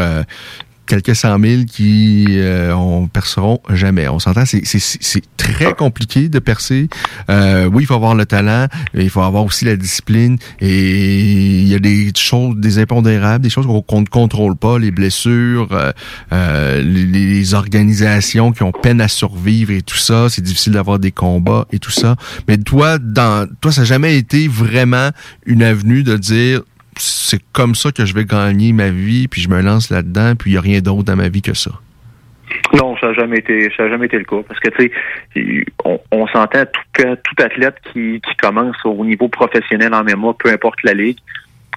quelques 0.88 1.16
cent 1.16 1.38
mille 1.38 1.66
qui 1.66 2.26
euh, 2.30 2.74
on 2.74 3.08
perceront 3.08 3.62
jamais. 3.70 4.08
On 4.08 4.20
s'entend, 4.20 4.46
c'est, 4.46 4.64
c'est, 4.66 5.22
très 5.36 5.74
compliqué 5.74 6.30
de 6.30 6.40
percer. 6.40 6.90
Euh, 7.30 7.66
oui, 7.66 7.84
il 7.84 7.86
faut 7.86 7.94
avoir 7.94 8.16
le 8.16 8.26
talent, 8.26 8.68
il 8.94 9.10
faut 9.10 9.22
avoir 9.22 9.46
aussi 9.46 9.66
la 9.66 9.76
discipline 9.76 10.38
et 10.60 11.62
il 11.62 11.68
y 11.68 11.76
a 11.76 11.80
des 11.80 12.12
choses, 12.16 12.58
des 12.58 12.80
impondérables, 12.80 13.44
des 13.44 13.50
choses 13.50 13.68
qu'on 13.88 14.02
ne 14.02 14.08
contrôle 14.08 14.56
pas, 14.56 14.78
les 14.78 14.92
blessures, 14.92 15.70
euh, 15.72 15.92
euh 16.34 16.82
les, 16.82 17.06
les, 17.06 17.54
organisations 17.54 18.52
qui 18.52 18.64
ont 18.64 18.72
peine 18.72 19.00
à 19.00 19.08
survivre 19.08 19.72
et 19.72 19.82
tout 19.82 19.98
ça. 19.98 20.28
C'est 20.30 20.42
difficile 20.42 20.74
d'avoir 20.74 21.00
des 21.00 21.12
combats 21.12 21.66
et 21.72 21.80
tout 21.80 21.92
ça. 21.92 22.16
Mais 22.48 22.58
toi, 22.58 22.98
dans 22.98 23.48
toi, 23.62 23.72
ça 23.72 23.82
n'a 23.82 23.86
jamais 23.86 24.18
été 24.18 24.48
vraiment 24.48 25.12
une 25.46 25.64
avenue 25.64 26.04
de 26.04 26.18
dire 26.18 26.62
c'est 27.00 27.42
comme 27.54 27.76
ça 27.76 27.92
que 27.92 28.06
je 28.06 28.14
vais 28.14 28.26
gagner 28.26 28.74
ma 28.74 28.90
vie, 28.90 29.28
puis 29.28 29.42
je 29.42 29.50
me 29.50 29.62
lance 29.62 29.90
là-dedans, 29.90 30.36
puis 30.36 30.52
il 30.52 30.54
n'y 30.54 30.58
a 30.58 30.62
rien 30.62 30.80
d'autre 30.80 31.04
dans 31.04 31.16
ma 31.16 31.30
vie 31.30 31.42
que 31.42 31.54
ça. 31.54 31.72
Non, 32.74 32.96
ça 32.98 33.08
n'a 33.08 33.14
jamais 33.14 33.40
été 33.40 33.70
ça 33.76 33.84
a 33.84 33.90
jamais 33.90 34.06
été 34.06 34.18
le 34.18 34.24
cas. 34.24 34.42
Parce 34.48 34.60
que 34.60 34.70
tu 34.70 34.92
sais, 35.36 35.66
on, 36.12 36.28
s'entend 36.28 36.64
tout, 36.66 37.04
tout 37.24 37.44
athlète 37.44 37.76
qui, 37.92 38.22
commence 38.42 38.78
au 38.86 39.04
niveau 39.04 39.28
professionnel 39.28 39.94
en 39.94 40.04
MMA, 40.04 40.34
peu 40.40 40.50
importe 40.50 40.82
la 40.84 40.94
ligue, 40.94 41.18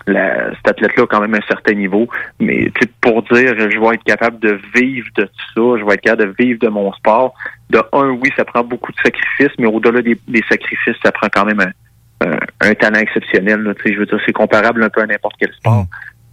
cet 0.06 0.68
athlète-là 0.68 1.04
a 1.04 1.06
quand 1.06 1.20
même 1.20 1.34
un 1.34 1.46
certain 1.48 1.74
niveau. 1.74 2.08
Mais 2.38 2.70
pour 3.00 3.22
dire 3.24 3.54
je 3.58 3.80
vais 3.80 3.94
être 3.94 4.04
capable 4.04 4.38
de 4.38 4.58
vivre 4.74 5.08
de 5.16 5.24
tout 5.24 5.30
ça, 5.54 5.80
je 5.80 5.84
vais 5.84 5.94
être 5.94 6.02
capable 6.02 6.34
de 6.34 6.44
vivre 6.44 6.60
de 6.60 6.68
mon 6.68 6.92
sport, 6.92 7.34
de 7.70 7.80
un, 7.92 8.10
oui, 8.10 8.30
ça 8.36 8.44
prend 8.44 8.62
beaucoup 8.62 8.92
de 8.92 8.98
sacrifices, 9.02 9.56
mais 9.58 9.66
au-delà 9.66 10.02
des 10.02 10.44
sacrifices, 10.48 10.96
ça 11.02 11.12
prend 11.12 11.28
quand 11.32 11.44
même 11.44 11.60
un, 11.60 11.72
euh, 12.22 12.36
un 12.60 12.74
talent 12.74 13.00
exceptionnel. 13.00 13.60
Là, 13.60 13.72
je 13.84 13.98
veux 13.98 14.06
dire, 14.06 14.18
c'est 14.26 14.32
comparable 14.32 14.82
un 14.82 14.90
peu 14.90 15.00
à 15.00 15.06
n'importe 15.06 15.36
quel 15.38 15.52
sport. 15.52 15.82
Mm. 15.82 15.86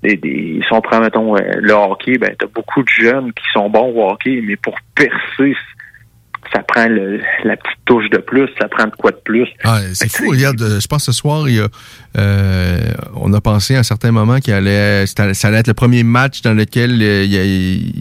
Des, 0.03 0.15
des, 0.17 0.59
si 0.65 0.73
on 0.73 0.81
prend, 0.81 0.99
mettons, 0.99 1.35
euh, 1.35 1.41
le 1.59 1.73
hockey, 1.73 2.17
ben, 2.17 2.35
t'as 2.37 2.47
beaucoup 2.47 2.83
de 2.83 2.89
jeunes 2.89 3.33
qui 3.33 3.43
sont 3.53 3.69
bons 3.69 3.93
au 3.95 4.11
hockey, 4.11 4.41
mais 4.43 4.55
pour 4.55 4.75
percer, 4.93 5.55
ça 6.53 6.61
prend 6.63 6.87
le, 6.87 7.19
la 7.43 7.57
petite 7.57 7.79
touche 7.85 8.09
de 8.09 8.17
plus, 8.17 8.47
ça 8.59 8.67
prend 8.67 8.85
de 8.85 8.95
quoi 8.95 9.11
de 9.11 9.19
plus. 9.23 9.47
Ah, 9.63 9.79
c'est 9.93 10.11
fou, 10.11 10.29
regarde, 10.29 10.61
euh, 10.61 10.79
je 10.79 10.87
pense 10.87 11.05
ce 11.05 11.11
soir, 11.11 11.49
il 11.49 11.55
y 11.55 11.59
a, 11.59 11.67
euh, 12.17 12.79
on 13.15 13.33
a 13.33 13.41
pensé 13.41 13.75
à 13.75 13.79
un 13.79 13.83
certain 13.83 14.11
moment 14.11 14.39
qu'il 14.39 14.53
allait, 14.53 15.05
ça 15.07 15.23
allait 15.47 15.57
être 15.57 15.67
le 15.67 15.73
premier 15.73 16.03
match 16.03 16.41
dans 16.41 16.53
lequel 16.53 17.01
il 17.01 17.93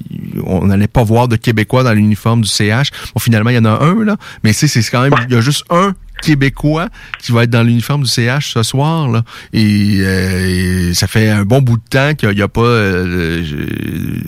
on 0.44 0.66
n'allait 0.66 0.88
pas 0.88 1.02
voir 1.02 1.28
de 1.28 1.36
Québécois 1.36 1.82
dans 1.82 1.92
l'uniforme 1.92 2.42
du 2.42 2.48
CH. 2.48 2.90
Bon, 3.14 3.20
finalement, 3.20 3.50
il 3.50 3.56
y 3.56 3.58
en 3.58 3.64
a 3.64 3.82
un, 3.82 4.04
là, 4.04 4.16
mais 4.44 4.52
c'est 4.52 4.68
quand 4.90 5.02
même, 5.02 5.14
il 5.28 5.34
y 5.34 5.38
a 5.38 5.40
juste 5.40 5.64
un 5.70 5.94
québécois 6.22 6.88
qui 7.20 7.32
va 7.32 7.44
être 7.44 7.50
dans 7.50 7.62
l'uniforme 7.62 8.02
du 8.02 8.08
CH 8.08 8.52
ce 8.52 8.62
soir. 8.62 9.08
Là. 9.08 9.22
Et, 9.52 9.98
euh, 10.00 10.94
ça 10.94 11.06
fait 11.06 11.28
un 11.28 11.44
bon 11.44 11.60
bout 11.60 11.76
de 11.76 11.82
temps 11.88 12.14
qu'il 12.14 12.30
n'y 12.30 12.42
a, 12.42 12.48
pas... 12.48 12.60
Euh, 12.62 13.44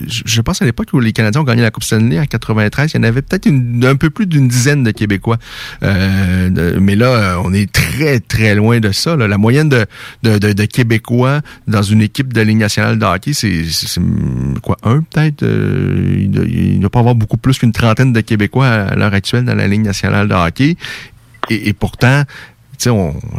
je, 0.07 0.41
pense 0.41 0.61
à 0.61 0.65
l'époque 0.65 0.89
où 0.93 0.99
les 0.99 1.13
Canadiens 1.13 1.41
ont 1.41 1.45
gagné 1.45 1.61
la 1.61 1.71
Coupe 1.71 1.83
Stanley 1.83 2.19
en 2.19 2.25
93, 2.25 2.91
il 2.93 2.97
y 2.97 2.99
en 2.99 3.03
avait 3.03 3.21
peut-être 3.21 3.47
un 3.47 3.95
peu 3.95 4.09
plus 4.09 4.27
d'une 4.27 4.47
dizaine 4.47 4.83
de 4.83 4.91
Québécois. 4.91 5.37
Euh, 5.83 6.77
mais 6.79 6.95
là, 6.95 7.39
on 7.43 7.53
est 7.53 7.71
très, 7.71 8.19
très 8.19 8.55
loin 8.55 8.79
de 8.79 8.91
ça. 8.91 9.15
Là. 9.15 9.27
La 9.27 9.37
moyenne 9.37 9.69
de, 9.69 9.85
de, 10.23 10.37
de, 10.37 10.65
Québécois 10.65 11.41
dans 11.67 11.81
une 11.81 12.01
équipe 12.01 12.33
de 12.33 12.41
Ligue 12.41 12.57
nationale 12.57 12.99
de 12.99 13.05
hockey, 13.05 13.33
c'est 13.33 13.63
quoi, 14.61 14.77
un 14.83 15.01
peut-être? 15.01 15.43
il 15.43 16.29
ne 16.75 16.79
doit 16.79 16.89
pas 16.89 16.99
avoir 16.99 17.15
beaucoup 17.15 17.37
plus 17.37 17.57
qu'une 17.57 17.71
trentaine 17.71 18.13
de 18.13 18.21
Québécois 18.21 18.67
à 18.67 18.95
l'heure 18.95 19.13
actuelle 19.13 19.45
dans 19.45 19.55
la 19.55 19.67
Ligue 19.67 19.83
nationale 19.83 20.27
de 20.27 20.33
hockey. 20.33 20.77
Et, 21.49 21.73
pourtant, 21.73 22.23
sais, 22.83 22.91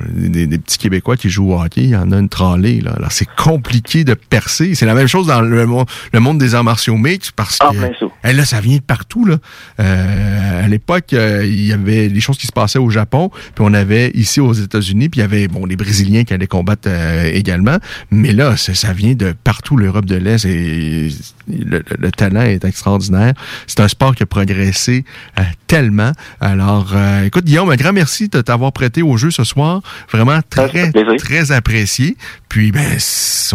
des, 0.09 0.47
des, 0.47 0.59
petits 0.59 0.79
Québécois 0.79 1.17
qui 1.17 1.31
jouent 1.31 1.53
au 1.53 1.61
hockey, 1.61 1.83
il 1.85 1.91
y 1.91 1.97
en 1.97 2.13
a 2.13 2.19
une 2.19 2.29
tralée. 2.29 2.81
Là. 2.81 2.93
Alors, 2.97 3.13
c'est 3.13 3.29
compliqué 3.37 4.05
de 4.05 4.15
percer. 4.15 4.75
C'est 4.75 4.87
la 4.87 4.95
même 4.95 5.07
chose 5.07 5.27
dans 5.27 5.41
le, 5.41 5.67
le 6.13 6.21
monde 6.21 6.39
des 6.39 6.55
arts 6.55 6.65
martiaux 6.65 6.97
mixtes 6.97 7.33
parce 7.33 7.59
ah, 7.61 7.71
que 7.73 8.07
eh, 8.25 8.33
là, 8.33 8.45
ça 8.45 8.61
vient 8.61 8.77
de 8.77 8.83
partout. 8.83 9.25
Là. 9.25 9.37
Euh, 9.81 10.65
à 10.65 10.69
l'époque, 10.69 11.13
euh, 11.13 11.45
il 11.47 11.65
y 11.65 11.73
avait 11.73 12.09
des 12.09 12.21
choses 12.21 12.39
qui 12.39 12.47
se 12.47 12.53
passaient 12.53 12.79
au 12.79 12.91
Japon, 12.91 13.31
puis 13.55 13.65
on 13.67 13.73
avait 13.73 14.11
ici 14.15 14.41
aux 14.41 14.53
États-Unis, 14.53 15.09
puis 15.09 15.21
il 15.21 15.23
y 15.23 15.25
avait 15.25 15.49
bon 15.49 15.65
les 15.65 15.77
Brésiliens 15.77 16.25
qui 16.25 16.35
allaient 16.35 16.47
combattre 16.47 16.89
euh, 16.89 17.31
également. 17.33 17.79
Mais 18.11 18.33
là, 18.33 18.57
ça 18.57 18.93
vient 18.93 19.15
de 19.15 19.33
partout 19.45 19.77
l'Europe 19.77 20.05
de 20.05 20.17
l'Est 20.17 20.45
et 20.45 21.09
le, 21.49 21.83
le, 21.99 22.11
talent 22.11 22.43
est 22.43 22.65
extraordinaire. 22.65 23.35
C'est 23.67 23.81
un 23.81 23.89
sport 23.89 24.15
qui 24.15 24.23
a 24.23 24.27
progressé 24.27 25.05
euh, 25.39 25.43
tellement. 25.67 26.13
Alors, 26.41 26.95
écoute, 27.25 27.45
Guillaume, 27.45 27.71
un 27.71 27.77
grand 27.77 27.93
merci 27.93 28.29
de 28.29 28.41
t'avoir 28.41 28.73
prêté 28.73 29.03
au 29.03 29.17
jeu 29.17 29.30
ce 29.31 29.45
soir. 29.45 29.81
Vraiment 30.11 30.41
très, 30.49 30.93
très 31.19 31.53
apprécié. 31.53 32.17
Puis, 32.49 32.73
ben, 32.73 32.99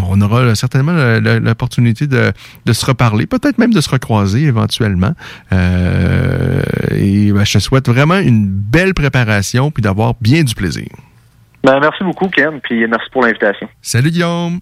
on 0.08 0.22
aura 0.22 0.56
certainement 0.56 0.94
l'opportunité 0.94 2.08
de, 2.08 2.32
de 2.66 2.74
se 2.74 2.86
reparler, 2.86 3.26
peut-être 3.26 3.58
même 3.58 3.74
de 3.74 3.82
se 3.82 3.90
recroiser 3.90 4.44
éventuellement. 4.44 5.14
Euh, 5.52 6.62
et 6.92 7.32
ben, 7.32 7.44
je 7.44 7.54
te 7.54 7.60
souhaite 7.60 7.90
vraiment 7.90 8.20
une 8.20 8.46
belle 8.48 8.94
préparation 8.94 9.72
puis 9.72 9.82
d'avoir 9.82 10.14
bien 10.22 10.44
du 10.44 10.56
plaisir. 10.56 10.88
Ben, 11.64 11.80
merci 11.80 12.04
beaucoup, 12.04 12.30
Ken, 12.30 12.60
puis 12.62 12.86
merci 12.88 13.10
pour 13.12 13.24
l'invitation. 13.24 13.68
Salut, 13.82 14.12
Guillaume. 14.12 14.60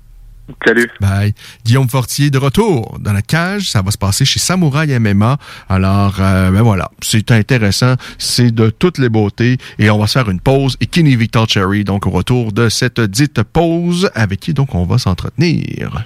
Salut. 0.65 0.89
Bye. 0.99 1.33
Guillaume 1.65 1.87
Fortier 1.87 2.29
de 2.29 2.37
retour 2.37 2.97
dans 2.99 3.13
la 3.13 3.21
cage. 3.21 3.69
Ça 3.69 3.81
va 3.81 3.91
se 3.91 3.97
passer 3.97 4.25
chez 4.25 4.39
Samouraï 4.39 4.97
MMA. 4.99 5.37
Alors, 5.69 6.15
euh, 6.19 6.51
ben 6.51 6.61
voilà, 6.61 6.91
c'est 7.01 7.31
intéressant. 7.31 7.95
C'est 8.17 8.51
de 8.51 8.69
toutes 8.69 8.97
les 8.97 9.09
beautés. 9.09 9.57
Et 9.79 9.89
on 9.89 9.99
va 9.99 10.07
se 10.07 10.13
faire 10.13 10.29
une 10.29 10.41
pause. 10.41 10.75
Et 10.81 10.85
Kenny 10.85 11.15
Victor 11.15 11.47
Cherry, 11.47 11.83
donc 11.83 12.05
au 12.07 12.09
retour 12.09 12.51
de 12.51 12.69
cette 12.69 12.99
dite 12.99 13.43
pause, 13.43 14.09
avec 14.15 14.41
qui 14.41 14.53
donc 14.53 14.75
on 14.75 14.85
va 14.85 14.97
s'entretenir. 14.97 16.05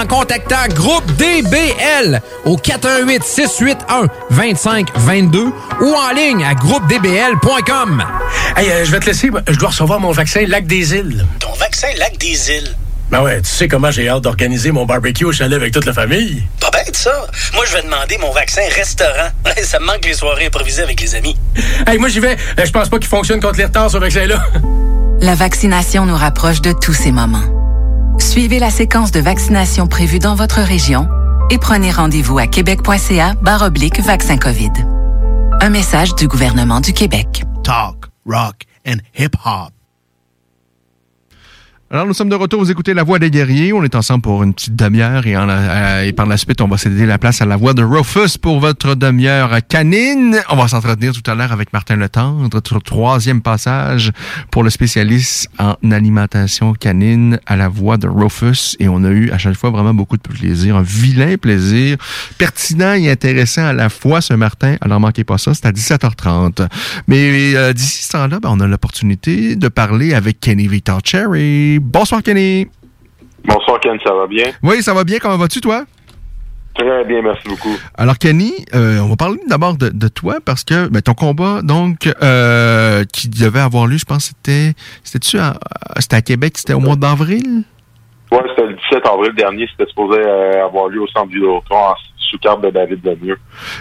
en 0.00 0.06
contactant 0.06 0.66
Groupe 0.70 1.04
DBL 1.16 2.20
au 2.44 2.56
418 2.56 3.22
681 3.24 4.06
2522 4.30 5.52
ou 5.80 5.94
en 5.94 6.12
ligne 6.14 6.44
à 6.44 6.54
groupedbl.com. 6.54 8.04
Hey, 8.56 8.70
euh, 8.70 8.84
je 8.84 8.90
vais 8.90 9.00
te 9.00 9.06
laisser. 9.06 9.30
Je 9.48 9.58
dois 9.58 9.68
recevoir 9.70 10.00
mon 10.00 10.12
vaccin 10.12 10.44
Lac 10.46 10.66
des 10.66 10.94
Îles. 10.94 11.26
Ton 11.38 11.52
vaccin 11.54 11.88
Lac 11.98 12.16
des 12.18 12.50
Îles? 12.50 12.76
Ben 13.10 13.22
ouais, 13.22 13.42
tu 13.42 13.50
sais 13.50 13.68
comment 13.68 13.90
j'ai 13.90 14.08
hâte 14.08 14.22
d'organiser 14.22 14.72
mon 14.72 14.86
barbecue 14.86 15.26
au 15.26 15.32
chalet 15.32 15.56
avec 15.56 15.74
toute 15.74 15.84
la 15.84 15.92
famille. 15.92 16.44
Pas 16.60 16.70
bête, 16.70 16.96
ça. 16.96 17.26
Moi, 17.52 17.64
je 17.68 17.74
vais 17.74 17.82
demander 17.82 18.16
mon 18.18 18.32
vaccin 18.32 18.62
restaurant. 18.74 19.28
ça 19.62 19.78
me 19.80 19.84
manque 19.84 20.04
les 20.06 20.14
soirées 20.14 20.46
improvisées 20.46 20.82
avec 20.82 20.98
les 21.00 21.14
amis. 21.14 21.36
Hey, 21.86 21.98
moi, 21.98 22.08
j'y 22.08 22.20
vais. 22.20 22.38
Euh, 22.58 22.64
Je 22.64 22.70
pense 22.70 22.88
pas 22.88 22.98
qu'il 22.98 23.08
fonctionne 23.08 23.40
contre 23.40 23.58
les 23.58 23.66
retards, 23.66 23.90
ce 23.90 23.98
vaccin-là. 23.98 24.42
La 25.20 25.34
vaccination 25.34 26.06
nous 26.06 26.16
rapproche 26.16 26.62
de 26.62 26.72
tous 26.72 26.94
ces 26.94 27.12
moments. 27.12 27.44
Suivez 28.18 28.58
la 28.58 28.70
séquence 28.70 29.10
de 29.10 29.20
vaccination 29.20 29.86
prévue 29.86 30.18
dans 30.18 30.34
votre 30.34 30.60
région 30.60 31.08
et 31.50 31.58
prenez 31.58 31.90
rendez-vous 31.90 32.38
à 32.38 32.46
québec.ca 32.46 33.34
oblique 33.62 34.00
vaccin 34.00 34.38
COVID. 34.38 34.72
Un 35.60 35.70
message 35.70 36.14
du 36.14 36.28
gouvernement 36.28 36.80
du 36.80 36.92
Québec. 36.92 37.44
Talk, 37.64 38.06
rock 38.26 38.64
and 38.86 38.98
hip-hop. 39.18 39.72
Alors, 41.94 42.06
nous 42.06 42.14
sommes 42.14 42.30
de 42.30 42.34
retour. 42.34 42.58
Vous 42.58 42.70
écoutez 42.70 42.94
La 42.94 43.02
Voix 43.02 43.18
des 43.18 43.30
Guerriers. 43.30 43.74
On 43.74 43.84
est 43.84 43.94
ensemble 43.94 44.22
pour 44.22 44.42
une 44.42 44.54
petite 44.54 44.74
demi-heure 44.74 45.26
et, 45.26 45.36
euh, 45.36 46.04
et 46.06 46.14
par 46.14 46.24
la 46.24 46.38
suite, 46.38 46.62
on 46.62 46.66
va 46.66 46.78
céder 46.78 47.04
la 47.04 47.18
place 47.18 47.42
à 47.42 47.44
la 47.44 47.58
voix 47.58 47.74
de 47.74 47.82
Rufus 47.82 48.38
pour 48.40 48.60
votre 48.60 48.94
demi-heure 48.94 49.58
canine. 49.68 50.38
On 50.48 50.56
va 50.56 50.68
s'entretenir 50.68 51.12
tout 51.12 51.30
à 51.30 51.34
l'heure 51.34 51.52
avec 51.52 51.70
Martin 51.74 51.96
Letendre, 51.96 52.48
troisième 52.82 53.42
passage 53.42 54.10
pour 54.50 54.62
le 54.62 54.70
spécialiste 54.70 55.50
en 55.58 55.76
alimentation 55.90 56.72
canine 56.72 57.38
à 57.44 57.56
la 57.56 57.68
voix 57.68 57.98
de 57.98 58.08
Rufus. 58.08 58.74
Et 58.80 58.88
on 58.88 59.04
a 59.04 59.10
eu 59.10 59.30
à 59.30 59.36
chaque 59.36 59.56
fois 59.56 59.68
vraiment 59.68 59.92
beaucoup 59.92 60.16
de 60.16 60.22
plaisir, 60.22 60.76
un 60.76 60.82
vilain 60.82 61.36
plaisir, 61.36 61.98
pertinent 62.38 62.94
et 62.94 63.10
intéressant 63.10 63.66
à 63.66 63.74
la 63.74 63.90
fois 63.90 64.22
ce 64.22 64.32
Martin. 64.32 64.76
Alors, 64.80 64.98
manquez 64.98 65.24
pas 65.24 65.36
ça, 65.36 65.52
c'est 65.52 65.66
à 65.66 65.72
17h30. 65.72 66.66
Mais 67.06 67.54
euh, 67.54 67.74
d'ici 67.74 68.04
ce 68.04 68.12
temps-là, 68.12 68.40
ben, 68.40 68.48
on 68.50 68.60
a 68.60 68.66
l'opportunité 68.66 69.56
de 69.56 69.68
parler 69.68 70.14
avec 70.14 70.40
Kenny 70.40 70.68
Victor 70.68 71.02
Cherry. 71.04 71.81
Bonsoir, 71.82 72.22
Kenny. 72.22 72.68
Bonsoir 73.44 73.80
Ken, 73.80 73.98
ça 74.06 74.14
va 74.14 74.28
bien? 74.28 74.44
Oui, 74.62 74.84
ça 74.84 74.94
va 74.94 75.02
bien. 75.02 75.18
Comment 75.18 75.36
vas-tu, 75.36 75.60
toi? 75.60 75.84
Très 76.76 77.04
bien, 77.04 77.22
merci 77.22 77.48
beaucoup. 77.48 77.76
Alors, 77.98 78.18
Kenny, 78.18 78.52
euh, 78.72 79.00
on 79.00 79.08
va 79.08 79.16
parler 79.16 79.40
d'abord 79.48 79.76
de, 79.76 79.88
de 79.88 80.08
toi 80.08 80.36
parce 80.44 80.62
que 80.62 80.86
ben, 80.86 81.02
ton 81.02 81.14
combat, 81.14 81.60
donc, 81.60 82.08
euh, 82.22 83.02
qui 83.12 83.28
devait 83.28 83.58
avoir 83.58 83.88
lieu, 83.88 83.98
je 83.98 84.04
pense, 84.04 84.26
c'était. 84.26 84.74
C'était-tu 85.02 85.40
à, 85.40 85.54
c'était 85.98 86.14
à 86.14 86.22
Québec, 86.22 86.54
c'était 86.56 86.72
au 86.72 86.78
mois 86.78 86.94
d'avril? 86.94 87.64
Ouais, 88.30 88.42
c'était 88.50 88.68
le 88.68 88.74
17 88.74 89.04
avril 89.04 89.32
dernier, 89.36 89.68
c'était 89.72 89.90
supposé 89.90 90.20
euh, 90.20 90.64
avoir 90.64 90.86
lieu 90.86 91.02
au 91.02 91.08
centre 91.08 91.30
du 91.30 91.40
Lotron 91.40 91.76
en 91.76 91.94
sous 92.16 92.38
carte 92.38 92.62
de 92.62 92.70
David 92.70 93.04
Lemieux. 93.04 93.38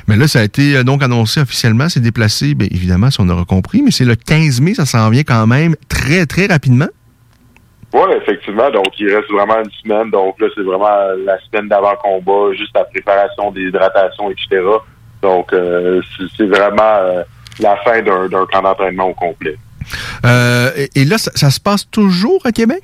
Mais 0.07 0.17
là, 0.17 0.27
ça 0.27 0.39
a 0.39 0.43
été 0.43 0.75
euh, 0.75 0.83
donc 0.83 1.03
annoncé 1.03 1.39
officiellement. 1.39 1.87
C'est 1.87 2.01
déplacé, 2.01 2.55
bien 2.55 2.67
évidemment, 2.71 3.11
si 3.11 3.21
on 3.21 3.29
aura 3.29 3.45
compris, 3.45 3.83
mais 3.83 3.91
c'est 3.91 4.05
le 4.05 4.15
15 4.15 4.59
mai, 4.59 4.73
ça 4.73 4.85
s'en 4.85 5.07
vient 5.11 5.23
quand 5.23 5.45
même 5.45 5.75
très, 5.87 6.25
très 6.25 6.47
rapidement. 6.47 6.87
Oui, 7.93 8.01
effectivement. 8.21 8.69
Donc, 8.71 8.87
il 8.99 9.13
reste 9.13 9.29
vraiment 9.31 9.57
une 9.63 9.71
semaine. 9.83 10.09
Donc, 10.11 10.39
là, 10.39 10.47
c'est 10.55 10.63
vraiment 10.63 10.89
la 11.25 11.37
semaine 11.41 11.67
d'avant-combat, 11.67 12.53
juste 12.55 12.71
la 12.73 12.85
préparation 12.85 13.51
des 13.51 13.61
hydratations, 13.63 14.31
etc. 14.31 14.61
Donc, 15.21 15.51
euh, 15.53 16.01
c'est- 16.37 16.45
vraiment 16.45 16.81
euh, 16.81 17.23
la 17.59 17.75
fin 17.77 18.01
d'un 18.01 18.27
camp 18.51 18.61
d'entraînement 18.61 19.09
au 19.09 19.13
complet. 19.13 19.57
Euh, 20.25 20.69
et, 20.75 21.01
et 21.01 21.05
là, 21.05 21.17
ça, 21.17 21.31
ça 21.35 21.49
se 21.51 21.59
passe 21.59 21.89
toujours 21.89 22.41
à 22.45 22.51
Québec? 22.51 22.83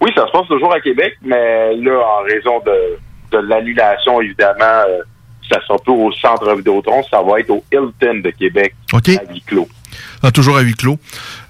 Oui, 0.00 0.10
ça 0.16 0.26
se 0.26 0.32
passe 0.32 0.46
toujours 0.48 0.74
à 0.74 0.80
Québec, 0.80 1.14
mais 1.22 1.74
là, 1.76 1.98
en 2.00 2.22
raison 2.24 2.60
de, 2.66 2.98
de 3.36 3.38
l'annulation, 3.46 4.20
évidemment, 4.20 4.82
euh, 4.88 5.02
ça 5.50 5.60
sera 5.66 5.78
plus 5.78 5.92
au 5.92 6.12
centre 6.12 6.54
Vidéotron, 6.54 7.02
ça 7.10 7.22
va 7.22 7.40
être 7.40 7.50
au 7.50 7.62
Hilton 7.72 8.20
de 8.22 8.30
Québec, 8.30 8.74
OK. 8.92 9.08
à 9.10 9.32
huis 9.32 9.42
clos. 9.46 9.68
Ah, 10.22 10.30
toujours 10.30 10.56
à 10.56 10.60
huis 10.62 10.74
clos. 10.74 10.98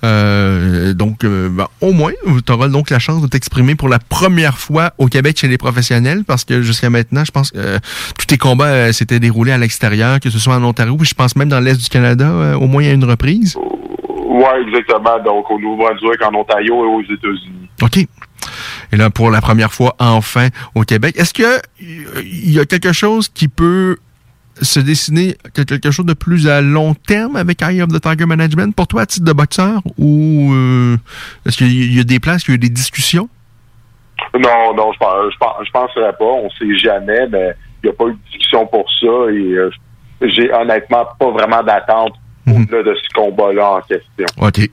Euh, 0.03 0.95
donc, 0.95 1.25
euh, 1.25 1.49
ben, 1.51 1.67
au 1.81 1.93
moins, 1.93 2.13
tu 2.47 2.53
auras 2.53 2.69
donc 2.69 2.91
la 2.91 2.99
chance 2.99 3.23
de 3.23 3.27
t'exprimer 3.27 3.75
pour 3.75 3.89
la 3.89 3.99
première 3.99 4.59
fois 4.59 4.93
au 4.99 5.07
Québec 5.07 5.39
chez 5.39 5.49
les 5.49 5.59
professionnels, 5.59 6.25
parce 6.25 6.45
que 6.45 6.63
jusqu'à 6.63 6.91
maintenant, 6.91 7.25
je 7.25 7.31
pense 7.31 7.51
que 7.51 7.59
euh, 7.59 7.79
tous 8.19 8.27
tes 8.27 8.39
combats 8.39 8.93
s'étaient 8.93 9.21
déroulés 9.21 9.53
à 9.53 9.59
l'extérieur, 9.59 10.21
que 10.21 10.31
ce 10.31 10.39
soit 10.39 10.55
en 10.55 10.65
Ontario, 10.65 10.97
puis 10.97 11.09
je 11.09 11.15
pense 11.15 11.37
même 11.37 11.49
dans 11.49 11.61
l'Est 11.61 11.81
du 11.81 11.89
Canada, 11.89 12.57
au 12.59 12.67
moins 12.67 12.85
à 12.85 12.91
une 12.93 13.05
reprise. 13.05 13.57
Oui, 13.57 14.45
exactement. 14.67 15.19
Donc, 15.25 15.51
au 15.51 15.59
Nouveau-Brunswick, 15.59 16.23
en 16.23 16.35
Ontario 16.35 16.85
et 16.85 16.89
aux 16.89 17.03
États-Unis. 17.03 17.69
OK. 17.83 17.99
Et 18.93 18.97
là, 18.97 19.11
pour 19.11 19.31
la 19.31 19.41
première 19.41 19.73
fois, 19.73 19.97
enfin, 19.99 20.49
au 20.75 20.83
Québec. 20.83 21.17
Est-ce 21.19 21.35
que 21.35 21.61
il 21.81 22.51
y 22.51 22.59
a 22.59 22.65
quelque 22.65 22.93
chose 22.93 23.29
qui 23.29 23.49
peut 23.49 23.97
se 24.63 24.81
dessiner, 24.81 25.37
quelque 25.55 25.91
chose 25.91 26.07
de 26.07 26.15
plus 26.15 26.49
à 26.49 26.61
long 26.61 26.95
terme 26.95 27.37
avec 27.37 27.63
Eye 27.63 27.83
of 27.83 27.89
the 27.89 28.01
Tiger 28.01 28.27
Management 28.27 28.75
pour 28.75 28.87
toi 28.87 29.03
à 29.03 29.07
titre 29.07 29.27
de 29.27 29.33
boxeur 29.33 29.83
ou 29.99 30.53
euh, 30.53 30.97
est-ce 31.47 31.57
qu'il 31.57 31.95
y 31.95 32.01
a 32.01 32.05
des 32.05 32.21
plans, 32.21 32.35
est-ce 32.35 32.45
qu'il 32.45 32.55
y 32.55 32.57
a 32.57 32.59
des 32.59 32.69
discussions? 32.69 33.29
Non, 34.35 34.75
non, 34.77 34.93
je 34.93 34.99
pense, 34.99 35.33
je 35.33 35.39
pense, 35.39 35.67
je 35.67 35.71
penserais 35.73 36.13
pas. 36.13 36.25
On 36.25 36.51
sait 36.51 36.77
jamais, 36.79 37.27
mais 37.29 37.55
il 37.83 37.87
n'y 37.87 37.91
a 37.91 37.93
pas 37.93 38.07
eu 38.07 38.13
de 38.13 38.19
discussion 38.31 38.67
pour 38.67 38.87
ça 39.01 39.07
et 39.07 39.53
euh, 39.53 39.71
j'ai 40.23 40.53
honnêtement 40.53 41.07
pas 41.19 41.31
vraiment 41.31 41.63
d'attente 41.63 42.15
au-delà 42.51 42.83
de 42.83 42.95
ce 42.95 43.09
combat-là 43.15 43.71
en 43.71 43.81
question. 43.81 44.27
OK. 44.39 44.71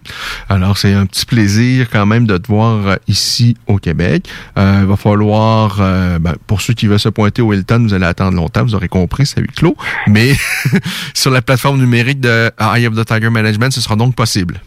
Alors, 0.50 0.78
c'est 0.78 0.94
un 0.94 1.06
petit 1.06 1.26
plaisir 1.26 1.88
quand 1.92 2.06
même 2.06 2.26
de 2.26 2.38
te 2.38 2.48
voir 2.48 2.88
euh, 2.88 2.96
ici 3.08 3.58
au 3.68 3.78
Québec. 3.78 4.28
Euh, 4.58 4.80
il 4.82 4.88
va 4.88 4.96
falloir, 4.96 5.78
euh, 5.82 6.20
ben, 6.20 6.34
pour 6.48 6.62
ceux 6.62 6.74
qui 6.74 6.88
veulent 6.88 7.00
se 7.00 7.10
pointer 7.10 7.42
au 7.42 7.54
Hilton, 7.54 7.80
vous 7.84 7.94
allez 7.94 8.06
attendre 8.06 8.36
longtemps, 8.36 8.64
vous 8.64 8.76
aurez 8.76 8.88
compris, 8.88 9.26
c'est 9.26 9.42
huis 9.42 9.48
clos. 9.48 9.76
Mais 10.08 10.34
sur 11.14 11.32
la 11.32 11.42
plateforme 11.42 11.80
numérique 11.80 12.20
de 12.20 12.52
Eye 12.60 12.88
of 12.88 12.96
the 12.96 13.06
Tiger 13.06 13.30
Management, 13.30 13.72
ce 13.72 13.82
sera 13.82 13.96
donc 13.96 14.16
possible. 14.16 14.60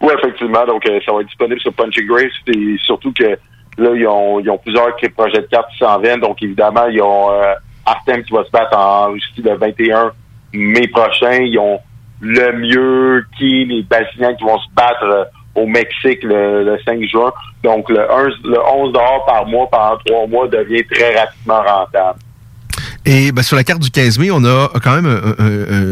Oui, 0.00 0.12
effectivement. 0.18 0.64
Donc, 0.66 0.88
euh, 0.88 0.98
ça 1.04 1.12
va 1.12 1.20
être 1.20 1.26
disponible 1.26 1.60
sur 1.60 1.72
Punchy 1.74 2.04
Grace 2.06 2.32
et 2.46 2.76
surtout 2.84 3.12
que 3.12 3.36
là, 3.78 3.90
ils 3.94 4.06
ont, 4.06 4.40
ils 4.40 4.50
ont 4.50 4.58
plusieurs 4.58 4.96
projets 5.16 5.40
de 5.40 5.46
cartes 5.50 5.70
qui 5.72 5.78
s'en 5.78 5.98
viennent. 6.00 6.20
Donc, 6.20 6.42
évidemment, 6.42 6.86
ils 6.86 7.02
ont 7.02 7.30
Artem 7.86 8.22
qui 8.22 8.32
va 8.32 8.44
se 8.44 8.50
battre 8.50 8.76
en 8.76 9.12
Russie 9.12 9.42
le 9.42 9.56
21 9.56 10.12
mai 10.52 10.88
prochain. 10.88 11.42
Ils 11.42 11.58
ont 11.58 11.80
le 12.20 12.52
mieux 12.58 13.24
qui 13.38 13.64
les 13.64 13.82
Basiliens 13.82 14.34
qui 14.34 14.44
vont 14.44 14.58
se 14.58 14.68
battre 14.74 15.02
euh, 15.04 15.24
au 15.54 15.66
Mexique 15.66 16.22
le, 16.22 16.64
le 16.64 16.78
5 16.84 17.02
juin. 17.04 17.32
Donc, 17.62 17.88
le, 17.90 18.00
1, 18.00 18.24
le 18.44 18.58
11 18.58 18.92
dollars 18.92 19.24
par 19.26 19.46
mois 19.46 19.68
pendant 19.70 19.98
trois 20.04 20.26
mois 20.26 20.48
devient 20.48 20.84
très 20.90 21.18
rapidement 21.18 21.62
rentable. 21.62 22.18
Et 23.06 23.32
ben, 23.32 23.42
sur 23.42 23.56
la 23.56 23.64
carte 23.64 23.80
du 23.80 23.90
15 23.90 24.18
mai, 24.18 24.30
on 24.30 24.44
a 24.44 24.68
quand 24.82 25.00
même 25.00 25.08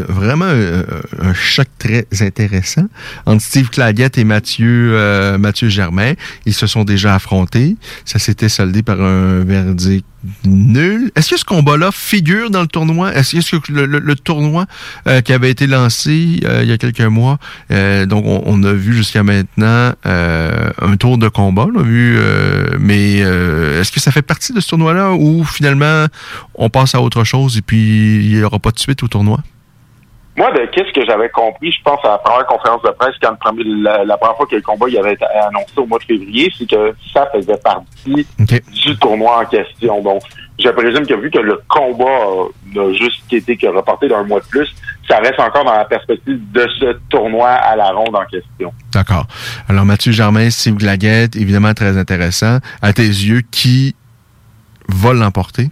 vraiment 0.07 0.45
un, 0.45 1.33
choc 1.33 1.67
très 1.79 2.05
intéressant 2.21 2.85
entre 3.25 3.41
Steve 3.41 3.69
Claggett 3.69 4.17
et 4.17 4.23
Mathieu, 4.23 4.91
euh, 4.93 5.37
Mathieu 5.39 5.69
Germain. 5.69 6.13
Ils 6.45 6.53
se 6.53 6.67
sont 6.67 6.83
déjà 6.83 7.15
affrontés. 7.15 7.77
Ça 8.05 8.19
s'était 8.19 8.49
soldé 8.49 8.83
par 8.83 9.01
un 9.01 9.43
verdict 9.43 10.05
nul. 10.45 11.11
Est-ce 11.15 11.29
que 11.29 11.37
ce 11.37 11.45
combat-là 11.45 11.91
figure 11.91 12.49
dans 12.49 12.61
le 12.61 12.67
tournoi? 12.67 13.13
Est-ce 13.13 13.57
que 13.57 13.71
le, 13.71 14.15
tournoi 14.15 14.65
euh, 15.07 15.21
qui 15.21 15.33
avait 15.33 15.49
été 15.49 15.67
lancé 15.67 16.41
euh, 16.43 16.61
il 16.63 16.69
y 16.69 16.71
a 16.71 16.77
quelques 16.77 17.01
mois, 17.01 17.37
euh, 17.71 18.05
donc 18.05 18.25
on, 18.25 18.43
on 18.45 18.63
a 18.63 18.73
vu 18.73 18.93
jusqu'à 18.93 19.23
maintenant 19.23 19.93
un 20.03 20.97
tour 20.97 21.17
de 21.17 21.27
combat, 21.27 21.67
on 21.73 21.79
a 21.79 21.83
vu, 21.83 22.19
mais 22.79 23.17
est-ce 23.17 23.91
que 23.91 23.99
ça 23.99 24.11
fait 24.11 24.21
partie 24.21 24.53
de 24.53 24.59
ce 24.59 24.69
tournoi-là 24.69 25.13
ou 25.13 25.43
finalement 25.43 26.05
on 26.55 26.69
passe 26.69 26.95
à 26.95 27.01
autre 27.01 27.23
chose 27.23 27.57
et 27.57 27.61
puis 27.61 28.25
il 28.25 28.35
n'y 28.35 28.43
aura 28.43 28.59
pas 28.59 28.71
de 28.71 28.79
suite 28.79 29.03
au 29.03 29.07
tournoi? 29.07 29.39
Moi, 30.39 30.51
de 30.53 30.65
qu'est-ce 30.71 30.93
que 30.93 31.05
j'avais 31.05 31.27
compris, 31.29 31.69
je 31.71 31.81
pense, 31.83 31.99
à 32.05 32.11
la 32.11 32.17
première 32.17 32.45
conférence 32.47 32.81
de 32.81 32.91
presse, 32.91 33.13
quand 33.21 33.31
le 33.31 33.37
premier- 33.37 33.63
la, 33.83 34.05
la 34.05 34.17
première 34.17 34.37
fois 34.37 34.47
que 34.47 34.55
le 34.55 34.61
combat 34.61 34.85
il 34.87 34.97
avait 34.97 35.13
été 35.13 35.25
annoncé 35.25 35.73
au 35.75 35.85
mois 35.85 35.99
de 35.99 36.05
février, 36.05 36.49
c'est 36.57 36.69
que 36.69 36.95
ça 37.13 37.27
faisait 37.33 37.57
partie 37.57 38.25
du 38.39 38.97
tournoi 38.97 39.41
en 39.41 39.45
question. 39.45 40.01
Donc, 40.01 40.21
je 40.57 40.69
présume 40.69 41.05
que 41.05 41.13
vu 41.15 41.29
que 41.29 41.39
le 41.39 41.61
combat 41.67 42.05
euh, 42.05 42.45
n'a 42.73 42.93
juste 42.93 43.31
été 43.31 43.57
que 43.57 43.67
reporté 43.67 44.07
d'un 44.07 44.23
mois 44.23 44.39
de 44.39 44.45
plus, 44.45 44.69
ça 45.09 45.17
reste 45.17 45.39
encore 45.39 45.65
dans 45.65 45.73
la 45.73 45.85
perspective 45.85 46.39
de 46.51 46.67
ce 46.79 46.97
tournoi 47.09 47.49
à 47.49 47.75
la 47.75 47.91
ronde 47.91 48.15
en 48.15 48.25
question. 48.25 48.73
D'accord. 48.93 49.25
Alors 49.67 49.83
Mathieu 49.85 50.11
Germain, 50.13 50.49
Steve 50.49 50.75
Glaguette, 50.75 51.35
évidemment 51.35 51.73
très 51.73 51.97
intéressant. 51.97 52.59
À 52.81 52.93
tes 52.93 53.03
yeux, 53.07 53.41
qui 53.51 53.95
va 54.87 55.13
l'emporter? 55.13 55.69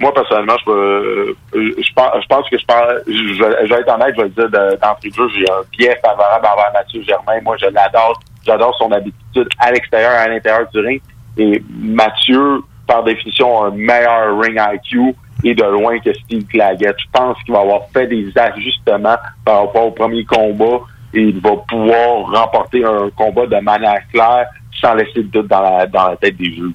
Moi, 0.00 0.12
personnellement, 0.14 0.56
je, 0.66 0.70
euh, 0.70 1.34
je, 1.54 1.92
pense, 1.94 2.10
je 2.22 2.26
pense 2.26 2.48
que 2.48 2.58
je, 2.58 2.64
parle, 2.64 3.02
je, 3.06 3.68
vais 3.68 3.80
être 3.80 3.94
honnête, 3.94 4.14
je 4.16 4.22
vais 4.22 4.28
le 4.28 4.30
dire 4.30 4.48
de- 4.48 4.76
d'entrée 4.76 5.10
de 5.10 5.14
jeu, 5.14 5.28
j'ai 5.36 5.50
un 5.50 5.62
biais 5.76 6.00
favorable 6.02 6.46
envers 6.46 6.72
Mathieu 6.72 7.02
Germain. 7.02 7.40
Moi, 7.42 7.56
je 7.60 7.66
l'adore. 7.66 8.18
J'adore 8.46 8.74
son 8.78 8.90
habitude 8.90 9.48
à 9.58 9.70
l'extérieur 9.70 10.12
à 10.12 10.26
l'intérieur 10.26 10.66
du 10.72 10.80
ring. 10.80 11.02
Et 11.36 11.62
Mathieu, 11.68 12.62
par 12.86 13.04
définition, 13.04 13.62
a 13.62 13.66
un 13.66 13.70
meilleur 13.70 14.38
ring 14.40 14.58
IQ 14.58 15.14
et 15.44 15.54
de 15.54 15.64
loin 15.64 15.98
que 16.00 16.12
Steve 16.14 16.44
Claggett. 16.46 16.96
Je 16.98 17.06
pense 17.12 17.36
qu'il 17.42 17.52
va 17.52 17.60
avoir 17.60 17.82
fait 17.92 18.06
des 18.06 18.32
ajustements 18.36 19.16
par 19.44 19.66
rapport 19.66 19.86
au 19.86 19.90
premier 19.90 20.24
combat 20.24 20.80
et 21.12 21.20
il 21.20 21.40
va 21.40 21.50
pouvoir 21.68 22.26
remporter 22.32 22.84
un 22.84 23.10
combat 23.16 23.46
de 23.46 23.60
manière 23.60 24.00
claire 24.12 24.46
sans 24.80 24.94
laisser 24.94 25.22
de 25.22 25.28
doute 25.28 25.48
dans 25.48 25.60
la, 25.60 25.86
dans 25.86 26.08
la 26.08 26.16
tête 26.16 26.36
des 26.36 26.54
jeux. 26.54 26.72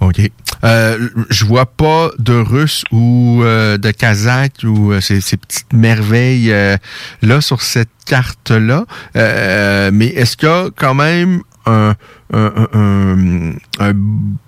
OK. 0.00 0.20
Euh, 0.64 1.08
je 1.30 1.44
vois 1.44 1.66
pas 1.66 2.10
de 2.18 2.34
Russes 2.34 2.84
ou 2.92 3.40
euh, 3.42 3.76
de 3.78 3.90
Kazakhs 3.90 4.64
ou 4.64 4.92
euh, 4.92 5.00
ces, 5.00 5.20
ces 5.20 5.36
petites 5.36 5.72
merveilles 5.72 6.52
euh, 6.52 6.76
là 7.22 7.40
sur 7.40 7.62
cette 7.62 7.90
carte-là. 8.06 8.84
Euh, 9.16 9.90
mais 9.92 10.06
est-ce 10.06 10.36
qu'il 10.36 10.48
y 10.48 10.52
a 10.52 10.68
quand 10.76 10.94
même 10.94 11.42
un, 11.66 11.94
un, 12.32 12.52
un- 12.72 13.52
un- 13.80 13.92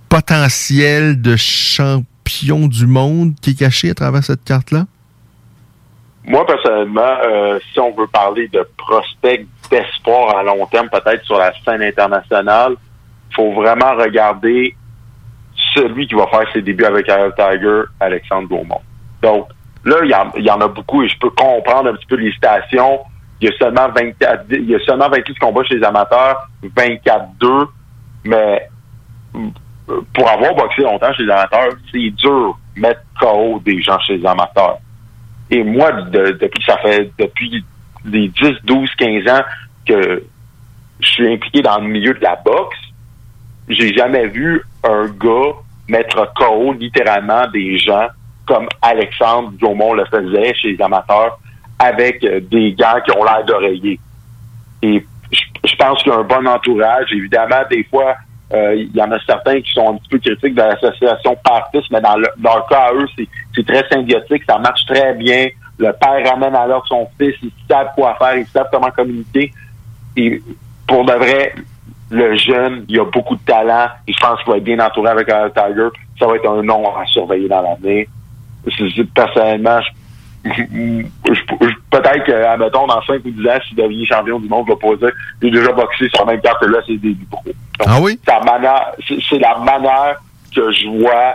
potentiel 0.08 1.20
de 1.20 1.36
champion 1.36 2.66
du 2.66 2.86
monde 2.86 3.34
qui 3.42 3.50
est 3.50 3.58
caché 3.58 3.90
à 3.90 3.94
travers 3.94 4.24
cette 4.24 4.42
carte-là? 4.44 4.86
Moi, 6.24 6.46
personnellement, 6.46 7.16
euh, 7.26 7.58
si 7.72 7.80
on 7.80 7.94
veut 7.94 8.06
parler 8.06 8.48
de 8.48 8.66
prospects 8.76 9.46
d'espoir 9.70 10.36
à 10.38 10.42
long 10.42 10.66
terme, 10.66 10.88
peut-être 10.90 11.24
sur 11.24 11.38
la 11.38 11.52
scène 11.64 11.82
internationale, 11.82 12.72
faut 13.34 13.52
vraiment 13.52 13.94
regarder 13.96 14.74
celui 15.78 16.06
qui 16.06 16.14
va 16.14 16.26
faire 16.26 16.44
ses 16.52 16.62
débuts 16.62 16.84
avec 16.84 17.08
Ariel 17.08 17.32
Tiger, 17.36 17.82
Alexandre 18.00 18.48
Gaumont. 18.48 18.80
Donc, 19.22 19.48
là, 19.84 19.96
il 20.02 20.44
y, 20.44 20.50
en, 20.50 20.60
a 20.60 20.68
beaucoup 20.68 21.02
et 21.02 21.08
je 21.08 21.18
peux 21.18 21.30
comprendre 21.30 21.90
un 21.90 21.94
petit 21.94 22.06
peu 22.06 22.16
les 22.16 22.32
stations. 22.32 23.00
Il 23.40 23.48
y 23.48 23.52
a 23.52 23.56
seulement 23.58 23.88
24, 23.88 24.46
il 24.50 24.68
y 24.70 24.74
a 24.74 24.80
seulement 24.80 25.08
28 25.08 25.38
combats 25.38 25.62
chez 25.64 25.76
les 25.76 25.84
amateurs, 25.84 26.48
24-2, 26.76 27.66
mais 28.24 28.68
mm, 29.34 29.48
pour 30.12 30.28
avoir 30.28 30.54
boxé 30.54 30.82
longtemps 30.82 31.12
chez 31.12 31.22
les 31.24 31.30
amateurs, 31.30 31.72
c'est 31.92 32.10
dur 32.10 32.58
mettre 32.76 33.00
KO 33.20 33.60
des 33.64 33.80
gens 33.80 33.98
chez 34.00 34.18
les 34.18 34.26
amateurs. 34.26 34.78
Et 35.50 35.62
moi, 35.62 35.92
de- 35.92 36.32
depuis 36.32 36.62
ça 36.64 36.76
fait 36.78 37.10
depuis 37.18 37.64
les 38.04 38.28
10, 38.28 38.52
12, 38.64 38.90
15 38.98 39.28
ans 39.28 39.42
que 39.86 40.22
je 41.00 41.06
suis 41.06 41.32
impliqué 41.32 41.62
dans 41.62 41.78
le 41.78 41.88
milieu 41.88 42.12
de 42.14 42.20
la 42.20 42.36
boxe, 42.36 42.76
j'ai 43.68 43.92
jamais 43.94 44.26
vu 44.26 44.62
un 44.84 45.06
gars 45.06 45.54
mettre 45.88 46.32
KO 46.34 46.72
littéralement 46.72 47.46
des 47.52 47.78
gens 47.78 48.08
comme 48.46 48.68
Alexandre 48.80 49.52
Gaumont 49.60 49.94
le 49.94 50.04
faisait 50.06 50.54
chez 50.54 50.72
les 50.72 50.82
amateurs 50.82 51.38
avec 51.78 52.24
euh, 52.24 52.40
des 52.40 52.72
gars 52.72 53.00
qui 53.00 53.16
ont 53.16 53.24
l'air 53.24 53.44
d'oreiller. 53.44 54.00
Et 54.82 55.04
je, 55.30 55.76
pense 55.76 56.02
qu'il 56.02 56.12
y 56.12 56.14
a 56.14 56.18
un 56.18 56.22
bon 56.22 56.46
entourage. 56.46 57.12
Évidemment, 57.12 57.62
des 57.70 57.84
fois, 57.84 58.16
euh, 58.52 58.74
il 58.74 58.94
y 58.96 59.02
en 59.02 59.12
a 59.12 59.18
certains 59.26 59.60
qui 59.60 59.70
sont 59.72 59.90
un 59.90 59.96
petit 59.98 60.08
peu 60.08 60.18
critiques 60.18 60.54
de 60.54 60.62
l'association 60.62 61.36
Partis, 61.44 61.84
mais 61.90 62.00
dans 62.00 62.16
le- 62.16 62.30
leur 62.42 62.66
cas 62.68 62.88
à 62.88 62.92
eux, 62.94 63.06
c'est 63.16 63.28
c'est 63.54 63.66
très 63.66 63.86
symbiotique, 63.88 64.44
ça 64.48 64.58
marche 64.58 64.84
très 64.86 65.14
bien. 65.14 65.48
Le 65.78 65.92
père 65.92 66.32
ramène 66.32 66.54
alors 66.56 66.86
son 66.86 67.06
fils, 67.18 67.34
ils 67.42 67.52
savent 67.68 67.90
quoi 67.94 68.16
faire, 68.18 68.36
ils 68.36 68.46
savent 68.46 68.68
comment 68.72 68.90
communiquer. 68.90 69.52
Et 70.16 70.42
pour 70.86 71.04
de 71.04 71.12
vrai, 71.12 71.54
le 72.10 72.36
jeune, 72.36 72.84
il 72.88 72.98
a 73.00 73.04
beaucoup 73.04 73.36
de 73.36 73.42
talent 73.44 73.88
et 74.06 74.12
je 74.12 74.18
pense 74.20 74.38
qu'il 74.42 74.50
va 74.50 74.56
être 74.58 74.64
bien 74.64 74.78
entouré 74.80 75.10
avec 75.10 75.30
un 75.30 75.50
Tiger. 75.50 75.88
Ça 76.18 76.26
va 76.26 76.36
être 76.36 76.48
un 76.50 76.62
nom 76.62 76.96
à 76.96 77.04
surveiller 77.06 77.48
dans 77.48 77.62
c'est- 78.96 79.04
Personnellement, 79.14 79.80
je, 80.44 80.50
je- 80.52 81.34
je- 81.34 81.74
peut-être 81.90 82.24
que, 82.24 82.32
admettons, 82.32 82.86
dans 82.86 83.02
5 83.02 83.24
ou 83.24 83.30
10 83.30 83.46
ans, 83.48 83.58
s'il 83.66 83.76
devient 83.76 84.06
champion 84.06 84.38
du 84.40 84.48
monde, 84.48 84.66
je 84.68 84.72
vais 84.72 84.78
pas 84.78 84.96
dire 85.06 85.14
j'ai 85.42 85.50
déjà 85.50 85.72
boxé 85.72 86.08
sur 86.14 86.24
la 86.24 86.32
même 86.32 86.40
carte 86.40 86.60
que 86.60 86.66
là, 86.66 86.78
c'est 86.86 86.96
des 86.96 87.16
pro. 87.30 87.42
Ah 87.86 87.98
oui? 88.00 88.18
C'est 89.06 89.38
la 89.38 89.58
manière 89.58 90.16
que 90.54 90.72
je 90.72 90.86
vois 90.88 91.34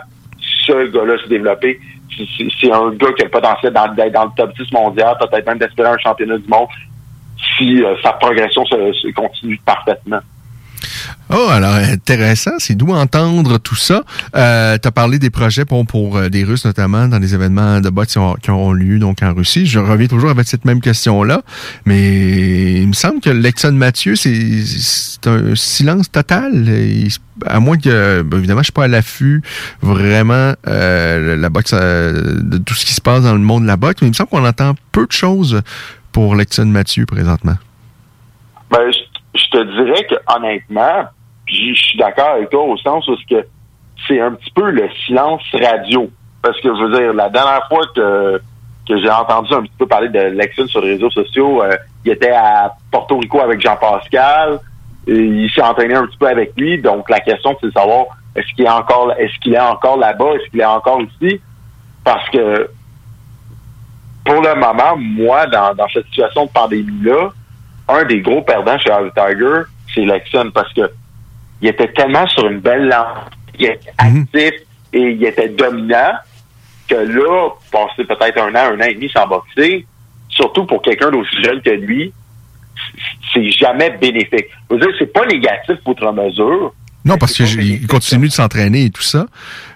ce 0.65 0.87
gars-là 0.91 1.17
se 1.23 1.27
développer. 1.29 1.79
C'est- 2.17 2.23
C'est 2.37 2.47
c'est 2.61 2.71
un 2.71 2.89
gars 2.91 3.11
qui 3.13 3.21
a 3.21 3.25
le 3.25 3.31
potentiel 3.31 3.73
dans- 3.73 3.93
d'être 3.93 4.13
dans 4.13 4.25
le 4.25 4.31
top 4.35 4.53
10 4.57 4.71
mondial, 4.71 5.15
peut-être 5.19 5.47
même 5.47 5.57
d'espérer 5.59 5.89
un 5.89 5.97
championnat 5.97 6.37
du 6.37 6.47
monde 6.47 6.67
si 7.57 7.83
euh, 7.83 7.95
sa 8.01 8.13
progression 8.13 8.65
se, 8.65 8.93
se 8.93 9.11
continue 9.13 9.59
parfaitement. 9.65 10.19
Oh, 11.29 11.47
alors 11.49 11.73
intéressant, 11.75 12.51
c'est 12.59 12.75
d'où 12.75 12.91
entendre 12.91 13.57
tout 13.57 13.75
ça. 13.75 14.03
Euh, 14.35 14.77
tu 14.79 14.87
as 14.87 14.91
parlé 14.91 15.17
des 15.17 15.29
projets 15.29 15.65
pour, 15.65 16.17
euh, 16.17 16.29
des 16.29 16.43
Russes, 16.43 16.65
notamment 16.65 17.07
dans 17.07 17.17
les 17.17 17.33
événements 17.33 17.81
de 17.81 17.89
boxe 17.89 18.17
qui 18.41 18.49
ont, 18.51 18.71
lieu 18.71 18.99
donc 18.99 19.23
en 19.23 19.33
Russie. 19.33 19.65
Je 19.65 19.79
reviens 19.79 20.07
toujours 20.07 20.29
avec 20.29 20.47
cette 20.47 20.65
même 20.65 20.81
question-là, 20.81 21.41
mais 21.85 22.81
il 22.81 22.87
me 22.87 22.93
semble 22.93 23.19
que 23.19 23.29
Lexon 23.29 23.71
Mathieu, 23.71 24.15
c'est 24.15 25.27
un 25.27 25.55
silence 25.55 26.11
total. 26.11 26.69
À 27.47 27.59
moins 27.59 27.77
que, 27.77 28.21
ben, 28.21 28.37
évidemment, 28.37 28.61
je 28.61 28.65
suis 28.65 28.73
pas 28.73 28.83
à 28.83 28.87
l'affût 28.87 29.41
vraiment 29.81 30.53
euh, 30.67 31.35
la 31.35 31.49
boxe, 31.49 31.71
euh, 31.73 32.41
de 32.41 32.57
tout 32.57 32.73
ce 32.75 32.85
qui 32.85 32.93
se 32.93 33.01
passe 33.01 33.23
dans 33.23 33.33
le 33.33 33.39
monde 33.39 33.63
de 33.63 33.67
la 33.67 33.77
boxe, 33.77 34.01
mais 34.01 34.07
il 34.07 34.11
me 34.11 34.15
semble 34.15 34.29
qu'on 34.29 34.45
entend 34.45 34.75
peu 34.91 35.07
de 35.07 35.11
choses 35.11 35.61
pour 36.11 36.35
Lexon 36.35 36.65
Mathieu 36.65 37.05
présentement. 37.05 37.57
Ben, 38.69 38.91
je, 38.91 39.12
je 39.35 39.47
te 39.49 39.63
dirais 39.63 40.05
que 40.05 40.15
honnêtement, 40.35 41.05
je 41.47 41.73
suis 41.73 41.97
d'accord 41.97 42.29
avec 42.29 42.49
toi 42.49 42.63
au 42.63 42.77
sens 42.77 43.07
où 43.07 43.15
que 43.29 43.45
c'est 44.07 44.19
un 44.19 44.33
petit 44.33 44.51
peu 44.51 44.69
le 44.69 44.89
silence 45.05 45.41
radio. 45.53 46.09
Parce 46.41 46.59
que 46.59 46.69
je 46.75 46.83
veux 46.83 46.99
dire, 46.99 47.13
la 47.13 47.29
dernière 47.29 47.67
fois 47.67 47.81
que, 47.95 48.41
j'ai 48.87 49.09
entendu 49.09 49.53
un 49.53 49.61
petit 49.61 49.77
peu 49.77 49.87
parler 49.87 50.09
de 50.09 50.19
Lexon 50.19 50.67
sur 50.67 50.81
les 50.81 50.93
réseaux 50.93 51.09
sociaux, 51.09 51.63
euh, 51.63 51.75
il 52.03 52.11
était 52.11 52.31
à 52.31 52.73
Porto 52.91 53.17
Rico 53.17 53.39
avec 53.39 53.61
Jean-Pascal. 53.61 54.59
Il 55.07 55.49
s'est 55.51 55.61
entraîné 55.61 55.95
un 55.95 56.05
petit 56.05 56.17
peu 56.17 56.27
avec 56.27 56.53
lui. 56.57 56.81
Donc 56.81 57.09
la 57.09 57.19
question, 57.19 57.55
c'est 57.59 57.67
de 57.67 57.71
savoir 57.71 58.07
est-ce 58.35 58.47
qu'il 58.55 58.65
est 58.65 58.69
encore 58.69 59.13
est-ce 59.17 59.37
qu'il 59.39 59.53
est 59.53 59.59
encore 59.59 59.97
là-bas, 59.97 60.33
est-ce 60.35 60.49
qu'il 60.49 60.59
est 60.59 60.65
encore 60.65 61.01
ici? 61.01 61.39
Parce 62.03 62.27
que 62.29 62.69
pour 64.25 64.41
le 64.41 64.55
moment, 64.55 64.97
moi, 64.97 65.45
dans 65.47 65.87
cette 65.93 66.05
situation 66.05 66.45
de 66.45 66.51
pandémie-là, 66.51 67.31
un 67.87 68.03
des 68.05 68.21
gros 68.21 68.41
perdants 68.41 68.77
chez 68.79 68.91
Harvey 68.91 69.11
Tiger, 69.15 69.63
c'est 69.93 70.01
Lexon 70.01 70.51
parce 70.53 70.71
que 70.73 70.89
il 71.61 71.69
était 71.69 71.91
tellement 71.93 72.27
sur 72.27 72.47
une 72.47 72.59
belle 72.59 72.87
lancée, 72.87 73.29
il 73.57 73.65
était 73.65 73.93
actif 73.97 74.53
et 74.91 74.99
il 75.11 75.25
était 75.25 75.49
dominant 75.49 76.13
que 76.87 76.95
là, 76.95 77.49
passer 77.71 78.03
peut-être 78.03 78.37
un 78.39 78.53
an, 78.55 78.73
un 78.73 78.79
an 78.81 78.83
et 78.83 78.93
demi 78.95 79.09
sans 79.09 79.27
boxer, 79.27 79.85
surtout 80.29 80.65
pour 80.65 80.81
quelqu'un 80.81 81.11
d'aussi 81.11 81.41
jeune 81.43 81.61
que 81.61 81.69
lui, 81.69 82.13
c'est 83.33 83.49
jamais 83.51 83.91
bénéfique. 83.91 84.47
Je 84.69 84.75
veux 84.75 84.79
dire, 84.79 84.89
c'est 84.99 85.13
pas 85.13 85.25
négatif 85.25 85.77
outre 85.85 86.11
mesure, 86.11 86.73
Non, 87.05 87.17
parce 87.17 87.33
qu'il 87.33 87.85
continue 87.87 88.27
de 88.29 88.33
s'entraîner 88.33 88.85
et 88.85 88.89
tout 88.89 89.01
ça. 89.03 89.25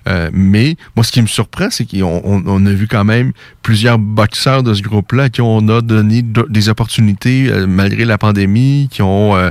Euh, 0.07 0.29
mais 0.31 0.77
moi, 0.95 1.03
ce 1.03 1.11
qui 1.11 1.21
me 1.21 1.27
surprend, 1.27 1.67
c'est 1.69 1.85
qu'on 1.85 2.21
on- 2.23 2.43
on 2.45 2.65
a 2.65 2.71
vu 2.71 2.87
quand 2.87 3.03
même 3.03 3.33
plusieurs 3.63 3.99
boxeurs 3.99 4.63
de 4.63 4.73
ce 4.73 4.81
groupe-là 4.81 5.23
à 5.23 5.29
qui 5.29 5.41
on 5.41 5.67
a 5.67 5.81
donné 5.81 6.21
de- 6.21 6.45
des 6.49 6.69
opportunités 6.69 7.47
euh, 7.49 7.67
malgré 7.67 8.05
la 8.05 8.17
pandémie, 8.17 8.87
qui 8.89 9.01
ont 9.01 9.35
euh, 9.35 9.49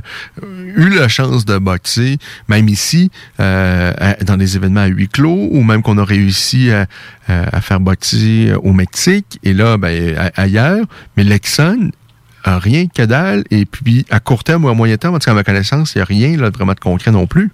eu 0.75 0.89
la 0.89 1.09
chance 1.09 1.45
de 1.45 1.59
boxer, 1.59 2.17
même 2.49 2.69
ici, 2.71 3.11
euh, 3.41 3.93
à- 3.99 4.25
dans 4.25 4.39
des 4.39 4.57
événements 4.57 4.81
à 4.81 4.87
huis 4.87 5.09
clos, 5.09 5.49
ou 5.51 5.63
même 5.63 5.83
qu'on 5.83 5.99
a 5.99 6.05
réussi 6.05 6.71
à, 6.71 6.87
faire 7.61 7.81
boxer 7.81 8.53
au 8.63 8.73
Mexique, 8.73 9.39
et 9.43 9.53
là, 9.53 9.77
ben, 9.77 10.17
ailleurs. 10.37 10.87
Mais 11.17 11.25
Lexon, 11.25 11.91
rien 12.45 12.87
que 12.87 13.03
dalle. 13.03 13.43
Et 13.51 13.67
puis, 13.67 14.07
à 14.11 14.21
court 14.21 14.45
terme 14.45 14.65
ou 14.65 14.69
à 14.69 14.75
moyen 14.75 14.97
terme, 14.97 15.15
en 15.15 15.19
tout 15.19 15.25
cas, 15.25 15.33
à 15.33 15.35
ma 15.35 15.43
connaissance, 15.45 15.95
il 15.95 15.99
n'y 15.99 16.03
a 16.03 16.05
rien 16.05 16.37
là, 16.37 16.51
vraiment 16.51 16.73
de 16.75 16.81
concret 16.81 17.11
non 17.11 17.27
plus. 17.27 17.51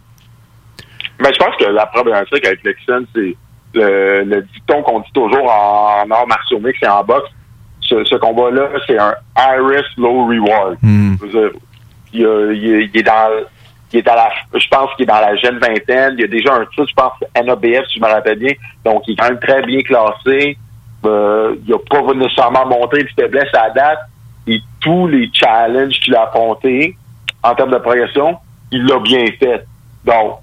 Mais 1.21 1.33
je 1.33 1.39
pense 1.39 1.55
que 1.57 1.65
la 1.65 1.87
problématique 1.87 2.45
avec 2.47 2.63
Lexon, 2.65 3.05
c'est 3.15 3.37
le, 3.75 4.23
le 4.25 4.43
dicton 4.43 4.83
qu'on 4.83 5.01
dit 5.01 5.13
toujours 5.15 5.51
en, 5.51 6.03
en 6.05 6.11
arts 6.11 6.27
martiaux 6.27 6.59
mix 6.61 6.79
et 6.83 6.89
en 6.89 7.05
boxe. 7.05 7.31
Ce, 7.81 8.05
ce 8.05 8.15
combat-là, 8.17 8.69
c'est 8.87 8.99
un 8.99 9.15
high 9.37 9.61
risk, 9.61 9.97
low 9.99 10.27
reward. 10.27 10.77
Hmm. 10.83 11.17
Dire, 11.17 11.51
il, 12.13 12.23
est- 12.25 12.85
il 12.93 12.97
est 12.99 13.03
dans 13.03 13.29
il 13.93 13.99
est 13.99 14.03
dans 14.03 14.15
la 14.15 14.31
je 14.59 14.67
pense 14.69 14.91
qu'il 14.95 15.03
est 15.05 15.07
dans 15.07 15.21
la 15.21 15.37
jeune 15.37 15.59
vingtaine. 15.59 16.15
Il 16.17 16.21
y 16.21 16.25
a 16.25 16.29
déjà 16.29 16.55
un 16.55 16.65
titre, 16.67 16.87
je 16.89 16.95
pense, 16.95 17.13
NABF, 17.37 17.87
si 17.89 17.99
je 17.99 18.01
me 18.05 18.09
rappelle 18.11 18.39
bien. 18.39 18.53
Donc, 18.85 19.03
il 19.07 19.13
est 19.13 19.17
quand 19.17 19.29
même 19.29 19.39
très 19.41 19.63
bien 19.63 19.81
classé. 19.83 20.57
Euh, 21.05 21.57
il 21.67 21.71
n'a 21.71 21.79
pas 21.91 22.15
nécessairement 22.15 22.65
montré 22.67 23.03
de 23.03 23.09
faiblesse 23.19 23.53
à 23.55 23.69
la 23.69 23.71
date. 23.71 23.99
Et 24.47 24.61
tous 24.81 25.07
les 25.09 25.31
challenges 25.33 25.99
qu'il 26.01 26.15
a 26.17 26.23
affrontés 26.25 26.97
en 27.43 27.55
termes 27.55 27.71
de 27.73 27.79
progression, 27.79 28.37
il 28.71 28.85
l'a 28.87 28.99
bien 29.01 29.27
fait. 29.39 29.65
Donc, 30.05 30.39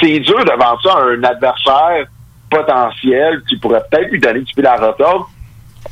c'est 0.00 0.18
dur 0.20 0.44
de 0.44 0.50
vendre 0.52 0.80
ça 0.82 0.96
un 0.98 1.22
adversaire 1.24 2.06
potentiel 2.50 3.42
qui 3.48 3.56
pourrait 3.56 3.82
peut-être 3.90 4.10
lui 4.10 4.20
donner 4.20 4.40
du 4.40 4.52
fil 4.52 4.66
à 4.66 4.76
retordre. 4.76 5.28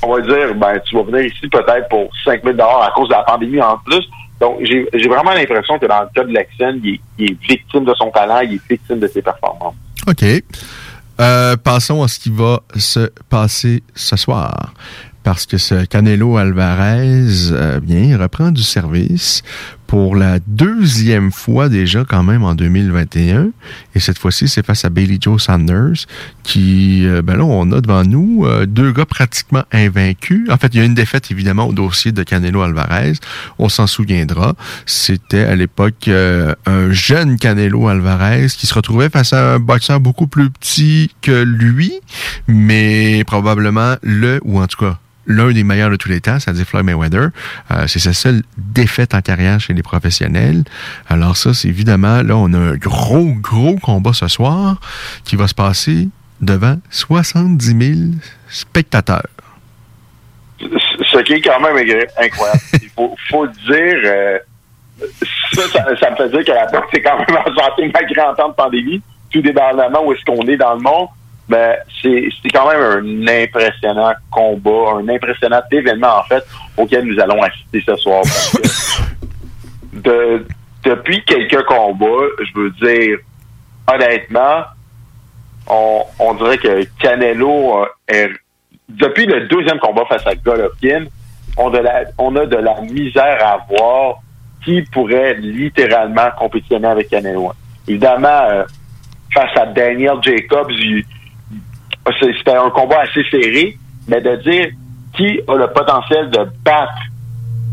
On 0.02 0.14
va 0.14 0.20
dire, 0.22 0.54
ben, 0.54 0.78
tu 0.84 0.94
vas 0.96 1.02
venir 1.02 1.24
ici 1.26 1.48
peut-être 1.48 1.88
pour 1.88 2.10
5 2.24 2.42
000 2.44 2.56
à 2.60 2.92
cause 2.94 3.08
de 3.08 3.14
la 3.14 3.22
pandémie 3.22 3.60
en 3.60 3.76
plus. 3.78 4.06
Donc, 4.40 4.58
j'ai 4.62 5.08
vraiment 5.08 5.32
l'impression 5.32 5.78
que 5.78 5.86
dans 5.86 6.00
le 6.02 6.08
cas 6.14 6.24
de 6.24 6.32
Lexen, 6.32 6.80
il, 6.82 6.94
est- 6.94 7.00
il 7.18 7.30
est 7.32 7.36
victime 7.42 7.84
de 7.84 7.92
son 7.94 8.10
talent, 8.10 8.40
il 8.40 8.54
est 8.54 8.60
victime 8.70 8.98
de 8.98 9.06
ses 9.08 9.20
performances. 9.20 9.74
OK. 10.08 10.24
Euh, 11.20 11.56
passons 11.58 12.02
à 12.02 12.08
ce 12.08 12.18
qui 12.18 12.30
va 12.30 12.60
se 12.76 13.10
passer 13.28 13.82
ce 13.94 14.16
soir. 14.16 14.72
Parce 15.22 15.44
que 15.44 15.58
ce 15.58 15.84
Canelo 15.84 16.38
Alvarez, 16.38 17.50
euh, 17.52 17.80
bien, 17.80 17.98
il 18.00 18.16
reprend 18.16 18.50
du 18.50 18.62
service 18.62 19.42
pour 19.90 20.14
la 20.14 20.38
deuxième 20.46 21.32
fois 21.32 21.68
déjà 21.68 22.04
quand 22.08 22.22
même 22.22 22.44
en 22.44 22.54
2021. 22.54 23.48
Et 23.96 23.98
cette 23.98 24.18
fois-ci, 24.18 24.46
c'est 24.46 24.64
face 24.64 24.84
à 24.84 24.88
Bailey 24.88 25.18
Joe 25.20 25.42
Sanders, 25.42 26.06
qui, 26.44 27.04
euh, 27.06 27.22
ben 27.22 27.36
là, 27.36 27.44
on 27.44 27.72
a 27.72 27.80
devant 27.80 28.04
nous 28.04 28.44
euh, 28.46 28.66
deux 28.66 28.92
gars 28.92 29.04
pratiquement 29.04 29.64
invaincus. 29.72 30.48
En 30.48 30.58
fait, 30.58 30.68
il 30.68 30.78
y 30.78 30.80
a 30.80 30.84
une 30.84 30.94
défaite 30.94 31.32
évidemment 31.32 31.66
au 31.66 31.72
dossier 31.72 32.12
de 32.12 32.22
Canelo 32.22 32.62
Alvarez. 32.62 33.14
On 33.58 33.68
s'en 33.68 33.88
souviendra. 33.88 34.54
C'était 34.86 35.42
à 35.42 35.56
l'époque 35.56 36.06
euh, 36.06 36.54
un 36.66 36.92
jeune 36.92 37.36
Canelo 37.36 37.88
Alvarez 37.88 38.46
qui 38.56 38.68
se 38.68 38.74
retrouvait 38.74 39.10
face 39.10 39.32
à 39.32 39.54
un 39.54 39.58
boxeur 39.58 39.98
beaucoup 39.98 40.28
plus 40.28 40.50
petit 40.50 41.10
que 41.20 41.42
lui, 41.42 41.94
mais 42.46 43.24
probablement 43.26 43.96
le, 44.04 44.38
ou 44.44 44.60
en 44.60 44.68
tout 44.68 44.78
cas, 44.78 45.00
l'un 45.30 45.52
des 45.52 45.64
meilleurs 45.64 45.90
de 45.90 45.96
tous 45.96 46.08
les 46.08 46.20
temps, 46.20 46.38
c'est-à-dire 46.38 46.66
Floyd 46.66 46.84
Mayweather. 46.84 47.30
Euh, 47.70 47.86
c'est 47.86 47.98
sa 47.98 48.12
seule 48.12 48.42
défaite 48.56 49.14
en 49.14 49.20
carrière 49.20 49.60
chez 49.60 49.72
les 49.72 49.82
professionnels. 49.82 50.64
Alors 51.08 51.36
ça, 51.36 51.54
c'est 51.54 51.68
évidemment, 51.68 52.22
là, 52.22 52.36
on 52.36 52.52
a 52.52 52.58
un 52.58 52.74
gros, 52.74 53.32
gros 53.34 53.76
combat 53.76 54.12
ce 54.12 54.28
soir 54.28 54.80
qui 55.24 55.36
va 55.36 55.46
se 55.46 55.54
passer 55.54 56.08
devant 56.40 56.76
70 56.90 57.64
000 57.66 58.00
spectateurs. 58.48 59.26
Ce 60.60 61.18
qui 61.22 61.34
est 61.34 61.40
quand 61.40 61.60
même 61.60 61.76
incroyable. 62.18 62.60
Il 62.82 62.90
faut, 62.96 63.46
dire, 63.46 64.00
euh, 64.04 64.38
ça, 65.52 65.62
ça, 65.72 66.10
me 66.10 66.16
fait 66.16 66.28
dire 66.28 66.44
que 66.44 66.52
la 66.52 66.66
boxe, 66.66 66.88
c'est 66.92 67.02
quand 67.02 67.18
même 67.18 67.36
en 67.46 67.54
santé 67.54 67.90
malgré 67.92 68.22
temps 68.36 68.48
de 68.48 68.54
pandémie, 68.54 69.02
tout 69.30 69.40
dépendamment 69.40 70.04
où 70.04 70.12
est-ce 70.12 70.24
qu'on 70.24 70.46
est 70.46 70.56
dans 70.56 70.74
le 70.74 70.80
monde. 70.80 71.08
Mais 71.50 71.78
c'est 72.00 72.48
quand 72.54 72.68
même 72.70 72.80
un 72.80 73.28
impressionnant 73.42 74.12
combat, 74.30 74.92
un 75.00 75.08
impressionnant 75.08 75.60
événement, 75.72 76.18
en 76.18 76.22
fait, 76.24 76.44
auquel 76.76 77.04
nous 77.04 77.18
allons 77.20 77.42
assister 77.42 77.82
ce 77.84 77.96
soir. 77.96 78.22
Parce 78.22 78.52
que 78.52 78.62
de, 79.92 80.46
depuis 80.84 81.24
quelques 81.24 81.64
combats, 81.64 82.06
je 82.38 82.60
veux 82.60 82.70
dire, 82.70 83.18
honnêtement, 83.92 84.62
on, 85.66 86.02
on 86.20 86.34
dirait 86.34 86.58
que 86.58 86.84
Canelo 87.00 87.84
est 88.08 88.28
depuis 88.88 89.26
le 89.26 89.46
deuxième 89.48 89.78
combat 89.80 90.04
face 90.08 90.26
à 90.26 90.34
Golovkin, 90.34 91.04
on, 91.56 91.70
de 91.70 91.78
la- 91.78 92.04
on 92.18 92.34
a 92.36 92.46
de 92.46 92.56
la 92.56 92.80
misère 92.82 93.38
à 93.44 93.58
voir 93.68 94.16
qui 94.64 94.82
pourrait 94.92 95.34
littéralement 95.34 96.28
compétitionner 96.38 96.88
avec 96.88 97.08
Canelo. 97.08 97.52
Évidemment, 97.88 98.42
euh, 98.50 98.64
face 99.34 99.56
à 99.56 99.66
Daniel 99.66 100.14
Jacobs, 100.22 100.70
il- 100.70 101.04
c'était 102.18 102.56
un 102.56 102.70
combat 102.70 103.00
assez 103.02 103.22
serré, 103.30 103.76
mais 104.08 104.20
de 104.20 104.36
dire 104.36 104.68
qui 105.14 105.40
a 105.46 105.54
le 105.54 105.66
potentiel 105.68 106.30
de 106.30 106.48
battre 106.64 106.92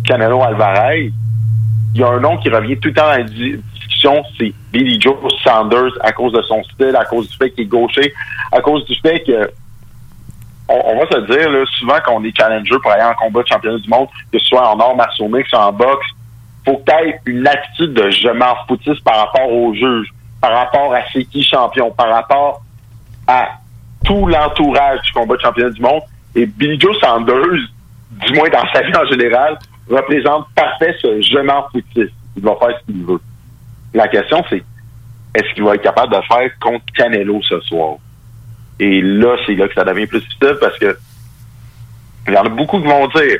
Canelo 0.05 0.41
Alvarez, 0.41 1.11
il 1.93 2.01
y 2.01 2.03
a 2.03 2.09
un 2.09 2.19
nom 2.19 2.37
qui 2.37 2.49
revient 2.49 2.77
tout 2.77 2.89
le 2.89 2.93
temps 2.93 3.05
dans 3.05 3.17
la 3.17 3.23
di- 3.23 3.57
discussion, 3.73 4.23
c'est 4.37 4.53
Billy 4.71 4.99
Joe 4.99 5.15
Sanders 5.43 5.91
à 6.01 6.11
cause 6.11 6.33
de 6.33 6.41
son 6.43 6.63
style, 6.63 6.95
à 6.95 7.05
cause 7.05 7.29
du 7.29 7.37
fait 7.37 7.51
qu'il 7.51 7.63
est 7.63 7.67
gaucher, 7.67 8.13
à 8.51 8.61
cause 8.61 8.85
du 8.85 8.95
fait 8.95 9.21
que 9.21 9.51
on, 10.69 10.99
va 10.99 11.05
se 11.09 11.19
dire, 11.31 11.49
là, 11.49 11.63
souvent 11.79 11.97
quand 12.03 12.15
on 12.15 12.23
est 12.25 12.35
challenger 12.37 12.75
pour 12.81 12.91
aller 12.91 13.03
en 13.03 13.13
combat 13.13 13.41
de 13.41 13.47
championnat 13.47 13.77
du 13.77 13.89
monde, 13.89 14.07
que 14.31 14.37
ce 14.37 14.45
soit 14.45 14.69
en 14.69 14.77
arts 14.79 14.95
martiaux 14.95 15.29
mixtes, 15.29 15.53
en 15.53 15.71
boxe, 15.71 16.07
faut 16.65 16.77
que 16.77 16.91
tu 16.91 17.31
une 17.31 17.47
attitude 17.47 17.93
de 17.93 18.09
je 18.09 18.27
m'en 18.29 18.53
foutisse 18.67 18.99
par 18.99 19.17
rapport 19.17 19.49
aux 19.49 19.73
juges, 19.73 20.09
par 20.41 20.51
rapport 20.51 20.93
à 20.93 20.99
c'est 21.13 21.23
qui 21.23 21.41
champion, 21.41 21.89
par 21.91 22.09
rapport 22.09 22.61
à 23.27 23.47
tout 24.07 24.25
l'entourage 24.25 25.01
du 25.01 25.11
combat 25.11 25.35
de 25.35 25.41
championnat 25.41 25.69
du 25.71 25.81
monde. 25.81 26.01
Et 26.35 26.45
Billy 26.45 26.79
Joe 26.79 26.97
Sanders, 26.99 27.67
du 28.11 28.33
moins 28.33 28.49
dans 28.49 28.65
sa 28.73 28.81
vie 28.81 28.95
en 28.95 29.05
général, 29.05 29.59
représente 29.89 30.47
parfait 30.55 30.95
ce 31.01 31.21
je 31.21 31.39
m'en. 31.39 31.67
Il 31.75 32.43
va 32.43 32.55
faire 32.55 32.79
ce 32.79 32.85
qu'il 32.85 33.05
veut. 33.05 33.19
La 33.93 34.07
question, 34.07 34.43
c'est 34.49 34.63
est-ce 35.35 35.53
qu'il 35.53 35.63
va 35.63 35.75
être 35.75 35.83
capable 35.83 36.13
de 36.13 36.21
faire 36.27 36.49
contre 36.59 36.85
Canelo 36.95 37.41
ce 37.43 37.59
soir? 37.61 37.95
Et 38.79 39.01
là, 39.01 39.35
c'est 39.45 39.55
là 39.55 39.67
que 39.67 39.73
ça 39.73 39.83
devient 39.83 40.07
plus 40.07 40.19
difficile 40.19 40.57
parce 40.59 40.77
que 40.77 40.97
il 42.27 42.33
y 42.33 42.37
en 42.37 42.45
a 42.45 42.49
beaucoup 42.49 42.79
qui 42.79 42.87
vont 42.87 43.07
dire 43.07 43.39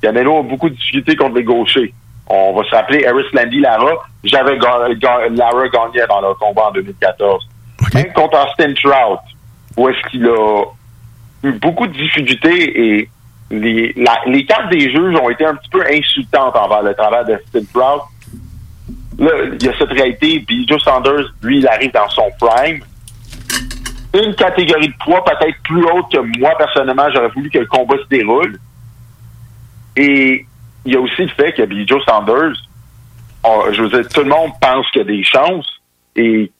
Canelo 0.00 0.38
a 0.38 0.42
beaucoup 0.42 0.68
de 0.68 0.74
difficultés 0.74 1.16
contre 1.16 1.36
les 1.36 1.44
gauchers. 1.44 1.92
On 2.26 2.52
va 2.54 2.64
se 2.64 2.74
rappeler 2.74 3.06
Harris 3.06 3.24
Landy 3.32 3.60
Lara. 3.60 3.92
J'avais 4.24 4.56
Lara 4.56 4.88
gagné 4.88 6.06
dans 6.08 6.20
le 6.20 6.34
combat 6.34 6.68
en 6.68 6.72
2014. 6.72 7.48
Même 7.94 8.12
contre 8.12 8.38
Austin 8.38 8.74
Trout, 8.74 9.20
où 9.78 9.88
est-ce 9.88 10.10
qu'il 10.10 10.26
a 10.26 10.64
eu 11.44 11.52
beaucoup 11.52 11.86
de 11.86 11.92
difficultés 11.92 12.96
et 12.98 13.08
les, 13.50 13.94
les 14.26 14.44
cartes 14.44 14.70
des 14.70 14.90
juges 14.90 15.16
ont 15.22 15.30
été 15.30 15.46
un 15.46 15.54
petit 15.54 15.70
peu 15.70 15.82
insultantes 15.90 16.54
envers 16.56 16.82
le 16.82 16.94
travail 16.94 17.24
de 17.26 17.34
Austin 17.34 17.64
Trout. 17.72 18.02
Là, 19.18 19.30
il 19.52 19.64
y 19.64 19.68
a 19.68 19.78
cette 19.78 19.90
réalité. 19.90 20.44
Puis 20.46 20.66
Joe 20.68 20.82
Sanders, 20.82 21.32
lui, 21.42 21.58
il 21.58 21.68
arrive 21.68 21.92
dans 21.92 22.08
son 22.10 22.28
prime 22.38 22.80
une 24.14 24.34
catégorie 24.34 24.88
de 24.88 24.94
poids 25.04 25.24
peut-être 25.24 25.62
plus 25.64 25.84
haute 25.84 26.10
que 26.10 26.38
moi, 26.38 26.56
personnellement, 26.58 27.08
j'aurais 27.14 27.28
voulu 27.28 27.50
que 27.50 27.58
le 27.58 27.66
combat 27.66 27.96
se 27.98 28.08
déroule. 28.08 28.58
Et 29.96 30.46
il 30.84 30.92
y 30.92 30.96
a 30.96 31.00
aussi 31.00 31.22
le 31.22 31.28
fait 31.28 31.52
que 31.52 31.86
Joe 31.86 32.04
Sanders, 32.04 32.56
oh, 33.44 33.66
je 33.70 33.82
veux 33.82 33.88
dire, 33.88 34.08
tout 34.08 34.22
le 34.22 34.30
monde 34.30 34.52
pense 34.60 34.90
qu'il 34.90 35.02
y 35.02 35.04
a 35.04 35.06
des 35.06 35.24
chances. 35.24 35.80
Et 36.16 36.50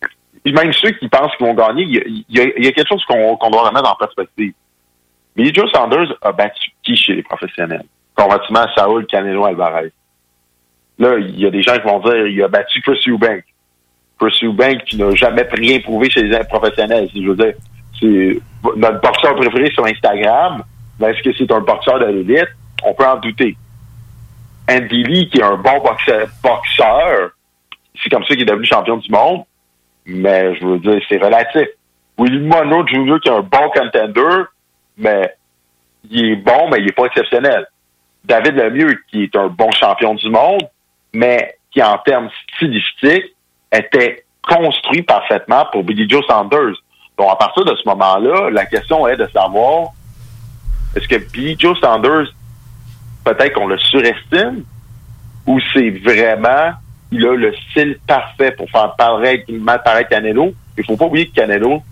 même 0.52 0.72
ceux 0.72 0.90
qui 0.92 1.08
pensent 1.08 1.34
qu'ils 1.36 1.46
vont 1.46 1.54
gagner, 1.54 1.84
il 1.84 2.24
y 2.28 2.40
a, 2.40 2.72
quelque 2.72 2.88
chose 2.88 3.04
qu'on 3.06 3.50
doit 3.50 3.68
remettre 3.68 3.90
en 3.90 3.96
perspective. 3.96 4.52
Billy 5.36 5.54
Joe 5.54 5.70
Sanders 5.72 6.16
a 6.22 6.32
battu 6.32 6.70
qui 6.82 6.96
chez 6.96 7.14
les 7.14 7.22
professionnels? 7.22 7.84
Comparativement 8.14 8.60
à 8.60 8.74
Saul 8.74 9.06
Canelo 9.06 9.44
Alvarez. 9.44 9.92
Là, 10.98 11.18
il 11.18 11.38
y 11.38 11.46
a 11.46 11.50
des 11.50 11.62
gens 11.62 11.74
qui 11.74 11.86
vont 11.86 12.00
dire 12.00 12.26
il 12.26 12.42
a 12.42 12.48
battu 12.48 12.82
Chris 12.82 13.00
Eubank. 13.06 13.44
Chris 14.18 14.38
Eubank 14.42 14.84
qui 14.84 14.96
n'a 14.96 15.14
jamais 15.14 15.46
rien 15.52 15.78
prouvé 15.80 16.10
chez 16.10 16.22
les 16.22 16.44
professionnels. 16.44 17.08
Je 17.14 17.20
veux 17.20 17.36
dire, 17.36 17.54
c'est 18.00 18.40
notre 18.76 19.00
boxeur 19.00 19.36
préféré 19.36 19.70
sur 19.70 19.84
Instagram. 19.86 20.64
Mais 20.98 21.10
est-ce 21.10 21.22
que 21.22 21.36
c'est 21.36 21.52
un 21.52 21.60
boxeur 21.60 22.00
de 22.00 22.06
l'élite? 22.06 22.48
On 22.82 22.92
peut 22.94 23.06
en 23.06 23.16
douter. 23.16 23.56
Andy 24.68 25.04
Lee, 25.04 25.28
qui 25.28 25.38
est 25.38 25.44
un 25.44 25.56
bon 25.56 25.78
boxeur, 25.80 26.26
boxeur 26.42 27.30
c'est 28.02 28.10
comme 28.10 28.24
ça 28.24 28.34
qu'il 28.34 28.42
est 28.42 28.46
devenu 28.46 28.64
champion 28.64 28.96
du 28.96 29.10
monde. 29.10 29.42
Mais 30.08 30.54
je 30.56 30.64
veux 30.64 30.78
dire, 30.78 31.00
c'est 31.08 31.22
relatif. 31.22 31.68
Willie 32.18 32.40
Monroe 32.40 32.86
Jr., 32.88 33.20
qui 33.22 33.28
est 33.28 33.32
un 33.32 33.40
bon 33.40 33.70
contender, 33.74 34.44
mais 34.96 35.34
il 36.10 36.32
est 36.32 36.36
bon, 36.36 36.68
mais 36.70 36.78
il 36.80 36.88
est 36.88 36.92
pas 36.92 37.04
exceptionnel. 37.04 37.66
David 38.24 38.56
Lemieux, 38.56 38.98
qui 39.10 39.24
est 39.24 39.36
un 39.36 39.48
bon 39.48 39.70
champion 39.70 40.14
du 40.14 40.28
monde, 40.28 40.62
mais 41.12 41.56
qui, 41.70 41.82
en 41.82 41.98
termes 41.98 42.28
stylistiques, 42.54 43.34
était 43.72 44.24
construit 44.42 45.02
parfaitement 45.02 45.66
pour 45.70 45.84
Billy 45.84 46.08
Joe 46.08 46.24
Sanders. 46.26 46.74
Donc, 47.16 47.30
à 47.30 47.36
partir 47.36 47.64
de 47.64 47.76
ce 47.76 47.88
moment-là, 47.88 48.50
la 48.50 48.66
question 48.66 49.06
est 49.06 49.16
de 49.16 49.26
savoir 49.28 49.88
est-ce 50.96 51.06
que 51.06 51.16
Billy 51.30 51.56
Joe 51.58 51.78
Sanders, 51.80 52.28
peut-être 53.24 53.52
qu'on 53.52 53.66
le 53.66 53.78
surestime, 53.78 54.64
ou 55.46 55.60
c'est 55.72 55.90
vraiment, 55.90 56.72
il 57.10 57.26
a 57.26 57.34
le 57.34 57.54
style 57.70 57.98
parfait 58.06 58.52
pour 58.52 58.68
faire 58.70 58.94
paraître, 58.96 59.44
mal 59.50 59.82
paraître 59.82 60.10
Canelo. 60.10 60.52
Il 60.76 60.84
faut 60.84 60.96
pas 60.96 61.06
oublier 61.06 61.28
que 61.28 61.34
Canelo, 61.34 61.82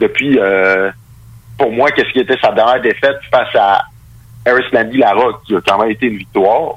depuis, 0.00 0.38
euh, 0.38 0.90
pour 1.58 1.70
moi, 1.70 1.90
qu'est-ce 1.90 2.12
qui 2.12 2.20
était 2.20 2.38
sa 2.40 2.52
dernière 2.52 2.80
défaite 2.80 3.18
face 3.30 3.54
à 3.54 3.82
Harris 4.46 4.64
Landy 4.72 4.98
Lara, 4.98 5.40
qui 5.46 5.54
a 5.54 5.60
quand 5.60 5.78
même 5.78 5.90
été 5.90 6.06
une 6.06 6.18
victoire, 6.18 6.74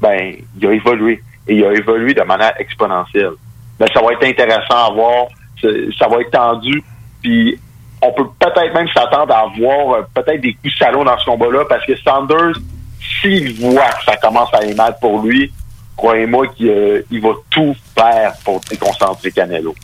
ben, 0.00 0.36
il 0.60 0.66
a 0.66 0.72
évolué. 0.72 1.22
Et 1.46 1.56
il 1.56 1.64
a 1.64 1.72
évolué 1.72 2.14
de 2.14 2.22
manière 2.22 2.54
exponentielle. 2.58 3.32
Ben, 3.78 3.86
ça 3.92 4.00
va 4.00 4.12
être 4.12 4.24
intéressant 4.24 4.86
à 4.86 4.90
voir. 4.92 5.26
Ça 5.62 6.08
va 6.08 6.20
être 6.20 6.30
tendu. 6.30 6.82
Puis, 7.22 7.58
on 8.00 8.12
peut 8.12 8.26
peut-être 8.38 8.74
même 8.74 8.88
s'attendre 8.88 9.34
à 9.34 9.46
voir 9.58 9.94
euh, 9.94 10.02
peut-être 10.14 10.40
des 10.40 10.54
coups 10.54 10.76
salauds 10.78 11.04
dans 11.04 11.18
ce 11.18 11.24
combat-là, 11.24 11.64
parce 11.68 11.84
que 11.84 11.96
Sanders, 11.96 12.54
s'il 13.00 13.54
voit 13.60 13.90
que 13.90 14.04
ça 14.04 14.16
commence 14.16 14.52
à 14.54 14.58
aller 14.58 14.74
mal 14.74 14.94
pour 15.00 15.22
lui, 15.22 15.52
croyez-moi 15.98 16.46
qu'il 16.48 16.70
euh, 16.70 17.02
va 17.20 17.30
tout 17.50 17.74
faire 17.94 18.32
pour 18.44 18.60
déconcentrer 18.60 19.32
Canelo. 19.32 19.74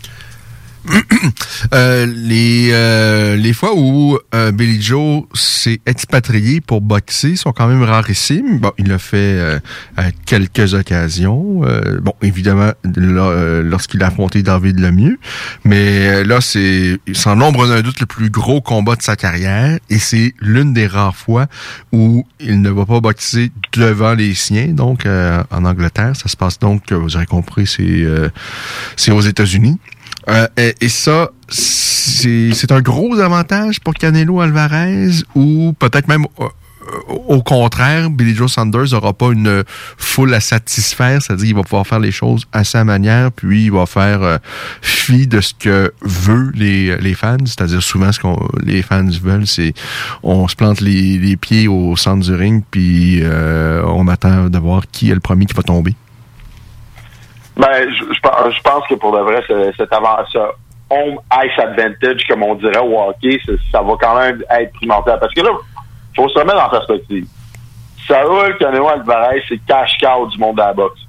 Euh, 1.73 2.07
les, 2.07 2.71
euh, 2.73 3.37
les 3.37 3.53
fois 3.55 3.73
où 3.75 4.19
euh, 4.35 4.53
Billy 4.53 4.81
Joe 4.83 5.25
s'est 5.33 5.81
expatrié 5.87 6.61
pour 6.61 6.83
boxer 6.83 7.37
sont 7.37 7.53
quand 7.53 7.67
même 7.67 7.83
rarissimes. 7.83 8.59
Bon, 8.59 8.73
il 8.77 8.89
l'a 8.89 8.99
fait 8.99 9.61
à 9.97 10.13
quelques 10.27 10.75
occasions. 10.75 11.63
Bon, 12.03 12.13
évidemment, 12.23 12.73
lorsqu'il 12.85 14.03
a 14.03 14.09
affronté 14.09 14.43
David 14.43 14.79
Lemieux. 14.79 15.19
Mais 15.65 16.23
là, 16.25 16.41
c'est 16.41 16.99
sans 17.13 17.37
nombre 17.37 17.67
d'un 17.67 17.81
doute 17.81 18.01
le 18.01 18.07
plus 18.07 18.31
gros 18.31 18.61
combat 18.61 18.97
de 18.97 19.03
sa 19.03 19.17
carrière. 19.17 19.79
Et 19.91 19.99
c'est 19.99 20.35
l'une 20.41 20.75
des 20.75 20.87
rares 20.87 21.17
fois 21.17 21.47
où 21.93 22.27
il 22.41 22.61
ne 22.61 22.71
va 22.71 22.85
pas 22.85 23.01
boxer 23.01 23.51
devant 23.73 24.15
les 24.15 24.35
siens, 24.35 24.69
donc 24.69 25.07
en 25.07 25.65
Angleterre. 25.65 26.15
Ça 26.15 26.29
se 26.29 26.37
passe 26.37 26.59
donc, 26.59 26.93
vous 26.93 27.17
aurez 27.17 27.27
compris, 27.27 27.67
c'est 27.67 28.07
c'est 28.97 29.13
aux 29.13 29.23
États-Unis. 29.23 29.79
Euh, 30.29 30.47
et, 30.57 30.75
et 30.81 30.89
ça, 30.89 31.31
c'est 31.49 32.73
un 32.73 32.81
gros 32.81 33.19
avantage 33.21 33.81
pour 33.81 33.95
Canelo 33.95 34.41
Alvarez 34.41 35.11
ou 35.35 35.75
peut-être 35.79 36.09
même 36.09 36.27
euh, 36.41 36.49
au 37.29 37.43
contraire, 37.43 38.11
Billy 38.11 38.35
Joe 38.35 38.53
Sanders 38.53 38.93
n'aura 38.93 39.13
pas 39.13 39.31
une 39.33 39.65
foule 39.97 40.35
à 40.35 40.41
satisfaire, 40.41 41.23
c'est-à-dire 41.23 41.47
qu'il 41.47 41.55
va 41.55 41.63
pouvoir 41.63 41.87
faire 41.87 41.99
les 41.99 42.13
choses 42.13 42.45
à 42.53 42.65
sa 42.65 42.85
manière, 42.85 43.33
puis 43.33 43.65
il 43.65 43.73
va 43.73 43.87
faire 43.87 44.23
euh, 44.23 44.39
fi 44.83 45.27
de 45.27 45.41
ce 45.41 45.55
que 45.55 45.93
veut 46.03 46.51
les, 46.55 46.97
les 46.99 47.15
fans, 47.15 47.37
c'est-à-dire 47.45 47.83
souvent 47.83 48.13
ce 48.13 48.21
que 48.21 48.29
les 48.65 48.83
fans 48.83 49.09
veulent, 49.23 49.47
c'est 49.47 49.73
on 50.23 50.47
se 50.49 50.57
plante 50.57 50.81
les, 50.81 51.19
les 51.19 51.37
pieds 51.37 51.69
au 51.69 51.97
centre 51.97 52.25
du 52.25 52.35
ring, 52.35 52.63
puis 52.71 53.21
euh, 53.23 53.83
on 53.87 54.09
attend 54.09 54.49
de 54.49 54.59
voir 54.59 54.85
qui 54.91 55.11
est 55.11 55.15
le 55.15 55.21
premier 55.21 55.47
qui 55.47 55.55
va 55.55 55.63
tomber. 55.63 55.95
Ben, 57.57 57.89
je, 57.89 58.13
je 58.13 58.61
pense- 58.63 58.87
que 58.89 58.95
pour 58.95 59.13
de 59.13 59.21
vrai, 59.23 59.43
ce- 59.47 59.73
cet 59.77 59.93
avant, 59.93 60.17
ce 60.31 60.39
home 60.91 61.19
ice 61.45 61.59
advantage, 61.59 62.27
comme 62.29 62.43
on 62.43 62.55
dirait 62.57 62.79
au 62.79 62.99
hockey, 63.01 63.41
ça, 63.73 63.81
va 63.83 63.95
quand 64.01 64.17
même 64.19 64.43
être 64.51 64.73
primordial. 64.75 65.19
Parce 65.21 65.33
que 65.33 65.41
là, 65.41 65.51
faut 66.17 66.29
se 66.29 66.39
remettre 66.39 66.65
en 66.65 66.69
perspective. 66.69 67.27
Saul 68.07 68.57
Canelo 68.59 68.89
Alvarez, 68.89 69.43
c'est 69.49 69.59
cash 69.67 69.97
cow 69.99 70.27
du 70.27 70.39
monde 70.39 70.57
de 70.57 70.61
la 70.63 70.73
boxe. 70.75 71.01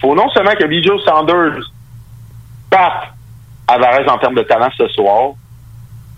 Faut 0.00 0.14
non 0.14 0.28
seulement 0.30 0.52
que 0.54 0.70
Joe 0.82 1.02
Sanders 1.04 1.64
batte 2.70 3.08
Alvarez 3.66 4.08
en 4.08 4.18
termes 4.18 4.34
de 4.34 4.42
talent 4.42 4.68
ce 4.76 4.86
soir, 4.88 5.30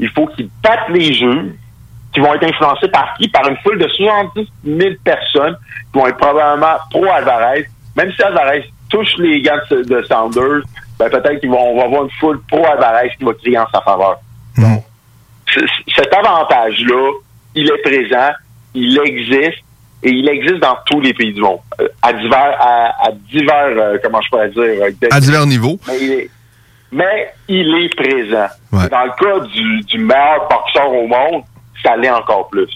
il 0.00 0.10
faut 0.10 0.26
qu'il 0.26 0.50
batte 0.62 0.88
les 0.88 1.14
jeux 1.14 1.56
qui 2.12 2.20
vont 2.20 2.34
être 2.34 2.44
influencés 2.44 2.88
par 2.88 3.14
qui? 3.14 3.28
Par 3.28 3.46
une 3.48 3.56
foule 3.58 3.78
de 3.78 3.88
70 3.88 4.48
000 4.64 4.94
personnes 5.04 5.56
qui 5.92 5.98
vont 5.98 6.06
être 6.06 6.16
probablement 6.18 6.76
pro-Alvarez. 6.90 7.66
Même 7.96 8.12
si 8.12 8.22
Alvarez 8.22 8.70
touche 8.88 9.16
les 9.18 9.40
gants 9.42 9.58
de, 9.70 9.82
de 9.82 10.02
Sanders, 10.04 10.62
ben 10.98 11.10
peut-être 11.10 11.40
qu'on 11.46 11.76
va 11.76 11.84
avoir 11.84 12.04
une 12.04 12.10
foule 12.20 12.40
pro-Alvarez 12.50 13.10
qui 13.18 13.24
va 13.24 13.34
crier 13.34 13.58
en 13.58 13.66
sa 13.72 13.80
faveur. 13.82 14.18
Donc, 14.58 14.82
cet 15.94 16.12
avantage-là, 16.14 17.10
il 17.54 17.70
est 17.70 17.82
présent, 17.82 18.30
il 18.74 18.98
existe, 19.04 19.62
et 20.02 20.10
il 20.10 20.28
existe 20.28 20.60
dans 20.60 20.76
tous 20.86 21.00
les 21.00 21.14
pays 21.14 21.32
du 21.32 21.40
monde. 21.40 21.58
Euh, 21.80 21.88
à 22.02 22.12
divers, 22.12 22.56
à, 22.60 23.06
à 23.06 23.10
divers, 23.12 23.74
euh, 23.76 23.98
comment 24.02 24.20
je 24.20 24.28
pourrais 24.28 24.48
dire, 24.50 24.62
euh, 24.62 24.90
À 25.10 25.20
divers 25.20 25.46
niveaux. 25.46 25.78
mais 25.88 25.98
il 26.00 26.12
est, 26.12 26.30
mais 26.92 27.32
il 27.48 27.84
est 27.84 27.94
présent. 27.96 28.46
Dans 28.72 29.04
le 29.04 29.10
cas 29.18 29.46
du, 29.46 29.80
du 29.84 29.98
meilleur 29.98 30.46
boxeur 30.48 30.92
au 30.92 31.06
monde, 31.06 31.42
ça 31.82 31.96
l'est 31.96 32.10
encore 32.10 32.48
plus. 32.48 32.68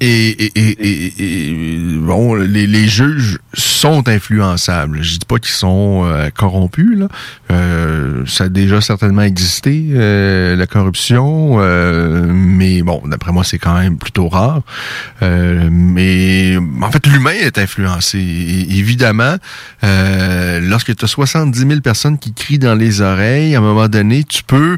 Et, 0.00 0.44
et, 0.44 1.50
et, 1.50 1.54
bon, 1.98 2.34
les, 2.34 2.66
les 2.66 2.86
juges 2.88 3.38
sont 3.52 4.08
influençables. 4.08 5.02
Je 5.02 5.18
dis 5.18 5.26
pas 5.26 5.38
qu'ils 5.38 5.50
sont 5.50 6.04
euh, 6.04 6.30
corrompus. 6.30 6.98
Là. 6.98 7.08
Euh, 7.50 8.24
ça 8.26 8.44
a 8.44 8.48
déjà 8.48 8.80
certainement 8.80 9.22
existé 9.22 9.86
euh, 9.90 10.54
la 10.56 10.66
corruption, 10.66 11.56
euh, 11.58 12.26
mais 12.32 12.82
bon, 12.82 13.02
d'après 13.06 13.32
moi, 13.32 13.44
c'est 13.44 13.58
quand 13.58 13.74
même 13.74 13.98
plutôt 13.98 14.28
rare. 14.28 14.62
Euh, 15.22 15.68
mais 15.70 16.56
en 16.82 16.90
fait, 16.90 17.06
l'humain 17.06 17.32
est 17.32 17.58
influencé. 17.58 18.18
Évidemment, 18.18 19.36
lorsque 19.82 20.94
tu 20.94 21.04
as 21.04 21.08
70 21.08 21.58
000 21.58 21.80
personnes 21.80 22.18
qui 22.18 22.32
crient 22.34 22.58
dans 22.58 22.74
les 22.74 23.00
oreilles, 23.00 23.54
à 23.54 23.58
un 23.58 23.62
moment 23.62 23.88
donné, 23.88 24.24
tu 24.24 24.42
peux 24.44 24.76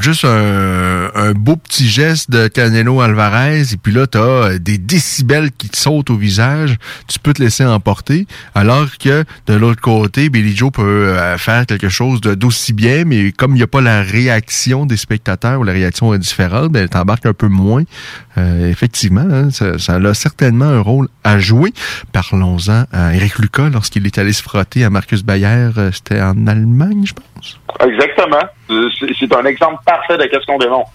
juste 0.00 0.24
un, 0.24 1.10
un 1.14 1.32
beau 1.32 1.56
petit 1.56 1.88
geste 1.88 2.30
de 2.30 2.48
Canelo 2.48 3.00
Alvarez, 3.00 3.61
et 3.72 3.76
puis 3.76 3.92
là, 3.92 4.06
tu 4.06 4.18
as 4.18 4.58
des 4.58 4.78
décibels 4.78 5.50
qui 5.52 5.68
te 5.68 5.76
sautent 5.76 6.10
au 6.10 6.16
visage, 6.16 6.76
tu 7.08 7.18
peux 7.18 7.32
te 7.32 7.42
laisser 7.42 7.64
emporter, 7.64 8.26
alors 8.54 8.88
que 8.98 9.24
de 9.46 9.54
l'autre 9.54 9.80
côté, 9.80 10.28
Billy 10.28 10.56
Joe 10.56 10.70
peut 10.72 10.82
euh, 10.82 11.38
faire 11.38 11.66
quelque 11.66 11.88
chose 11.88 12.20
d'aussi 12.20 12.72
bien, 12.72 13.04
mais 13.04 13.32
comme 13.32 13.52
il 13.52 13.56
n'y 13.56 13.62
a 13.62 13.66
pas 13.66 13.80
la 13.80 14.02
réaction 14.02 14.86
des 14.86 14.96
spectateurs 14.96 15.60
ou 15.60 15.64
la 15.64 15.72
réaction 15.72 16.12
est 16.14 16.18
différente, 16.18 16.72
ben, 16.72 16.88
t'embarques 16.88 17.26
un 17.26 17.34
peu 17.34 17.48
moins. 17.48 17.84
Euh, 18.38 18.70
effectivement, 18.70 19.26
hein, 19.30 19.50
ça, 19.50 19.78
ça 19.78 19.94
a 19.94 20.14
certainement 20.14 20.64
un 20.64 20.80
rôle 20.80 21.08
à 21.22 21.38
jouer. 21.38 21.72
Parlons-en 22.12 22.84
à 22.92 23.14
Eric 23.14 23.38
Lucas 23.38 23.68
lorsqu'il 23.70 24.06
est 24.06 24.18
allé 24.18 24.32
se 24.32 24.42
frotter 24.42 24.84
à 24.84 24.90
Marcus 24.90 25.22
Bayer, 25.22 25.70
euh, 25.76 25.90
c'était 25.92 26.20
en 26.20 26.46
Allemagne, 26.46 27.04
je 27.04 27.12
pense. 27.12 27.60
Exactement. 27.80 28.42
Euh, 28.70 28.88
C'est 29.18 29.34
un 29.34 29.44
exemple 29.44 29.82
parfait 29.84 30.16
de 30.16 30.24
qu'est-ce 30.24 30.46
qu'on 30.46 30.58
dénonce. 30.58 30.88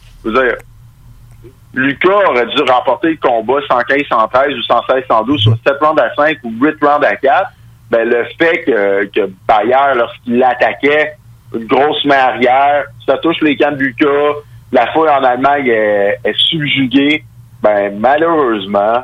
Lucas 1.78 2.30
aurait 2.30 2.48
dû 2.48 2.62
remporter 2.64 3.10
le 3.12 3.18
combat 3.18 3.60
115, 3.70 4.02
113 4.10 4.58
ou 4.58 4.62
116, 4.64 5.04
112 5.08 5.42
sur 5.42 5.58
7 5.66 5.76
rounds 5.80 6.02
à 6.02 6.14
5 6.16 6.38
ou 6.44 6.52
8 6.60 6.76
rounds 6.82 7.06
à 7.06 7.16
4. 7.16 7.52
Ben, 7.92 8.10
le 8.10 8.26
fait 8.38 8.64
que, 8.64 9.06
que 9.06 9.30
Bayer, 9.48 9.96
lorsqu'il 9.96 10.40
l'attaquait, 10.40 11.14
une 11.54 11.66
grosse 11.66 12.04
main 12.06 12.18
arrière, 12.18 12.86
ça 13.06 13.18
touche 13.20 13.40
les 13.42 13.56
cannes 13.56 13.78
de 13.78 13.84
Lucas, 13.84 14.34
la 14.72 14.92
foule 14.92 15.08
en 15.08 15.24
Allemagne 15.24 15.68
est, 15.68 16.20
est 16.24 16.38
subjuguée, 16.50 17.24
ben, 17.62 17.98
malheureusement, 18.00 19.04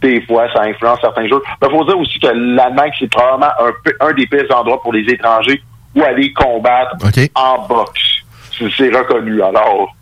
des 0.00 0.22
fois, 0.22 0.50
ça 0.52 0.62
influence 0.62 1.00
certains 1.02 1.28
jours. 1.28 1.42
Il 1.62 1.70
faut 1.70 1.84
dire 1.84 1.98
aussi 1.98 2.18
que 2.18 2.28
l'Allemagne, 2.28 2.92
c'est 2.98 3.10
probablement 3.10 3.52
un, 4.00 4.12
des 4.14 4.26
pires 4.26 4.46
endroits 4.56 4.80
pour 4.82 4.92
les 4.92 5.06
étrangers 5.12 5.62
où 5.94 6.02
aller 6.02 6.32
combattre 6.32 6.96
en 7.34 7.66
boxe. 7.66 8.22
C'est 8.58 8.96
reconnu. 8.96 9.42
Alors, 9.42 9.94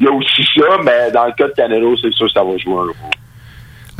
il 0.00 0.06
y 0.06 0.08
a 0.08 0.12
aussi 0.12 0.42
ça, 0.56 0.78
mais 0.84 1.12
dans 1.12 1.26
le 1.26 1.32
cas 1.32 1.46
de 1.48 1.52
Canelo, 1.52 1.94
c'est 2.02 2.12
sûr 2.12 2.26
que 2.26 2.32
ça 2.32 2.42
va 2.42 2.56
jouer 2.58 2.72
un 2.72 2.76
rôle. 2.76 2.94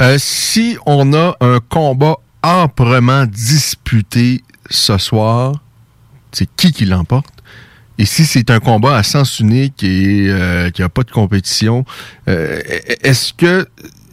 Euh, 0.00 0.16
si 0.18 0.76
on 0.86 1.12
a 1.12 1.36
un 1.40 1.58
combat 1.68 2.16
âprement 2.42 3.26
disputé 3.26 4.42
ce 4.70 4.96
soir, 4.98 5.52
c'est 6.32 6.48
qui 6.56 6.72
qui 6.72 6.86
l'emporte? 6.86 7.26
Et 7.98 8.06
si 8.06 8.24
c'est 8.24 8.50
un 8.50 8.60
combat 8.60 8.96
à 8.96 9.02
sens 9.02 9.40
unique 9.40 9.82
et 9.84 10.26
euh, 10.30 10.70
qu'il 10.70 10.82
n'y 10.82 10.86
a 10.86 10.88
pas 10.88 11.02
de 11.02 11.10
compétition, 11.10 11.84
euh, 12.28 12.58
est-ce 13.02 13.34
que 13.34 13.68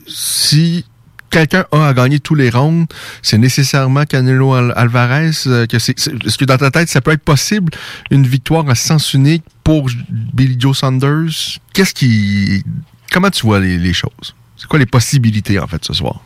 si 0.07 0.84
quelqu'un 1.30 1.65
a 1.72 1.88
à 1.88 1.93
gagner 1.93 2.19
tous 2.19 2.35
les 2.35 2.49
rounds, 2.49 2.88
c'est 3.22 3.38
nécessairement 3.38 4.03
Canelo 4.03 4.53
Al- 4.55 4.73
Alvarez? 4.76 5.31
que 5.69 5.80
c'est- 5.80 5.97
est-ce 6.26 6.38
que 6.38 6.43
dans 6.45 6.57
ta 6.57 6.69
tête, 6.69 6.89
ça 6.89 6.99
peut 6.99 7.11
être 7.11 7.23
possible 7.23 7.72
une 8.11 8.27
victoire 8.27 8.68
à 8.69 8.76
sens 8.76 9.14
unique 9.14 9.43
pour 9.68 9.88
Billy 10.10 10.56
Joe 10.57 10.77
Saunders? 10.77 11.60
Qu'est-ce 11.73 11.94
qui... 11.94 12.64
Comment 13.11 13.30
tu 13.30 13.45
vois 13.45 13.60
les, 13.60 13.91
choses? 13.91 14.34
C'est 14.56 14.65
quoi 14.65 14.80
les 14.80 14.85
possibilités, 14.85 15.60
en 15.60 15.68
fait, 15.68 15.84
ce 15.84 15.91
soir? 15.91 16.22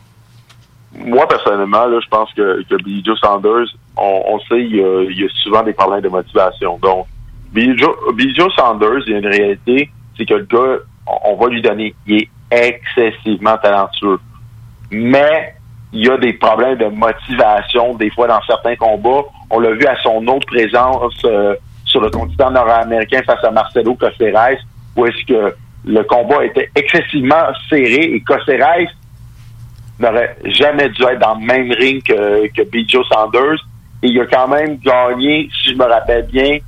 Moi, 0.94 1.26
personnellement, 1.26 1.86
je 2.00 2.08
pense 2.08 2.32
que, 2.34 2.62
Billy 2.84 3.02
Joe 3.04 3.18
Sanders, 3.18 3.66
on, 3.96 4.38
sait, 4.48 4.60
il 4.60 4.76
y, 4.76 5.24
a, 5.24 5.28
souvent 5.42 5.64
des 5.64 5.72
problèmes 5.72 6.02
de 6.02 6.08
motivation. 6.08 6.78
Donc, 6.80 7.06
Billy 7.52 7.76
Joe, 7.76 8.14
Billy 8.14 8.32
Sanders, 8.56 9.02
il 9.08 9.12
y 9.12 9.14
a 9.16 9.18
une 9.18 9.26
réalité, 9.26 9.90
c'est 10.16 10.24
que 10.24 10.34
le 10.34 10.44
gars, 10.44 10.78
on, 11.08 11.32
on 11.32 11.36
va 11.36 11.48
lui 11.48 11.62
donner, 11.62 11.96
il 12.06 12.22
est 12.22 12.28
excessivement 12.52 13.58
talentueux. 13.58 14.20
Mais, 14.92 15.56
il 15.92 16.06
y 16.06 16.08
a 16.08 16.16
des 16.16 16.34
problèmes 16.34 16.78
de 16.78 16.86
motivation, 16.86 17.94
des 17.94 18.10
fois, 18.10 18.28
dans 18.28 18.40
certains 18.46 18.76
combats. 18.76 19.24
On 19.50 19.58
l'a 19.58 19.72
vu 19.72 19.84
à 19.84 20.00
son 20.00 20.24
autre 20.28 20.46
présence 20.46 21.20
euh, 21.24 21.56
sur 21.92 22.00
le 22.00 22.10
continent 22.10 22.50
nord-américain 22.50 23.20
face 23.24 23.44
à 23.44 23.50
Marcelo 23.50 23.94
Coceres, 23.94 24.58
où 24.96 25.06
est-ce 25.06 25.24
que 25.26 25.54
le 25.84 26.02
combat 26.04 26.44
était 26.44 26.70
excessivement 26.74 27.52
serré 27.68 28.14
et 28.14 28.20
Coceres 28.22 28.88
n'aurait 30.00 30.36
jamais 30.46 30.88
dû 30.88 31.02
être 31.02 31.18
dans 31.20 31.34
le 31.34 31.44
même 31.44 31.70
ring 31.72 32.02
que, 32.02 32.48
que 32.48 32.62
B. 32.62 32.88
Joe 32.88 33.06
Sanders. 33.08 33.58
Et 34.02 34.08
il 34.08 34.20
a 34.20 34.26
quand 34.26 34.48
même 34.48 34.78
gagné, 34.78 35.48
si 35.62 35.70
je 35.70 35.76
me 35.76 35.84
rappelle 35.84 36.26
bien, 36.26 36.58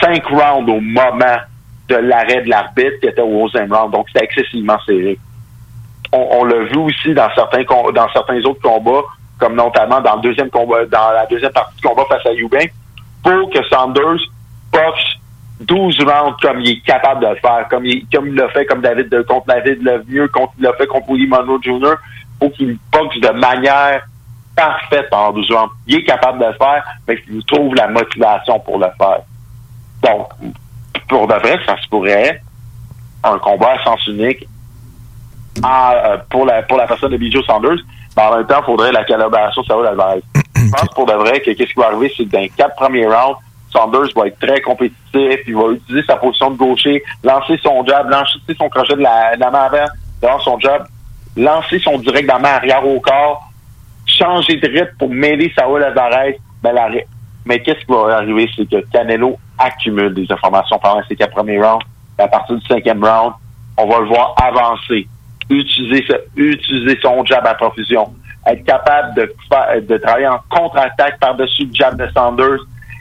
cinq 0.00 0.24
rounds 0.26 0.70
au 0.70 0.80
moment 0.80 1.38
de 1.88 1.96
l'arrêt 1.96 2.42
de 2.42 2.50
l'arbitre 2.50 3.00
qui 3.00 3.08
était 3.08 3.22
au 3.22 3.48
11e 3.48 3.72
round. 3.72 3.92
Donc, 3.92 4.06
c'était 4.12 4.26
excessivement 4.26 4.78
serré. 4.86 5.18
On, 6.12 6.44
l'a 6.44 6.64
vu 6.64 6.78
aussi 6.78 7.14
dans 7.14 7.28
certains 7.34 7.62
dans 7.62 8.08
certains 8.12 8.40
autres 8.44 8.60
combats, 8.60 9.06
comme 9.38 9.54
notamment 9.54 10.00
dans 10.00 10.16
le 10.16 10.22
deuxième 10.22 10.50
combat, 10.50 10.84
dans 10.86 11.12
la 11.12 11.26
deuxième 11.26 11.52
partie 11.52 11.76
du 11.76 11.82
combat 11.86 12.04
face 12.08 12.26
à 12.26 12.32
Eubank, 12.32 12.72
pour 13.22 13.50
que 13.50 13.62
Sanders 13.68 14.20
boxe 14.72 15.20
12 15.60 16.00
rounds 16.00 16.36
comme 16.40 16.60
il 16.60 16.70
est 16.70 16.80
capable 16.80 17.22
de 17.22 17.28
le 17.28 17.36
faire, 17.36 17.66
comme 17.68 17.84
il, 17.84 18.06
comme 18.12 18.34
l'a 18.34 18.48
fait 18.48 18.64
comme 18.64 18.80
David 18.80 19.10
contre 19.26 19.46
David 19.46 19.82
Lemieux, 19.82 20.28
contre 20.28 20.52
il 20.58 20.64
l'a 20.64 20.72
fait 20.74 20.86
contre 20.86 21.10
Willie 21.10 21.26
Monroe 21.26 21.60
Jr., 21.62 21.94
faut 22.40 22.50
qu'il 22.50 22.78
boxe 22.90 23.20
de 23.20 23.30
manière 23.30 24.02
parfaite 24.56 25.08
pendant 25.10 25.32
12 25.32 25.50
rounds. 25.52 25.72
Il 25.86 25.96
est 25.96 26.04
capable 26.04 26.38
de 26.38 26.46
le 26.46 26.52
faire, 26.54 26.84
mais 27.06 27.18
il 27.28 27.34
faut 27.34 27.42
trouve 27.42 27.74
la 27.74 27.88
motivation 27.88 28.58
pour 28.60 28.78
le 28.78 28.86
faire. 28.96 29.20
Donc, 30.02 30.28
pour 31.08 31.26
de 31.26 31.34
vrai, 31.34 31.58
ça 31.66 31.76
se 31.80 31.88
pourrait 31.88 32.40
un 33.22 33.38
combat 33.38 33.74
à 33.78 33.84
sens 33.84 34.06
unique 34.06 34.48
euh, 35.62 36.16
pour 36.30 36.46
la 36.46 36.62
pour 36.62 36.78
la 36.78 36.86
personne 36.86 37.12
de 37.12 37.16
Bijo 37.18 37.42
Sanders, 37.42 37.78
en 38.16 38.36
même 38.36 38.46
temps, 38.46 38.60
il 38.60 38.64
faudrait 38.64 38.92
la 38.92 39.04
collaboration 39.04 39.62
Saul 39.64 39.86
Alvarez. 39.86 40.22
Je 40.54 40.70
pense 40.70 40.88
pour 40.94 41.06
de 41.06 41.12
vrai 41.12 41.40
que 41.40 41.52
qu'est-ce 41.52 41.72
qui 41.72 41.78
va 41.78 41.86
arriver, 41.86 42.12
c'est 42.16 42.24
que 42.24 42.30
dans 42.30 42.40
les 42.40 42.48
quatre 42.50 42.76
premiers 42.76 43.06
rounds, 43.06 43.38
Sanders 43.70 44.12
va 44.16 44.26
être 44.26 44.38
très 44.40 44.60
compétitif, 44.60 45.40
il 45.46 45.54
va 45.54 45.72
utiliser 45.72 46.04
sa 46.06 46.16
position 46.16 46.50
de 46.50 46.56
gaucher, 46.56 47.02
lancer 47.22 47.58
son 47.62 47.84
jab, 47.86 48.10
lancer 48.10 48.38
son 48.58 48.68
crochet 48.68 48.96
de 48.96 49.02
la, 49.02 49.36
de 49.36 49.40
la 49.40 49.50
main 49.50 49.60
avant, 49.60 49.86
dans 50.20 50.38
son 50.40 50.58
jab, 50.58 50.86
lancer 51.36 51.78
son 51.78 51.98
direct 51.98 52.28
dans 52.28 52.34
la 52.34 52.40
main 52.40 52.54
arrière 52.54 52.86
au 52.86 53.00
corps, 53.00 53.48
changer 54.06 54.56
de 54.56 54.68
rythme 54.68 54.96
pour 54.98 55.08
mêler 55.08 55.52
Saul 55.56 55.84
Alvarez. 55.84 56.38
Ben, 56.62 56.72
la 56.72 56.88
mais 57.46 57.62
qu'est-ce 57.62 57.80
qui 57.80 57.92
va 57.92 58.16
arriver, 58.16 58.48
c'est 58.54 58.68
que 58.68 58.84
Canelo 58.92 59.38
accumule 59.58 60.12
des 60.12 60.30
informations 60.30 60.78
pendant 60.78 61.02
ces 61.08 61.16
quatre 61.16 61.32
premiers 61.32 61.60
rounds. 61.60 61.84
À 62.18 62.28
partir 62.28 62.56
du 62.56 62.66
cinquième 62.66 63.02
round, 63.02 63.32
on 63.78 63.88
va 63.88 64.00
le 64.00 64.06
voir 64.06 64.34
avancer, 64.36 65.08
utiliser, 65.50 66.98
son 67.02 67.24
jab 67.24 67.46
à 67.46 67.54
profusion, 67.54 68.12
être 68.46 68.64
capable 68.64 69.14
de, 69.14 69.34
de 69.80 69.96
travailler 69.98 70.28
en 70.28 70.38
contre-attaque 70.48 71.18
par-dessus 71.18 71.64
le 71.64 71.74
jab 71.74 71.96
de 71.96 72.08
Sanders 72.12 72.60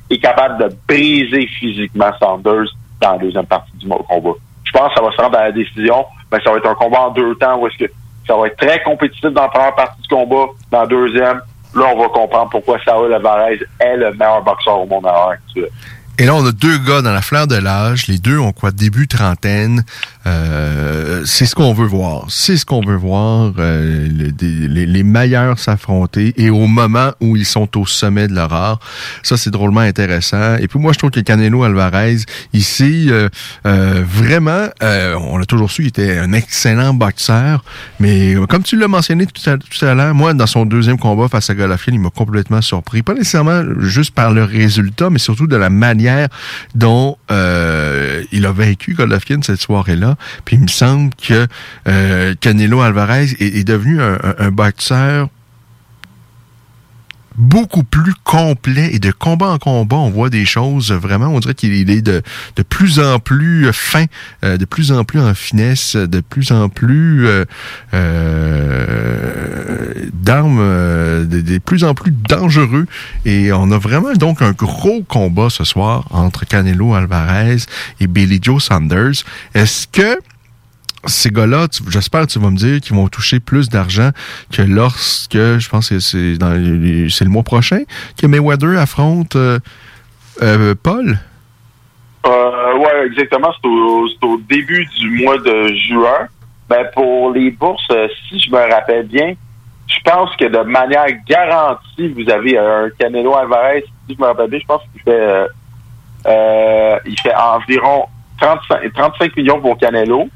et 0.10 0.20
capable 0.20 0.64
de 0.64 0.76
briser 0.88 1.48
physiquement 1.48 2.12
Sanders 2.20 2.68
dans 3.00 3.14
la 3.14 3.18
deuxième 3.20 3.46
partie 3.46 3.72
du 3.78 3.88
combat. 3.88 4.32
Je 4.64 4.72
pense 4.72 4.90
que 4.90 4.96
ça 4.96 5.02
va 5.02 5.12
se 5.12 5.22
rendre 5.22 5.38
à 5.38 5.46
la 5.46 5.52
décision, 5.52 6.06
mais 6.32 6.40
ça 6.44 6.52
va 6.52 6.58
être 6.58 6.70
un 6.70 6.76
combat 6.76 7.02
en 7.02 7.12
deux 7.12 7.36
temps 7.36 7.58
où 7.58 7.68
est-ce 7.68 7.86
que 7.86 7.92
ça 8.28 8.36
va 8.36 8.48
être 8.48 8.58
très 8.58 8.82
compétitif 8.84 9.32
dans 9.32 9.44
la 9.44 9.50
première 9.50 9.76
partie 9.76 10.02
du 10.02 10.08
combat, 10.08 10.52
dans 10.72 10.82
la 10.82 10.88
deuxième, 10.88 11.42
là, 11.76 11.86
on 11.94 12.00
va 12.00 12.08
comprendre 12.10 12.50
pourquoi 12.50 12.78
Saul 12.86 13.14
Alvarez 13.14 13.60
est 13.80 13.98
le 13.98 14.14
meilleur 14.14 14.44
boxeur 14.44 14.82
au 14.82 14.86
monde 14.86 15.06
à 15.08 15.12
l'heure 15.12 15.30
actuelle. 15.30 15.70
Et 16.22 16.26
là, 16.26 16.36
on 16.36 16.46
a 16.46 16.52
deux 16.52 16.78
gars 16.80 17.02
dans 17.02 17.14
la 17.14 17.22
fleur 17.22 17.48
de 17.48 17.56
l'âge. 17.56 18.08
Les 18.08 18.18
deux 18.18 18.38
ont 18.38 18.52
quoi, 18.52 18.72
début 18.72 19.08
trentaine. 19.08 19.86
Euh, 20.28 21.24
c'est 21.26 21.46
ce 21.46 21.56
qu'on 21.56 21.74
veut 21.74 21.86
voir. 21.86 22.26
C'est 22.28 22.58
ce 22.58 22.66
qu'on 22.66 22.82
veut 22.86 22.98
voir. 22.98 23.54
euh, 23.58 24.06
le- 24.10 24.32
des- 24.34 24.68
les, 24.68 24.86
les 24.86 25.04
meilleurs 25.04 25.58
s'affronter 25.60 26.34
et 26.36 26.50
au 26.50 26.68
moment 26.68 27.12
où 27.22 27.38
ils 27.38 27.46
sont 27.46 27.78
au 27.78 27.86
sommet 27.86 28.28
de 28.28 28.36
leur 28.36 28.52
art. 28.52 28.80
Ça, 29.24 29.38
c'est 29.38 29.50
drôlement 29.50 29.80
intéressant. 29.80 30.58
Et 30.58 30.68
puis 30.68 30.78
moi, 30.78 30.92
je 30.92 30.98
trouve 30.98 31.12
que 31.12 31.22
Canelo 31.22 31.64
Alvarez, 31.64 32.18
ici, 32.52 33.08
euh, 33.10 33.30
euh, 33.66 34.04
vraiment, 34.06 34.68
euh, 34.84 35.16
on 35.22 35.40
a 35.42 35.46
toujours 35.46 35.72
su 35.72 35.84
qu'il 35.84 35.88
était 35.88 36.18
un 36.20 36.34
excellent 36.34 36.94
boxeur. 36.94 37.64
Mais 38.02 38.36
euh, 38.36 38.46
comme 38.46 38.64
tu 38.64 38.76
l'as 38.78 38.90
mentionné 38.90 39.26
tout 39.26 39.50
à, 39.50 39.58
tout 39.58 39.86
à 39.86 39.94
l'heure, 39.96 40.14
moi, 40.14 40.34
dans 40.34 40.48
son 40.48 40.66
deuxième 40.66 41.00
combat 41.00 41.30
face 41.30 41.50
à 41.50 41.56
Golovkin, 41.56 41.94
il 41.94 42.00
m'a 42.02 42.10
complètement 42.10 42.62
surpris. 42.62 43.04
Pas 43.04 43.14
nécessairement 43.14 43.64
juste 43.80 44.14
par 44.14 44.32
le 44.34 44.44
résultat, 44.44 45.10
mais 45.10 45.20
surtout 45.20 45.48
de 45.48 45.56
la 45.56 45.70
manière 45.70 46.09
dont 46.76 47.18
euh, 47.32 48.24
il 48.32 48.46
a 48.46 48.52
vaincu 48.52 48.94
Golovkin 48.94 49.40
cette 49.42 49.62
soirée-là. 49.62 50.16
Puis 50.46 50.56
il 50.58 50.62
me 50.64 50.68
semble 50.68 51.14
que 51.16 51.48
euh, 51.88 52.36
Canelo 52.40 52.82
Alvarez 52.82 53.36
est, 53.40 53.64
devenu 53.68 54.02
un, 54.02 54.14
un- 54.24 54.36
un 54.40 54.52
boxeur 54.52 55.30
beaucoup 57.40 57.84
plus 57.84 58.14
complet 58.26 58.94
et 58.94 59.00
de 59.00 59.12
combat 59.12 59.48
en 59.48 59.58
combat, 59.58 59.96
on 59.96 60.10
voit 60.10 60.30
des 60.30 60.46
choses 60.46 60.92
vraiment, 60.92 61.28
on 61.28 61.40
dirait 61.40 61.54
qu'il 61.54 61.90
est 61.90 62.02
de, 62.02 62.22
de 62.58 62.64
plus 62.64 63.00
en 63.00 63.20
plus 63.20 63.72
fin, 63.72 64.06
euh, 64.44 64.58
de 64.58 64.66
plus 64.66 64.92
en 64.92 65.06
plus 65.06 65.22
en 65.22 65.34
finesse, 65.34 65.96
de 65.96 66.20
plus 66.20 66.52
en 66.52 66.68
plus 66.68 67.28
euh, 67.28 67.46
euh, 67.94 69.94
d'armes, 70.14 70.60
de, 70.60 71.42
de 71.42 71.58
plus 71.60 71.86
en 71.86 71.94
plus 71.94 72.12
dangereux. 72.12 72.86
Et 73.26 73.54
on 73.54 73.72
a 73.72 73.78
vraiment 73.78 74.14
donc 74.14 74.42
un 74.42 74.52
gros 74.52 75.02
combat 75.04 75.50
ce 75.50 75.64
soir 75.64 76.08
entre 76.12 76.46
Canelo 76.46 76.94
Alvarez 76.94 77.58
et 78.02 78.08
Billy 78.08 78.40
Joe 78.42 78.62
Sanders. 78.62 79.24
Est-ce 79.54 79.88
que 79.88 80.20
ces 81.06 81.30
gars-là, 81.30 81.68
j'espère 81.90 82.22
que 82.22 82.32
tu 82.32 82.40
vas 82.40 82.50
me 82.50 82.58
dire 82.58 82.82
qu'ils 82.82 82.96
vont 82.96 83.08
toucher 83.08 83.40
plus 83.40 83.70
d'argent 83.70 84.10
que 84.52 84.62
lorsque, 84.62 85.34
je 85.34 85.70
pense 85.70 85.90
que 85.90 86.00
c'est 86.00 86.20
le 86.20 87.30
mois 87.30 87.44
prochain, 87.44 87.82
que 88.18 88.28
Mayweather 88.28 88.78
affronte 88.78 89.36
euh, 89.36 89.60
euh, 90.42 90.76
Paul? 90.82 91.18
Euh, 92.26 92.78
ouais, 92.78 93.08
exactement. 93.08 93.52
C'est 93.62 93.68
au, 93.68 94.38
début 94.50 94.86
du 94.98 95.24
mois 95.24 95.38
de 95.38 95.74
juin. 95.88 96.28
Ben, 96.68 96.86
pour 96.94 97.32
les 97.32 97.50
bourses, 97.50 97.92
si 98.28 98.40
je 98.40 98.52
me 98.52 98.72
rappelle 98.72 99.08
bien, 99.08 99.34
je 99.88 99.98
pense 100.04 100.36
que 100.36 100.46
de 100.46 100.60
manière 100.60 101.08
garantie, 101.28 102.10
vous 102.10 102.30
avez 102.30 102.60
un 102.60 102.90
Canelo 103.00 103.36
Alvarez, 103.36 103.86
si 104.08 104.16
je 104.16 104.22
me 104.22 104.28
rappelle 104.28 104.52
bien, 104.52 104.60
je 104.60 104.66
pense 104.68 104.82
qu'il 104.92 105.02
fait, 105.02 105.48
fait 107.24 107.36
environ 107.36 108.06
35, 108.40 108.94
35 108.94 109.36
millions 109.36 109.60
pour 109.60 109.80
Canelo. 109.80 110.30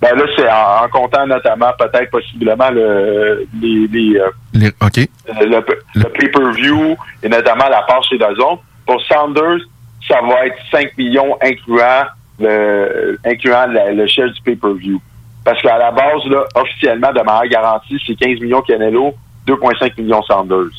Ben 0.00 0.14
là, 0.14 0.24
c'est 0.36 0.48
en, 0.48 0.84
en 0.84 0.88
comptant 0.88 1.26
notamment 1.26 1.72
peut-être 1.78 2.10
possiblement 2.10 2.70
le, 2.70 3.46
les, 3.60 3.88
les, 3.88 4.16
euh, 4.20 4.28
Les- 4.54 4.68
OK. 4.68 5.08
le, 5.40 5.60
le 5.96 6.04
pay-per-view 6.10 6.96
et 7.22 7.28
notamment 7.28 7.68
la 7.68 7.82
part 7.82 8.02
chez 8.04 8.16
Dazon. 8.16 8.60
Pour 8.86 9.02
Sanders, 9.06 9.58
ça 10.06 10.20
va 10.22 10.46
être 10.46 10.56
5 10.70 10.96
millions 10.96 11.36
incluant 11.42 12.04
le 12.38 13.18
incluant 13.26 13.66
la- 13.66 13.90
le 13.92 14.06
share 14.06 14.30
du 14.30 14.40
pay-per-view. 14.42 15.00
Parce 15.44 15.60
qu'à 15.62 15.78
la 15.78 15.90
base, 15.90 16.24
là, 16.26 16.44
officiellement, 16.54 17.12
de 17.12 17.20
manière 17.22 17.48
garantie, 17.50 18.00
c'est 18.06 18.14
15 18.14 18.38
millions 18.40 18.62
Canelo, 18.62 19.14
2,5 19.46 19.98
millions 20.00 20.22
Sanders. 20.22 20.70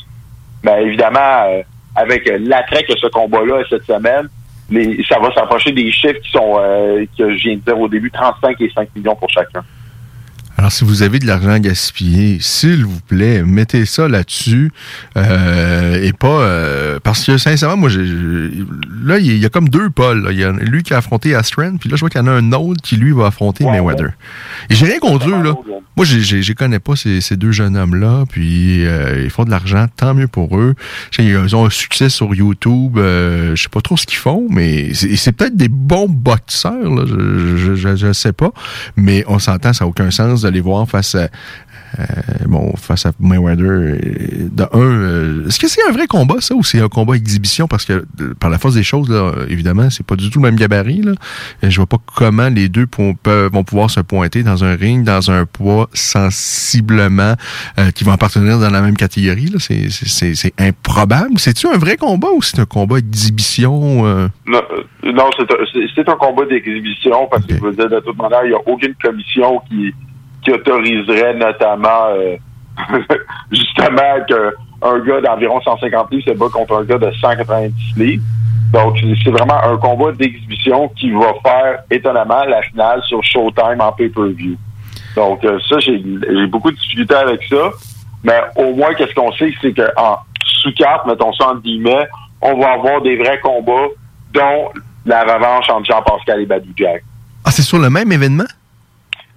Mais 0.64 0.84
évidemment, 0.84 1.44
euh, 1.48 1.62
avec 1.96 2.26
euh, 2.30 2.38
l'attrait 2.42 2.84
que 2.84 2.98
ce 2.98 3.08
combat-là 3.08 3.64
cette 3.70 3.84
semaine, 3.86 4.30
les, 4.72 5.04
ça 5.08 5.20
va 5.20 5.34
s'approcher 5.34 5.72
des 5.72 5.92
chiffres 5.92 6.20
qui 6.24 6.32
sont, 6.32 6.58
euh, 6.60 7.06
que 7.18 7.36
je 7.36 7.44
viens 7.44 7.56
de 7.56 7.62
dire 7.62 7.80
au 7.80 7.88
début, 7.88 8.12
35 8.12 8.60
et 8.62 8.72
5 8.74 8.90
millions 8.96 9.16
pour 9.16 9.30
chacun. 9.30 9.64
Alors, 10.60 10.74
si 10.74 10.84
vous 10.84 11.04
avez 11.04 11.20
de 11.20 11.26
l'argent 11.26 11.52
à 11.52 11.60
gaspiller, 11.62 12.38
s'il 12.42 12.84
vous 12.84 13.00
plaît, 13.08 13.44
mettez 13.44 13.86
ça 13.86 14.10
là-dessus. 14.10 14.74
euh, 15.16 16.04
et 16.04 16.12
pas... 16.12 16.28
euh, 16.42 17.00
parce 17.02 17.24
que, 17.24 17.38
sincèrement, 17.38 17.78
moi, 17.78 17.88
j'ai, 17.88 18.04
là, 19.06 19.20
il 19.20 19.38
y 19.38 19.46
a- 19.46 19.50
comme 19.50 19.70
deux 19.70 19.88
là. 19.98 20.32
Il 20.32 20.38
y 20.38 20.44
a 20.44 20.52
lui 20.52 20.84
qui 20.84 20.94
a 20.94 20.98
affronté 20.98 21.34
Astran, 21.34 21.78
puis 21.78 21.90
là, 21.90 21.96
je 21.96 22.02
vois 22.02 22.10
qu'il 22.10 22.20
y 22.20 22.24
en 22.26 22.28
a 22.28 22.32
un 22.32 22.52
autre 22.52 22.82
qui, 22.82 22.98
lui, 22.98 23.14
va 23.14 23.28
affronter 23.28 23.64
Mayweather. 23.64 24.10
Et 24.70 24.76
j'ai 24.76 24.86
rien 24.88 25.00
contre 25.00 25.30
eux, 25.30 25.42
là. 25.42 25.54
Moi, 25.96 26.06
j'ai- 26.06 26.20
j'ai- 26.22 26.42
je 26.42 26.52
connais 26.54 26.80
pas 26.80 26.98
ces, 26.98 27.22
ces 27.22 27.38
deux 27.38 27.54
jeunes 27.54 27.78
hommes-là, 27.78 28.26
puis 28.30 28.86
euh, 28.86 29.22
ils 29.24 29.30
font 29.30 29.46
de 29.46 29.50
l'argent, 29.52 29.86
tant 29.96 30.14
mieux 30.14 30.28
pour 30.28 30.58
eux. 30.58 30.76
Ils 31.20 31.56
ont 31.56 31.66
un 31.68 31.70
succès 31.70 32.10
sur 32.10 32.36
YouTube, 32.36 32.98
je 32.98 33.54
sais 33.56 33.70
pas 33.70 33.80
trop 33.82 33.96
ce 33.96 34.06
qu'ils 34.06 34.18
font, 34.18 34.46
mais 34.50 34.94
c'est 34.94 35.16
c'est 35.16 35.32
peut-être 35.32 35.56
des 35.56 35.70
bons 35.70 36.08
boxeurs, 36.10 36.74
là, 36.96 37.04
je, 37.08 37.56
je, 37.58 37.76
je, 37.76 37.96
je 37.96 38.12
sais 38.14 38.34
pas, 38.34 38.52
mais 38.98 39.24
on 39.28 39.40
s'entend, 39.40 39.72
ça 39.74 39.86
n'a 39.86 39.90
aucun 39.90 40.12
sens 40.12 40.42
de 40.42 40.49
les 40.50 40.62
voir 40.62 40.88
face 40.88 41.16
à, 41.16 41.28
euh, 42.00 42.04
bon, 42.46 42.76
face 42.76 43.06
à 43.06 43.12
Mayweather. 43.20 43.64
euh, 43.66 43.98
De 44.52 44.64
un, 44.64 44.68
euh, 44.80 45.48
est-ce 45.48 45.60
que 45.60 45.68
c'est 45.68 45.82
un 45.88 45.92
vrai 45.92 46.08
combat, 46.08 46.36
ça, 46.40 46.54
ou 46.56 46.64
c'est 46.64 46.80
un 46.82 46.88
combat 46.88 47.16
exhibition? 47.16 47.68
Parce 47.68 47.86
que, 47.86 48.06
euh, 48.22 48.34
par 48.40 48.50
la 48.50 48.58
force 48.60 48.76
des 48.76 48.84
choses, 48.84 49.10
là, 49.10 49.32
évidemment, 49.48 49.90
c'est 49.90 50.06
pas 50.06 50.16
du 50.16 50.30
tout 50.30 50.40
le 50.40 50.46
même 50.50 50.56
gabarit. 50.60 51.02
Là. 51.02 51.14
Et 51.64 51.70
je 51.72 51.78
vois 51.78 51.88
pas 51.88 51.98
comment 52.16 52.50
les 52.50 52.70
deux 52.70 52.86
peuvent- 52.88 53.50
vont 53.52 53.64
pouvoir 53.64 53.90
se 53.90 54.00
pointer 54.02 54.44
dans 54.44 54.64
un 54.64 54.76
ring, 54.76 55.04
dans 55.04 55.32
un 55.32 55.46
poids 55.46 55.90
sensiblement 55.94 57.36
qui 57.96 58.04
vont 58.04 58.12
appartenir 58.12 58.60
dans 58.60 58.70
la 58.70 58.82
même 58.82 58.96
catégorie. 58.98 59.48
là. 59.48 59.60
C'est- 59.60 59.90
C'est 59.90 60.08
c'est- 60.08 60.36
c'est 60.36 60.54
improbable. 60.60 61.38
C'est-tu 61.38 61.68
un 61.68 61.78
vrai 61.78 61.98
combat 61.98 62.28
ou 62.36 62.42
c'est 62.42 62.60
un 62.60 62.66
combat 62.66 62.98
exhibition? 62.98 64.04
Non, 64.04 64.62
non, 65.04 65.30
c'est 65.38 66.08
un, 66.10 66.12
un 66.14 66.16
combat 66.16 66.46
d'exhibition 66.46 67.28
parce 67.32 67.46
que 67.46 67.56
je 67.56 67.60
veux 67.62 67.76
dire, 67.76 67.90
de 67.90 68.00
toute 68.00 68.18
manière, 68.18 68.44
il 68.46 68.50
n'y 68.50 68.56
a 68.56 68.60
aucune 68.66 68.94
commission 69.02 69.60
qui, 69.70 69.94
qui 70.44 70.52
autoriserait 70.52 71.34
notamment 71.36 72.08
euh, 72.12 72.36
justement 73.52 74.24
qu'un 74.28 75.00
gars 75.00 75.22
d'environ 75.22 75.62
150 75.62 76.12
livres 76.12 76.32
se 76.32 76.38
bat 76.38 76.48
contre 76.52 76.76
un 76.78 76.84
gars 76.84 76.98
de 76.98 77.12
190 77.20 77.74
livres. 77.98 78.24
Donc, 78.72 78.98
c'est- 79.24 79.30
vraiment 79.32 79.62
un 79.64 79.78
combat 79.78 80.12
d'exhibition 80.12 80.90
qui 80.90 81.12
va 81.12 81.34
faire 81.44 81.80
étonnamment 81.90 82.44
la 82.46 82.62
finale 82.62 83.02
sur 83.08 83.24
Showtime 83.24 83.80
en 83.82 83.92
pay-per-view. 83.92 84.56
Donc, 85.16 85.44
euh, 85.44 85.58
ça, 85.68 85.80
j'ai 85.80 85.98
beaucoup 86.48 86.70
de 86.72 86.76
difficultés 86.78 87.16
avec 87.16 87.42
ça. 87.50 87.70
Mais 88.24 88.40
au 88.58 88.76
moins, 88.76 88.94
qu'est-ce 88.94 89.14
qu'on 89.16 89.32
sait, 89.34 89.52
c'est 89.62 89.74
qu'en 89.74 90.20
sous-carte, 90.62 91.08
mettons 91.08 91.34
ça 91.34 91.48
entre 91.50 91.62
guillemets, 91.62 92.08
on 92.42 92.60
va 92.60 92.74
avoir 92.74 93.02
des 93.02 93.18
vrais 93.18 93.40
combats, 93.40 93.88
dont 94.34 94.70
la 95.06 95.24
revanche 95.24 95.70
entre 95.70 95.86
Jean-Pascal 95.86 96.42
et 96.42 96.46
Badou 96.46 96.70
Jack. 96.78 97.04
Ah, 97.46 97.52
c'est 97.52 97.62
sur 97.64 97.80
le 97.80 97.90
même 97.90 98.12
événement? 98.12 98.44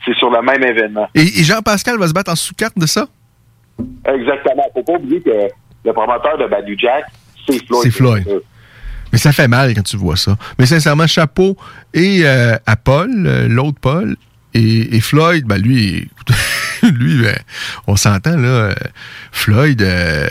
C'est 0.05 0.15
sur 0.15 0.31
le 0.31 0.43
même 0.43 0.63
événement. 0.65 1.09
Et, 1.15 1.21
et 1.23 1.45
Jean-Pascal 1.45 1.99
va 1.99 2.09
se 2.09 2.13
battre 2.13 2.33
en 2.33 2.37
sous-carte 2.37 2.79
de 2.79 2.87
ça? 2.87 3.07
Exactement. 4.05 4.65
Faut 4.75 4.83
pas 4.83 4.95
oublier 4.95 5.21
que 5.21 5.31
le 5.85 5.93
promoteur 5.93 6.39
de 6.39 6.47
Badou 6.47 6.75
Jack, 6.77 7.05
c'est 7.49 7.65
Floyd. 7.67 7.83
C'est 7.85 7.91
Floyd. 7.91 8.25
Mais 9.13 9.19
ça 9.19 9.33
fait 9.33 9.49
mal 9.49 9.75
quand 9.75 9.83
tu 9.83 9.97
vois 9.97 10.17
ça. 10.17 10.37
Mais 10.59 10.67
sincèrement, 10.67 11.07
chapeau 11.07 11.57
et 11.93 12.23
euh, 12.25 12.57
à 12.67 12.77
Paul, 12.77 13.11
euh, 13.27 13.47
l'autre 13.47 13.79
Paul, 13.81 14.17
et, 14.55 14.97
et 14.97 15.01
Floyd, 15.01 15.47
ben 15.47 15.61
lui, 15.61 16.09
lui, 17.03 17.23
ben, 17.23 17.39
on 17.87 17.97
s'entend, 17.97 18.37
là, 18.37 18.49
euh, 18.49 18.75
Floyd, 19.33 19.83
euh, 19.83 20.27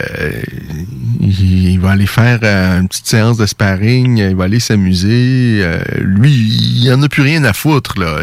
il, 1.19 1.79
va 1.79 1.91
aller 1.91 2.07
faire 2.07 2.39
euh, 2.43 2.79
une 2.79 2.87
petite 2.87 3.07
séance 3.07 3.37
de 3.37 3.45
sparring, 3.45 4.17
il 4.17 4.35
va 4.35 4.45
aller 4.45 4.59
s'amuser. 4.59 5.65
lui, 5.99 6.31
il 6.31 6.91
en 6.91 7.01
a 7.01 7.09
plus 7.09 7.23
rien 7.23 7.43
à 7.43 7.53
foutre, 7.53 7.99
là. 7.99 8.21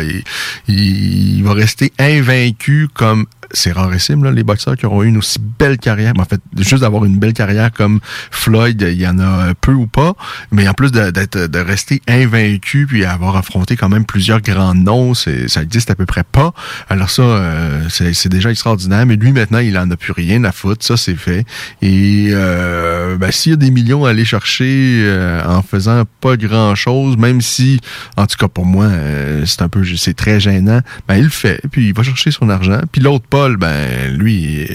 Il 0.69 1.43
va 1.43 1.53
rester 1.53 1.93
invaincu 1.99 2.89
comme 2.93 3.27
c'est 3.51 3.73
rarissime, 3.73 4.25
là, 4.25 4.31
les 4.31 4.43
boxeurs 4.43 4.77
qui 4.77 4.87
auront 4.87 5.03
une 5.03 5.17
aussi 5.17 5.39
belle 5.59 5.79
carrière. 5.79 6.13
Mais 6.15 6.23
en 6.23 6.27
fait, 6.27 6.41
juste 6.57 6.83
d'avoir 6.83 7.05
une 7.05 7.19
belle 7.19 7.33
carrière 7.33 7.73
comme 7.73 8.01
Floyd, 8.31 8.81
il 8.81 9.01
y 9.01 9.07
en 9.07 9.19
a 9.19 9.55
peu 9.55 9.73
ou 9.73 9.87
pas. 9.87 10.15
Mais 10.53 10.69
en 10.69 10.75
plus 10.75 10.93
de, 10.93 11.11
de 11.11 11.59
rester 11.59 12.03
invaincu 12.09 12.87
puis 12.87 13.05
avoir 13.05 13.37
affronté 13.37 13.77
quand 13.77 13.89
même 13.89 14.05
plusieurs 14.05 14.41
grands 14.41 14.75
noms, 14.75 15.15
ça 15.15 15.63
existe 15.63 15.91
à 15.91 15.95
peu 15.95 16.07
près 16.07 16.25
pas. 16.25 16.53
Alors 16.89 17.11
ça, 17.11 17.23
euh, 17.23 17.83
c'est, 17.89 18.15
c'est 18.15 18.29
déjà 18.29 18.51
extraordinaire. 18.51 19.07
Mais 19.07 19.17
lui, 19.17 19.33
maintenant, 19.33 19.59
il 19.59 19.77
en 19.79 19.91
a 19.91 19.97
plus 19.97 20.13
rien 20.13 20.45
à 20.45 20.53
foutre. 20.53 20.85
Ça, 20.85 20.97
c'est 20.97 21.17
fait. 21.17 21.45
Et 21.83 22.29
euh, 22.33 23.17
ben, 23.17 23.31
s'il 23.31 23.51
y 23.51 23.55
a 23.55 23.57
des 23.57 23.71
millions 23.71 24.05
à 24.05 24.11
aller 24.11 24.25
chercher 24.25 25.03
euh, 25.05 25.43
en 25.45 25.63
faisant 25.63 26.05
pas 26.21 26.37
grand-chose, 26.37 27.17
même 27.17 27.41
si, 27.41 27.81
en 28.17 28.27
tout 28.27 28.37
cas 28.37 28.49
pour 28.49 28.67
moi, 28.67 28.85
euh, 28.85 29.45
c'est 29.47 29.63
un 29.63 29.69
peu, 29.69 29.85
c'est 29.97 30.15
très 30.15 30.41
gênant, 30.41 30.81
ben 31.07 31.17
il 31.17 31.25
le 31.25 31.31
fait. 31.31 31.61
Puis 31.71 31.89
il 31.89 31.95
va 31.95 32.03
chercher 32.03 32.31
son 32.31 32.49
argent. 32.49 32.81
Puis 32.91 33.01
l'autre 33.01 33.27
Ben 33.47 34.19
lui, 34.19 34.67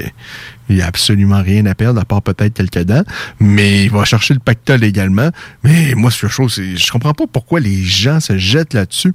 il 0.70 0.82
a 0.82 0.88
absolument 0.88 1.42
rien 1.42 1.66
à 1.66 1.76
perdre, 1.76 2.00
à 2.00 2.06
part 2.06 2.22
peut-être 2.22 2.54
quelques 2.54 2.84
dents. 2.84 3.04
Mais 3.40 3.86
il 3.86 3.92
va 3.92 4.06
chercher 4.06 4.34
le 4.34 4.40
pactole 4.40 4.84
également. 4.84 5.30
Mais 5.64 5.94
moi, 5.96 6.12
ce 6.12 6.28
chose, 6.28 6.56
je 6.56 6.92
comprends 6.92 7.14
pas 7.14 7.26
pourquoi 7.32 7.60
les 7.60 7.84
gens 7.84 8.20
se 8.20 8.38
jettent 8.38 8.74
là-dessus. 8.74 9.14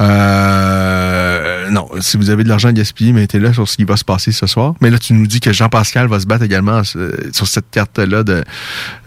Euh, 0.00 1.70
non, 1.70 1.88
si 2.00 2.16
vous 2.16 2.30
avez 2.30 2.44
de 2.44 2.48
l'argent 2.48 2.68
à 2.68 2.72
gaspiller, 2.72 3.12
mettez-le 3.12 3.52
sur 3.52 3.68
ce 3.68 3.76
qui 3.76 3.84
va 3.84 3.96
se 3.96 4.04
passer 4.04 4.32
ce 4.32 4.46
soir. 4.46 4.74
Mais 4.80 4.90
là, 4.90 4.98
tu 4.98 5.14
nous 5.14 5.26
dis 5.26 5.40
que 5.40 5.52
Jean-Pascal 5.52 6.08
va 6.08 6.20
se 6.20 6.26
battre 6.26 6.44
également 6.44 6.82
euh, 6.96 7.12
sur 7.32 7.46
cette 7.46 7.70
carte-là 7.70 8.22
de, 8.22 8.44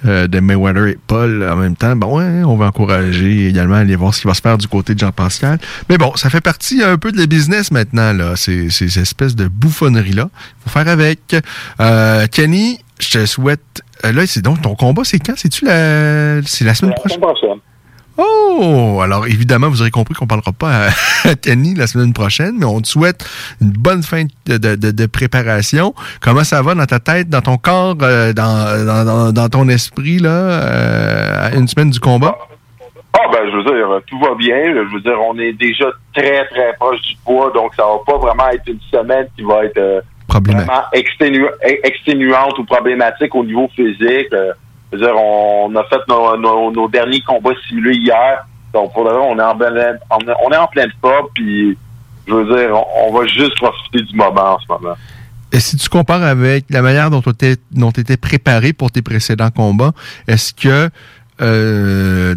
euh, 0.06 0.28
de 0.28 0.40
Mayweather 0.40 0.88
et 0.88 0.98
Paul 1.07 1.48
en 1.49 1.56
même 1.56 1.76
temps. 1.76 1.95
Bon, 1.95 2.18
ouais, 2.18 2.44
on 2.44 2.56
va 2.56 2.68
encourager 2.68 3.48
également 3.48 3.76
à 3.76 3.80
aller 3.80 3.95
voir 3.95 4.14
ce 4.14 4.22
qui 4.22 4.28
va 4.28 4.34
se 4.34 4.41
faire 4.41 4.57
du 4.57 4.68
côté 4.68 4.94
de 4.94 4.99
Jean-Pascal. 4.99 5.60
Mais 5.90 5.98
bon, 5.98 6.16
ça 6.16 6.30
fait 6.30 6.41
partie 6.41 6.84
un 6.84 6.98
peu 6.98 7.12
de 7.12 7.18
la 7.18 7.26
business 7.26 7.72
maintenant, 7.72 8.14
là. 8.14 8.36
Ces, 8.36 8.70
ces 8.70 8.99
espèces 8.99 9.36
de 9.36 9.48
bouffonneries-là. 9.48 10.30
faut 10.64 10.70
faire 10.70 10.88
avec. 10.88 11.36
Euh, 11.82 12.28
Kenny, 12.28 12.80
je 13.00 13.10
te 13.20 13.26
souhaite... 13.26 13.82
euh, 14.06 14.12
là, 14.12 14.26
c'est 14.28 14.42
donc 14.42 14.62
ton 14.62 14.76
combat, 14.76 15.04
c'est 15.04 15.20
quand? 15.20 15.34
C'est-tu 15.36 15.66
la... 15.66 16.42
C'est 16.44 16.64
la 16.66 16.74
semaine 16.74 16.94
prochaine? 16.96 17.20
Oh! 18.18 19.02
Alors, 19.04 19.28
évidemment, 19.28 19.68
vous 19.68 19.82
aurez 19.82 19.92
compris 19.92 20.14
qu'on 20.14 20.26
parlera 20.28 20.54
pas 20.54 20.88
à, 20.88 20.90
à 21.32 21.36
Kenny 21.36 21.76
la 21.76 21.86
semaine 21.88 22.14
prochaine, 22.14 22.56
mais 22.58 22.66
on 22.66 22.80
te 22.80 22.88
souhaite 22.88 23.28
une 23.62 23.72
bonne 23.72 24.04
fin 24.04 24.24
de, 24.46 24.58
de- 24.58 24.76
de- 24.92 25.06
préparation. 25.06 25.94
Comment 26.22 26.46
ça 26.46 26.62
va 26.62 26.76
dans 26.76 26.86
ta 26.86 27.00
tête, 27.02 27.28
dans 27.30 27.42
ton 27.42 27.58
corps, 27.58 27.98
euh, 28.02 28.32
dans, 28.32 28.86
dans, 28.86 29.04
dans- 29.06 29.32
dans 29.34 29.50
ton 29.50 29.68
esprit, 29.68 30.20
là, 30.20 30.30
euh, 30.30 31.48
à 31.52 31.56
une 31.56 31.68
semaine 31.68 31.90
du 31.90 32.00
combat? 32.00 32.38
Ah 33.18 33.28
ben 33.32 33.40
je 33.50 33.56
veux 33.58 33.64
dire, 33.64 34.02
tout 34.08 34.20
va 34.20 34.34
bien. 34.36 34.56
Je 34.74 34.94
veux 34.94 35.02
dire, 35.02 35.18
on 35.30 35.38
est 35.40 35.54
déjà 35.54 35.86
très 36.14 36.46
très 36.48 36.74
proche 36.80 37.02
du 37.02 37.16
poids, 37.26 37.52
donc 37.54 37.74
ça 37.76 37.84
va 37.84 37.98
pas 38.06 38.18
vraiment 38.18 38.50
être 38.50 38.68
une 38.68 38.80
semaine 38.92 39.26
qui 39.38 39.44
va 39.44 39.66
être 39.66 40.04
vraiment 40.40 40.84
exténu- 40.94 41.49
exténuante 41.84 42.57
ou 42.60 42.64
problématique 42.66 43.34
au 43.36 43.44
niveau 43.45 43.70
physique. 43.76 44.32
Euh, 44.34 44.53
dire, 44.94 45.16
on, 45.18 45.76
a 45.76 45.84
fait 45.86 45.99
nos, 46.07 46.38
nos- 46.38 46.72
nos 46.72 46.88
derniers 46.88 47.22
combats 47.22 47.52
simulés 47.68 47.98
hier, 47.98 48.45
donc 48.74 48.94
pour 48.94 49.03
le 49.03 49.12
moment, 49.12 49.30
on 49.32 49.40
est 49.40 49.44
en 49.44 49.56
pleine, 49.57 49.99
on 50.10 50.52
est- 50.52 50.57
en 50.57 50.68
pleine 50.68 50.91
forme, 51.02 51.28
puis 51.34 51.78
je 52.28 52.34
veux 52.34 52.45
dire, 52.56 52.70
on, 52.74 53.10
on 53.10 53.14
va 53.20 53.26
juste 53.28 53.56
profiter 53.56 54.03
du 54.03 54.16
moment 54.16 54.53
en 54.56 54.60
ce 54.60 54.66
moment. 54.70 54.95
Et 55.52 55.60
si 55.60 55.76
tu 55.78 55.90
compares 55.90 56.24
avec 56.24 56.66
la 56.70 56.82
manière 56.82 57.10
dont 57.10 57.22
tu 57.22 57.99
étais 58.02 58.18
préparé 58.18 58.74
pour 58.74 58.90
tes 58.91 59.02
précédents 59.02 59.52
combats, 59.52 59.91
est-ce 60.28 60.53
que 60.53 60.90
euh, 61.41 62.36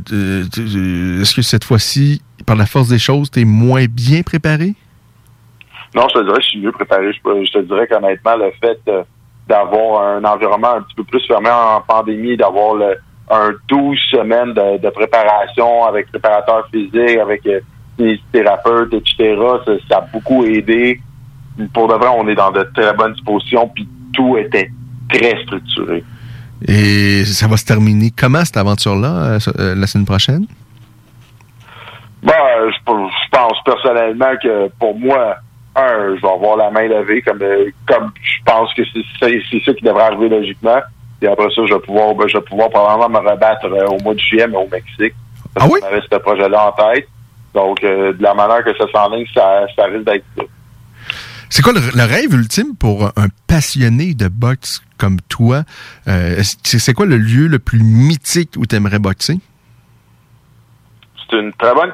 est-ce 1.22 1.34
que 1.34 1.42
cette 1.42 1.64
fois-ci, 1.64 2.22
par 2.46 2.56
la 2.56 2.66
force 2.66 2.88
des 2.88 2.98
choses, 2.98 3.30
tu 3.30 3.40
es 3.40 3.44
moins 3.44 3.84
bien 3.88 4.22
préparé? 4.22 4.74
Non, 5.94 6.06
je 6.08 6.18
te 6.20 6.24
dirais 6.24 6.36
que 6.36 6.42
je 6.42 6.48
suis 6.48 6.60
mieux 6.60 6.72
préparé. 6.72 7.12
Je, 7.12 7.52
te 7.52 7.58
dirais 7.60 7.86
qu'honnêtement, 7.86 8.36
le 8.36 8.50
fait 8.60 8.78
euh, 8.88 9.02
d'avoir 9.48 10.02
un 10.16 10.24
environnement 10.24 10.74
un 10.76 10.82
petit 10.82 10.94
peu 10.94 11.04
plus 11.04 11.26
fermé 11.26 11.48
en 11.50 11.80
pandémie, 11.80 12.36
d'avoir 12.36 12.74
le- 12.74 12.98
un 13.30 13.50
12 13.68 13.98
semaines 14.10 14.54
de, 14.54 14.78
de 14.78 14.90
préparation 14.90 15.84
avec 15.84 16.10
préparateur 16.10 16.66
physique, 16.72 17.18
avec 17.20 17.46
euh, 17.46 17.60
thérapeute, 18.32 18.92
etc., 18.94 19.36
ça, 19.66 19.72
ça 19.88 19.96
a 19.98 20.00
beaucoup 20.12 20.44
aidé. 20.44 21.00
Pour 21.74 21.88
de 21.88 21.94
vrai, 21.94 22.08
on 22.16 22.28
est 22.28 22.34
dans 22.34 22.52
de 22.52 22.62
très 22.74 22.92
bonnes 22.94 23.12
dispositions, 23.14 23.68
puis 23.74 23.88
tout 24.14 24.36
était 24.36 24.70
très 25.10 25.42
structuré. 25.42 26.04
Et 26.66 27.24
ça 27.24 27.46
va 27.48 27.56
se 27.56 27.64
terminer 27.64 28.10
comment 28.16 28.44
cette 28.44 28.56
aventure-là 28.56 29.08
euh, 29.08 29.38
euh, 29.58 29.74
la 29.74 29.86
semaine 29.86 30.06
prochaine? 30.06 30.46
Ben, 32.22 32.32
je, 32.66 32.70
je 32.86 33.28
pense 33.30 33.58
personnellement 33.64 34.32
que 34.42 34.68
pour 34.80 34.98
moi, 34.98 35.36
un, 35.78 36.16
je 36.16 36.20
vais 36.20 36.28
avoir 36.28 36.56
la 36.56 36.70
main 36.70 36.86
levée 36.88 37.22
comme 37.22 37.42
euh, 37.42 37.70
comme 37.86 38.12
je 38.22 38.42
pense 38.44 38.72
que 38.74 38.82
c'est 39.20 39.62
ça 39.64 39.74
qui 39.74 39.84
devrait 39.84 40.04
arriver 40.04 40.28
logiquement. 40.28 40.80
Et 41.20 41.26
après 41.26 41.48
ça, 41.54 41.62
je 41.66 41.74
vais 41.74 41.80
pouvoir 41.80 42.14
ben, 42.14 42.28
je 42.28 42.36
vais 42.38 42.44
pouvoir 42.44 42.70
probablement 42.70 43.20
me 43.20 43.28
rebattre 43.30 43.66
euh, 43.66 43.86
au 43.86 43.98
mois 44.02 44.14
de 44.14 44.20
juillet, 44.20 44.46
mais 44.46 44.56
au 44.56 44.68
Mexique. 44.68 45.14
Parce 45.54 45.66
ah 45.66 45.72
oui? 45.72 45.80
On 45.82 45.86
avait 45.86 46.00
ce 46.00 46.16
projet-là 46.16 46.68
en 46.68 46.72
tête. 46.72 47.08
Donc, 47.54 47.82
euh, 47.82 48.12
de 48.12 48.22
la 48.22 48.34
manière 48.34 48.62
que 48.62 48.76
ça 48.76 48.84
s'enligne, 48.92 49.26
ça, 49.34 49.66
ça 49.74 49.84
risque 49.86 50.04
d'être 50.04 50.24
ça. 50.36 50.44
C'est 51.50 51.62
quoi 51.62 51.72
le, 51.72 51.80
le 51.80 52.04
rêve 52.04 52.34
ultime 52.34 52.76
pour 52.78 53.06
un 53.06 53.28
passionné 53.46 54.12
de 54.14 54.28
boxe 54.28 54.82
comme 54.98 55.18
toi? 55.30 55.62
Euh, 56.06 56.42
c'est 56.62 56.92
quoi 56.92 57.06
le 57.06 57.16
lieu 57.16 57.46
le 57.46 57.58
plus 57.58 57.82
mythique 57.82 58.50
où 58.58 58.66
tu 58.66 58.76
aimerais 58.76 58.98
boxer? 58.98 59.38
C'est 61.30 61.38
une 61.38 61.52
très 61.54 61.74
bonne. 61.74 61.92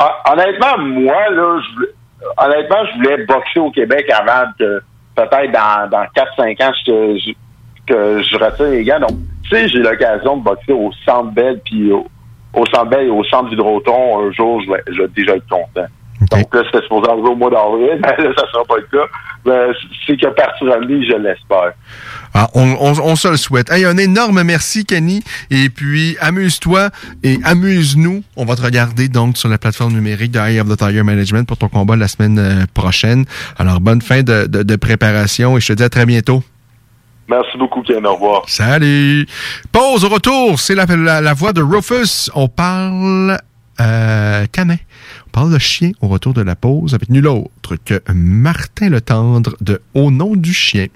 Hon- 0.00 0.32
Honnêtement, 0.32 0.78
moi, 0.78 1.30
là, 1.30 1.60
je 1.60 1.74
voulais- 1.74 1.88
honnêtement, 2.36 2.84
je 2.86 2.96
voulais 2.96 3.24
boxer 3.24 3.60
au 3.60 3.70
Québec 3.70 4.10
avant 4.10 4.50
que 4.58 4.80
peut-être 5.14 5.52
dans, 5.52 5.88
dans 5.90 6.04
4-5 6.14 6.64
ans 6.64 6.72
je, 6.86 7.18
je- 7.18 7.32
que 7.86 8.22
je 8.22 8.36
retire 8.36 8.66
les 8.70 8.84
gants. 8.84 9.00
Donc, 9.00 9.10
tu 9.44 9.50
sais, 9.50 9.68
j'ai 9.68 9.78
l'occasion 9.78 10.36
de 10.36 10.42
boxer 10.42 10.72
au 10.72 10.90
Centre 11.04 11.30
Bell 11.32 11.60
puis 11.64 11.90
au, 11.92 12.06
au 12.54 12.66
Centre 12.66 12.86
et 13.06 13.08
au 13.10 13.24
Centre 13.24 13.50
un 14.20 14.30
jour, 14.32 14.60
je 14.62 14.70
vais, 14.70 14.82
je 14.90 15.02
vais 15.02 15.08
déjà 15.08 15.36
être 15.36 15.48
content. 15.48 15.86
Donc 16.32 16.52
là, 16.54 16.62
c'était 16.66 16.82
supposé 16.82 17.08
arriver 17.10 17.28
au 17.28 17.36
mois 17.36 17.50
d'avril, 17.50 18.00
mais 18.02 18.24
là, 18.24 18.30
ça 18.36 18.44
sera 18.52 18.64
pas 18.64 18.76
le 18.76 18.88
cas. 18.90 19.06
Mais 19.46 19.72
c'est 20.06 20.16
que 20.16 20.26
partir 20.34 20.78
lui, 20.80 21.08
je 21.08 21.16
l'espère. 21.16 21.72
Ah, 22.34 22.48
on, 22.54 22.76
on- 22.80 23.00
on 23.02 23.16
se 23.16 23.28
le 23.28 23.36
souhaite. 23.36 23.70
Hey, 23.70 23.84
un 23.84 23.96
énorme 23.96 24.42
merci, 24.42 24.84
Kenny. 24.84 25.22
Et 25.50 25.68
puis, 25.70 26.16
amuse-toi 26.20 26.90
et 27.22 27.38
amuse-nous. 27.44 28.22
On 28.36 28.44
va 28.44 28.56
te 28.56 28.62
regarder 28.62 29.08
donc 29.08 29.38
sur 29.38 29.48
la 29.48 29.58
plateforme 29.58 29.92
numérique 29.94 30.32
de 30.32 30.38
Eye 30.40 30.60
of 30.60 30.68
the 30.68 30.76
Tiger 30.76 31.02
Management 31.04 31.46
pour 31.46 31.56
ton 31.56 31.68
combat 31.68 31.96
la 31.96 32.08
semaine 32.08 32.38
euh, 32.38 32.64
prochaine. 32.74 33.24
Alors, 33.56 33.80
bonne 33.80 34.02
fin 34.02 34.22
de, 34.22 34.46
de- 34.46 34.62
de 34.64 34.76
préparation 34.76 35.56
et 35.56 35.60
je 35.60 35.68
te 35.68 35.72
dis 35.74 35.82
à 35.84 35.88
très 35.88 36.04
bientôt. 36.04 36.42
Merci 37.28 37.56
beaucoup, 37.58 37.82
Ken. 37.82 38.04
Au 38.06 38.14
revoir. 38.14 38.42
Salut! 38.48 39.26
Pause 39.70 40.04
au 40.04 40.08
retour, 40.08 40.58
c'est 40.58 40.74
la, 40.74 40.86
la, 40.86 41.20
la 41.20 41.34
voix 41.34 41.52
de 41.52 41.60
Rufus. 41.62 42.30
On 42.34 42.48
parle 42.48 43.38
euh, 43.80 44.46
canin. 44.50 44.76
On 45.28 45.30
parle 45.30 45.52
de 45.52 45.58
chien 45.58 45.92
au 46.00 46.08
retour 46.08 46.32
de 46.32 46.40
la 46.40 46.56
pause 46.56 46.94
avec 46.94 47.10
nul 47.10 47.26
autre 47.26 47.76
que 47.84 48.00
Martin 48.14 48.88
Le 48.88 49.02
Tendre 49.02 49.56
de 49.60 49.82
Au 49.92 50.10
nom 50.10 50.36
du 50.36 50.54
chien. 50.54 50.86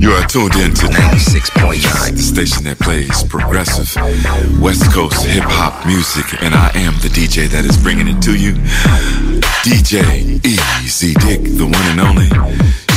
You 0.00 0.10
are 0.10 0.26
tuned 0.26 0.54
in 0.56 0.72
to 0.72 0.86
96.9, 0.86 2.16
the 2.16 2.22
station 2.22 2.64
that 2.64 2.78
plays 2.78 3.22
progressive 3.24 3.94
West 4.58 4.90
Coast 4.90 5.26
hip 5.26 5.44
hop 5.44 5.86
music, 5.86 6.24
and 6.42 6.54
I 6.54 6.70
am 6.74 6.94
the 7.02 7.08
DJ 7.08 7.46
that 7.50 7.66
is 7.66 7.76
bringing 7.76 8.08
it 8.08 8.22
to 8.22 8.32
you. 8.34 8.54
DJ 9.62 10.40
Easy 10.46 11.12
Dick, 11.14 11.42
the 11.44 11.66
one 11.66 11.86
and 11.92 12.00
only. 12.00 12.30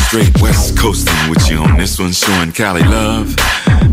Straight 0.07 0.41
West 0.41 0.77
Coasting 0.77 1.29
with 1.29 1.49
you 1.49 1.57
on 1.57 1.77
this 1.77 1.99
one, 1.99 2.13
showing 2.13 2.53
Cali 2.53 2.83
love. 2.83 3.35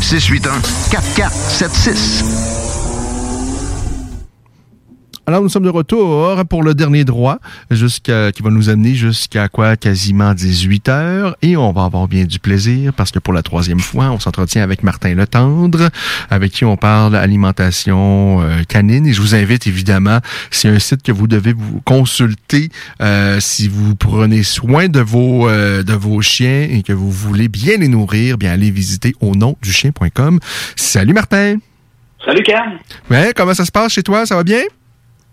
681 0.00 0.62
4476. 0.90 2.93
Alors, 5.26 5.40
nous 5.40 5.48
sommes 5.48 5.64
de 5.64 5.70
retour 5.70 6.44
pour 6.50 6.62
le 6.62 6.74
dernier 6.74 7.04
droit, 7.04 7.38
jusqu'à, 7.70 8.30
qui 8.30 8.42
va 8.42 8.50
nous 8.50 8.68
amener 8.68 8.94
jusqu'à 8.94 9.48
quoi? 9.48 9.74
Quasiment 9.74 10.34
18 10.34 10.88
heures. 10.90 11.36
Et 11.40 11.56
on 11.56 11.72
va 11.72 11.84
avoir 11.84 12.08
bien 12.08 12.24
du 12.24 12.38
plaisir 12.38 12.92
parce 12.92 13.10
que 13.10 13.18
pour 13.18 13.32
la 13.32 13.42
troisième 13.42 13.80
fois, 13.80 14.10
on 14.10 14.20
s'entretient 14.20 14.62
avec 14.62 14.82
Martin 14.82 15.14
Letendre, 15.14 15.88
avec 16.28 16.52
qui 16.52 16.66
on 16.66 16.76
parle 16.76 17.16
alimentation 17.16 18.42
euh, 18.42 18.64
canine. 18.68 19.06
Et 19.06 19.14
je 19.14 19.22
vous 19.22 19.34
invite 19.34 19.66
évidemment, 19.66 20.18
c'est 20.50 20.68
un 20.68 20.78
site 20.78 21.02
que 21.02 21.12
vous 21.12 21.26
devez 21.26 21.54
vous 21.54 21.80
consulter 21.86 22.68
euh, 23.00 23.40
si 23.40 23.66
vous 23.66 23.94
prenez 23.94 24.42
soin 24.42 24.88
de 24.88 25.00
vos, 25.00 25.48
euh, 25.48 25.82
de 25.82 25.94
vos 25.94 26.20
chiens 26.20 26.68
et 26.70 26.82
que 26.82 26.92
vous 26.92 27.10
voulez 27.10 27.48
bien 27.48 27.78
les 27.78 27.88
nourrir, 27.88 28.36
bien 28.36 28.52
aller 28.52 28.70
visiter 28.70 29.14
au 29.22 29.34
nom 29.34 29.56
du 29.62 29.72
chien.com. 29.72 30.38
Salut 30.76 31.14
Martin! 31.14 31.56
Salut 32.26 32.42
Cam! 32.42 32.78
Ouais, 33.10 33.32
comment 33.34 33.54
ça 33.54 33.64
se 33.64 33.72
passe 33.72 33.94
chez 33.94 34.02
toi? 34.02 34.26
Ça 34.26 34.36
va 34.36 34.44
bien? 34.44 34.62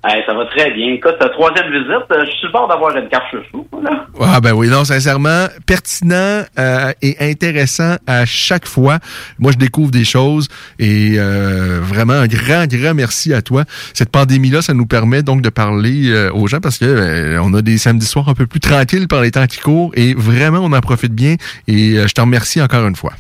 Hey, 0.03 0.23
ça 0.26 0.34
va 0.34 0.45
très 0.45 0.72
bien. 0.72 0.94
Écoute, 0.94 1.18
ta 1.19 1.30
troisième 1.30 1.72
visite, 1.72 2.10
euh, 2.11 2.26
je 2.26 2.32
suis 2.38 2.52
bord 2.52 2.68
d'avoir 2.68 2.98
une 2.98 3.07
carte 3.07 3.26
chouchou. 3.30 3.68
Là. 3.84 4.07
Ah 4.19 4.41
ben 4.41 4.52
oui, 4.53 4.68
non, 4.68 4.84
sincèrement, 4.84 5.45
pertinent 5.68 6.44
euh, 6.57 6.91
et 7.03 7.18
intéressant 7.19 7.98
à 8.07 8.26
chaque 8.26 8.65
fois. 8.65 8.98
Moi, 9.38 9.52
je 9.52 9.57
découvre 9.57 9.91
des 9.91 10.03
choses 10.03 10.48
et 10.80 11.18
euh, 11.18 11.80
vraiment 11.82 12.14
un 12.14 12.26
grand, 12.26 12.65
grand 12.65 12.95
merci 12.95 13.32
à 13.32 13.44
toi. 13.44 13.64
Cette 13.94 14.10
pandémie-là, 14.10 14.64
ça 14.64 14.73
nous 14.73 14.88
permet 14.88 15.22
donc 15.22 15.44
de 15.44 15.49
parler 15.49 16.10
euh, 16.10 16.32
aux 16.34 16.48
gens 16.48 16.61
parce 16.61 16.80
que 16.80 16.86
euh, 16.86 17.41
on 17.44 17.53
a 17.53 17.61
des 17.61 17.78
samedis 17.78 18.07
soirs 18.07 18.28
un 18.28 18.34
peu 18.34 18.48
plus 18.48 18.60
tranquilles 18.60 19.07
par 19.07 19.22
les 19.22 19.30
temps 19.30 19.45
qui 19.45 19.60
courent 19.60 19.91
et 19.94 20.15
vraiment, 20.15 20.60
on 20.60 20.73
en 20.73 20.82
profite 20.82 21.14
bien 21.14 21.36
et 21.68 21.95
je 21.95 22.14
te 22.14 22.22
remercie 22.22 22.60
encore 22.60 22.88
une 22.88 22.95
fois. 22.95 23.14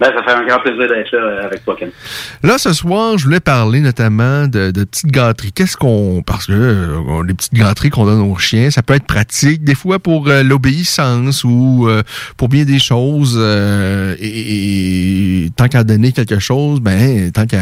Ben, 0.00 0.12
ça 0.14 0.22
fait 0.22 0.30
un 0.30 0.46
grand 0.46 0.60
plaisir 0.60 0.88
d'être 0.88 1.10
là 1.10 1.18
euh, 1.18 1.46
avec 1.46 1.64
toi, 1.64 1.74
Ken. 1.76 1.90
Là, 2.44 2.56
ce 2.58 2.72
soir, 2.72 3.18
je 3.18 3.24
voulais 3.24 3.40
parler 3.40 3.80
notamment 3.80 4.46
de, 4.46 4.70
de 4.70 4.84
petites 4.84 5.10
gâteries. 5.10 5.50
Qu'est-ce 5.50 5.76
qu'on... 5.76 6.22
Parce 6.24 6.46
que 6.46 6.52
euh, 6.52 7.24
les 7.26 7.34
petites 7.34 7.54
gâteries 7.54 7.90
qu'on 7.90 8.04
donne 8.04 8.20
aux 8.20 8.38
chiens, 8.38 8.70
ça 8.70 8.82
peut 8.84 8.94
être 8.94 9.06
pratique, 9.06 9.64
des 9.64 9.74
fois 9.74 9.98
pour 9.98 10.28
euh, 10.28 10.44
l'obéissance 10.44 11.42
ou 11.42 11.88
euh, 11.88 12.04
pour 12.36 12.48
bien 12.48 12.64
des 12.64 12.78
choses. 12.78 13.36
et, 14.20 15.44
et 15.44 15.50
tant 15.56 15.66
qu'à 15.66 15.82
donner 15.82 16.12
quelque 16.12 16.38
chose, 16.38 16.80
ben, 16.80 17.32
tant 17.32 17.46
qu'à... 17.46 17.58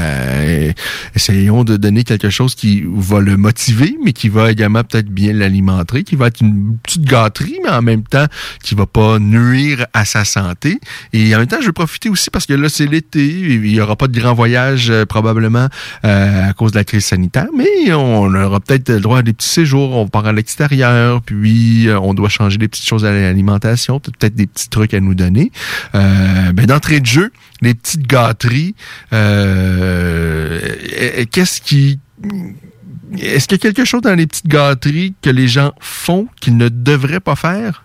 essayons 1.14 1.64
de 1.64 1.78
donner 1.78 2.04
quelque 2.04 2.28
chose 2.28 2.54
qui 2.54 2.84
va 2.86 3.20
le 3.20 3.38
motiver, 3.38 3.96
mais 4.04 4.12
qui 4.12 4.28
va 4.28 4.50
également 4.50 4.84
peut-être 4.84 5.08
bien 5.08 5.32
l'alimenter, 5.32 6.04
qui 6.04 6.16
va 6.16 6.26
être 6.26 6.42
une 6.42 6.76
petite 6.82 7.04
gâterie, 7.04 7.58
mais 7.64 7.70
en 7.70 7.80
même 7.80 8.02
temps, 8.02 8.26
qui 8.62 8.74
va 8.74 8.84
pas 8.84 9.18
nuire 9.18 9.86
à 9.94 10.04
sa 10.04 10.26
santé. 10.26 10.78
Et 11.14 11.34
en 11.34 11.38
même 11.38 11.46
temps, 11.46 11.62
je 11.62 11.68
veux 11.68 11.72
profiter 11.72 12.10
aussi 12.10 12.25
parce 12.30 12.46
que 12.46 12.54
là, 12.54 12.68
c'est 12.68 12.86
l'été. 12.86 13.24
Il 13.24 13.66
y 13.66 13.80
aura 13.80 13.96
pas 13.96 14.08
de 14.08 14.18
grand 14.18 14.34
voyage 14.34 14.90
euh, 14.90 15.04
probablement 15.04 15.68
euh, 16.04 16.50
à 16.50 16.52
cause 16.52 16.72
de 16.72 16.78
la 16.78 16.84
crise 16.84 17.04
sanitaire, 17.04 17.46
mais 17.56 17.92
on 17.92 18.32
aura 18.34 18.60
peut-être 18.60 18.90
le 18.90 19.00
droit 19.00 19.18
à 19.18 19.22
des 19.22 19.32
petits 19.32 19.48
séjours. 19.48 19.96
On 19.96 20.08
part 20.08 20.26
à 20.26 20.32
l'extérieur, 20.32 21.22
puis 21.22 21.88
euh, 21.88 21.98
on 22.00 22.14
doit 22.14 22.28
changer 22.28 22.58
des 22.58 22.68
petites 22.68 22.86
choses 22.86 23.04
à 23.04 23.12
l'alimentation, 23.12 24.00
peut-être 24.00 24.34
des 24.34 24.46
petits 24.46 24.68
trucs 24.68 24.94
à 24.94 25.00
nous 25.00 25.14
donner. 25.14 25.50
Euh, 25.94 26.52
ben, 26.52 26.66
d'entrée 26.66 27.00
de 27.00 27.06
jeu, 27.06 27.32
les 27.62 27.74
petites 27.74 28.06
gâteries, 28.06 28.74
qu'est-ce 29.10 30.40
qui... 31.60 32.00
Est-ce 33.18 33.46
qu'il 33.46 33.56
y 33.56 33.60
a 33.60 33.72
quelque 33.72 33.84
chose 33.84 34.02
dans 34.02 34.14
les 34.14 34.26
petites 34.26 34.48
gâteries 34.48 35.14
que 35.22 35.30
les 35.30 35.46
gens 35.46 35.72
font 35.78 36.26
qu'ils 36.40 36.56
ne 36.56 36.68
devraient 36.68 37.20
pas 37.20 37.36
faire? 37.36 37.84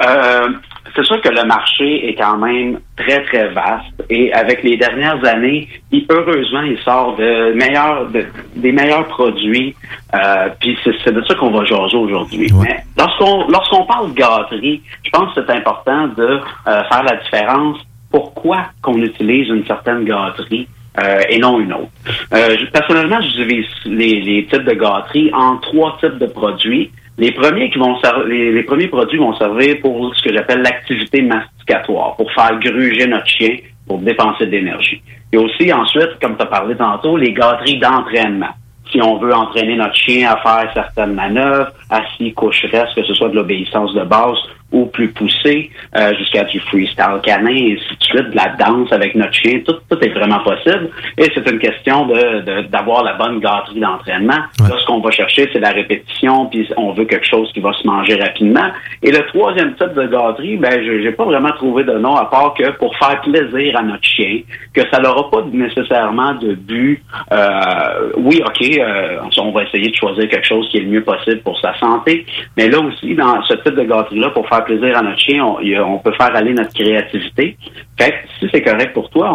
Euh, 0.00 0.48
c'est 0.94 1.04
sûr 1.04 1.20
que 1.20 1.28
le 1.28 1.44
marché 1.46 2.08
est 2.08 2.14
quand 2.14 2.36
même 2.38 2.78
très, 2.96 3.22
très 3.24 3.48
vaste. 3.48 4.04
Et 4.10 4.32
avec 4.32 4.62
les 4.62 4.76
dernières 4.76 5.24
années, 5.24 5.68
il- 5.90 6.06
heureusement, 6.10 6.62
il 6.62 6.78
sort 6.78 7.16
de 7.16 7.52
meilleurs, 7.54 8.06
de- 8.10 8.26
des 8.56 8.72
meilleurs 8.72 9.06
produits. 9.06 9.74
Euh, 10.14 10.48
puis 10.60 10.76
c'est, 10.84 11.12
de 11.12 11.22
ça 11.22 11.34
qu'on 11.34 11.50
va 11.50 11.64
jaser 11.64 11.96
aujourd'hui. 11.96 12.50
Mais 12.62 12.76
lorsqu'on, 12.98 13.48
lorsqu'on 13.48 13.84
parle 13.86 14.10
de 14.10 14.14
gâterie, 14.14 14.82
je 15.04 15.10
pense 15.10 15.34
que 15.34 15.40
c'est 15.46 15.52
important 15.52 16.08
de 16.08 16.22
euh, 16.68 16.82
faire 16.90 17.02
la 17.04 17.16
différence. 17.16 17.78
Pourquoi 18.10 18.66
qu'on 18.82 18.98
utilise 18.98 19.48
une 19.48 19.64
certaine 19.66 20.04
gâterie 20.04 20.68
euh, 21.02 21.20
et 21.30 21.38
non 21.38 21.58
une 21.60 21.72
autre? 21.72 21.88
Euh, 22.34 22.56
personnellement, 22.72 23.20
je 23.22 23.42
divise 23.42 23.66
les, 23.86 24.20
les 24.20 24.44
types 24.46 24.64
de 24.64 24.74
gâteries 24.74 25.30
en 25.32 25.56
trois 25.56 25.96
types 26.00 26.18
de 26.18 26.26
produits. 26.26 26.90
Les 27.18 27.32
premiers 27.32 27.70
qui 27.70 27.78
vont 27.78 27.96
les, 28.26 28.62
premiers 28.62 28.88
produits 28.88 29.18
vont 29.18 29.36
servir 29.36 29.76
pour 29.82 30.14
ce 30.14 30.22
que 30.22 30.34
j'appelle 30.34 30.62
l'activité 30.62 31.22
masticatoire, 31.22 32.16
pour 32.16 32.32
faire 32.32 32.58
gruger 32.58 33.06
notre 33.06 33.26
chien, 33.26 33.56
pour 33.86 33.98
dépenser 33.98 34.46
de 34.46 34.52
l'énergie. 34.52 35.02
Et 35.32 35.36
aussi 35.36 35.72
ensuite, 35.72 36.18
comme 36.20 36.36
tu 36.36 36.42
as 36.42 36.46
parlé 36.46 36.74
tantôt, 36.74 37.16
les 37.16 37.32
gâteries 37.32 37.78
d'entraînement. 37.78 38.54
Si 38.90 39.00
on 39.02 39.18
veut 39.18 39.34
entraîner 39.34 39.76
notre 39.76 39.94
chien 39.94 40.30
à 40.30 40.36
faire 40.38 40.70
certaines 40.74 41.14
manœuvres, 41.14 41.70
assis, 41.88 42.32
couche 42.34 42.64
reste, 42.70 42.94
que 42.94 43.04
ce 43.04 43.14
soit 43.14 43.28
de 43.28 43.36
l'obéissance 43.36 43.94
de 43.94 44.04
base 44.04 44.38
ou 44.72 44.86
plus 44.86 45.08
poussée, 45.08 45.70
euh, 45.96 46.12
jusqu'à 46.18 46.44
du 46.44 46.58
freestyle 46.60 47.20
canin, 47.22 47.50
et 47.54 47.72
ainsi 47.74 47.96
de 47.98 48.02
suite, 48.04 48.30
de 48.30 48.36
la 48.36 48.48
danse 48.58 48.90
avec 48.92 49.14
notre 49.14 49.34
chien, 49.34 49.60
tout, 49.66 49.74
tout 49.90 49.98
est 50.04 50.08
vraiment 50.10 50.40
possible. 50.40 50.88
Et 51.18 51.26
c'est 51.34 51.48
une 51.50 51.58
question 51.58 52.06
de 52.06 52.40
de- 52.42 52.62
d'avoir 52.68 53.04
la 53.04 53.14
bonne 53.14 53.38
gâterie 53.40 53.80
d'entraînement. 53.80 54.40
Là, 54.60 54.76
ce 54.80 54.86
qu'on 54.86 55.00
va 55.00 55.10
chercher, 55.10 55.48
c'est 55.52 55.60
la 55.60 55.70
répétition, 55.70 56.46
puis 56.46 56.68
on 56.76 56.92
veut 56.92 57.04
quelque 57.04 57.26
chose 57.26 57.50
qui 57.52 57.60
va 57.60 57.72
se 57.74 57.86
manger 57.86 58.14
rapidement. 58.16 58.68
Et 59.02 59.10
le 59.10 59.24
troisième 59.26 59.74
type 59.74 59.94
de 59.94 60.06
gâterie, 60.06 60.56
ben, 60.56 60.72
je 60.84 61.02
j'ai 61.02 61.12
pas 61.12 61.24
vraiment 61.24 61.52
trouvé 61.52 61.84
de 61.84 61.92
nom 61.98 62.14
à 62.16 62.26
part 62.26 62.54
que 62.54 62.70
pour 62.78 62.96
faire 62.96 63.20
plaisir 63.20 63.78
à 63.78 63.82
notre 63.82 64.04
chien, 64.04 64.40
que 64.74 64.82
ça 64.90 65.00
n'aura 65.00 65.30
pas 65.30 65.42
nécessairement 65.52 66.34
de 66.34 66.54
but. 66.54 67.02
Euh, 67.32 68.10
oui, 68.16 68.40
ok, 68.44 68.78
euh, 68.78 69.18
on 69.38 69.50
va 69.52 69.64
essayer 69.64 69.90
de 69.90 69.96
choisir 69.96 70.28
quelque 70.28 70.46
chose 70.46 70.68
qui 70.70 70.78
est 70.78 70.80
le 70.82 70.88
mieux 70.88 71.02
possible 71.02 71.40
pour 71.42 71.58
sa 71.60 71.76
santé, 71.78 72.24
mais 72.56 72.68
là 72.68 72.78
aussi, 72.80 73.14
dans 73.14 73.42
ce 73.44 73.54
type 73.54 73.74
de 73.74 73.82
gâterie-là, 73.82 74.30
pour 74.30 74.48
faire 74.48 74.61
plaisir 74.62 74.96
à 74.96 75.02
notre 75.02 75.18
chien, 75.20 75.44
on, 75.44 75.98
peut 75.98 76.12
faire 76.12 76.34
aller 76.34 76.54
notre 76.54 76.72
créativité. 76.72 77.56
Fait 77.98 78.14
si 78.38 78.48
c'est 78.50 78.62
correct 78.62 78.92
pour 78.94 79.10
toi, 79.10 79.30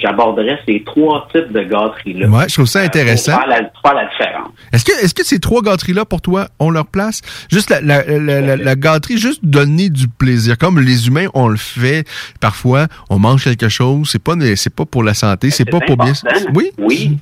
j'aborderais 0.00 0.58
ces 0.66 0.82
trois 0.84 1.26
types 1.32 1.50
de 1.52 1.62
gâteries-là. 1.62 2.28
Ouais, 2.28 2.48
je 2.48 2.54
trouve 2.54 2.66
ça 2.66 2.80
intéressant. 2.80 3.32
Pour 3.32 3.40
faire 3.40 3.48
la, 3.48 3.64
pour 3.64 3.80
faire 3.82 3.94
la 3.94 4.04
différence. 4.04 4.48
Est-ce 4.72 4.84
que, 4.84 5.04
est-ce 5.04 5.14
que 5.14 5.24
ces 5.24 5.40
trois 5.40 5.62
gâteries-là, 5.62 6.04
pour 6.04 6.20
toi, 6.20 6.48
ont 6.58 6.70
leur 6.70 6.86
place? 6.86 7.22
Juste 7.50 7.70
la, 7.70 7.80
la, 7.80 8.04
la, 8.04 8.40
la- 8.40 8.56
la 8.56 8.74
gâterie, 8.76 9.16
juste 9.18 9.44
donner 9.44 9.88
du 9.88 10.08
plaisir. 10.08 10.58
Comme 10.58 10.78
les 10.80 11.08
humains, 11.08 11.26
on 11.34 11.48
le 11.48 11.56
fait 11.56 12.06
parfois, 12.40 12.86
on 13.10 13.18
mange 13.18 13.44
quelque 13.44 13.68
chose, 13.68 14.08
c'est 14.10 14.22
pas, 14.22 14.34
pas 14.76 14.84
pour 14.84 15.02
la 15.02 15.14
santé, 15.14 15.50
c'est 15.50 15.64
pas 15.64 15.80
pour 15.80 15.96
bien. 15.96 16.12
Oui? 16.54 16.70
Oui. 16.78 17.18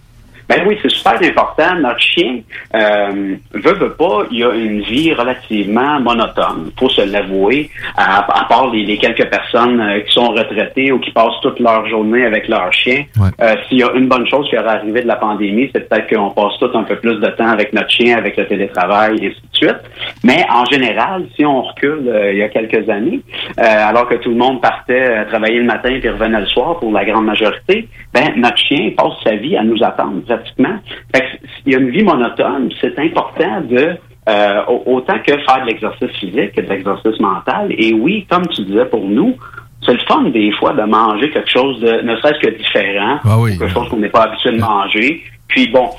Ben 0.49 0.63
oui, 0.67 0.79
c'est 0.83 0.91
super 0.91 1.15
important. 1.23 1.75
Notre 1.77 2.01
chien 2.01 2.41
euh, 2.75 3.35
veut, 3.53 3.75
veut 3.75 3.93
pas, 3.95 4.25
il 4.31 4.45
a 4.45 4.53
une 4.55 4.83
vie 4.83 5.13
relativement 5.15 6.01
monotone. 6.01 6.71
faut 6.79 6.89
se 6.89 7.01
l'avouer. 7.03 7.71
À, 7.97 8.19
à 8.21 8.45
part 8.47 8.71
les, 8.71 8.85
les 8.85 8.99
quelques 8.99 9.27
personnes 9.29 9.81
euh, 9.81 10.01
qui 10.01 10.13
sont 10.13 10.29
retraitées 10.29 10.93
ou 10.93 10.99
qui 10.99 11.11
passent 11.13 11.41
toute 11.43 11.59
leur 11.61 11.87
journée 11.89 12.25
avec 12.27 12.49
leur 12.49 12.73
chien. 12.73 13.05
Euh, 13.41 13.55
S'il 13.69 13.79
y 13.79 13.83
a 13.83 13.93
une 13.95 14.09
bonne 14.09 14.27
chose 14.29 14.49
qui 14.51 14.59
aurait 14.59 14.69
arrivé 14.69 15.03
de 15.03 15.09
la 15.09 15.17
pandémie, 15.17 15.71
c'est 15.75 15.89
peut-être 15.89 16.15
qu'on 16.15 16.31
passe 16.31 16.59
tout 16.59 16.71
un 16.75 16.83
peu 16.83 16.97
plus 16.97 17.17
de 17.21 17.27
temps 17.29 17.49
avec 17.49 17.73
notre 17.73 17.91
chien, 17.91 18.19
avec 18.19 18.37
le 18.37 18.47
télétravail, 18.47 19.17
et 19.23 19.29
ainsi 19.29 19.41
de 19.41 19.57
suite. 19.57 19.81
Mais 20.25 20.45
en 20.51 20.65
général, 20.67 21.25
si 21.37 21.45
on 21.45 21.63
recule 21.63 22.07
euh, 22.09 22.33
il 22.33 22.39
y 22.39 22.43
a 22.43 22.49
quelques 22.49 22.89
années, 22.91 23.21
alors 23.57 24.09
que 24.09 24.17
tout 24.17 24.31
le 24.31 24.37
monde 24.37 24.61
partait 24.61 25.25
travailler 25.27 25.59
le 25.59 25.65
matin 25.65 25.97
puis 26.01 26.09
revenait 26.09 26.41
le 26.41 26.47
soir 26.47 26.79
pour 26.79 26.93
la 26.93 27.05
grande 27.05 27.25
majorité, 27.27 27.89
ben 28.13 28.33
notre 28.37 28.59
chien 28.59 28.91
passe 28.97 29.13
sa 29.23 29.37
vie 29.37 29.57
à 29.57 29.63
nous 29.63 29.83
attendre 29.83 30.23
pratiquement. 30.37 30.79
Fait 31.15 31.21
que 31.23 31.47
s'il 31.63 31.73
y 31.73 31.77
a 31.77 31.79
une 31.79 31.91
vie 31.91 32.03
monotone, 32.03 32.71
c'est 32.81 32.99
important 32.99 33.61
de 33.63 33.97
euh, 34.29 34.63
au- 34.69 34.83
autant 34.97 35.19
que 35.19 35.33
faire 35.33 35.61
de 35.63 35.67
l'exercice 35.67 36.11
physique 36.19 36.53
que 36.53 36.61
de 36.63 36.69
l'exercice 36.69 37.21
mental. 37.21 37.67
Et 37.77 37.93
oui, 37.93 38.27
comme 38.31 38.47
tu 38.49 38.63
disais 38.63 38.87
pour 38.87 39.05
nous, 39.07 39.37
c'est 39.85 39.93
le 39.93 39.99
fun 40.09 40.23
des 40.31 40.51
fois 40.53 40.73
de 40.73 40.83
manger 40.83 41.29
quelque 41.31 41.51
chose 41.51 41.79
de 41.81 42.01
ne 42.01 42.17
serait-ce 42.17 42.41
que 42.41 42.57
différent, 42.57 43.19
quelque 43.59 43.69
chose 43.75 43.89
qu'on 43.91 43.99
n'est 43.99 44.09
pas 44.09 44.23
habitué 44.23 44.53
de 44.53 44.61
manger. 44.61 45.23
Puis 45.47 45.69
bon, 45.69 45.91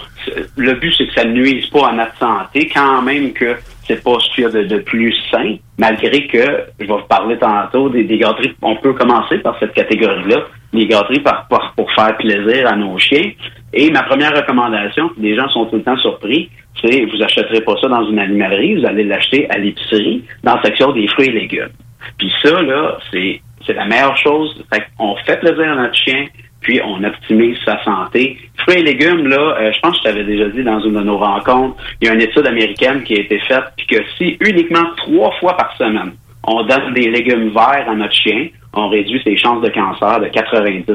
le 0.57 0.73
but 0.73 0.91
c'est 0.97 1.05
que 1.05 1.13
ça 1.13 1.23
ne 1.23 1.33
nuise 1.33 1.67
pas 1.67 1.89
à 1.89 1.93
notre 1.93 2.17
santé, 2.17 2.67
quand 2.73 3.03
même 3.03 3.31
que 3.31 3.55
c'est 3.83 4.03
pas 4.03 4.17
ce 4.19 4.33
qu'il 4.33 4.43
y 4.43 4.47
a 4.47 4.49
de, 4.49 4.63
de 4.63 4.77
plus 4.79 5.13
sain, 5.29 5.57
malgré 5.77 6.25
que, 6.25 6.63
je 6.79 6.85
vais 6.87 6.93
vous 6.93 6.97
parler 7.07 7.37
tantôt 7.37 7.89
des, 7.89 8.03
des 8.05 8.17
gâteries, 8.17 8.55
on 8.63 8.75
peut 8.77 8.93
commencer 8.93 9.37
par 9.37 9.55
cette 9.59 9.73
catégorie-là, 9.73 10.37
les 10.73 10.87
gâteries 10.87 11.19
par, 11.19 11.47
par- 11.47 11.73
pour 11.77 11.91
faire 11.93 12.17
plaisir 12.17 12.67
à 12.67 12.75
nos 12.75 12.97
chiens. 12.97 13.29
Et 13.75 13.91
ma 13.91 14.03
première 14.03 14.33
recommandation, 14.33 15.11
les 15.17 15.35
gens 15.35 15.49
sont 15.49 15.65
tout 15.65 15.75
le 15.75 15.83
temps 15.83 15.97
surpris, 15.97 16.49
c'est 16.81 17.05
vous 17.05 17.21
achèterez 17.21 17.61
pas 17.61 17.75
ça 17.81 17.89
dans 17.89 18.09
une 18.09 18.19
animalerie, 18.19 18.75
vous 18.75 18.85
allez 18.85 19.03
l'acheter 19.03 19.49
à 19.49 19.57
l'épicerie, 19.57 20.23
dans 20.43 20.55
la 20.55 20.61
section 20.63 20.93
des 20.93 21.07
fruits 21.09 21.27
et 21.27 21.31
légumes. 21.31 21.73
Puis 22.17 22.31
ça, 22.41 22.61
là, 22.61 22.97
c'est 23.11 23.41
c'est 23.65 23.73
la 23.73 23.85
meilleure 23.85 24.15
chose. 24.15 24.63
Fait 24.73 24.85
on 24.97 25.15
fait 25.25 25.39
plaisir 25.41 25.71
à 25.71 25.75
notre 25.75 25.95
chien, 25.95 26.25
puis 26.61 26.79
on 26.85 27.03
optimise 27.03 27.57
sa 27.65 27.83
santé. 27.83 28.37
Fruits 28.59 28.79
et 28.79 28.83
légumes, 28.83 29.27
là, 29.27 29.57
euh, 29.59 29.71
je 29.73 29.79
pense 29.81 29.91
que 29.93 29.97
je 29.97 30.03
t'avais 30.03 30.23
déjà 30.23 30.47
dit 30.49 30.63
dans 30.63 30.79
une 30.79 30.93
de 30.93 31.01
nos 31.01 31.17
rencontres, 31.17 31.75
il 32.01 32.07
y 32.07 32.11
a 32.11 32.13
une 32.13 32.21
étude 32.21 32.47
américaine 32.47 33.03
qui 33.03 33.15
a 33.15 33.21
été 33.21 33.39
faite, 33.39 33.65
puis 33.75 33.87
que 33.87 33.97
si 34.17 34.37
uniquement 34.39 34.85
trois 34.97 35.31
fois 35.39 35.57
par 35.57 35.75
semaine, 35.75 36.13
on 36.47 36.63
donne 36.63 36.93
des 36.93 37.09
légumes 37.09 37.49
verts 37.49 37.89
à 37.89 37.95
notre 37.95 38.13
chien, 38.13 38.47
on 38.73 38.87
réduit 38.87 39.21
ses 39.23 39.35
chances 39.35 39.61
de 39.61 39.69
cancer 39.69 40.19
de 40.21 40.27
90 40.27 40.85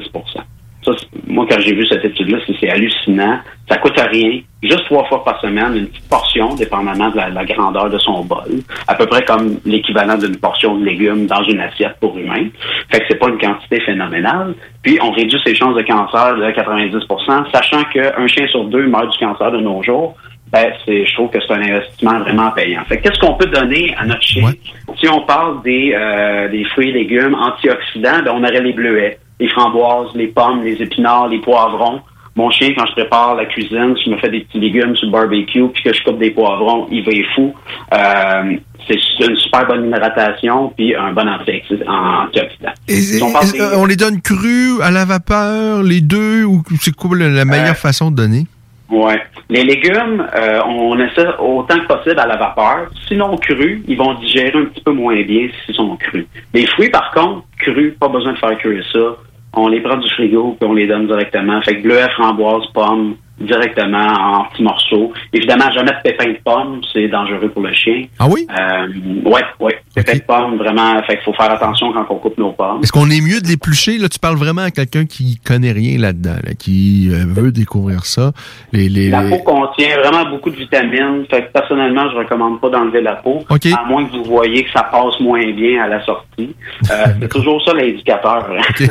ça, 0.84 0.92
moi, 1.26 1.46
quand 1.48 1.60
j'ai 1.60 1.74
vu 1.74 1.86
cette 1.86 2.04
étude-là, 2.04 2.38
c'est 2.58 2.70
hallucinant. 2.70 3.38
Ça 3.68 3.76
coûte 3.76 4.00
rien. 4.00 4.40
Juste 4.62 4.84
trois 4.86 5.04
fois 5.04 5.22
par 5.24 5.40
semaine, 5.40 5.76
une 5.76 5.86
petite 5.88 6.08
portion, 6.08 6.54
dépendamment 6.54 7.10
de 7.10 7.16
la, 7.16 7.28
la 7.28 7.44
grandeur 7.44 7.90
de 7.90 7.98
son 7.98 8.24
bol. 8.24 8.62
À 8.88 8.94
peu 8.94 9.06
près 9.06 9.22
comme 9.24 9.58
l'équivalent 9.64 10.16
d'une 10.16 10.36
portion 10.36 10.78
de 10.78 10.84
légumes 10.84 11.26
dans 11.26 11.42
une 11.44 11.60
assiette 11.60 11.96
pour 12.00 12.16
humain. 12.18 12.48
Fait 12.90 13.00
que 13.00 13.04
c'est 13.08 13.18
pas 13.18 13.28
une 13.28 13.38
quantité 13.38 13.80
phénoménale. 13.80 14.54
Puis 14.82 14.98
on 15.02 15.10
réduit 15.10 15.40
ses 15.44 15.54
chances 15.54 15.76
de 15.76 15.82
cancer 15.82 16.36
de 16.36 16.44
90% 16.44 17.50
sachant 17.52 17.84
qu'un 17.84 18.26
chien 18.26 18.46
sur 18.48 18.64
deux 18.64 18.86
meurt 18.86 19.10
du 19.10 19.18
cancer 19.18 19.52
de 19.52 19.58
nos 19.58 19.82
jours. 19.82 20.16
Ben, 20.52 20.72
c'est, 20.84 21.06
je 21.06 21.14
trouve 21.14 21.30
que 21.30 21.38
c'est 21.40 21.52
un 21.54 21.62
investissement 21.62 22.18
vraiment 22.20 22.50
payant. 22.50 22.82
Fait 22.88 22.98
que 22.98 23.04
qu'est-ce 23.04 23.20
qu'on 23.20 23.34
peut 23.34 23.46
donner 23.46 23.94
à 23.96 24.04
notre 24.04 24.22
chien? 24.22 24.50
Si 24.98 25.08
on 25.08 25.20
parle 25.20 25.62
des, 25.62 25.92
euh, 25.94 26.48
des 26.48 26.64
fruits 26.64 26.88
et 26.88 26.92
légumes 26.92 27.36
antioxydants, 27.36 28.22
ben, 28.24 28.32
on 28.34 28.42
aurait 28.42 28.60
les 28.60 28.72
bleuets, 28.72 29.18
les 29.40 29.48
framboises, 29.48 30.14
les 30.14 30.28
pommes, 30.28 30.62
les 30.62 30.74
épinards, 30.80 31.28
les 31.28 31.38
poivrons. 31.40 32.00
Mon 32.36 32.48
chien, 32.50 32.72
quand 32.76 32.86
je 32.86 32.92
prépare 32.92 33.34
la 33.34 33.44
cuisine, 33.46 33.96
je 34.04 34.10
me 34.10 34.16
fais 34.18 34.28
des 34.30 34.40
petits 34.40 34.60
légumes 34.60 34.94
sur 34.94 35.06
le 35.06 35.12
barbecue, 35.12 35.66
puis 35.68 35.82
que 35.82 35.92
je 35.92 36.02
coupe 36.04 36.18
des 36.20 36.30
poivrons, 36.30 36.86
il 36.90 37.04
va 37.04 37.10
être 37.12 37.26
fou. 37.34 37.52
Euh, 37.92 38.56
c'est 38.86 39.26
une 39.26 39.36
super 39.36 39.66
bonne 39.66 39.86
hydratation, 39.88 40.72
puis 40.76 40.94
un 40.94 41.12
bon 41.12 41.26
antioxy- 41.28 41.84
antioxydant. 41.86 42.72
Si 42.88 43.20
on 43.22 43.32
parle 43.32 43.50
des- 43.50 43.60
euh, 43.60 43.76
on 43.78 43.84
les 43.84 43.96
donne 43.96 44.20
crus, 44.20 44.80
à 44.80 44.90
la 44.92 45.04
vapeur, 45.04 45.82
les 45.82 46.00
deux, 46.00 46.44
ou 46.44 46.62
c'est 46.80 46.94
quoi 46.94 47.16
la, 47.18 47.44
meilleure 47.44 47.76
façon 47.76 48.10
de 48.12 48.16
donner? 48.16 48.46
Ouais. 48.88 49.20
Les 49.48 49.62
légumes, 49.64 50.26
euh, 50.36 50.60
on 50.66 50.98
essaie 50.98 51.26
autant 51.38 51.78
que 51.78 51.86
possible 51.86 52.18
à 52.18 52.26
la 52.26 52.36
vapeur. 52.36 52.90
Sinon 53.08 53.36
crus, 53.36 53.82
ils 53.86 53.96
vont 53.96 54.14
digérer 54.14 54.52
un 54.56 54.64
petit 54.64 54.82
peu 54.82 54.92
moins 54.92 55.20
bien 55.22 55.48
s'ils 55.64 55.74
sont 55.74 55.96
crus. 55.96 56.26
Les 56.54 56.66
fruits, 56.66 56.90
par 56.90 57.10
contre, 57.12 57.44
crus, 57.58 57.94
pas 57.98 58.08
besoin 58.08 58.32
de 58.32 58.38
faire 58.38 58.56
cuire 58.58 58.84
ça. 58.92 59.16
On 59.52 59.68
les 59.68 59.80
prend 59.80 59.96
du 59.96 60.08
frigo 60.10 60.56
puis 60.58 60.68
on 60.68 60.74
les 60.74 60.86
donne 60.86 61.06
directement. 61.06 61.60
Fait 61.62 61.76
que 61.76 61.82
bleuets, 61.82 62.10
framboises, 62.16 62.66
pommes, 62.72 63.16
directement 63.40 64.06
en 64.06 64.44
petits 64.44 64.62
morceaux. 64.62 65.12
Évidemment, 65.32 65.70
jamais 65.72 65.92
de 65.92 66.02
pépins 66.02 66.30
de 66.30 66.38
pommes, 66.44 66.80
c'est 66.92 67.08
dangereux 67.08 67.48
pour 67.48 67.62
le 67.62 67.72
chien. 67.72 68.04
Ah 68.18 68.26
oui? 68.28 68.46
Euh, 68.50 68.86
ouais, 69.28 69.42
ouais. 69.60 69.78
Pépins 69.94 70.14
de 70.16 70.22
pommes, 70.22 70.56
vraiment. 70.56 71.02
Fait 71.04 71.14
qu'il 71.16 71.24
faut 71.24 71.32
faire 71.32 71.50
attention 71.50 71.92
quand 71.92 72.06
on 72.10 72.16
coupe 72.16 72.38
nos 72.38 72.52
pommes. 72.52 72.80
Est-ce 72.82 72.92
qu'on 72.92 73.10
est 73.10 73.20
mieux 73.20 73.40
de 73.40 73.46
l'éplucher? 73.48 73.98
Là, 73.98 74.08
tu 74.08 74.18
parles 74.18 74.36
vraiment 74.36 74.62
à 74.62 74.70
quelqu'un 74.70 75.06
qui 75.06 75.38
connaît 75.38 75.72
rien 75.72 75.98
là-dedans, 75.98 76.36
là, 76.44 76.54
qui 76.58 77.08
euh, 77.10 77.24
veut 77.26 77.50
découvrir 77.52 78.04
ça. 78.04 78.32
Les, 78.72 78.88
les, 78.88 79.08
La 79.10 79.22
peau 79.22 79.38
contient 79.38 79.96
vraiment 80.02 80.28
beaucoup 80.30 80.50
de 80.50 80.56
vitamines. 80.56 81.24
Fait 81.30 81.42
que 81.46 81.52
personnellement, 81.52 82.10
je 82.10 82.16
recommande 82.16 82.60
pas 82.60 82.68
d'enlever 82.68 83.00
la 83.02 83.14
peau. 83.16 83.44
À 83.50 83.84
moins 83.86 84.04
que 84.04 84.12
vous 84.16 84.24
voyez 84.24 84.64
que 84.64 84.70
ça 84.72 84.82
passe 84.84 85.18
moins 85.20 85.50
bien 85.52 85.82
à 85.82 85.88
la 85.88 86.04
sortie. 86.04 86.54
Euh, 86.90 87.06
c'est 87.20 87.28
toujours 87.28 87.62
ça 87.64 87.72
l'indicateur. 87.74 88.46
hein. 88.50 88.62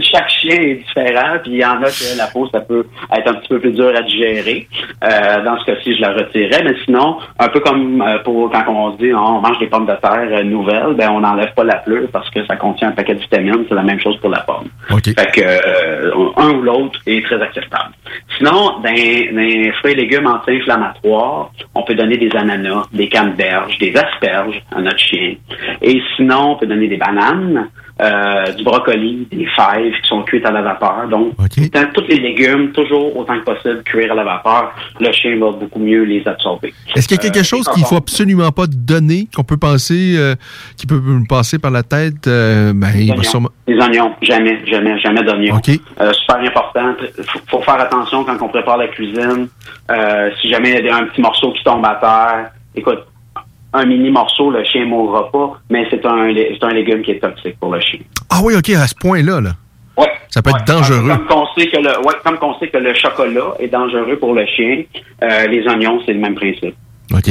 Chaque 0.00 0.28
chien 0.30 0.56
est 0.60 0.74
différent, 0.76 1.36
puis 1.42 1.52
il 1.52 1.58
y 1.58 1.64
en 1.64 1.82
a 1.82 1.86
que 1.86 2.16
la 2.18 2.26
peau, 2.28 2.48
ça 2.52 2.60
peut 2.60 2.86
être 3.12 3.25
un 3.26 3.34
petit 3.34 3.48
peu 3.48 3.60
plus 3.60 3.72
dur 3.72 3.92
à 3.94 4.02
digérer. 4.02 4.68
Euh, 5.04 5.44
dans 5.44 5.58
ce 5.58 5.64
cas-ci, 5.64 5.96
je 5.96 6.00
la 6.00 6.12
retirerais. 6.12 6.62
Mais 6.64 6.74
sinon, 6.84 7.18
un 7.38 7.48
peu 7.48 7.60
comme 7.60 8.02
euh, 8.02 8.18
pour 8.24 8.50
quand 8.50 8.64
on 8.68 8.90
dit 8.90 9.12
oh, 9.12 9.18
on 9.18 9.40
mange 9.40 9.58
des 9.58 9.66
pommes 9.66 9.86
de 9.86 9.94
terre 9.94 10.28
euh, 10.30 10.42
nouvelles, 10.42 10.94
ben 10.94 11.10
on 11.10 11.20
n'enlève 11.20 11.52
pas 11.54 11.64
la 11.64 11.76
pleure 11.76 12.08
parce 12.12 12.28
que 12.30 12.44
ça 12.46 12.56
contient 12.56 12.88
un 12.88 12.92
paquet 12.92 13.14
de 13.14 13.20
vitamines. 13.20 13.64
C'est 13.68 13.74
la 13.74 13.82
même 13.82 14.00
chose 14.00 14.16
pour 14.18 14.30
la 14.30 14.40
pomme. 14.40 14.68
Fait 15.04 15.32
que 15.32 15.40
euh, 15.42 16.30
un 16.36 16.50
ou 16.50 16.62
l'autre 16.62 17.00
est 17.06 17.24
très 17.24 17.40
acceptable. 17.40 17.92
Sinon, 18.38 18.80
dans, 18.80 18.82
dans 18.82 18.92
les 18.92 19.72
fruits 19.72 19.92
et 19.92 19.96
légumes 19.96 20.26
anti-inflammatoires, 20.26 21.50
on 21.74 21.82
peut 21.82 21.94
donner 21.94 22.16
des 22.16 22.30
ananas, 22.36 22.84
des 22.92 23.08
canneberges, 23.08 23.78
des 23.78 23.94
asperges 23.96 24.62
à 24.74 24.80
notre 24.80 24.98
chien. 24.98 25.34
Et 25.82 26.00
sinon, 26.16 26.52
on 26.52 26.56
peut 26.56 26.66
donner 26.66 26.88
des 26.88 26.96
bananes, 26.96 27.68
euh, 28.00 28.52
du 28.52 28.62
brocoli, 28.64 29.26
des 29.30 29.46
fèves 29.56 29.92
qui 30.02 30.08
sont 30.08 30.22
cuites 30.22 30.44
à 30.44 30.50
la 30.50 30.60
vapeur. 30.62 31.08
Donc, 31.08 31.34
dans 31.36 31.92
tous 31.94 32.04
les 32.08 32.18
légumes, 32.18 32.72
toujours 32.72 33.16
autant 33.16 33.38
que 33.40 33.44
possible, 33.44 33.82
cuire 33.84 34.12
à 34.12 34.14
la 34.14 34.24
vapeur. 34.24 34.72
Le 35.00 35.10
chien 35.12 35.38
va 35.38 35.50
beaucoup 35.52 35.78
mieux 35.78 36.02
les 36.04 36.22
absorber. 36.26 36.74
Est-ce 36.94 37.08
qu'il 37.08 37.16
y 37.16 37.20
a 37.20 37.22
quelque 37.22 37.40
Euh, 37.40 37.42
chose 37.42 37.66
qu'il 37.68 37.84
faut 37.84 37.96
absolument 37.96 38.50
pas 38.52 38.66
donner, 38.68 39.28
qu'on 39.34 39.44
peut 39.44 39.56
penser, 39.56 40.14
euh, 40.18 40.34
qui 40.76 40.86
peut 40.86 41.00
me 41.00 41.26
passer 41.26 41.58
par 41.58 41.70
la 41.70 41.82
tête? 41.82 42.26
euh, 42.26 42.72
ben, 42.74 42.88
Les 42.94 43.10
oignons. 43.10 43.22
sûrement- 43.22 43.50
Les 43.66 43.78
oignons, 43.78 44.12
jamais, 44.22 44.60
jamais, 44.66 44.98
jamais 45.00 45.22
d'oignons. 45.22 45.56
Euh, 46.00 46.12
super 46.12 46.36
important. 46.36 46.94
Faut, 47.28 47.38
faut 47.48 47.62
faire 47.62 47.80
attention 47.80 48.24
quand 48.24 48.36
on 48.42 48.48
prépare 48.48 48.76
la 48.76 48.88
cuisine. 48.88 49.48
Euh, 49.90 50.30
si 50.40 50.50
jamais 50.50 50.78
il 50.80 50.84
y 50.84 50.88
a 50.90 50.96
un 50.96 51.04
petit 51.06 51.20
morceau 51.22 51.52
qui 51.52 51.64
tombe 51.64 51.84
à 51.84 51.94
terre, 51.94 52.50
écoute, 52.74 53.06
un 53.72 53.84
mini 53.84 54.10
morceau, 54.10 54.50
le 54.50 54.64
chien 54.64 54.86
mourra 54.86 55.30
pas, 55.30 55.60
mais 55.70 55.86
c'est 55.90 56.04
un, 56.06 56.30
un 56.30 56.72
légume 56.74 57.02
qui 57.02 57.12
est 57.12 57.20
toxique 57.20 57.58
pour 57.60 57.72
le 57.74 57.80
chien. 57.80 58.00
Ah 58.30 58.40
oui, 58.42 58.54
OK, 58.56 58.70
à 58.70 58.86
ce 58.86 58.94
point-là, 58.94 59.40
là. 59.40 59.50
Ouais. 59.96 60.10
Ça 60.28 60.42
peut 60.42 60.50
être 60.50 60.66
dangereux. 60.66 61.08
Comme 61.08 61.26
qu'on 61.26 61.46
sait 61.56 61.66
que 61.68 61.78
le, 61.78 61.98
ouais, 62.06 62.14
comme 62.24 62.38
qu'on 62.38 62.58
sait 62.58 62.68
que 62.68 62.76
le 62.78 62.94
chocolat 62.94 63.54
est 63.58 63.68
dangereux 63.68 64.18
pour 64.18 64.34
le 64.34 64.44
chien, 64.46 64.82
euh, 65.22 65.46
les 65.46 65.66
oignons, 65.66 66.00
c'est 66.04 66.12
le 66.12 66.20
même 66.20 66.34
principe. 66.34 66.74
OK. 67.12 67.28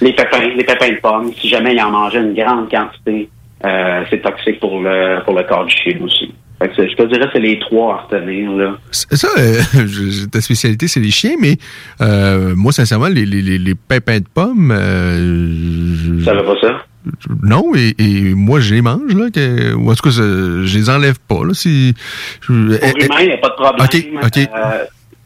Les 0.00 0.12
pépins, 0.12 0.40
les 0.56 0.64
pépins 0.64 0.90
de 0.90 1.00
pommes, 1.00 1.32
si 1.34 1.48
jamais 1.48 1.74
il 1.74 1.80
en 1.80 1.90
mangeait 1.90 2.20
une 2.20 2.34
grande 2.34 2.70
quantité, 2.70 3.28
euh, 3.64 4.04
c'est 4.10 4.22
toxique 4.22 4.60
pour 4.60 4.80
le 4.80 5.20
pour 5.24 5.34
le 5.34 5.42
corps 5.42 5.64
du 5.64 5.74
chien 5.74 5.98
aussi. 6.02 6.32
Fait 6.60 6.68
que 6.68 6.74
c'est- 6.76 6.88
je 6.90 6.96
te 6.96 7.02
dirais 7.04 7.28
c'est 7.32 7.38
les 7.40 7.58
trois 7.60 7.94
à 7.94 7.96
retenir 8.16 8.50
là. 8.52 8.76
Ça, 8.90 9.28
euh, 9.38 9.60
je- 9.86 10.26
ta 10.26 10.40
spécialité, 10.40 10.88
c'est 10.88 11.00
les 11.00 11.10
chiens, 11.12 11.34
mais 11.40 11.56
euh, 12.00 12.54
moi, 12.56 12.72
sincèrement, 12.72 13.06
les, 13.08 13.24
les, 13.26 13.42
les, 13.42 13.58
les 13.58 13.74
pépins 13.74 14.18
de 14.18 14.24
pommes... 14.32 14.72
Euh, 14.72 16.24
Ça 16.24 16.34
va 16.34 16.42
pas 16.42 16.60
ça? 16.60 16.84
Non, 17.42 17.72
et, 17.76 17.94
et 17.98 18.34
moi, 18.34 18.60
je 18.60 18.74
les 18.74 18.82
mange, 18.82 19.14
là. 19.14 19.30
Que, 19.32 19.72
ou 19.74 19.90
en 19.90 19.94
tout 19.94 20.02
cas, 20.02 20.10
je, 20.10 20.64
je 20.66 20.78
les 20.78 20.90
enlève 20.90 21.16
pas, 21.26 21.44
là. 21.44 21.54
Si, 21.54 21.94
je- 22.42 22.52
eh, 22.52 22.92
l'humain, 23.00 23.20
il 23.20 23.26
n'y 23.28 23.32
a 23.32 23.38
pas 23.38 23.48
de 23.50 23.54
problème. 23.54 23.86
OK, 23.86 24.26
OK. 24.26 24.48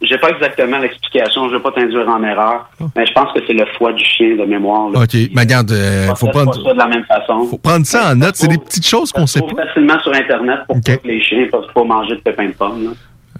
J'ai 0.02 0.18
pas 0.18 0.30
exactement 0.30 0.78
l'explication, 0.78 1.48
je 1.48 1.56
vais 1.56 1.62
pas 1.62 1.70
t'induire 1.72 2.08
en 2.08 2.22
erreur, 2.22 2.68
Oh. 2.80 2.84
mais 2.96 3.06
je 3.06 3.12
pense 3.12 3.32
que 3.32 3.40
c'est 3.46 3.52
le 3.52 3.64
foie 3.78 3.92
du 3.92 4.04
chien 4.04 4.36
de 4.36 4.44
mémoire. 4.44 4.90
Là. 4.90 5.00
OK, 5.02 5.14
mais 5.34 5.42
regarde, 5.42 5.70
euh, 5.72 6.14
faut 6.16 6.26
prendre, 6.28 6.52
pas 6.52 6.68
ça 6.68 6.72
de 6.74 6.78
la 6.78 6.86
même 6.86 7.04
façon. 7.04 7.46
faut 7.46 7.58
prendre 7.58 7.86
ça 7.86 8.10
en 8.10 8.16
note. 8.16 8.34
C'est 8.36 8.48
des 8.48 8.58
petites 8.58 8.86
choses 8.86 9.12
qu'on 9.12 9.26
sait 9.26 9.40
pas. 9.40 9.64
facilement 9.66 9.98
sur 10.00 10.12
Internet 10.12 10.60
pour 10.66 10.80
que 10.80 10.92
les 11.06 11.22
chiens 11.22 11.40
ne 11.42 11.46
peuvent 11.46 11.72
pas 11.74 11.84
manger 11.84 12.16
de 12.16 12.20
pépins 12.20 12.46
de 12.46 12.52
pommes. 12.52 12.94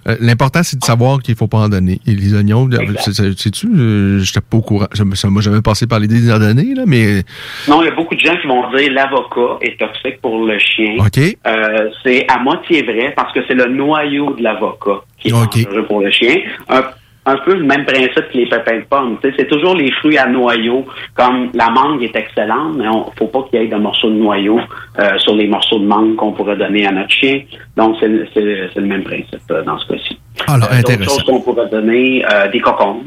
Euh, 0.07 0.15
L'important, 0.19 0.63
c'est 0.63 0.79
de 0.79 0.83
savoir 0.83 1.21
qu'il 1.21 1.35
faut 1.35 1.47
pas 1.47 1.59
en 1.59 1.69
donner. 1.69 1.99
Et 2.07 2.11
les 2.11 2.33
oignons, 2.33 2.69
euh, 2.71 2.95
sais-tu, 3.35 3.67
euh, 3.67 4.19
j'étais 4.19 4.41
pas 4.41 4.57
au 4.57 4.61
courant. 4.61 4.87
Ça 4.93 5.05
m'a 5.05 5.15
ça 5.15 5.29
m'a 5.29 5.41
jamais 5.41 5.61
passé 5.61 5.87
par 5.87 5.99
l'idée 5.99 6.27
d'en 6.27 6.39
donner, 6.39 6.73
là, 6.75 6.83
mais 6.85 7.23
Non, 7.67 7.81
il 7.81 7.85
y 7.85 7.87
a 7.87 7.95
beaucoup 7.95 8.15
de 8.15 8.19
gens 8.19 8.35
qui 8.41 8.47
vont 8.47 8.69
dire 8.75 8.91
l'avocat 8.91 9.57
est 9.61 9.79
toxique 9.79 10.21
pour 10.21 10.45
le 10.45 10.57
chien. 10.59 10.95
OK. 10.99 11.17
Euh, 11.47 11.89
c'est 12.03 12.25
à 12.29 12.39
moitié 12.39 12.83
vrai 12.83 13.13
parce 13.15 13.33
que 13.33 13.39
c'est 13.47 13.55
le 13.55 13.67
noyau 13.67 14.33
de 14.33 14.43
l'avocat 14.43 15.01
qui 15.17 15.29
est 15.29 15.31
dangereux 15.31 15.85
pour 15.87 16.01
le 16.01 16.11
chien. 16.11 16.41
Un, 16.69 16.83
un 17.25 17.37
peu 17.37 17.55
le 17.55 17.63
même 17.63 17.85
principe 17.85 18.29
que 18.31 18.37
les 18.37 18.45
pépins 18.47 18.77
de 18.79 18.85
pommes. 18.89 19.17
C'est 19.23 19.47
toujours 19.47 19.75
les 19.75 19.91
fruits 19.93 20.17
à 20.17 20.27
noyau. 20.27 20.85
Comme 21.15 21.49
la 21.53 21.69
mangue 21.69 22.03
est 22.03 22.15
excellente, 22.15 22.75
mais 22.77 22.87
on 22.87 23.11
faut 23.17 23.27
pas 23.27 23.43
qu'il 23.49 23.61
y 23.61 23.65
ait 23.65 23.67
de 23.67 23.75
morceaux 23.77 24.09
de 24.09 24.15
noyau 24.15 24.59
euh, 24.99 25.17
sur 25.19 25.35
les 25.35 25.47
morceaux 25.47 25.79
de 25.79 25.85
mangue 25.85 26.15
qu'on 26.15 26.31
pourrait 26.33 26.57
donner 26.57 26.85
à 26.85 26.91
notre 26.91 27.11
chien. 27.11 27.41
Donc, 27.77 27.95
c'est 27.99 28.07
le- 28.07 28.27
c'est 28.33 28.41
le 28.41 28.69
c'est 28.73 28.79
le 28.81 28.87
même 28.87 29.03
principe 29.03 29.39
euh, 29.51 29.63
dans 29.63 29.77
ce 29.79 29.87
cas-ci. 29.87 30.19
Alors, 30.47 30.67
Euh, 30.71 30.75
D'autres 30.77 30.91
intéressant. 30.93 31.11
choses 31.19 31.23
qu'on 31.23 31.41
pourrait 31.41 31.69
donner, 31.69 32.25
euh, 32.31 32.47
des 32.49 32.59
cocons. 32.59 33.01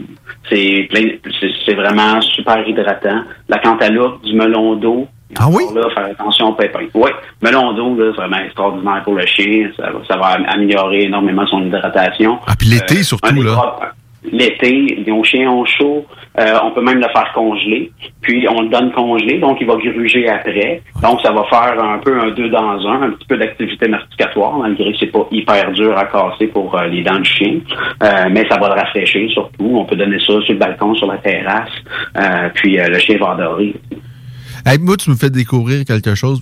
C'est 0.48 0.86
plein- 0.90 1.10
c'est 1.40 1.50
c'est 1.64 1.74
vraiment 1.74 2.20
super 2.22 2.66
hydratant. 2.66 3.22
La 3.48 3.58
cantaloupe, 3.58 4.22
du 4.22 4.34
melon 4.34 4.76
d'eau. 4.76 5.08
Ah 5.38 5.48
oui? 5.50 5.64
Là, 5.74 5.90
faire 5.92 6.06
attention 6.06 6.50
aux 6.50 6.52
pépins. 6.52 6.86
Oui, 6.94 7.10
melon 7.42 7.72
d'eau, 7.72 7.96
là, 7.96 8.12
c'est 8.14 8.20
vraiment 8.22 8.38
extraordinaire 8.44 9.02
pour 9.02 9.14
le 9.14 9.26
chien. 9.26 9.68
Ça, 9.76 9.90
va- 9.90 10.00
ça 10.08 10.16
va 10.16 10.38
améliorer 10.48 11.02
énormément 11.02 11.44
son 11.48 11.64
hydratation. 11.66 12.38
Ah, 12.46 12.52
puis 12.56 12.68
l'été, 12.68 13.00
Euh, 13.00 13.02
surtout, 13.02 13.34
là. 13.42 13.76
L'été, 14.32 15.02
nos 15.06 15.22
chiens 15.24 15.50
ont 15.50 15.64
chaud. 15.64 16.06
Euh, 16.38 16.58
on 16.62 16.72
peut 16.72 16.82
même 16.82 16.98
le 16.98 17.08
faire 17.08 17.32
congeler. 17.34 17.90
Puis 18.20 18.46
on 18.48 18.62
le 18.62 18.68
donne 18.68 18.92
congelé, 18.92 19.38
donc 19.38 19.58
il 19.60 19.66
va 19.66 19.76
gruger 19.76 20.28
après. 20.28 20.82
Donc 21.02 21.20
ça 21.22 21.32
va 21.32 21.44
faire 21.44 21.82
un 21.82 21.98
peu 21.98 22.18
un 22.18 22.30
deux 22.30 22.48
dans 22.50 22.86
un, 22.86 23.02
un 23.02 23.10
petit 23.10 23.26
peu 23.26 23.36
d'activité 23.36 23.88
masticatoire, 23.88 24.58
malgré 24.58 24.92
que 24.92 24.98
c'est 24.98 25.12
pas 25.12 25.26
hyper 25.30 25.72
dur 25.72 25.96
à 25.96 26.04
casser 26.06 26.48
pour 26.48 26.76
euh, 26.78 26.86
les 26.86 27.02
dents 27.02 27.18
du 27.18 27.30
chien. 27.30 27.54
Euh, 28.02 28.28
mais 28.30 28.44
ça 28.50 28.58
va 28.58 28.68
le 28.68 28.74
rafraîchir 28.74 29.30
surtout. 29.30 29.76
On 29.76 29.84
peut 29.84 29.96
donner 29.96 30.18
ça 30.18 30.40
sur 30.42 30.52
le 30.52 30.58
balcon, 30.58 30.94
sur 30.94 31.06
la 31.06 31.18
terrasse. 31.18 31.70
Euh, 32.16 32.48
puis 32.54 32.78
euh, 32.78 32.88
le 32.88 32.98
chien 32.98 33.16
va 33.18 33.32
adorer. 33.32 33.74
Hey, 34.68 34.78
moi, 34.80 34.96
tu 34.96 35.10
me 35.10 35.14
fais 35.14 35.30
découvrir 35.30 35.84
quelque 35.84 36.16
chose. 36.16 36.40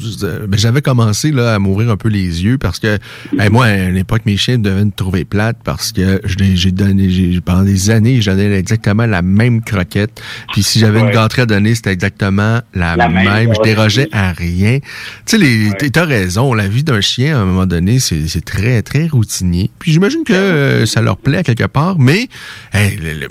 Ben, 0.49 0.59
J'avais 0.59 0.81
commencé 0.81 1.31
là, 1.31 1.55
à 1.55 1.59
m'ouvrir 1.59 1.91
un 1.91 1.99
peu 1.99 2.09
les 2.09 2.43
yeux 2.43 2.57
parce 2.57 2.79
que 2.79 2.99
hey, 3.39 3.51
moi, 3.51 3.67
à 3.67 3.91
l'époque, 3.91 4.23
mes 4.25 4.39
chiens 4.39 4.57
devaient 4.59 4.87
me 4.87 4.91
trouver 4.91 5.27
plate 5.27 5.59
parce 5.63 5.93
que 5.93 6.23
j'ai 6.25 6.73
donné, 6.73 7.39
pendant 7.45 7.65
des 7.65 7.91
années, 7.91 8.23
je 8.23 8.31
donnais 8.31 8.59
exactement 8.59 9.05
la 9.05 9.21
même 9.21 9.63
croquette. 9.63 10.23
Puis 10.53 10.63
si 10.63 10.79
j'avais 10.79 11.01
une 11.01 11.11
gâterie 11.11 11.43
à 11.43 11.47
donner, 11.47 11.75
c'était 11.75 11.93
exactement 11.93 12.61
la, 12.73 12.97
La 12.97 13.09
même, 13.11 13.25
même. 13.25 13.55
Je 13.55 13.61
dérogeais 13.63 14.09
à 14.11 14.33
rien. 14.33 14.79
Tu 15.27 15.39
sais, 15.39 15.91
t'as 15.91 16.07
raison. 16.07 16.55
La 16.55 16.67
vie 16.67 16.83
d'un 16.83 17.03
chien, 17.03 17.37
à 17.37 17.41
un 17.43 17.45
moment 17.45 17.67
donné, 17.67 17.99
c'est, 17.99 18.25
très, 18.43 18.81
très 18.81 19.07
routinier. 19.07 19.71
Puis 19.79 19.93
j'imagine 19.93 20.25
que 20.25 20.33
euh, 20.33 20.87
ça 20.87 21.03
leur 21.03 21.19
plaît 21.19 21.39
à 21.39 21.43
quelque 21.43 21.67
part, 21.67 21.99
mais 21.99 22.29
hey, 22.73 22.97
le- 22.97 23.13
le- 23.21 23.29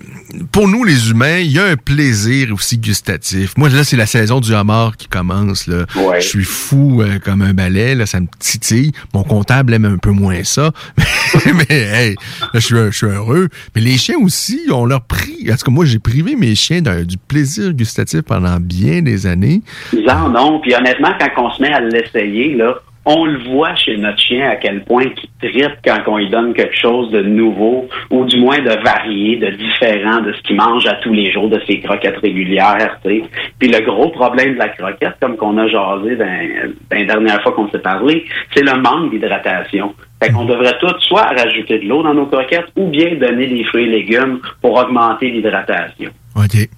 pour 0.51 0.67
nous, 0.67 0.83
les 0.83 1.09
humains, 1.09 1.39
il 1.39 1.51
y 1.51 1.57
a 1.57 1.65
un 1.65 1.77
plaisir 1.77 2.53
aussi 2.53 2.77
gustatif. 2.77 3.53
Moi, 3.57 3.69
là, 3.69 3.83
c'est 3.83 3.97
la 3.97 4.05
saison 4.05 4.39
du 4.39 4.53
homard 4.53 4.82
qui 4.91 5.07
commence. 5.07 5.67
Là. 5.67 5.85
Je 6.19 6.27
suis 6.27 6.43
fou 6.43 7.01
euh, 7.01 7.19
comme 7.23 7.41
un 7.41 7.53
balai, 7.53 7.95
là, 7.95 8.05
ça 8.05 8.19
me 8.19 8.27
titille. 8.39 8.91
Mon 9.13 9.23
comptable 9.23 9.73
aime 9.73 9.85
un 9.85 9.97
peu 9.97 10.11
moins 10.11 10.43
ça. 10.43 10.71
mais 11.45 11.75
hey, 11.75 12.15
là, 12.41 12.59
je 12.59 12.59
suis, 12.59 12.75
je 12.75 12.97
suis 12.97 13.07
heureux. 13.07 13.49
Mais 13.75 13.81
les 13.81 13.97
chiens 13.97 14.17
aussi 14.21 14.61
ont 14.71 14.85
leur 14.85 15.01
prix. 15.01 15.45
Parce 15.47 15.63
que 15.63 15.71
moi, 15.71 15.85
j'ai 15.85 15.99
privé 15.99 16.35
mes 16.35 16.55
chiens 16.55 16.81
du 16.81 17.17
plaisir 17.17 17.73
gustatif 17.73 18.21
pendant 18.21 18.59
bien 18.59 19.01
des 19.01 19.25
années. 19.27 19.61
Ils 19.93 20.09
en 20.09 20.35
ont. 20.35 20.59
Puis 20.59 20.73
honnêtement, 20.75 21.13
quand 21.19 21.45
on 21.45 21.51
se 21.51 21.61
met 21.61 21.73
à 21.73 21.81
l'essayer, 21.81 22.55
là, 22.55 22.75
on 23.05 23.25
le 23.25 23.39
voit 23.49 23.75
chez 23.75 23.97
notre 23.97 24.19
chien 24.19 24.49
à 24.49 24.55
quel 24.55 24.83
point 24.83 25.03
il 25.03 25.49
tripe 25.49 25.77
quand 25.85 25.97
on 26.07 26.17
lui 26.17 26.29
donne 26.29 26.53
quelque 26.53 26.77
chose 26.77 27.11
de 27.11 27.21
nouveau 27.21 27.87
ou 28.09 28.25
du 28.25 28.39
moins 28.39 28.59
de 28.59 28.81
varié, 28.83 29.37
de 29.37 29.49
différent 29.49 30.21
de 30.21 30.31
ce 30.33 30.41
qu'il 30.43 30.55
mange 30.55 30.87
à 30.87 30.93
tous 30.95 31.13
les 31.13 31.31
jours, 31.31 31.49
de 31.49 31.59
ses 31.67 31.79
croquettes 31.79 32.17
régulières. 32.17 32.99
tu 33.03 33.09
sais. 33.09 33.23
Puis 33.59 33.69
le 33.69 33.79
gros 33.85 34.09
problème 34.09 34.53
de 34.53 34.59
la 34.59 34.69
croquette, 34.69 35.15
comme 35.21 35.35
qu'on 35.35 35.57
a 35.57 35.67
jasé 35.67 36.15
la 36.15 37.03
dernière 37.03 37.41
fois 37.43 37.51
qu'on 37.51 37.69
s'est 37.69 37.79
parlé, 37.79 38.25
c'est 38.53 38.63
le 38.63 38.81
manque 38.81 39.11
d'hydratation. 39.11 39.93
Fait 40.23 40.31
qu'on 40.31 40.45
devrait 40.45 40.77
tout 40.79 40.93
soit 41.01 41.23
rajouter 41.23 41.79
de 41.79 41.87
l'eau 41.87 42.01
dans 42.01 42.13
nos 42.13 42.25
croquettes 42.27 42.67
ou 42.77 42.87
bien 42.87 43.15
donner 43.15 43.47
des 43.47 43.63
fruits 43.65 43.83
et 43.83 43.89
légumes 43.89 44.39
pour 44.61 44.73
augmenter 44.75 45.29
l'hydratation. 45.29 46.11
OK. 46.35 46.69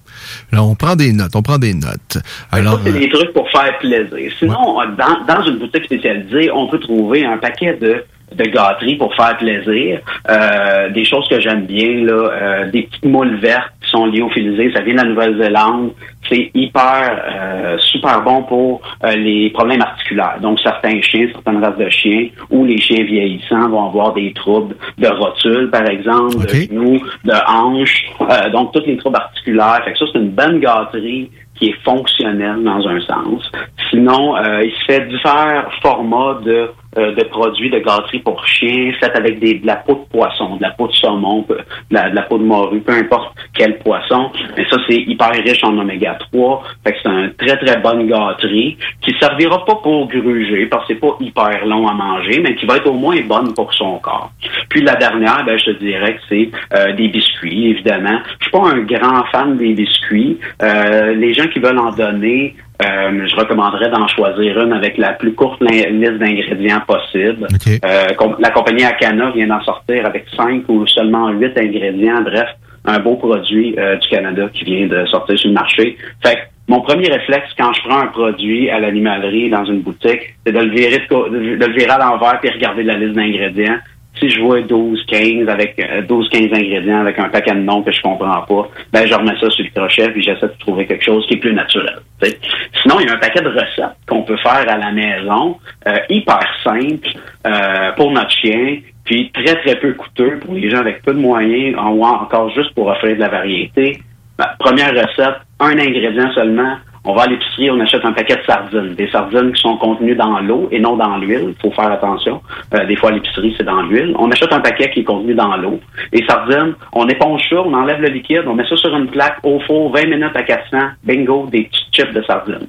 Là, 0.52 0.62
on 0.64 0.74
prend 0.74 0.96
des 0.96 1.12
notes, 1.12 1.34
on 1.34 1.42
prend 1.42 1.58
des 1.58 1.72
notes. 1.72 2.18
Alors, 2.50 2.80
c'est 2.84 2.92
des 2.92 3.08
trucs 3.08 3.32
pour 3.32 3.48
faire 3.50 3.78
plaisir. 3.78 4.32
Sinon, 4.38 4.80
euh, 4.80 4.86
dans, 4.98 5.24
dans 5.32 5.44
une 5.44 5.58
boutique 5.58 5.84
spécialisée, 5.84 6.50
on 6.52 6.66
peut 6.66 6.80
trouver 6.80 7.24
un 7.24 7.38
paquet 7.38 7.74
de, 7.80 8.04
de 8.34 8.44
gâteries 8.44 8.96
pour 8.96 9.14
faire 9.14 9.36
plaisir. 9.36 10.00
Euh, 10.28 10.90
des 10.90 11.04
choses 11.04 11.28
que 11.28 11.40
j'aime 11.40 11.66
bien, 11.66 12.04
là, 12.04 12.12
euh, 12.12 12.70
des 12.70 12.82
petites 12.82 13.04
moules 13.04 13.36
vertes 13.36 13.72
qui 13.82 13.90
sont 13.90 14.06
lyophilisées. 14.06 14.72
Ça 14.72 14.82
vient 14.82 14.94
de 14.94 14.98
la 14.98 15.04
Nouvelle-Zélande. 15.04 15.92
C'est 16.28 16.50
hyper, 16.54 17.22
euh, 17.30 17.78
super 17.78 18.20
bon 18.22 18.42
pour 18.42 18.82
euh, 19.04 19.14
les 19.14 19.50
problèmes 19.50 19.80
articulaires. 19.80 20.38
Donc, 20.40 20.58
certains 20.60 21.00
chiens, 21.00 21.28
certaines 21.32 21.62
races 21.62 21.78
de 21.78 21.88
chiens, 21.88 22.28
ou 22.50 22.64
les 22.64 22.78
chiens 22.78 23.04
vieillissants 23.04 23.68
vont 23.68 23.86
avoir 23.86 24.12
des 24.12 24.32
troubles 24.32 24.74
de 24.98 25.06
rotule, 25.06 25.70
par 25.70 25.88
exemple, 25.88 26.46
de 26.46 26.48
genoux, 26.48 27.00
de 27.24 27.34
hanches. 27.48 28.06
Euh, 28.20 28.50
donc, 28.50 28.72
tous 28.72 28.82
les 28.86 28.96
troubles 28.96 29.16
articulaires. 29.16 29.82
Fait 29.84 29.92
que 29.92 29.98
ça, 29.98 30.06
c'est 30.12 30.18
une 30.18 30.30
bonne 30.30 30.58
gâterie 30.58 31.30
qui 31.56 31.68
est 31.68 31.84
fonctionnelle 31.84 32.62
dans 32.62 32.86
un 32.86 33.00
sens. 33.00 33.50
Sinon, 33.90 34.36
euh, 34.36 34.64
il 34.64 34.72
se 34.72 34.84
fait 34.84 35.06
divers 35.06 35.70
formats 35.80 36.40
de, 36.44 36.70
euh, 36.98 37.14
de 37.14 37.24
produits 37.24 37.70
de 37.70 37.78
gâterie 37.78 38.20
pour 38.20 38.46
chiens, 38.46 38.92
faits 39.00 39.16
avec 39.16 39.38
des, 39.38 39.54
de 39.54 39.66
la 39.66 39.76
peau 39.76 39.94
de 39.94 40.10
poisson, 40.16 40.56
de 40.56 40.62
la 40.62 40.70
peau 40.70 40.86
de 40.88 40.92
saumon, 40.92 41.42
peu- 41.42 41.56
de 41.56 41.62
la, 41.94 42.10
de 42.10 42.14
la 42.14 42.22
peau 42.22 42.38
de 42.38 42.44
morue, 42.44 42.80
peu 42.80 42.92
importe 42.92 43.36
quel 43.54 43.78
poisson. 43.78 44.30
Mais 44.56 44.64
ça, 44.70 44.76
c'est 44.88 44.96
hyper 44.96 45.30
riche 45.30 45.62
en 45.64 45.76
oméga 45.78 46.16
3. 46.32 46.62
Fait 46.84 46.92
que 46.92 46.98
c'est 47.02 47.08
une 47.08 47.32
très, 47.34 47.56
très 47.56 47.78
bonne 47.80 48.06
gâterie 48.06 48.76
qui 49.00 49.14
servira 49.20 49.64
pas 49.64 49.76
pour 49.76 50.08
gruger 50.08 50.66
parce 50.66 50.86
que 50.86 50.94
c'est 50.94 51.00
pas 51.00 51.16
hyper 51.20 51.66
long 51.66 51.86
à 51.88 51.94
manger, 51.94 52.40
mais 52.40 52.54
qui 52.54 52.66
va 52.66 52.76
être 52.76 52.86
au 52.88 52.94
moins 52.94 53.20
bonne 53.22 53.52
pour 53.54 53.72
son 53.74 53.98
corps. 53.98 54.30
Puis 54.68 54.82
la 54.82 54.94
dernière, 54.96 55.44
ben, 55.44 55.58
je 55.58 55.66
te 55.66 55.70
dirais 55.78 56.14
que 56.16 56.20
c'est 56.28 56.50
euh, 56.76 56.92
des 56.92 57.08
biscuits, 57.08 57.68
évidemment. 57.70 58.18
Je 58.38 58.44
suis 58.44 58.50
pas 58.52 58.68
un 58.70 58.80
grand 58.80 59.24
fan 59.32 59.56
des 59.56 59.72
biscuits. 59.74 60.38
Euh, 60.62 61.14
les 61.14 61.34
gens 61.34 61.46
qui 61.48 61.58
veulent 61.58 61.78
en 61.78 61.90
donner, 61.92 62.54
euh, 62.82 63.26
je 63.26 63.36
recommanderais 63.36 63.88
d'en 63.90 64.06
choisir 64.08 64.62
une 64.62 64.72
avec 64.72 64.98
la 64.98 65.12
plus 65.12 65.34
courte 65.34 65.60
liste 65.60 66.18
d'ingrédients 66.18 66.80
possible. 66.86 67.46
Euh, 67.84 68.06
com- 68.16 68.36
la 68.38 68.50
compagnie 68.50 68.84
Akana 68.84 69.30
vient 69.30 69.46
d'en 69.46 69.62
sortir 69.62 70.04
avec 70.06 70.26
cinq 70.36 70.62
ou 70.68 70.86
seulement 70.86 71.30
huit 71.30 71.56
ingrédients. 71.58 72.22
Bref, 72.22 72.48
un 72.84 72.98
beau 72.98 73.16
produit 73.16 73.74
euh, 73.78 73.96
du 73.96 74.08
Canada 74.08 74.48
qui 74.52 74.64
vient 74.64 74.86
de 74.86 75.06
sortir 75.06 75.38
sur 75.38 75.48
le 75.48 75.54
marché. 75.54 75.96
Fait 76.24 76.34
que 76.34 76.40
mon 76.68 76.80
premier 76.80 77.08
réflexe 77.08 77.48
quand 77.58 77.72
je 77.72 77.80
prends 77.88 78.00
un 78.00 78.08
produit 78.08 78.68
à 78.70 78.78
l'animalerie 78.80 79.50
dans 79.50 79.64
une 79.64 79.80
boutique, 79.80 80.34
c'est 80.44 80.52
de 80.52 80.58
le 80.58 80.70
virer 80.70 80.98
de 81.10 81.64
le 81.64 81.72
virer 81.72 81.90
à 81.90 81.98
l'envers 81.98 82.38
puis 82.40 82.50
regarder 82.50 82.82
la 82.82 82.94
liste 82.94 83.14
d'ingrédients. 83.14 83.78
Si 84.18 84.30
je 84.30 84.40
vois 84.40 84.62
12, 84.62 85.04
15 85.08 85.48
avec 85.48 85.78
euh, 85.78 86.00
12, 86.02 86.28
15 86.30 86.42
ingrédients 86.52 87.00
avec 87.00 87.18
un 87.18 87.28
paquet 87.28 87.52
de 87.52 87.60
noms 87.60 87.82
que 87.82 87.92
je 87.92 88.00
comprends 88.00 88.42
pas, 88.42 88.68
ben 88.92 89.06
je 89.06 89.14
remets 89.14 89.38
ça 89.38 89.50
sur 89.50 89.64
le 89.64 89.70
crochet 89.74 90.10
puis 90.10 90.22
j'essaie 90.22 90.46
de 90.46 90.54
trouver 90.58 90.86
quelque 90.86 91.04
chose 91.04 91.26
qui 91.26 91.34
est 91.34 91.38
plus 91.38 91.52
naturel. 91.52 91.98
tu 92.22 92.30
sais. 92.30 92.38
Sinon, 92.82 92.96
il 93.00 93.06
y 93.06 93.10
a 93.10 93.12
un 93.14 93.18
paquet 93.18 93.42
de 93.42 93.48
recettes 93.48 93.96
qu'on 94.08 94.22
peut 94.22 94.36
faire 94.38 94.64
à 94.68 94.76
la 94.78 94.90
maison, 94.92 95.58
euh, 95.86 95.92
hyper 96.08 96.40
simple 96.64 97.08
euh, 97.46 97.92
pour 97.96 98.10
notre 98.10 98.30
chien, 98.30 98.78
puis 99.04 99.30
très 99.32 99.54
très 99.62 99.76
peu 99.76 99.92
coûteux 99.92 100.38
pour 100.38 100.54
les 100.54 100.70
gens 100.70 100.78
avec 100.78 101.02
peu 101.02 101.12
de 101.12 101.18
moyens, 101.18 101.76
en- 101.78 101.90
ou 101.90 102.04
encore 102.04 102.48
juste 102.54 102.74
pour 102.74 102.86
offrir 102.88 103.16
de 103.16 103.20
la 103.20 103.28
variété. 103.28 103.98
Ben, 104.38 104.46
première 104.58 104.90
recette, 104.90 105.36
un 105.60 105.78
ingrédient 105.78 106.30
seulement. 106.32 106.76
On 107.08 107.14
va 107.14 107.22
à 107.22 107.26
l'épicerie, 107.28 107.70
on 107.70 107.78
achète 107.78 108.04
un 108.04 108.12
paquet 108.12 108.34
de 108.34 108.42
sardines. 108.42 108.94
Des 108.96 109.08
sardines 109.10 109.52
qui 109.52 109.62
sont 109.62 109.76
contenues 109.76 110.16
dans 110.16 110.40
l'eau 110.40 110.68
et 110.72 110.80
non 110.80 110.96
dans 110.96 111.16
l'huile. 111.18 111.54
Il 111.54 111.54
faut 111.62 111.70
faire 111.70 111.90
attention. 111.92 112.42
Euh, 112.74 112.84
des 112.84 112.96
fois, 112.96 113.10
à 113.10 113.12
l'épicerie, 113.12 113.54
c'est 113.56 113.62
dans 113.64 113.80
l'huile. 113.82 114.12
On 114.18 114.28
achète 114.30 114.52
un 114.52 114.58
paquet 114.60 114.90
qui 114.90 115.00
est 115.00 115.04
contenu 115.04 115.32
dans 115.34 115.56
l'eau. 115.56 115.78
Les 116.12 116.26
sardines, 116.26 116.74
on 116.92 117.06
éponge 117.08 117.42
ça, 117.48 117.62
on 117.62 117.72
enlève 117.74 118.00
le 118.00 118.08
liquide, 118.08 118.42
on 118.48 118.54
met 118.54 118.66
ça 118.68 118.76
sur 118.76 118.94
une 118.96 119.06
plaque 119.06 119.38
au 119.44 119.60
four, 119.60 119.92
20 119.92 120.04
minutes 120.06 120.34
à 120.34 120.42
400. 120.42 120.78
Bingo, 121.04 121.46
des 121.46 121.62
petits 121.64 121.86
chips 121.92 122.12
de 122.12 122.22
sardines. 122.22 122.66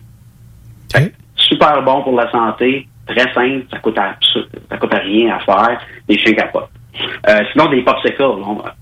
Super 1.36 1.82
bon 1.82 2.04
pour 2.04 2.16
la 2.16 2.30
santé, 2.32 2.88
très 3.08 3.34
simple, 3.34 3.66
ça 3.72 3.80
coûte, 3.80 3.98
absu- 3.98 4.46
ça 4.70 4.78
coûte 4.78 4.94
rien 4.94 5.36
à 5.36 5.40
faire. 5.40 5.80
Les 6.08 6.18
chiens 6.20 6.34
capotent. 6.34 6.70
Euh, 7.28 7.40
sinon, 7.52 7.70
des 7.70 7.82
popsicles. 7.82 8.24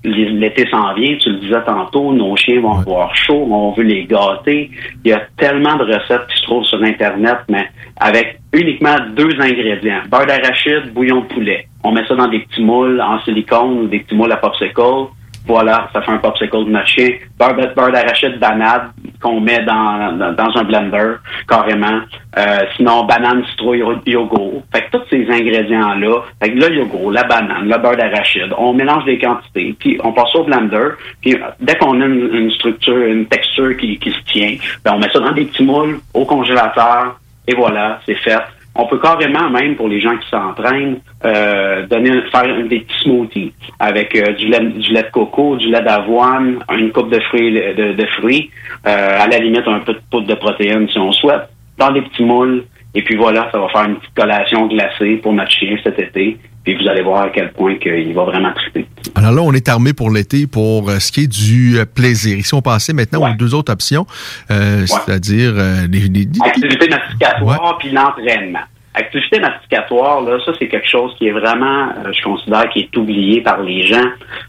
L'été 0.04 0.68
s'en 0.70 0.94
vient, 0.94 1.18
tu 1.18 1.30
le 1.30 1.38
disais 1.38 1.64
tantôt, 1.66 2.14
nos 2.14 2.36
chiens 2.36 2.62
vont 2.62 2.80
avoir 2.80 3.16
chaud, 3.16 3.48
on 3.50 3.72
veut 3.72 3.84
les 3.84 4.06
gâter. 4.06 4.70
Il 5.04 5.12
y 5.12 5.14
a 5.14 5.22
tellement 5.38 5.76
de 5.76 5.84
recettes 5.84 6.28
qui 6.28 6.38
se 6.40 6.44
trouvent 6.44 6.66
sur 6.66 6.82
Internet, 6.84 7.38
mais 7.50 7.70
avec 7.98 8.40
uniquement 8.54 8.96
deux 9.16 9.34
ingrédients. 9.40 10.02
Beurre 10.10 10.26
d'arachide, 10.26 10.94
bouillon 10.94 11.22
de 11.22 11.28
poulet. 11.28 11.68
On 11.84 11.92
met 11.92 12.06
ça 12.08 12.16
dans 12.16 12.28
des 12.28 12.40
petits 12.40 12.64
moules 12.64 13.02
en 13.02 13.20
silicone 13.22 13.90
des 13.90 14.00
petits 14.00 14.16
moules 14.16 14.32
à 14.32 14.38
popsicle. 14.38 15.08
Voilà, 15.48 15.90
ça 15.94 16.02
fait 16.02 16.12
un 16.12 16.18
popsicle 16.18 16.66
de 16.66 16.86
chien. 16.86 17.10
Beurre, 17.38 17.56
beurre 17.76 17.92
d'arachide 17.92 18.40
banane 18.40 18.92
qu'on 19.22 19.40
met 19.40 19.64
dans, 19.64 20.12
dans, 20.14 20.34
dans 20.34 20.58
un 20.58 20.64
blender, 20.64 21.14
carrément. 21.48 22.02
Euh, 22.38 22.60
sinon, 22.76 23.06
banane, 23.06 23.46
citrouille, 23.52 23.84
yogourt. 24.08 24.64
Fait 24.74 24.82
que 24.84 24.98
tous 24.98 25.04
ces 25.10 25.28
ingrédients-là, 25.30 26.22
fait 26.42 26.52
que 26.52 26.60
le 26.60 26.76
yogourt, 26.76 27.12
la 27.12 27.24
banane, 27.24 27.70
le 27.70 27.78
beurre 27.78 27.96
d'arachide, 27.96 28.54
on 28.58 28.74
mélange 28.74 29.06
des 29.06 29.20
quantités, 29.20 29.76
puis 29.80 30.00
on 30.04 30.12
passe 30.14 30.34
au 30.36 30.44
blender, 30.44 30.90
puis 31.22 31.36
euh, 31.36 31.40
dès 31.60 31.76
qu'on 31.76 32.02
a 32.02 32.06
une, 32.06 32.34
une 32.34 32.52
structure, 32.52 32.98
une 32.98 33.28
texture 33.28 33.78
qui, 33.78 34.00
qui 34.00 34.12
se 34.12 34.22
tient, 34.32 34.56
ben 34.84 34.94
on 34.96 35.00
met 35.00 35.10
ça 35.12 35.20
dans 35.20 35.32
des 35.32 35.46
petits 35.46 35.64
moules, 35.64 36.00
au 36.14 36.26
congélateur, 36.26 37.20
et 37.48 37.56
voilà, 37.56 38.00
c'est 38.06 38.16
fait. 38.16 38.42
On 38.78 38.88
peut 38.88 39.00
carrément, 39.00 39.50
même 39.50 39.76
pour 39.76 39.88
les 39.88 40.02
gens 40.02 40.18
qui 40.18 40.30
s'entraînent, 40.30 41.00
euh, 41.24 41.88
donner, 41.88 42.22
faire 42.30 42.68
des 42.68 42.82
petits 42.82 43.04
smoothies 43.04 43.54
avec 43.80 44.14
euh, 44.16 44.34
du, 44.34 44.48
lait, 44.48 44.60
de 44.60 45.12
coco, 45.12 45.56
du 45.56 45.68
lait 45.68 45.82
d'avoine, 45.82 46.60
une 46.78 46.92
coupe 46.92 47.10
de 47.10 47.20
fruits, 47.22 47.54
de 47.54 48.06
fruits, 48.18 48.52
euh, 48.86 49.24
à 49.24 49.28
la 49.28 49.40
limite 49.40 49.66
un 49.66 49.80
peu 49.80 49.94
de 49.94 50.02
poudre 50.12 50.28
de 50.28 50.36
protéines 50.36 50.90
si 50.90 51.00
on 51.00 51.14
souhaite, 51.14 51.48
dans 51.78 51.92
des 51.92 52.02
petits 52.02 52.26
moules. 52.26 52.66
Et 52.96 53.04
puis 53.04 53.16
voilà, 53.18 53.50
ça 53.52 53.60
va 53.60 53.68
faire 53.70 53.84
une 53.84 53.98
petite 53.98 54.14
collation 54.16 54.68
glacée 54.68 55.18
pour 55.22 55.34
notre 55.34 55.52
chien 55.52 55.78
cet 55.84 56.00
été. 56.00 56.38
Puis 56.64 56.76
vous 56.82 56.88
allez 56.88 57.04
voir 57.04 57.24
à 57.26 57.30
quel 57.30 57.52
point 57.52 57.76
qu'il 57.76 58.12
va 58.16 58.24
vraiment 58.24 58.52
triper. 58.54 58.88
Alors 59.14 59.32
là, 59.34 59.42
on 59.44 59.52
est 59.54 59.70
armé 59.70 59.94
pour 59.94 60.10
l'été 60.10 60.48
pour 60.48 60.90
euh, 60.90 60.98
ce 60.98 61.12
qui 61.12 61.26
est 61.26 61.28
du 61.28 61.78
euh, 61.78 61.86
plaisir. 61.86 62.36
Ici, 62.38 62.56
on 62.56 62.62
passait 62.64 62.94
maintenant 62.94 63.30
aux 63.30 63.36
deux 63.36 63.54
autres 63.54 63.72
options, 63.72 64.08
euh, 64.50 64.86
c'est-à-dire 64.88 65.52
euh, 65.56 65.86
les, 65.92 66.08
les- 66.08 66.28
Activité 66.44 66.88
masticatoire 66.90 67.78
puis 67.78 67.92
l'entraînement. 67.92 68.62
Activité 68.96 69.40
masticatoire, 69.42 70.22
là, 70.22 70.40
ça 70.46 70.54
c'est 70.58 70.68
quelque 70.70 70.88
chose 70.90 71.14
qui 71.18 71.28
est 71.28 71.32
vraiment, 71.34 71.90
euh, 71.90 72.12
je 72.18 72.24
considère, 72.24 72.68
qui 72.70 72.80
est 72.80 72.98
oublié 72.98 73.42
par 73.42 73.62
les 73.62 73.86
gens. 73.86 74.06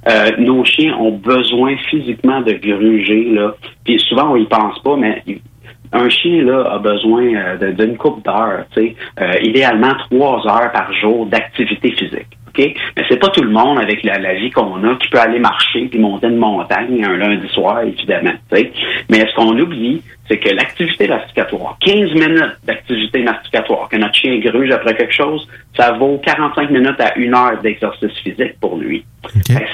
Euh, 0.09 0.31
nos 0.39 0.65
chiens 0.65 0.97
ont 0.99 1.11
besoin 1.19 1.77
physiquement 1.91 2.41
de 2.41 2.53
gruger, 2.53 3.29
là. 3.35 3.55
Puis 3.85 3.99
souvent 4.09 4.31
on 4.33 4.37
y 4.37 4.47
pense 4.47 4.79
pas, 4.85 4.97
mais 4.97 5.23
un 5.97 6.09
chien 6.09 6.43
là 6.43 6.63
a 6.73 6.79
besoin 6.79 7.25
euh, 7.35 7.73
d'une 7.73 7.97
coupe 7.97 8.25
d'heures, 8.25 8.65
tu 8.75 8.81
sais, 8.81 8.97
Euh, 9.21 9.33
idéalement 9.43 9.95
trois 10.11 10.47
heures 10.47 10.73
par 10.73 10.93
jour 10.93 11.27
d'activité 11.27 11.91
physique. 11.93 12.33
OK? 12.49 12.75
Mais 12.97 13.05
c'est 13.09 13.19
pas 13.19 13.29
tout 13.29 13.43
le 13.43 13.51
monde 13.51 13.79
avec 13.79 14.03
la, 14.03 14.19
la 14.19 14.35
vie 14.35 14.51
qu'on 14.51 14.83
a 14.85 14.95
qui 14.97 15.09
peut 15.09 15.19
aller 15.21 15.39
marcher 15.39 15.87
puis 15.87 15.99
monter 15.99 16.27
une 16.29 16.37
montagne 16.37 17.05
un 17.05 17.17
lundi 17.17 17.49
soir, 17.49 17.83
évidemment. 17.83 18.33
tu 18.51 18.57
sais. 18.57 18.73
Mais 19.11 19.21
ce 19.29 19.35
qu'on 19.35 19.59
oublie, 19.59 20.03
c'est 20.29 20.39
que 20.39 20.49
l'activité 20.55 21.07
masticatoire, 21.09 21.77
15 21.81 22.13
minutes 22.15 22.57
d'activité 22.65 23.23
masticatoire, 23.23 23.89
que 23.89 23.97
notre 23.97 24.15
chien 24.15 24.39
gruge 24.39 24.71
après 24.71 24.95
quelque 24.97 25.13
chose, 25.15 25.47
ça 25.77 25.93
vaut 25.93 26.19
45 26.25 26.71
minutes 26.71 27.01
à 27.01 27.17
une 27.17 27.35
heure 27.35 27.59
d'exercice 27.63 28.17
physique 28.25 28.59
pour 28.61 28.77
lui. 28.77 29.05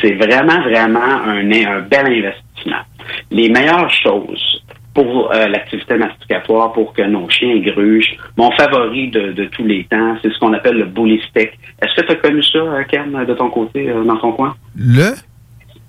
C'est 0.00 0.14
vraiment, 0.14 0.60
vraiment 0.62 1.00
un, 1.26 1.50
un 1.50 1.80
bel 1.80 2.06
investissement. 2.06 2.82
Les 3.30 3.48
meilleures 3.48 3.90
choses 3.90 4.61
pour 4.94 5.32
euh, 5.32 5.46
l'activité 5.48 5.96
masticatoire, 5.96 6.72
pour 6.72 6.92
que 6.92 7.02
nos 7.02 7.28
chiens 7.28 7.58
grugent, 7.58 8.16
mon 8.36 8.50
favori 8.52 9.08
de, 9.08 9.32
de 9.32 9.44
tous 9.46 9.64
les 9.64 9.84
temps, 9.84 10.16
c'est 10.22 10.32
ce 10.32 10.38
qu'on 10.38 10.52
appelle 10.52 10.76
le 10.76 10.84
bully 10.84 11.20
stick. 11.28 11.58
Est-ce 11.80 11.94
que 12.00 12.06
tu 12.06 12.12
as 12.12 12.16
connu 12.16 12.42
ça, 12.42 12.58
euh, 12.58 12.84
Ken, 12.88 13.24
de 13.24 13.34
ton 13.34 13.50
côté, 13.50 13.88
euh, 13.88 14.04
dans 14.04 14.16
ton 14.16 14.32
coin? 14.32 14.54
le? 14.76 15.14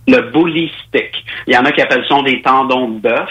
Le 0.05 0.19
bully 0.31 0.69
stick. 0.85 1.23
Il 1.47 1.53
y 1.53 1.57
en 1.57 1.63
a 1.63 1.71
qui 1.71 1.81
appellent 1.81 2.05
ça 2.07 2.21
des 2.23 2.41
tendons 2.41 2.89
de 2.89 2.99
bœuf. 2.99 3.29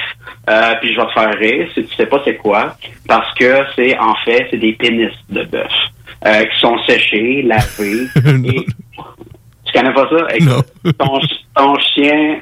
Euh, 0.49 0.75
puis 0.81 0.95
je 0.95 1.01
vais 1.01 1.07
te 1.07 1.13
faire 1.13 1.39
rire 1.39 1.69
si 1.75 1.85
tu 1.85 1.95
sais 1.95 2.07
pas 2.07 2.21
c'est 2.25 2.37
quoi, 2.37 2.77
parce 3.07 3.33
que 3.35 3.65
c'est 3.77 3.97
en 3.99 4.15
fait 4.25 4.49
c'est 4.51 4.57
des 4.57 4.73
pénis 4.73 5.13
de 5.29 5.45
bœuf 5.45 5.73
euh, 6.27 6.45
qui 6.45 6.61
sont 6.61 6.79
séchés, 6.87 7.43
lavés. 7.43 8.07
et... 8.49 8.67
Tu 9.73 9.79
connais 9.79 9.95
pas 9.95 10.09
ça? 10.09 10.27
Écoute, 10.35 10.67
Ton, 10.99 11.21
ton 11.57 11.75
chien 11.79 12.41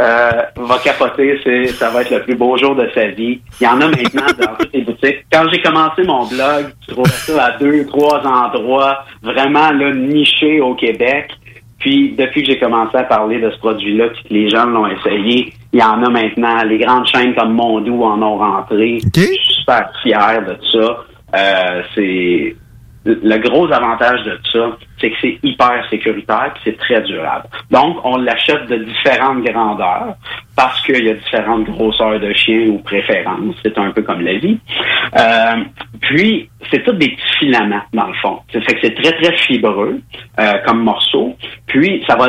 euh, 0.00 0.30
va 0.56 0.78
capoter, 0.78 1.38
c'est, 1.44 1.66
ça 1.68 1.90
va 1.90 2.02
être 2.02 2.10
le 2.10 2.22
plus 2.22 2.34
beau 2.34 2.56
jour 2.56 2.74
de 2.74 2.88
sa 2.94 3.08
vie. 3.08 3.40
Il 3.60 3.64
y 3.64 3.66
en 3.66 3.80
a 3.80 3.88
maintenant 3.88 4.26
dans 4.38 4.54
toutes 4.58 4.72
les 4.72 4.82
boutiques. 4.82 5.24
Quand 5.32 5.44
j'ai 5.50 5.60
commencé 5.60 6.02
mon 6.04 6.26
blog, 6.26 6.72
je 6.86 6.92
trouvais 6.92 7.10
ça 7.10 7.44
à 7.44 7.58
deux, 7.58 7.86
trois 7.86 8.20
endroits 8.26 9.04
vraiment 9.22 9.70
là, 9.70 9.92
nichés 9.92 10.60
au 10.60 10.74
Québec. 10.74 11.30
Puis 11.78 12.14
depuis 12.16 12.42
que 12.42 12.52
j'ai 12.52 12.58
commencé 12.60 12.96
à 12.96 13.02
parler 13.02 13.40
de 13.40 13.50
ce 13.50 13.58
produit-là, 13.58 14.08
puis 14.10 14.22
que 14.22 14.34
les 14.34 14.48
gens 14.48 14.66
l'ont 14.66 14.86
essayé, 14.86 15.52
il 15.72 15.80
y 15.80 15.82
en 15.82 16.02
a 16.04 16.08
maintenant. 16.08 16.62
Les 16.62 16.78
grandes 16.78 17.06
chaînes 17.08 17.34
comme 17.34 17.54
Mondou 17.54 18.04
en 18.04 18.22
ont 18.22 18.38
rentré. 18.38 18.98
Je 19.14 19.20
suis 19.20 19.54
super 19.60 19.90
fier 20.02 20.42
de 20.46 20.56
ça. 20.70 21.04
Euh, 21.34 21.82
c'est 21.94 22.56
le 23.04 23.38
gros 23.38 23.70
avantage 23.72 24.22
de 24.24 24.38
ça, 24.52 24.76
c'est 25.00 25.10
que 25.10 25.16
c'est 25.20 25.38
hyper 25.42 25.84
sécuritaire 25.90 26.52
et 26.54 26.60
c'est 26.64 26.78
très 26.78 27.00
durable. 27.02 27.48
Donc, 27.70 27.98
on 28.04 28.16
l'achète 28.18 28.66
de 28.68 28.76
différentes 28.76 29.42
grandeurs 29.42 30.14
parce 30.56 30.80
qu'il 30.82 31.04
y 31.04 31.10
a 31.10 31.14
différentes 31.14 31.64
grosseurs 31.64 32.20
de 32.20 32.32
chiens 32.32 32.66
ou 32.68 32.78
préférences. 32.78 33.54
C'est 33.62 33.78
un 33.78 33.90
peu 33.90 34.02
comme 34.02 34.20
la 34.20 34.34
vie. 34.34 34.58
Euh, 35.18 35.64
puis, 36.00 36.48
c'est 36.70 36.82
tout 36.84 36.92
des 36.92 37.08
petits 37.08 37.38
filaments, 37.38 37.82
dans 37.92 38.06
le 38.06 38.14
fond. 38.14 38.40
Ça 38.52 38.60
fait 38.60 38.74
que 38.74 38.80
c'est 38.82 38.94
très, 38.94 39.12
très 39.12 39.36
fibreux 39.38 40.00
euh, 40.38 40.52
comme 40.66 40.82
morceau. 40.82 41.36
Puis, 41.66 42.04
ça 42.06 42.16
va 42.16 42.28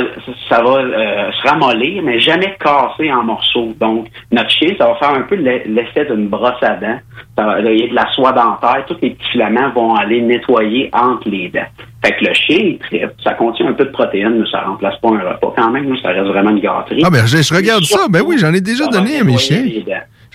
ça 0.50 0.62
va 0.62 0.78
euh, 0.78 1.32
se 1.32 1.48
ramollir, 1.48 2.02
mais 2.04 2.20
jamais 2.20 2.56
casser 2.60 3.12
en 3.12 3.24
morceaux. 3.24 3.74
Donc, 3.80 4.08
notre 4.32 4.50
chien, 4.50 4.70
ça 4.78 4.88
va 4.88 4.96
faire 4.96 5.14
un 5.14 5.24
peu 5.24 5.36
l'effet 5.36 6.06
d'une 6.06 6.28
brosse 6.28 6.62
à 6.62 6.76
dents. 6.76 7.00
Il 7.38 7.80
y 7.80 7.84
a 7.84 7.88
de 7.88 7.96
la 7.96 8.08
soie 8.14 8.32
dentaire. 8.32 8.86
Tous 8.88 8.98
les 9.02 9.12
petits 9.12 9.30
filaments 9.32 9.70
vont 9.72 9.96
aller 9.96 10.22
nettoyer 10.22 10.90
entre 10.94 11.30
les 11.30 11.50
dents. 11.50 11.62
Fait 12.04 12.12
que 12.18 12.26
le 12.26 12.34
chien. 12.34 12.76
Ça 13.24 13.34
contient 13.34 13.68
un 13.68 13.74
peu 13.74 13.86
de 13.86 13.92
protéines, 13.92 14.40
mais 14.40 14.50
ça 14.52 14.62
remplace 14.62 14.96
pas 15.02 15.10
un 15.10 15.30
repas. 15.34 15.54
Quand 15.56 15.72
même, 15.72 15.96
ça 16.02 16.10
reste 16.10 16.28
vraiment 16.28 16.50
une 16.52 16.60
gâterie. 16.60 17.02
Ah, 17.06 17.10
mais 17.12 17.20
je, 17.26 17.38
je 17.42 17.54
regarde 17.54 17.84
ça. 17.86 18.08
Ben 18.10 18.22
oui, 18.26 18.38
j'en 18.38 18.54
ai 18.54 18.62
déjà 18.62 18.86
donné 18.88 19.20
à 19.20 19.24
mes 19.24 19.38
chiens. 19.38 19.64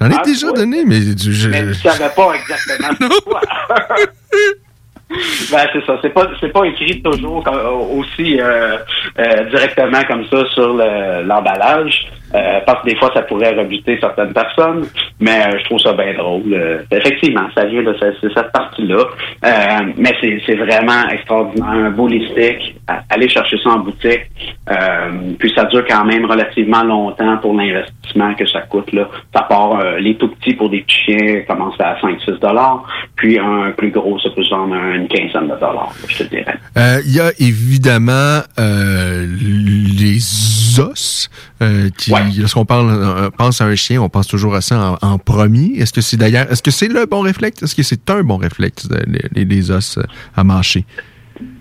J'en 0.00 0.08
ai 0.10 0.14
Ah, 0.16 0.22
déjà 0.24 0.50
donné, 0.52 0.84
mais... 0.86 0.96
Je, 1.00 1.48
Mais 1.48 1.66
tu 1.66 1.74
savais 1.74 2.08
pas 2.14 2.32
exactement 2.34 3.08
quoi. 3.26 3.40
Ben, 5.50 5.66
c'est 5.72 5.84
ça. 5.86 5.98
C'est 6.02 6.10
pas, 6.10 6.28
c'est 6.38 6.52
pas 6.52 6.64
écrit 6.66 7.00
toujours 7.02 7.42
aussi 7.96 8.38
euh, 8.40 8.76
euh, 9.18 9.44
directement 9.50 10.02
comme 10.06 10.24
ça 10.26 10.44
sur 10.52 10.74
le- 10.74 11.22
l'emballage. 11.26 12.06
Euh, 12.34 12.60
parce 12.66 12.82
que 12.82 12.90
des 12.90 12.96
fois, 12.96 13.10
ça 13.14 13.22
pourrait 13.22 13.54
rebuter 13.54 13.98
certaines 14.00 14.32
personnes. 14.32 14.86
Mais 15.20 15.42
euh, 15.46 15.58
je 15.58 15.64
trouve 15.64 15.80
ça 15.80 15.92
bien 15.94 16.14
drôle. 16.14 16.42
Euh, 16.52 16.78
effectivement, 16.90 17.48
ça 17.54 17.64
vient 17.64 17.82
de 17.82 17.94
cette 18.00 18.52
partie-là. 18.52 19.04
Euh, 19.44 19.92
mais 19.96 20.12
c'est, 20.20 20.54
vraiment 20.54 21.08
extraordinaire. 21.10 21.68
Un 21.68 21.90
beau 21.90 22.08
listique. 22.08 22.76
À- 22.86 23.02
Allez 23.10 23.28
chercher 23.28 23.56
ça 23.62 23.70
en 23.70 23.78
boutique. 23.80 24.22
Puis 25.38 25.52
ça 25.54 25.64
dure 25.64 25.84
quand 25.88 26.04
même 26.04 26.24
relativement 26.26 26.82
longtemps 26.82 27.38
pour 27.38 27.54
l'investissement 27.54 28.34
que 28.34 28.46
ça 28.46 28.60
coûte. 28.62 28.92
Là. 28.92 29.08
Ça 29.34 29.42
part, 29.42 29.80
les 29.98 30.16
tout 30.16 30.28
petits 30.28 30.54
pour 30.54 30.68
des 30.68 30.80
petits 30.80 30.96
chiens 31.06 31.42
commencent 31.48 31.80
à 31.80 31.96
5-6 32.00 32.38
dollars. 32.40 32.82
Puis 33.16 33.38
un 33.38 33.70
plus 33.76 33.90
gros, 33.90 34.18
ça 34.18 34.28
peut 34.34 34.42
se 34.42 34.50
vendre 34.50 34.74
une 34.74 35.08
quinzaine 35.08 35.44
de 35.48 35.54
dollars, 35.54 35.92
je 36.08 36.18
te 36.18 36.22
dirais. 36.24 36.56
Il 37.06 37.14
y 37.14 37.20
a 37.20 37.30
évidemment 37.38 38.40
les 38.58 40.80
os. 40.80 41.30
Euh, 41.62 41.88
qui, 41.96 42.10
Lorsqu'on 42.38 42.64
parle, 42.64 42.90
euh, 42.90 43.30
pense 43.36 43.60
à 43.60 43.64
un 43.66 43.74
chien, 43.74 44.00
on 44.00 44.08
pense 44.08 44.26
toujours 44.28 44.54
à 44.54 44.60
ça 44.60 44.96
en, 45.02 45.08
en 45.14 45.18
premier. 45.18 45.72
Est-ce 45.76 45.92
que 45.92 46.00
c'est 46.00 46.16
d'ailleurs, 46.16 46.50
est-ce 46.50 46.62
que 46.62 46.70
c'est 46.70 46.88
le 46.88 47.06
bon 47.06 47.20
réflexe? 47.20 47.62
Est-ce 47.62 47.74
que 47.74 47.82
c'est 47.82 48.08
un 48.10 48.22
bon 48.22 48.36
réflexe, 48.36 48.88
de- 48.88 48.98
les, 49.34 49.70
os 49.70 49.98
euh, 49.98 50.02
à 50.36 50.44
mâcher? 50.44 50.84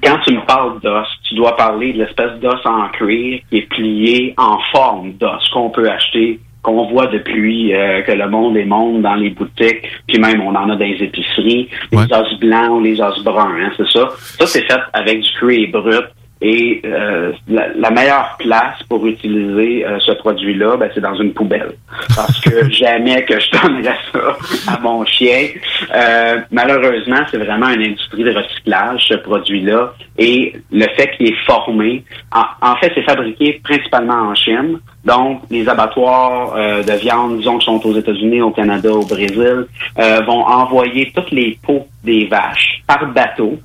Quand 0.03 0.17
tu 0.25 0.33
me 0.33 0.45
parles 0.45 0.79
d'os, 0.81 1.07
tu 1.27 1.35
dois 1.35 1.55
parler 1.55 1.93
de 1.93 1.99
l'espèce 1.99 2.39
d'os 2.41 2.59
en 2.65 2.89
cuir 2.89 3.41
qui 3.49 3.57
est 3.57 3.69
plié 3.69 4.33
en 4.37 4.57
forme 4.71 5.13
d'os 5.13 5.47
qu'on 5.53 5.69
peut 5.69 5.89
acheter, 5.89 6.39
qu'on 6.63 6.89
voit 6.89 7.07
depuis 7.07 7.73
euh, 7.73 8.01
que 8.01 8.11
le 8.11 8.27
monde 8.29 8.57
est 8.57 8.65
monde 8.65 9.03
dans 9.03 9.15
les 9.15 9.29
boutiques, 9.29 9.83
puis 10.07 10.19
même 10.19 10.41
on 10.41 10.49
en 10.55 10.69
a 10.69 10.75
dans 10.75 10.85
les 10.85 10.97
épiceries, 11.03 11.69
les 11.91 11.97
os 12.11 12.39
blancs 12.39 12.71
ou 12.71 12.81
les 12.81 12.99
os 12.99 13.23
bruns, 13.23 13.55
hein, 13.61 13.71
c'est 13.77 13.87
ça? 13.89 14.09
Ça, 14.39 14.47
c'est 14.47 14.63
fait 14.63 14.79
avec 14.93 15.21
du 15.21 15.29
cuir 15.39 15.69
brut. 15.71 16.05
Et 16.41 16.81
euh, 16.85 17.31
la, 17.47 17.69
la 17.73 17.89
meilleure 17.89 18.35
place 18.37 18.81
pour 18.87 19.05
utiliser 19.07 19.85
euh, 19.85 19.99
ce 19.99 20.11
produit-là, 20.11 20.77
ben, 20.77 20.89
c'est 20.93 21.01
dans 21.01 21.15
une 21.15 21.33
poubelle. 21.33 21.73
Parce 22.15 22.39
que 22.41 22.69
jamais 22.71 23.23
que 23.25 23.39
je 23.39 23.49
donnerais 23.51 23.97
ça 24.11 24.73
à 24.73 24.79
mon 24.79 25.03
chien. 25.05 25.47
Euh, 25.95 26.37
malheureusement, 26.51 27.21
c'est 27.31 27.37
vraiment 27.37 27.69
une 27.69 27.81
industrie 27.81 28.23
de 28.23 28.33
recyclage, 28.33 29.05
ce 29.07 29.15
produit-là. 29.15 29.93
Et 30.17 30.53
le 30.71 30.85
fait 30.95 31.11
qu'il 31.17 31.27
est 31.27 31.45
formé, 31.45 32.03
en, 32.31 32.43
en 32.61 32.75
fait, 32.77 32.91
c'est 32.93 33.03
fabriqué 33.03 33.59
principalement 33.63 34.29
en 34.29 34.35
Chine. 34.35 34.79
Donc, 35.05 35.41
les 35.49 35.67
abattoirs 35.67 36.53
euh, 36.55 36.83
de 36.83 36.93
viande, 36.93 37.37
disons, 37.37 37.57
qui 37.57 37.65
sont 37.65 37.85
aux 37.85 37.95
États-Unis, 37.95 38.41
au 38.41 38.51
Canada, 38.51 38.91
au 38.91 39.05
Brésil, 39.05 39.65
euh, 39.97 40.21
vont 40.21 40.45
envoyer 40.45 41.11
toutes 41.15 41.31
les 41.31 41.57
peaux 41.65 41.87
des 42.03 42.25
vaches 42.25 42.83
par 42.85 43.05
bateau 43.13 43.57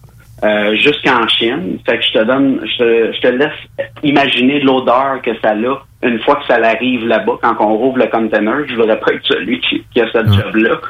euh, 0.45 0.75
jusqu'en 0.77 1.27
Chine. 1.29 1.79
Fait 1.87 1.99
que 1.99 2.05
je 2.05 2.13
te 2.19 2.25
donne, 2.25 2.61
je 2.65 2.79
te, 2.79 3.13
je 3.15 3.21
te 3.21 3.29
laisse 3.29 3.89
imaginer 4.03 4.61
l'odeur 4.61 5.21
que 5.23 5.31
ça 5.41 5.51
a 5.51 5.55
une 6.05 6.19
fois 6.21 6.37
que 6.37 6.47
ça 6.47 6.57
arrive 6.57 7.07
là-bas, 7.07 7.35
quand 7.41 7.57
on 7.61 7.77
rouvre 7.77 7.99
le 7.99 8.07
container. 8.07 8.67
Je 8.69 8.75
voudrais 8.75 8.99
pas 8.99 9.13
être 9.13 9.25
celui 9.25 9.61
qui, 9.61 9.85
qui 9.95 10.01
a 10.01 10.07
ce 10.13 10.19
job-là. 10.19 10.81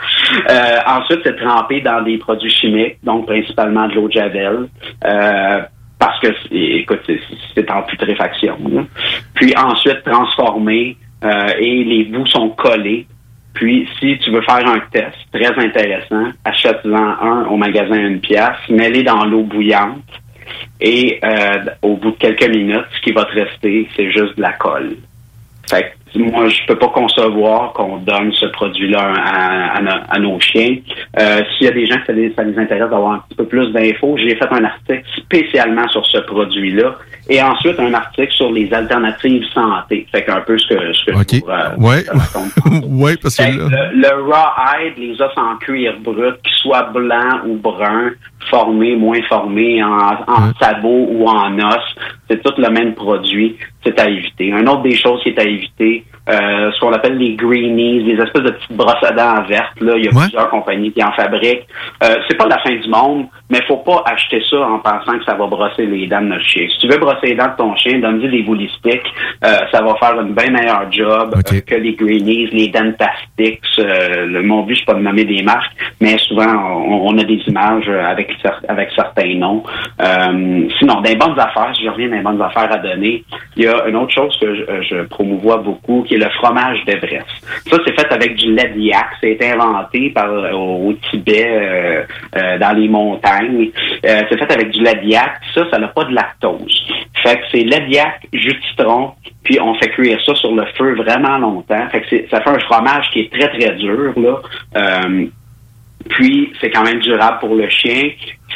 Euh, 0.51 0.77
ensuite, 0.87 1.21
c'est 1.25 1.37
trempé 1.37 1.81
dans 1.83 2.01
des 2.03 2.17
produits 2.19 2.51
chimiques, 2.51 2.97
donc 3.05 3.27
principalement 3.27 3.87
de 3.89 3.95
l'eau 3.95 4.09
de 4.09 4.13
javel. 4.13 4.69
Euh, 5.05 5.61
parce 5.99 6.19
que, 6.21 6.29
écoute, 6.51 7.01
c'est- 7.07 7.21
c'est 7.55 7.71
en 7.71 7.83
putréfaction. 7.83 8.57
là. 8.73 8.83
Puis 9.35 9.55
ensuite, 9.57 10.03
transformé 10.05 10.97
euh, 11.25 11.47
et 11.59 11.85
les 11.85 12.05
bouts 12.05 12.27
sont 12.27 12.49
collés. 12.51 13.07
Puis, 13.55 13.89
si 14.01 14.19
tu 14.19 14.31
veux 14.31 14.43
faire 14.43 14.67
un 14.67 14.81
test 14.91 15.17
très 15.33 15.53
intéressant, 15.59 16.31
achète-en 16.45 16.95
un 16.95 17.45
au 17.47 17.57
magasin 17.57 17.97
une 17.97 18.21
pièce, 18.21 18.69
mets-les 18.69 19.03
dans 19.03 19.25
l'eau 19.25 19.43
bouillante 19.43 20.03
et 20.81 21.21
euh, 21.23 21.65
au 21.83 21.97
bout 21.97 22.11
de 22.13 22.17
quelques 22.17 22.49
minutes, 22.49 22.87
ce 22.97 23.01
qui 23.03 23.13
va 23.13 23.25
te 23.25 23.33
rester, 23.33 23.89
c'est 23.95 24.11
juste 24.11 24.37
de 24.37 24.43
la 24.43 24.53
colle. 24.55 24.97
Fait 25.69 25.95
moi, 26.17 26.47
je 26.49 26.59
peux 26.67 26.77
pas 26.77 26.89
concevoir 26.89 27.73
qu'on 27.73 27.97
donne 27.99 28.33
ce 28.33 28.47
produit-là 28.47 29.13
à, 29.17 29.77
à 29.79 29.81
no- 29.83 30.03
à 30.11 30.19
nos 30.19 30.39
chiens. 30.41 30.77
Euh, 31.19 31.41
S'il 31.57 31.67
y 31.67 31.71
a 31.71 31.73
des 31.73 31.87
gens 31.87 31.97
que 31.99 32.07
ça 32.07 32.13
les, 32.13 32.33
ça 32.35 32.43
les 32.45 32.59
intéresse 32.59 32.91
d'avoir 32.91 33.13
un 33.13 33.19
petit 33.29 33.37
peu 33.37 33.47
plus 33.47 33.71
d'infos, 33.73 34.17
j'ai 34.19 34.35
fait 34.37 34.49
un 34.51 34.65
article 34.65 35.03
spécialement 35.17 35.89
sur 35.89 36.05
ce 36.07 36.19
produit-là 36.19 36.97
et 37.29 37.41
ensuite 37.43 37.79
un 37.79 37.95
article 37.95 38.33
sur 38.33 38.51
les 38.53 38.73
alternatives 38.73 39.45
santé. 39.55 40.07
Fait 40.13 40.25
qu'un 40.25 40.41
peu 40.41 40.59
ce 40.59 40.67
que, 40.69 40.93
ce 40.93 41.05
que 41.07 41.13
je 41.13 41.17
euh, 41.49 41.77
Ouais, 41.79 42.05
ouais, 42.89 43.17
parce 43.23 43.37
que 43.37 43.43
le, 43.59 44.01
le 44.01 44.23
rawhide, 44.31 44.95
les 44.99 45.21
os 45.21 45.31
en 45.37 45.57
cuir 45.57 45.95
brut, 46.01 46.41
qu'ils 46.43 46.53
soient 46.63 46.91
blancs 46.93 47.43
ou 47.47 47.55
bruns, 47.57 48.11
formés, 48.51 48.97
moins 48.97 49.23
formés, 49.29 49.83
en, 49.83 49.89
en 50.27 50.53
sabot 50.61 51.07
ou 51.11 51.27
en 51.29 51.57
os, 51.59 51.97
c'est 52.33 52.43
tout 52.43 52.55
le 52.59 52.71
même 52.71 52.95
produit. 52.95 53.57
C'est 53.85 53.99
à 54.01 54.09
éviter. 54.09 54.53
Un 54.53 54.67
autre 54.67 54.83
des 54.83 54.97
choses 54.97 55.23
qui 55.23 55.31
est 55.31 55.39
à 55.39 55.45
éviter, 55.45 56.05
euh, 56.29 56.71
ce 56.73 56.81
qu'on 56.81 56.93
appelle 56.93 57.19
les 57.19 57.35
greenies, 57.35 58.03
les 58.05 58.15
espèces 58.15 58.45
de 58.45 58.51
petites 58.51 58.73
brosses 58.73 59.03
à 59.03 59.13
dents 59.13 59.43
vertes. 59.43 59.81
Là, 59.81 59.95
il 59.97 60.05
y 60.05 60.09
a 60.09 60.11
plusieurs 60.11 60.49
compagnies 60.51 60.93
qui 60.93 61.03
en 61.03 61.13
fabriquent. 61.13 61.67
Euh, 62.03 62.17
c'est 62.29 62.37
pas 62.37 62.47
la 62.47 62.59
fin 62.61 62.75
du 62.75 62.89
monde, 62.89 63.27
mais 63.53 63.61
faut 63.69 63.77
pas 63.77 64.03
acheter 64.07 64.43
ça 64.49 64.61
en 64.63 64.79
pensant 64.79 65.19
que 65.19 65.25
ça 65.25 65.35
va 65.35 65.47
brosser 65.47 65.85
les 65.85 66.07
dents 66.07 66.23
de 66.23 66.29
notre 66.29 66.45
chien. 66.45 66.67
Si 66.71 66.79
tu 66.79 66.89
veux 66.89 66.99
brosser 66.99 67.27
les 67.27 67.35
dents 67.35 67.49
de 67.49 67.57
ton 67.59 67.77
chien, 67.77 67.99
donne-lui 67.99 68.31
des 68.31 68.43
boulistiques. 68.43 69.13
Euh, 69.45 69.59
ça 69.71 69.83
va 69.83 69.95
faire 69.97 70.19
une 70.23 70.33
bien 70.33 70.51
meilleure 70.51 70.91
job 70.91 71.35
euh, 71.37 71.61
que 71.61 71.75
les 71.75 71.93
greenies, 71.93 72.47
les 72.47 72.69
dentastics. 72.69 73.61
Euh, 73.79 74.25
le, 74.27 74.43
mon 74.43 74.63
but, 74.63 74.77
c'est 74.77 74.87
pas 74.87 74.95
de 74.95 75.01
nommer 75.01 75.27
des 75.27 75.43
marques, 75.43 75.75
mais 76.01 76.17
souvent, 76.17 76.51
on, 76.89 77.09
on 77.09 77.19
a 77.19 77.25
des 77.25 77.43
images 77.47 77.89
euh, 77.89 78.03
avec, 78.07 78.33
avec 78.69 78.89
certains 78.97 79.35
noms. 79.35 79.63
Euh, 80.01 80.69
sinon, 80.79 81.03
des 81.03 81.17
bonnes 81.17 81.39
affaires, 81.39 81.73
si 81.77 81.85
je 81.85 81.91
reviens 81.91 82.09
les 82.09 82.21
bonnes 82.21 82.41
affaires 82.41 82.73
à 82.73 82.79
donner, 82.79 83.23
il 83.57 83.65
y 83.65 83.69
a 83.69 83.87
une 83.87 83.97
autre 83.97 84.15
chose 84.15 84.35
que 84.41 84.55
je, 84.55 84.63
euh, 84.63 84.83
je 84.83 85.03
promouvois 85.09 85.59
beaucoup, 85.59 86.05
qui 86.09 86.15
est 86.15 86.19
le 86.19 86.31
fromage 86.41 86.83
d'Everest. 86.87 87.29
Ça, 87.69 87.77
c'est 87.85 88.01
fait 88.01 88.11
avec 88.13 88.37
du 88.37 88.55
lait 88.55 88.73
de 88.75 88.81
yak. 88.81 89.09
Ça 89.21 89.27
a 89.27 89.31
été 89.31 89.51
inventé 89.51 90.11
par, 90.11 90.31
au, 90.55 90.89
au 90.89 90.93
Tibet, 91.11 91.47
euh, 91.47 92.03
euh, 92.37 92.59
dans 92.59 92.73
les 92.79 92.89
montagnes. 92.89 93.42
Euh, 93.45 94.23
c'est 94.29 94.39
fait 94.39 94.53
avec 94.53 94.71
du 94.71 94.83
yak. 94.83 95.41
Ça, 95.55 95.67
ça 95.71 95.79
n'a 95.79 95.89
pas 95.89 96.05
de 96.05 96.15
lactose. 96.15 96.83
Fait 97.23 97.37
que 97.37 97.43
c'est 97.53 97.63
yak, 97.63 98.27
jus 98.33 98.55
de 98.55 98.63
citron, 98.71 99.13
puis 99.45 99.61
on 99.61 99.75
fait 99.75 99.91
cuire 99.91 100.21
ça 100.25 100.35
sur 100.35 100.55
le 100.55 100.65
feu 100.77 100.95
vraiment 100.95 101.39
longtemps. 101.39 101.89
Fait 101.91 102.01
que 102.01 102.29
ça 102.31 102.41
fait 102.41 102.51
un 102.51 102.59
fromage 102.61 103.11
qui 103.13 103.21
est 103.21 103.33
très, 103.33 103.49
très 103.49 103.75
dur, 103.77 104.13
là. 104.17 104.41
Euh, 104.77 105.27
Puis, 106.09 106.53
c'est 106.61 106.71
quand 106.71 106.83
même 106.83 106.99
durable 106.99 107.39
pour 107.41 107.55
le 107.55 107.69
chien. 107.69 108.11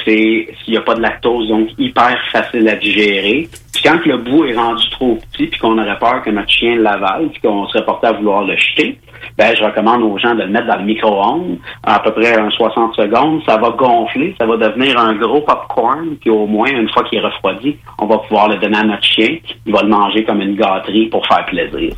C'est 0.04 0.48
s'il 0.62 0.72
n'y 0.72 0.76
a 0.76 0.80
pas 0.80 0.94
de 0.94 1.00
lactose, 1.00 1.48
donc 1.48 1.68
hyper 1.78 2.18
facile 2.32 2.68
à 2.68 2.76
digérer. 2.76 3.48
Puis 3.72 3.82
quand 3.82 4.04
le 4.04 4.18
bout 4.18 4.44
est 4.46 4.54
rendu 4.54 4.88
trop 4.90 5.18
petit, 5.32 5.46
puis 5.46 5.60
qu'on 5.60 5.78
aurait 5.78 5.98
peur 5.98 6.22
que 6.22 6.30
notre 6.30 6.50
chien 6.50 6.76
l'avale, 6.76 7.28
puis 7.30 7.40
qu'on 7.40 7.66
serait 7.68 7.84
porté 7.84 8.08
à 8.08 8.12
vouloir 8.12 8.44
le 8.44 8.56
jeter, 8.56 8.98
ben 9.38 9.54
je 9.54 9.62
recommande 9.62 10.02
aux 10.02 10.18
gens 10.18 10.34
de 10.34 10.42
le 10.42 10.48
mettre 10.48 10.66
dans 10.66 10.76
le 10.76 10.84
micro-ondes 10.84 11.58
à 11.82 12.00
peu 12.00 12.12
près 12.12 12.38
un 12.38 12.50
60 12.50 12.94
secondes. 12.94 13.42
Ça 13.46 13.56
va 13.58 13.70
gonfler, 13.70 14.34
ça 14.38 14.46
va 14.46 14.56
devenir 14.56 14.98
un 14.98 15.14
gros 15.14 15.40
popcorn, 15.42 16.16
puis 16.20 16.30
au 16.30 16.46
moins, 16.46 16.68
une 16.68 16.88
fois 16.90 17.04
qu'il 17.04 17.18
est 17.18 17.22
refroidi, 17.22 17.76
on 17.98 18.06
va 18.06 18.18
pouvoir 18.18 18.48
le 18.48 18.56
donner 18.56 18.78
à 18.78 18.84
notre 18.84 19.04
chien. 19.04 19.36
Il 19.66 19.72
va 19.72 19.82
le 19.82 19.88
manger 19.88 20.24
comme 20.24 20.40
une 20.40 20.56
gâterie 20.56 21.06
pour 21.06 21.26
faire 21.26 21.44
plaisir. 21.46 21.92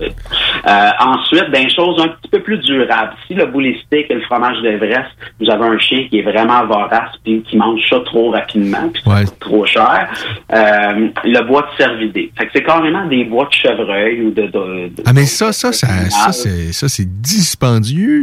Euh, 0.00 0.88
ensuite, 1.00 1.50
des 1.52 1.68
choses 1.74 2.00
un 2.02 2.08
petit 2.08 2.28
peu 2.30 2.40
plus 2.42 2.58
durables. 2.58 3.12
Si 3.26 3.34
le 3.34 3.46
boulistique 3.46 4.06
et 4.10 4.14
le 4.14 4.20
fromage 4.22 4.60
d'Everest, 4.62 5.08
vous 5.40 5.50
avez 5.50 5.64
un 5.66 5.78
chien 5.78 6.06
qui 6.08 6.18
est 6.18 6.22
vraiment 6.22 6.66
vorace 6.66 7.10
puis 7.24 7.42
qui 7.48 7.56
mange 7.56 7.80
ça 7.88 7.96
trop 8.04 8.30
rapidement 8.30 8.88
puis 8.92 9.02
coûte 9.24 9.38
trop 9.40 9.66
cher, 9.66 10.08
euh, 10.52 11.08
le 11.24 11.46
bois 11.46 11.62
de 11.62 11.82
cervidé. 11.82 12.32
Fait 12.36 12.46
que 12.46 12.50
c'est 12.54 12.62
carrément 12.62 13.06
des 13.06 13.24
bois 13.24 13.46
de 13.46 13.52
chevreuil 13.54 14.22
ou 14.22 14.30
de... 14.30 14.42
de- 14.42 14.88
de- 14.88 15.02
Ah, 15.06 15.12
mais 15.12 15.24
ça, 15.26 15.52
ça, 15.52 15.72
ça, 15.72 15.86
ça, 16.10 16.32
c'est, 16.32 16.72
ça, 16.72 16.88
c'est 16.88 17.06
dispendieux. 17.20 18.22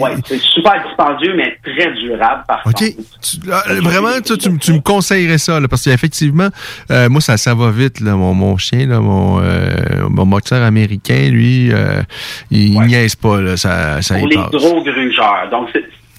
Ouais, 0.00 0.12
c'est 0.26 0.40
super 0.40 0.82
dispendieux, 0.86 1.34
mais 1.36 1.56
très 1.62 1.92
durable 1.92 2.42
par 2.46 2.62
OK. 2.66 2.74
Tu- 3.22 3.48
là, 3.48 3.62
vraiment, 3.82 4.20
tu, 4.24 4.36
tu, 4.38 4.50
me- 4.50 4.58
tu 4.58 4.72
me 4.72 4.80
conseillerais 4.80 5.38
ça, 5.38 5.60
là, 5.60 5.68
parce 5.68 5.82
qu'effectivement, 5.84 6.48
euh, 6.90 7.08
moi, 7.08 7.20
ça, 7.20 7.36
ça 7.36 7.54
va 7.54 7.70
vite, 7.70 8.00
là, 8.00 8.14
mon, 8.16 8.34
mon 8.34 8.56
chien, 8.56 8.86
là, 8.86 9.00
mon, 9.00 9.40
euh, 9.42 9.68
mon 10.08 10.26
boxeur 10.26 10.62
américain, 10.62 11.03
lui, 11.12 11.70
euh, 11.72 12.02
il 12.50 12.78
niaise 12.80 13.16
pas, 13.16 13.40
là, 13.40 13.56
ça, 13.56 14.00
ça 14.02 14.18
pour 14.18 14.26
y 14.26 14.30
les 14.30 14.36
passe. 14.36 14.50
gros 14.50 14.82
grugeurs. 14.82 15.48
Donc, 15.50 15.68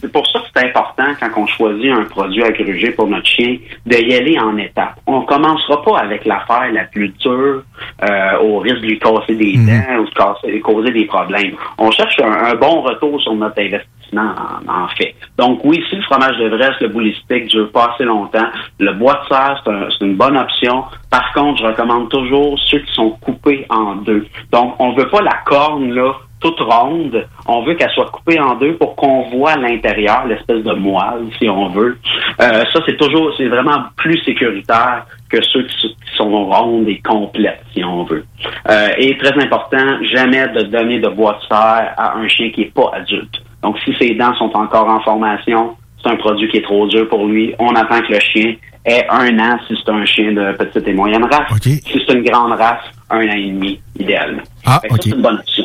c'est 0.02 0.12
pour 0.12 0.28
ça 0.28 0.40
que 0.40 0.46
c'est 0.56 0.68
important, 0.68 1.06
quand 1.20 1.30
on 1.42 1.48
choisit 1.48 1.92
un 1.92 2.04
produit 2.04 2.44
à 2.44 2.52
gruger 2.52 2.92
pour 2.92 3.08
notre 3.08 3.26
chien, 3.26 3.58
de 3.86 3.96
y 3.96 4.14
aller 4.14 4.38
en 4.38 4.56
étapes. 4.58 5.00
On 5.08 5.22
commencera 5.22 5.82
pas 5.84 6.00
avec 6.00 6.26
l'affaire 6.26 6.72
la 6.72 6.84
plus 6.84 7.10
dure, 7.20 7.64
euh, 8.04 8.38
au 8.44 8.60
risque 8.60 8.82
de 8.82 8.88
lui 8.88 9.00
casser 9.00 9.36
des 9.36 9.54
dents 9.58 10.02
ou 10.02 10.06
de 10.06 10.12
casser- 10.14 10.60
causer 10.62 10.92
des 10.92 11.06
problèmes. 11.06 11.54
On 11.80 11.90
cherche 11.92 12.20
un, 12.20 12.32
un 12.32 12.56
bon 12.56 12.82
retour 12.82 13.20
sur 13.22 13.34
notre 13.34 13.60
investissement, 13.60 13.90
en, 14.16 14.70
en 14.84 14.88
fait. 14.98 15.16
Donc, 15.38 15.62
oui, 15.64 15.84
si 15.90 15.96
le 15.96 16.02
fromage 16.04 16.38
de 16.38 16.50
Brest, 16.50 16.82
le 16.82 16.88
boulistique 16.90 17.48
dure 17.48 17.72
pas 17.72 17.92
assez 17.94 18.04
longtemps, 18.04 18.48
le 18.80 18.94
bois 18.94 19.22
de 19.24 19.28
serre, 19.34 19.62
c'est 19.64 19.72
un- 19.72 19.88
c'est 19.92 20.06
une 20.06 20.16
bonne 20.16 20.38
option. 20.38 20.84
Par 21.12 21.32
contre, 21.34 21.60
je 21.62 21.68
recommande 21.68 22.10
toujours 22.10 22.58
ceux 22.60 22.80
qui 22.80 22.94
sont 22.94 23.12
coupés 23.22 23.66
en 23.70 23.96
deux. 23.96 24.26
Donc, 24.52 24.76
on 24.80 24.94
veut 24.94 25.08
pas 25.10 25.22
la 25.22 25.38
corne, 25.46 25.94
là, 25.94 26.14
toute 26.42 26.60
ronde. 26.60 27.26
On 27.48 27.64
veut 27.64 27.74
qu'elle 27.76 27.90
soit 27.92 28.10
coupée 28.12 28.40
en 28.40 28.56
deux 28.56 28.76
pour 28.76 28.96
qu'on 28.96 29.22
voit 29.30 29.56
l'intérieur 29.56 30.26
l'espèce 30.28 30.64
de 30.64 30.74
moelle, 30.74 31.28
si 31.40 31.50
on 31.50 31.70
veut. 31.70 31.98
Euh, 32.42 32.64
ça, 32.72 32.82
c'est 32.86 32.98
toujours, 32.98 33.34
c'est 33.38 33.48
vraiment 33.48 33.86
plus 33.96 34.18
sécuritaire 34.24 35.06
que 35.30 35.42
ceux 35.42 35.64
qui, 35.64 35.96
sont 36.18 36.46
rondes 36.46 36.88
et 36.88 37.02
complètes, 37.02 37.64
si 37.74 37.84
on 37.84 38.04
veut. 38.04 38.26
Euh, 38.70 38.88
et 38.98 39.18
très 39.18 39.34
important, 39.42 40.02
jamais 40.14 40.48
de 40.50 40.62
donner 40.64 41.00
de 41.00 41.10
bois 41.10 41.34
de 41.42 41.48
serre 41.48 41.94
à 41.98 42.16
un 42.18 42.28
chien 42.28 42.52
qui 42.52 42.62
est 42.64 42.74
pas 42.74 42.92
adulte. 42.94 43.42
Donc, 43.66 43.80
si 43.84 43.96
ses 43.98 44.14
dents 44.14 44.36
sont 44.36 44.52
encore 44.56 44.88
en 44.88 45.00
formation, 45.00 45.76
c'est 46.00 46.12
un 46.12 46.18
produit 46.18 46.48
qui 46.50 46.58
est 46.58 46.62
trop 46.62 46.86
dur 46.86 47.10
pour 47.10 47.26
lui. 47.26 47.52
On 47.58 47.74
attend 47.74 48.00
que 48.02 48.14
le 48.14 48.20
chien 48.20 48.54
ait 48.86 49.08
un 49.10 49.40
an 49.40 49.58
si 49.68 49.76
c'est 49.84 49.92
un 49.92 50.06
chien 50.06 50.34
de 50.34 50.56
petite 50.56 50.88
et 50.88 50.94
moyenne 50.94 51.24
race. 51.24 51.52
Si 51.64 51.82
c'est 51.84 52.14
une 52.14 52.22
grande 52.22 52.52
race, 52.52 52.84
un 53.10 53.28
an 53.28 53.34
et 53.36 53.50
demi, 53.50 53.80
idéalement. 54.00 54.44
Ah, 54.68 54.80
c'est 54.84 55.08
une 55.08 55.22
bonne 55.24 55.40
option. 55.40 55.64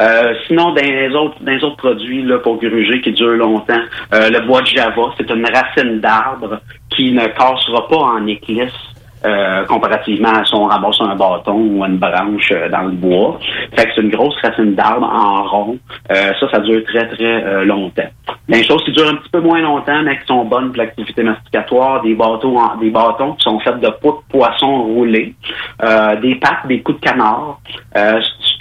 Euh, 0.00 0.32
sinon, 0.46 0.72
dans 0.72 0.82
les 0.82 1.14
autres, 1.14 1.36
dans 1.42 1.52
les 1.52 1.62
autres 1.62 1.76
produits 1.76 2.22
là, 2.22 2.38
pour 2.38 2.58
gruger 2.58 3.02
qui 3.02 3.12
durent 3.12 3.36
longtemps, 3.36 3.82
euh, 4.14 4.30
le 4.30 4.40
bois 4.46 4.62
de 4.62 4.66
Java, 4.68 5.02
c'est 5.18 5.30
une 5.30 5.44
racine 5.44 6.00
d'arbre 6.00 6.62
qui 6.96 7.12
ne 7.12 7.26
cassera 7.26 7.86
pas 7.88 7.96
en 7.96 8.26
éclisse 8.26 8.72
euh, 9.24 9.64
comparativement 9.64 10.30
à 10.30 10.44
si 10.44 10.54
on 10.54 10.66
ramasse 10.66 11.00
un 11.00 11.14
bâton 11.14 11.54
ou 11.54 11.84
une 11.84 11.96
branche 11.96 12.52
euh, 12.52 12.68
dans 12.68 12.82
le 12.82 12.90
bois. 12.90 13.38
Fait 13.76 13.86
que 13.86 13.92
c'est 13.94 14.02
une 14.02 14.10
grosse 14.10 14.36
racine 14.42 14.74
d'arbre 14.74 15.06
en 15.06 15.44
rond. 15.44 15.78
Euh, 16.10 16.32
ça, 16.38 16.50
ça 16.50 16.60
dure 16.60 16.82
très, 16.84 17.08
très 17.08 17.44
euh, 17.44 17.64
longtemps. 17.64 18.08
Des 18.48 18.62
choses 18.62 18.84
qui 18.84 18.92
durent 18.92 19.08
un 19.08 19.16
petit 19.16 19.30
peu 19.30 19.40
moins 19.40 19.60
longtemps, 19.60 20.02
mais 20.02 20.18
qui 20.18 20.26
sont 20.26 20.44
bonnes 20.44 20.68
pour 20.68 20.78
l'activité 20.78 21.22
masticatoire, 21.22 22.02
des 22.02 22.14
bâtons, 22.14 22.58
des 22.80 22.90
bâtons 22.90 23.32
qui 23.34 23.44
sont 23.44 23.58
faits 23.60 23.80
de 23.80 23.88
peau 24.00 24.22
de 24.22 24.38
poisson 24.38 24.82
roulé, 24.82 25.34
euh, 25.82 26.16
des 26.16 26.34
pattes, 26.36 26.66
des 26.66 26.82
coups 26.82 27.00
de 27.00 27.06
canard. 27.06 27.60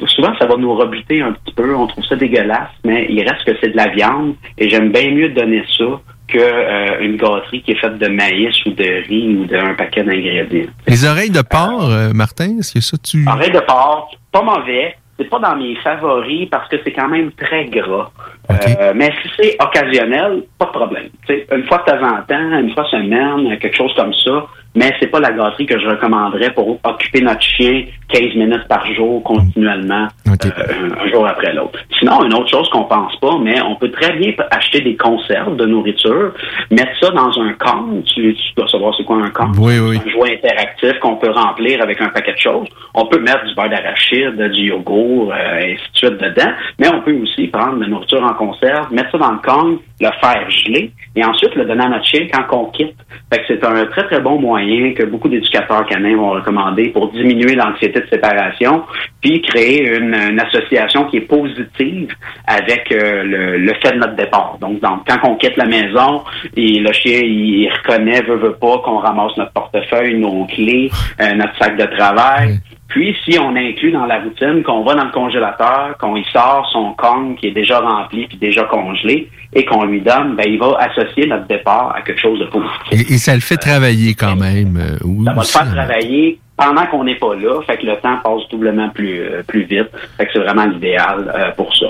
Souvent, 0.05 0.33
ça 0.39 0.45
va 0.45 0.55
nous 0.57 0.73
rebuter 0.73 1.21
un 1.21 1.31
petit 1.33 1.53
peu. 1.53 1.75
On 1.75 1.87
trouve 1.87 2.03
ça 2.05 2.15
dégueulasse, 2.15 2.71
mais 2.83 3.07
il 3.09 3.21
reste 3.21 3.43
que 3.45 3.51
c'est 3.61 3.69
de 3.69 3.77
la 3.77 3.87
viande 3.87 4.35
et 4.57 4.69
j'aime 4.69 4.91
bien 4.91 5.11
mieux 5.11 5.29
donner 5.29 5.63
ça 5.77 5.85
que 6.33 6.39
euh, 6.39 6.99
une 7.01 7.17
gâterie 7.17 7.61
qui 7.61 7.71
est 7.71 7.79
faite 7.79 7.97
de 7.99 8.07
maïs 8.07 8.55
ou 8.65 8.71
de 8.71 9.07
riz 9.07 9.35
ou 9.37 9.45
d'un 9.45 9.75
paquet 9.75 10.03
d'ingrédients. 10.03 10.71
Les 10.87 11.05
oreilles 11.05 11.29
de 11.29 11.41
porc, 11.41 11.89
euh, 11.89 12.11
Martin, 12.13 12.57
est-ce 12.59 12.73
que 12.73 12.81
ça, 12.81 12.97
tu... 12.97 13.25
Oreille 13.27 13.51
de 13.51 13.59
porc, 13.59 14.11
pas 14.31 14.41
mauvais. 14.41 14.95
C'est 15.17 15.29
pas 15.29 15.37
dans 15.37 15.55
mes 15.55 15.75
favoris 15.75 16.49
parce 16.49 16.67
que 16.69 16.77
c'est 16.83 16.91
quand 16.91 17.07
même 17.07 17.31
très 17.33 17.65
gras. 17.65 18.09
Euh, 18.49 18.93
mais 18.95 19.11
si 19.21 19.29
c'est 19.37 19.55
occasionnel, 19.63 20.43
pas 20.57 20.65
de 20.65 20.71
problème. 20.71 21.09
Une 21.29 21.63
fois 21.65 21.83
de 21.85 21.91
temps 21.91 22.03
en 22.03 22.21
temps, 22.23 22.59
une 22.59 22.73
fois 22.73 22.85
semaine, 22.89 23.59
quelque 23.59 23.77
chose 23.77 23.93
comme 23.95 24.13
ça. 24.13 24.47
Mais 24.75 24.91
c'est 24.99 25.07
pas 25.07 25.19
la 25.19 25.31
gâterie 25.31 25.67
que 25.67 25.79
je 25.79 25.85
recommanderais 25.85 26.51
pour 26.51 26.79
occuper 26.83 27.21
notre 27.21 27.43
chien 27.43 27.85
15 28.09 28.35
minutes 28.35 28.67
par 28.67 28.85
jour 28.93 29.23
continuellement, 29.23 30.07
euh, 30.27 30.89
un 30.99 31.09
jour 31.09 31.27
après 31.27 31.53
l'autre. 31.53 31.79
Sinon, 31.99 32.23
une 32.23 32.33
autre 32.33 32.49
chose 32.49 32.69
qu'on 32.69 32.83
pense 32.83 33.15
pas, 33.17 33.37
mais 33.41 33.61
on 33.61 33.75
peut 33.75 33.91
très 33.91 34.13
bien 34.13 34.31
acheter 34.51 34.81
des 34.81 34.95
conserves 34.95 35.55
de 35.55 35.65
nourriture, 35.65 36.33
mettre 36.71 36.91
ça 36.99 37.11
dans 37.11 37.31
un 37.39 37.53
camp. 37.53 37.85
Tu, 38.05 38.33
tu 38.33 38.53
dois 38.55 38.67
savoir 38.67 38.93
c'est 38.97 39.03
quoi 39.03 39.17
un 39.17 39.29
camp. 39.29 39.51
Oui, 39.57 39.79
oui. 39.79 39.99
Un 40.05 40.09
jouet 40.09 40.39
interactif 40.43 40.99
qu'on 40.99 41.15
peut 41.15 41.31
remplir 41.31 41.81
avec 41.81 42.01
un 42.01 42.09
paquet 42.09 42.33
de 42.33 42.39
choses. 42.39 42.67
On 42.93 43.05
peut 43.05 43.19
mettre 43.19 43.45
du 43.45 43.55
beurre 43.55 43.69
d'arachide, 43.69 44.41
du 44.51 44.67
yogourt, 44.67 45.31
euh, 45.33 45.59
et 45.59 45.73
ainsi 45.73 45.91
de 45.93 45.97
suite 45.97 46.21
dedans. 46.21 46.51
Mais 46.79 46.87
on 46.93 47.01
peut 47.01 47.15
aussi 47.21 47.47
prendre 47.47 47.75
de 47.77 47.81
la 47.81 47.87
nourriture 47.87 48.23
en 48.23 48.33
conserve, 48.33 48.91
mettre 48.91 49.11
ça 49.11 49.17
dans 49.17 49.31
le 49.31 49.39
Kong, 49.39 49.77
le 49.99 50.09
faire 50.19 50.49
geler, 50.49 50.91
et 51.15 51.23
ensuite 51.23 51.55
le 51.55 51.65
donner 51.65 51.83
à 51.85 51.89
notre 51.89 52.05
chien 52.05 52.27
quand 52.31 52.45
on 52.51 52.65
quitte. 52.71 52.95
Fait 53.31 53.39
que 53.39 53.45
c'est 53.47 53.63
un 53.63 53.85
très, 53.85 54.03
très 54.03 54.19
bon 54.19 54.39
moyen 54.39 54.93
que 54.93 55.03
beaucoup 55.03 55.29
d'éducateurs 55.29 55.85
canins 55.85 56.15
vont 56.15 56.31
recommander 56.31 56.89
pour 56.89 57.11
diminuer 57.11 57.55
l'anxiété 57.55 57.92
de 58.01 58.07
séparation, 58.09 58.83
puis 59.21 59.41
créer 59.41 59.87
une, 59.97 60.13
une 60.13 60.39
association 60.39 61.05
qui 61.05 61.17
est 61.17 61.21
positive 61.21 62.09
avec 62.47 62.91
euh, 62.91 63.23
le, 63.23 63.57
le 63.57 63.73
fait 63.81 63.91
de 63.93 63.99
notre 63.99 64.15
départ. 64.15 64.57
Donc, 64.61 64.79
donc, 64.81 65.01
quand 65.07 65.29
on 65.29 65.35
quitte 65.35 65.57
la 65.57 65.65
maison, 65.65 66.23
et 66.55 66.79
le 66.79 66.91
chien, 66.91 67.21
il, 67.23 67.69
reconnaît, 67.69 68.21
veut, 68.21 68.35
veut 68.37 68.55
pas, 68.55 68.77
qu'on 68.83 68.97
ramasse 68.97 69.35
notre 69.37 69.51
portefeuille, 69.53 70.17
nos 70.19 70.45
clés, 70.45 70.89
euh, 71.21 71.33
notre 71.33 71.57
sac 71.57 71.77
de 71.77 71.85
travail. 71.95 72.59
Puis, 72.89 73.15
si 73.25 73.39
on 73.39 73.55
inclut 73.55 73.91
dans 73.91 74.05
la 74.05 74.19
routine 74.19 74.61
qu'on 74.61 74.83
va 74.83 74.93
dans 74.93 75.05
le 75.05 75.11
congélateur, 75.11 75.97
qu'on 75.99 76.15
y 76.15 76.23
sort 76.25 76.69
son 76.71 76.93
Kong 76.93 77.35
qui 77.37 77.47
est 77.47 77.51
déjà 77.51 77.79
rempli 77.79 78.27
puis 78.27 78.37
déjà 78.37 78.63
congelé 78.65 79.29
et 79.53 79.65
qu'on 79.65 79.85
lui 79.85 79.99
donne, 80.01 80.35
ben, 80.35 80.45
il 80.47 80.59
va 80.59 80.77
associer 80.79 81.25
notre 81.25 81.47
départ 81.47 81.93
à 81.95 82.01
quelque 82.01 82.21
chose 82.21 82.39
de 82.39 82.45
positif. 82.45 82.91
Et, 82.91 83.13
et 83.13 83.17
ça 83.17 83.33
le 83.33 83.41
fait 83.41 83.57
travailler 83.57 84.13
quand 84.13 84.35
même. 84.35 84.77
euh, 84.77 84.97
oui, 85.05 85.25
Ça 85.25 85.33
va 85.33 85.41
le 85.41 85.47
faire 85.47 85.73
travailler 85.73 86.39
pendant 86.55 86.85
qu'on 86.85 87.03
n'est 87.03 87.15
pas 87.15 87.35
là, 87.35 87.61
fait 87.65 87.77
que 87.77 87.85
le 87.85 87.95
temps 87.97 88.17
passe 88.23 88.47
doublement 88.49 88.89
plus 88.89 89.21
euh, 89.21 89.43
plus 89.43 89.63
vite, 89.63 89.89
fait 90.17 90.25
que 90.25 90.33
c'est 90.33 90.39
vraiment 90.39 90.65
l'idéal 90.65 91.31
euh, 91.35 91.51
pour 91.51 91.75
ça. 91.75 91.87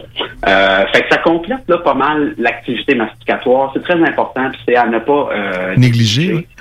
Euh, 0.48 0.86
fait 0.94 1.02
que 1.02 1.10
ça 1.10 1.18
complète 1.18 1.64
là 1.68 1.78
pas 1.80 1.94
mal 1.94 2.34
l'activité 2.38 2.96
masticatoire, 2.96 3.72
c'est 3.74 3.84
très 3.84 4.02
important, 4.02 4.50
puis 4.52 4.62
c'est 4.68 4.76
à 4.76 4.88
ne 4.88 5.00
pas 5.00 5.30
euh. 5.34 5.76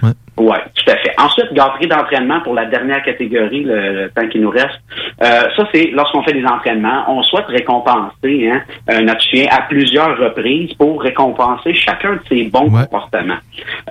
Ouais. 0.03 0.11
Oui, 0.39 0.57
tout 0.75 0.91
à 0.91 0.97
fait. 0.97 1.13
Ensuite, 1.19 1.53
gâterie 1.53 1.87
d'entraînement 1.87 2.41
pour 2.41 2.55
la 2.55 2.65
dernière 2.65 3.03
catégorie, 3.03 3.65
le, 3.65 4.05
le 4.05 4.11
temps 4.11 4.27
qui 4.29 4.39
nous 4.39 4.49
reste. 4.49 4.81
Euh, 5.23 5.43
ça, 5.57 5.69
c'est 5.75 5.91
lorsqu'on 5.93 6.23
fait 6.23 6.33
des 6.33 6.45
entraînements, 6.45 7.05
on 7.09 7.23
souhaite 7.23 7.47
récompenser 7.49 8.49
hein, 8.51 8.63
euh, 8.91 9.03
notre 9.03 9.21
chien 9.21 9.47
à 9.51 9.63
plusieurs 9.63 10.17
reprises 10.19 10.73
pour 10.75 11.03
récompenser 11.03 11.75
chacun 11.75 12.15
de 12.15 12.21
ses 12.31 12.45
bons 12.45 12.71
comportements. 12.71 13.37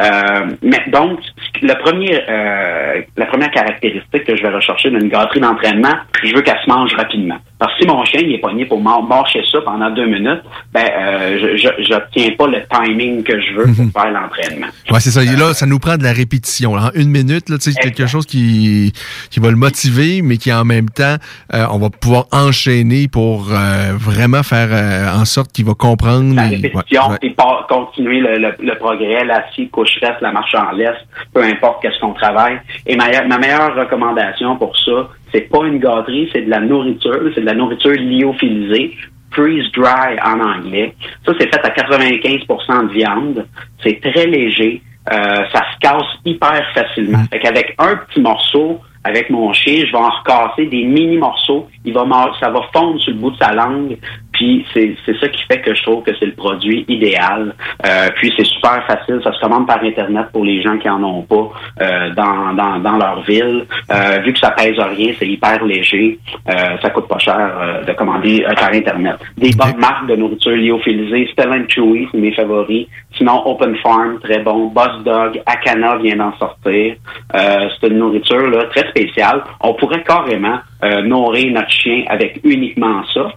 Euh, 0.02 0.46
mais 0.64 0.82
donc, 0.88 1.20
le 1.62 1.74
premier, 1.76 2.20
euh, 2.28 3.02
la 3.18 3.26
première 3.28 3.52
caractéristique 3.52 4.24
que 4.24 4.36
je 4.36 4.42
vais 4.42 4.50
rechercher 4.50 4.90
d'une 4.90 5.10
gâterie 5.10 5.42
d'entraînement, 5.42 5.94
je 6.24 6.34
veux 6.34 6.42
qu'elle 6.42 6.60
se 6.66 6.70
mange 6.70 6.94
rapidement. 6.96 7.38
Parce 7.60 7.74
que 7.76 7.82
si 7.84 7.88
mon 7.88 8.04
chien 8.04 8.22
il 8.24 8.34
est 8.34 8.40
pogné 8.40 8.66
pour 8.66 8.82
mâcher 8.82 9.44
ça 9.52 9.60
pendant 9.64 9.92
deux 9.92 10.08
minutes, 10.08 10.42
ben 10.74 10.84
euh, 10.84 11.56
je 11.56 11.84
j'obtiens 11.84 12.32
pas 12.36 12.48
le 12.48 12.64
timing 12.68 13.24
que 13.24 13.40
je 13.40 13.54
veux 13.54 13.66
pour 13.66 14.02
faire 14.02 14.12
l'entraînement. 14.12 14.68
Ouais, 14.90 15.00
c'est 15.00 15.12
ça. 15.12 15.22
Et 15.22 15.36
là, 15.36 15.54
ça 15.54 15.68
nous 15.68 15.78
prend 15.78 15.98
de 15.98 16.04
la 16.04 16.12
répétition. 16.12 16.31
Là. 16.76 16.92
En 16.96 17.00
une 17.00 17.10
minute, 17.10 17.50
là, 17.50 17.58
quelque 17.82 18.08
chose 18.08 18.26
qui, 18.26 18.94
qui 19.30 19.40
va 19.40 19.50
le 19.50 19.56
motiver, 19.56 20.22
mais 20.22 20.38
qui 20.38 20.52
en 20.54 20.66
même 20.66 20.90
temps, 20.90 21.16
euh, 21.54 21.66
on 21.72 21.78
va 21.80 21.90
pouvoir 21.90 22.26
enchaîner 22.32 23.08
pour 23.08 23.50
euh, 23.52 23.92
vraiment 23.98 24.44
faire 24.44 24.70
euh, 24.72 25.20
en 25.22 25.26
sorte 25.26 25.52
qu'il 25.52 25.66
va 25.66 25.74
comprendre. 25.74 26.36
la 26.36 26.48
et- 26.48 26.56
répétition, 26.56 27.04
ouais, 27.04 27.10
ouais. 27.12 27.18
puis 27.20 27.30
pas 27.32 27.66
continuer 27.70 28.20
le, 28.20 28.38
le- 28.38 28.56
le 28.60 28.76
progrès, 28.78 29.26
la 29.26 29.44
scie, 29.52 29.70
couche 29.70 29.98
reste, 30.02 30.22
la 30.22 30.32
marche 30.32 30.56
en 30.56 30.72
laisse, 30.72 30.98
peu 31.34 31.44
importe 31.44 31.82
qu'est-ce 31.82 32.00
qu'on 32.00 32.14
travaille. 32.14 32.60
Et 32.86 32.96
ma, 32.96 33.06
ma 33.28 33.38
meilleure 33.38 33.76
recommandation 33.76 34.56
pour 34.58 34.76
ça, 34.78 35.10
c'est 35.32 35.50
pas 35.50 35.66
une 35.66 35.80
gâterie, 35.80 36.30
c'est 36.34 36.42
de 36.42 36.50
la 36.50 36.60
nourriture, 36.60 37.20
c'est 37.34 37.42
de 37.42 37.46
la 37.46 37.54
nourriture 37.54 37.92
lyophilisée. 37.94 38.96
freeze 39.34 39.72
dry 39.72 40.20
en 40.26 40.40
anglais. 40.42 40.94
Ça, 41.26 41.32
c'est 41.40 41.48
fait 41.48 41.62
à 41.64 41.70
95% 41.70 42.88
de 42.90 42.94
viande. 42.94 43.48
C'est 43.82 44.00
très 44.02 44.26
léger. 44.28 44.82
Euh, 45.10 45.46
ça 45.52 45.64
se 45.74 45.80
casse 45.80 46.04
hyper 46.26 46.64
facilement. 46.74 47.24
Fait 47.32 47.40
qu'avec 47.40 47.74
un 47.80 47.96
petit 47.96 48.22
morceau, 48.22 48.82
avec 49.04 49.30
mon 49.32 49.52
chien, 49.52 49.84
je 49.88 49.92
vais 49.92 49.98
en 49.98 50.10
recasser 50.10 50.68
des 50.68 50.84
mini 50.84 51.18
morceaux. 51.18 51.68
Il 51.84 51.94
va 51.94 52.06
ça 52.40 52.50
va 52.52 52.62
fondre 52.72 53.00
sur 53.02 53.12
le 53.14 53.20
bout 53.20 53.32
de 53.32 53.38
sa 53.38 53.52
langue. 53.52 53.98
Puis 54.42 54.66
c'est 54.74 54.96
c'est 55.06 55.16
ça 55.20 55.28
qui 55.28 55.44
fait 55.44 55.62
que 55.62 55.76
je 55.76 55.84
trouve 55.84 56.02
que 56.02 56.10
c'est 56.18 56.26
le 56.26 56.34
produit 56.34 56.84
idéal. 56.88 57.54
Euh, 57.86 58.10
puis 58.16 58.34
c'est 58.36 58.44
super 58.44 58.84
facile. 58.88 59.20
Ça 59.24 59.32
se 59.32 59.40
commande 59.40 59.68
par 59.68 59.84
internet 59.84 60.26
pour 60.34 60.44
les 60.44 60.64
gens 60.64 60.80
qui 60.80 60.90
en 60.90 61.04
ont 61.04 61.22
pas 61.22 61.52
euh, 61.80 62.10
dans, 62.16 62.52
dans, 62.56 62.80
dans 62.80 62.98
leur 62.98 63.22
ville. 63.22 63.68
Euh, 63.92 64.18
vu 64.26 64.34
que 64.34 64.40
ça 64.40 64.50
pèse 64.50 64.80
rien, 64.80 65.14
c'est 65.20 65.28
hyper 65.28 65.64
léger. 65.64 66.18
Euh, 66.50 66.54
ça 66.82 66.90
coûte 66.90 67.08
pas 67.08 67.20
cher 67.20 67.38
euh, 67.38 67.84
de 67.84 67.94
commander 67.94 68.44
euh, 68.44 68.56
par 68.56 68.74
internet. 68.74 69.18
Des 69.38 69.52
bonnes 69.52 69.78
marques 69.78 70.08
de 70.08 70.16
nourriture 70.16 70.56
lyophilisée. 70.56 71.30
Stella 71.34 71.58
Chewy, 71.68 72.08
c'est 72.12 72.18
mes 72.18 72.32
favoris. 72.34 72.88
Sinon, 73.18 73.44
Open 73.46 73.76
Farm, 73.84 74.20
très 74.22 74.40
bon. 74.40 74.70
Boss 74.70 75.04
Dog, 75.06 75.40
Akana 75.46 75.98
vient 75.98 76.16
d'en 76.16 76.36
sortir. 76.40 76.96
Euh, 77.36 77.70
c'est 77.80 77.90
une 77.90 78.00
nourriture 78.00 78.50
là, 78.50 78.64
très 78.74 78.90
spéciale. 78.90 79.44
On 79.60 79.76
pourrait 79.76 80.02
carrément 80.02 80.58
euh, 80.84 81.04
nourrir 81.04 81.54
notre 81.54 81.70
chien 81.70 82.06
avec 82.08 82.40
uniquement 82.44 83.04
ça. 83.14 83.28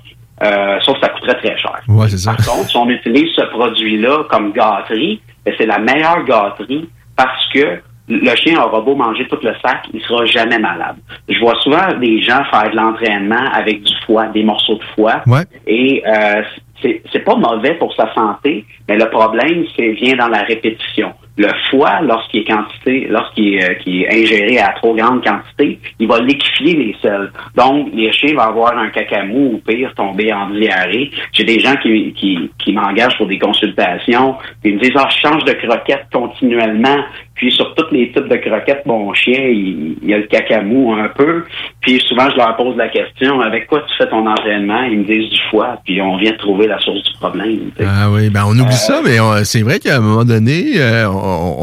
Euh, 0.43 0.79
sauf 0.81 0.99
que 0.99 1.07
ça 1.07 1.09
coûterait 1.11 1.39
très 1.39 1.57
cher. 1.59 1.81
Ouais, 1.89 2.09
c'est 2.09 2.19
ça. 2.19 2.35
Par 2.35 2.57
contre, 2.57 2.69
si 2.69 2.77
on 2.77 2.89
utilise 2.89 3.33
ce 3.37 3.43
produit-là 3.43 4.25
comme 4.29 4.53
gâterie, 4.53 5.21
ben, 5.45 5.55
c'est 5.57 5.67
la 5.67 5.79
meilleure 5.79 6.25
gâterie 6.25 6.89
parce 7.17 7.49
que 7.53 7.81
le 8.09 8.37
chien 8.37 8.61
aura 8.61 8.81
beau 8.81 8.95
manger 8.95 9.27
tout 9.29 9.39
le 9.43 9.53
sac, 9.65 9.87
il 9.93 10.01
sera 10.03 10.27
jamais 10.27 10.59
malade. 10.59 10.97
Je 11.29 11.39
vois 11.39 11.55
souvent 11.63 11.97
des 11.99 12.21
gens 12.21 12.45
faire 12.51 12.71
de 12.71 12.77
l'entraînement 12.77 13.51
avec 13.53 13.83
du 13.83 13.93
foie, 14.05 14.27
des 14.27 14.43
morceaux 14.43 14.77
de 14.77 14.85
foie. 14.95 15.23
Ouais. 15.27 15.45
Et 15.67 16.03
euh, 16.07 16.43
c'est 16.83 17.03
c'est 17.13 17.21
pas 17.21 17.37
mauvais 17.37 17.75
pour 17.75 17.95
sa 17.95 18.13
santé, 18.13 18.67
mais 18.89 18.97
le 18.97 19.09
problème, 19.09 19.65
c'est 19.77 19.93
vient 19.93 20.17
dans 20.17 20.29
la 20.29 20.43
répétition. 20.43 21.13
Le 21.37 21.49
foie, 21.71 22.01
lorsqu'il 22.03 22.43
est 22.43 22.45
quantité, 22.45 23.07
lorsqu'il 23.11 23.55
est, 23.55 23.65
euh, 23.65 23.75
est 23.87 24.23
ingéré 24.23 24.59
à 24.59 24.69
trop 24.75 24.95
grande 24.95 25.25
quantité, 25.25 25.81
il 25.99 26.07
va 26.07 26.21
liquéfier 26.21 26.75
les 26.75 26.97
selles. 27.03 27.33
Donc, 27.57 27.89
chiens 28.13 28.35
vont 28.35 28.41
avoir 28.41 28.79
un 28.79 28.91
cacamou 28.91 29.55
ou 29.55 29.59
pire, 29.59 29.93
tomber 29.97 30.33
en 30.33 30.51
diarrhée. 30.51 31.11
J'ai 31.33 31.45
des 31.45 31.59
gens 31.59 31.75
qui, 31.77 32.13
qui, 32.13 32.51
qui 32.59 32.73
m'engagent 32.73 33.17
pour 33.17 33.27
des 33.27 33.39
consultations, 33.39 34.37
ils 34.65 34.75
me 34.75 34.81
disent, 34.81 34.93
ah, 34.97 35.09
je 35.11 35.29
change 35.29 35.45
de 35.45 35.53
croquette 35.53 36.07
continuellement. 36.13 36.99
Puis 37.35 37.51
sur 37.51 37.75
tous 37.75 37.87
les 37.93 38.13
types 38.13 38.29
de 38.29 38.37
croquettes, 38.37 38.87
mon 38.87 39.13
chien, 39.13 39.41
il, 39.49 39.97
il 40.03 40.15
a 40.15 40.19
le 40.19 40.25
cacamou 40.27 40.93
un 40.93 41.09
peu. 41.09 41.45
Puis 41.81 42.01
souvent, 42.09 42.31
je 42.31 42.37
leur 42.37 42.57
pose 42.57 42.77
la 42.77 42.89
question, 42.89 43.41
avec 43.41 43.67
quoi 43.67 43.81
tu 43.89 43.95
fais 43.99 44.09
ton 44.09 44.27
entraînement? 44.27 44.83
Ils 44.85 44.99
me 45.01 45.05
disent 45.05 45.31
du 45.31 45.41
foie, 45.51 45.79
puis 45.85 46.01
on 46.01 46.17
vient 46.17 46.31
de 46.33 46.37
trouver 46.37 46.67
la 46.69 46.79
source 46.79 47.03
du 47.03 47.13
problème. 47.19 47.71
Ah 47.85 48.09
oui, 48.11 48.31
ben 48.31 48.45
on 48.47 48.53
oublie 48.53 48.63
Euh, 48.67 48.71
ça, 48.71 49.01
mais 49.05 49.19
on- 49.21 49.43
c'est 49.45 49.63
vrai 49.63 49.79
qu'à 49.81 49.97
un 49.97 50.01
moment 50.01 50.25
donné, 50.25 50.65
euh, 50.77 51.09
on, 51.09 51.15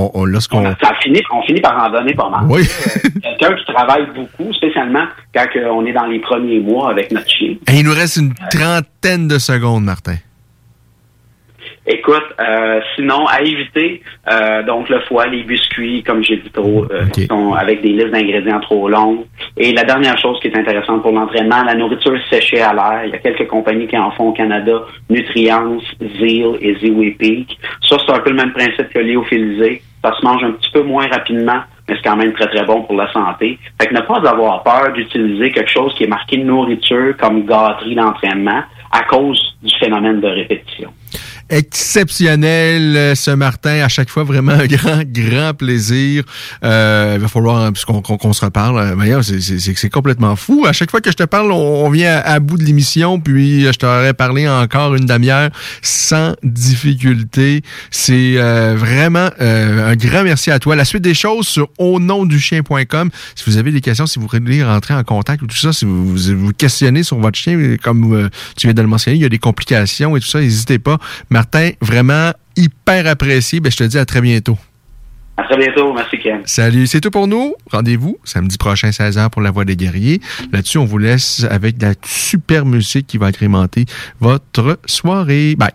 on- 0.06 0.11
on- 0.14 0.26
lorsqu'on... 0.26 0.64
Ça 0.84 0.93
finit, 1.02 1.22
on 1.34 1.41
finit 1.43 1.61
par 1.61 1.81
en 1.84 1.89
donner 1.89 2.14
pas 2.14 2.30
mal. 2.30 2.41
Oui. 2.49 2.61
Euh, 2.61 3.10
Quelqu'un 3.39 3.56
qui 3.56 3.73
travaille 3.73 4.06
beaucoup, 4.15 4.52
spécialement 4.53 5.06
quand 5.34 5.45
euh, 5.56 5.68
on 5.72 5.85
est 5.85 5.93
dans 5.93 6.06
les 6.06 6.19
premiers 6.19 6.60
mois 6.60 6.91
avec 6.91 7.11
notre 7.11 7.30
chien. 7.30 7.56
Et 7.72 7.77
il 7.80 7.85
nous 7.85 7.93
reste 7.93 8.18
une 8.18 8.34
trentaine 8.52 9.27
de 9.27 9.38
secondes, 9.39 9.84
Martin. 9.84 10.15
Écoute, 11.88 12.24
euh, 12.40 12.80
sinon, 12.95 13.26
à 13.26 13.41
éviter, 13.41 14.03
euh, 14.32 14.62
donc 14.64 14.88
le 14.88 14.99
foie, 15.02 15.26
les 15.26 15.41
biscuits, 15.41 16.03
comme 16.03 16.24
j'ai 16.24 16.38
dit 16.38 16.52
trop, 16.52 16.86
euh, 16.91 17.08
qui 17.08 17.26
sont 17.26 17.53
avec 17.53 17.82
des 17.82 17.90
listes 17.90 18.12
d'ingrédients 18.12 18.60
trop 18.60 18.88
longues. 18.88 19.26
Et 19.58 19.74
la 19.74 19.84
dernière 19.84 20.16
chose 20.20 20.40
qui 20.41 20.49
est 20.49 20.58
intéressante 20.58 21.02
pour 21.02 21.12
l'entraînement, 21.12 21.64
la 21.64 21.74
nourriture 21.74 22.16
séchée 22.30 22.62
à 22.62 22.74
l'air. 22.74 23.02
Il 23.06 23.12
y 23.12 23.16
a 23.16 23.18
quelques 23.18 23.48
compagnies 23.48 23.88
qui 23.88 23.98
en 23.98 24.12
font 24.12 24.30
au 24.30 24.32
Canada, 24.32 24.84
Nutrients, 25.10 25.80
Zeal 26.20 26.58
et 26.62 26.76
Ziwi 26.76 27.12
Peak. 27.12 27.58
Ça, 27.90 27.98
c'est 28.06 28.14
un 28.14 28.20
peu 28.20 28.30
le 28.30 28.36
même 28.36 28.53
principe 28.53 28.90
que 28.90 28.99
lyophilisé. 28.99 29.82
Ça 30.03 30.14
se 30.20 30.24
mange 30.24 30.44
un 30.44 30.52
petit 30.52 30.70
peu 30.72 30.84
moins 30.84 31.08
rapidement, 31.08 31.62
mais 31.90 31.95
c'est 31.95 32.08
quand 32.08 32.16
même 32.16 32.34
très, 32.34 32.48
très 32.48 32.64
bon 32.64 32.84
pour 32.84 32.95
la 32.95 33.12
santé. 33.12 33.58
Fait 33.82 33.88
que 33.88 33.95
ne 33.95 34.02
pas 34.02 34.30
avoir 34.30 34.62
peur 34.62 34.94
d'utiliser 34.94 35.49
quelque 35.52 35.72
chose 35.72 35.95
qui 35.95 36.03
est 36.03 36.08
marqué 36.08 36.38
nourriture 36.38 37.18
comme 37.18 37.44
gâterie 37.44 37.95
d'entraînement 37.95 38.62
à 38.91 39.03
cause 39.03 39.58
du 39.64 39.74
phénomène 39.80 40.20
de 40.22 40.28
répétition. 40.28 40.91
Exceptionnel, 41.52 42.95
euh, 42.95 43.14
ce 43.14 43.30
Martin. 43.32 43.82
À 43.84 43.90
chaque 43.90 44.10
fois, 44.10 44.23
vraiment 44.23 44.53
un 44.53 44.68
grand, 44.68 45.03
grand 45.03 45.53
plaisir. 45.53 46.23
Euh, 46.64 47.15
il 47.15 47.22
va 47.22 47.28
falloir 47.28 47.57
hein, 47.57 47.73
qu'on 47.86 48.32
se 48.32 48.45
reparle. 48.45 48.80
Euh, 48.80 49.22
c'est- 49.22 49.90
complètement 49.90 50.38
fou. 50.38 50.65
À 50.65 50.72
chaque 50.72 50.90
fois 50.90 51.02
que 51.02 51.11
je 51.11 51.18
te 51.18 51.23
parle, 51.23 51.52
on, 51.52 51.90
vient 51.90 52.22
à, 52.23 52.40
bout 52.40 52.56
de 52.56 52.64
l'émission, 52.64 53.19
puis 53.19 53.65
euh, 53.65 53.73
je 53.73 53.80
t'aurais 53.80 54.14
parlé 54.14 54.48
encore 54.48 54.95
une 54.95 55.06
demi-heure 55.06 55.49
sans 55.82 56.36
difficulté. 56.41 57.64
C'est 57.90 58.36
vraiment 58.76 59.30
un 59.40 59.95
grand 59.95 60.23
merci 60.23 60.52
à 60.52 60.60
toi. 60.60 60.78
La 60.78 60.86
suite 60.86 61.03
des 61.03 61.14
choses 61.14 61.48
sur 61.48 61.68
au 61.78 61.99
nom. 61.99 62.26
Si 62.32 63.44
vous 63.45 63.57
avez 63.57 63.72
des 63.72 63.82
questions, 63.82 64.06
si 64.06 64.19
vous 64.19 64.28
voulez 64.32 64.64
rentrer 64.64 64.94
en 64.94 65.03
contact 65.03 65.41
ou 65.41 65.48
tout 65.48 65.57
ça, 65.57 65.73
si 65.73 65.84
vous 65.84 66.15
vous, 66.15 66.38
vous 66.38 66.53
questionnez 66.53 67.03
sur 67.03 67.18
votre 67.18 67.38
chien, 67.38 67.76
comme 67.84 68.30
tu 68.56 68.68
viens 68.68 68.73
de 68.73 68.82
le 68.82 68.88
mentionner, 68.88 69.18
il 69.18 69.22
y 69.22 69.26
a 69.26 69.30
des 69.30 69.40
complications 69.40 70.15
et 70.15 70.22
tout 70.22 70.28
ça, 70.28 70.40
n'hésitez 70.40 70.80
pas. 70.80 70.98
Martin, 71.41 71.72
vraiment 71.81 72.34
hyper 72.55 73.07
apprécié. 73.07 73.59
Ben, 73.61 73.72
je 73.72 73.77
te 73.77 73.84
dis 73.84 73.97
à 73.97 74.05
très 74.05 74.22
bientôt. 74.22 74.59
À 75.38 75.43
très 75.43 75.57
bientôt. 75.57 75.91
Merci, 75.91 76.19
Ken. 76.19 76.41
Salut, 76.45 76.85
c'est 76.85 77.01
tout 77.01 77.09
pour 77.09 77.26
nous. 77.26 77.55
Rendez-vous 77.72 78.19
samedi 78.23 78.59
prochain, 78.59 78.89
16h 78.89 79.31
pour 79.31 79.41
la 79.41 79.49
Voix 79.49 79.65
des 79.65 79.76
guerriers. 79.76 80.22
Là-dessus, 80.53 80.77
on 80.77 80.85
vous 80.85 80.99
laisse 80.99 81.43
avec 81.49 81.80
de 81.80 81.88
la 81.88 81.93
super 82.05 82.68
musique 82.68 83.07
qui 83.07 83.18
va 83.18 83.26
agrémenter 83.27 83.85
votre 84.19 84.77
soirée. 84.85 85.55
Bye. 85.55 85.72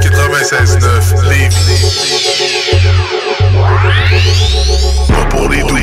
96.9 0.00 1.28
Lévis. 1.28 1.86
Pas 5.12 5.24
pour 5.26 5.48
les 5.48 5.62
doux. 5.62 5.82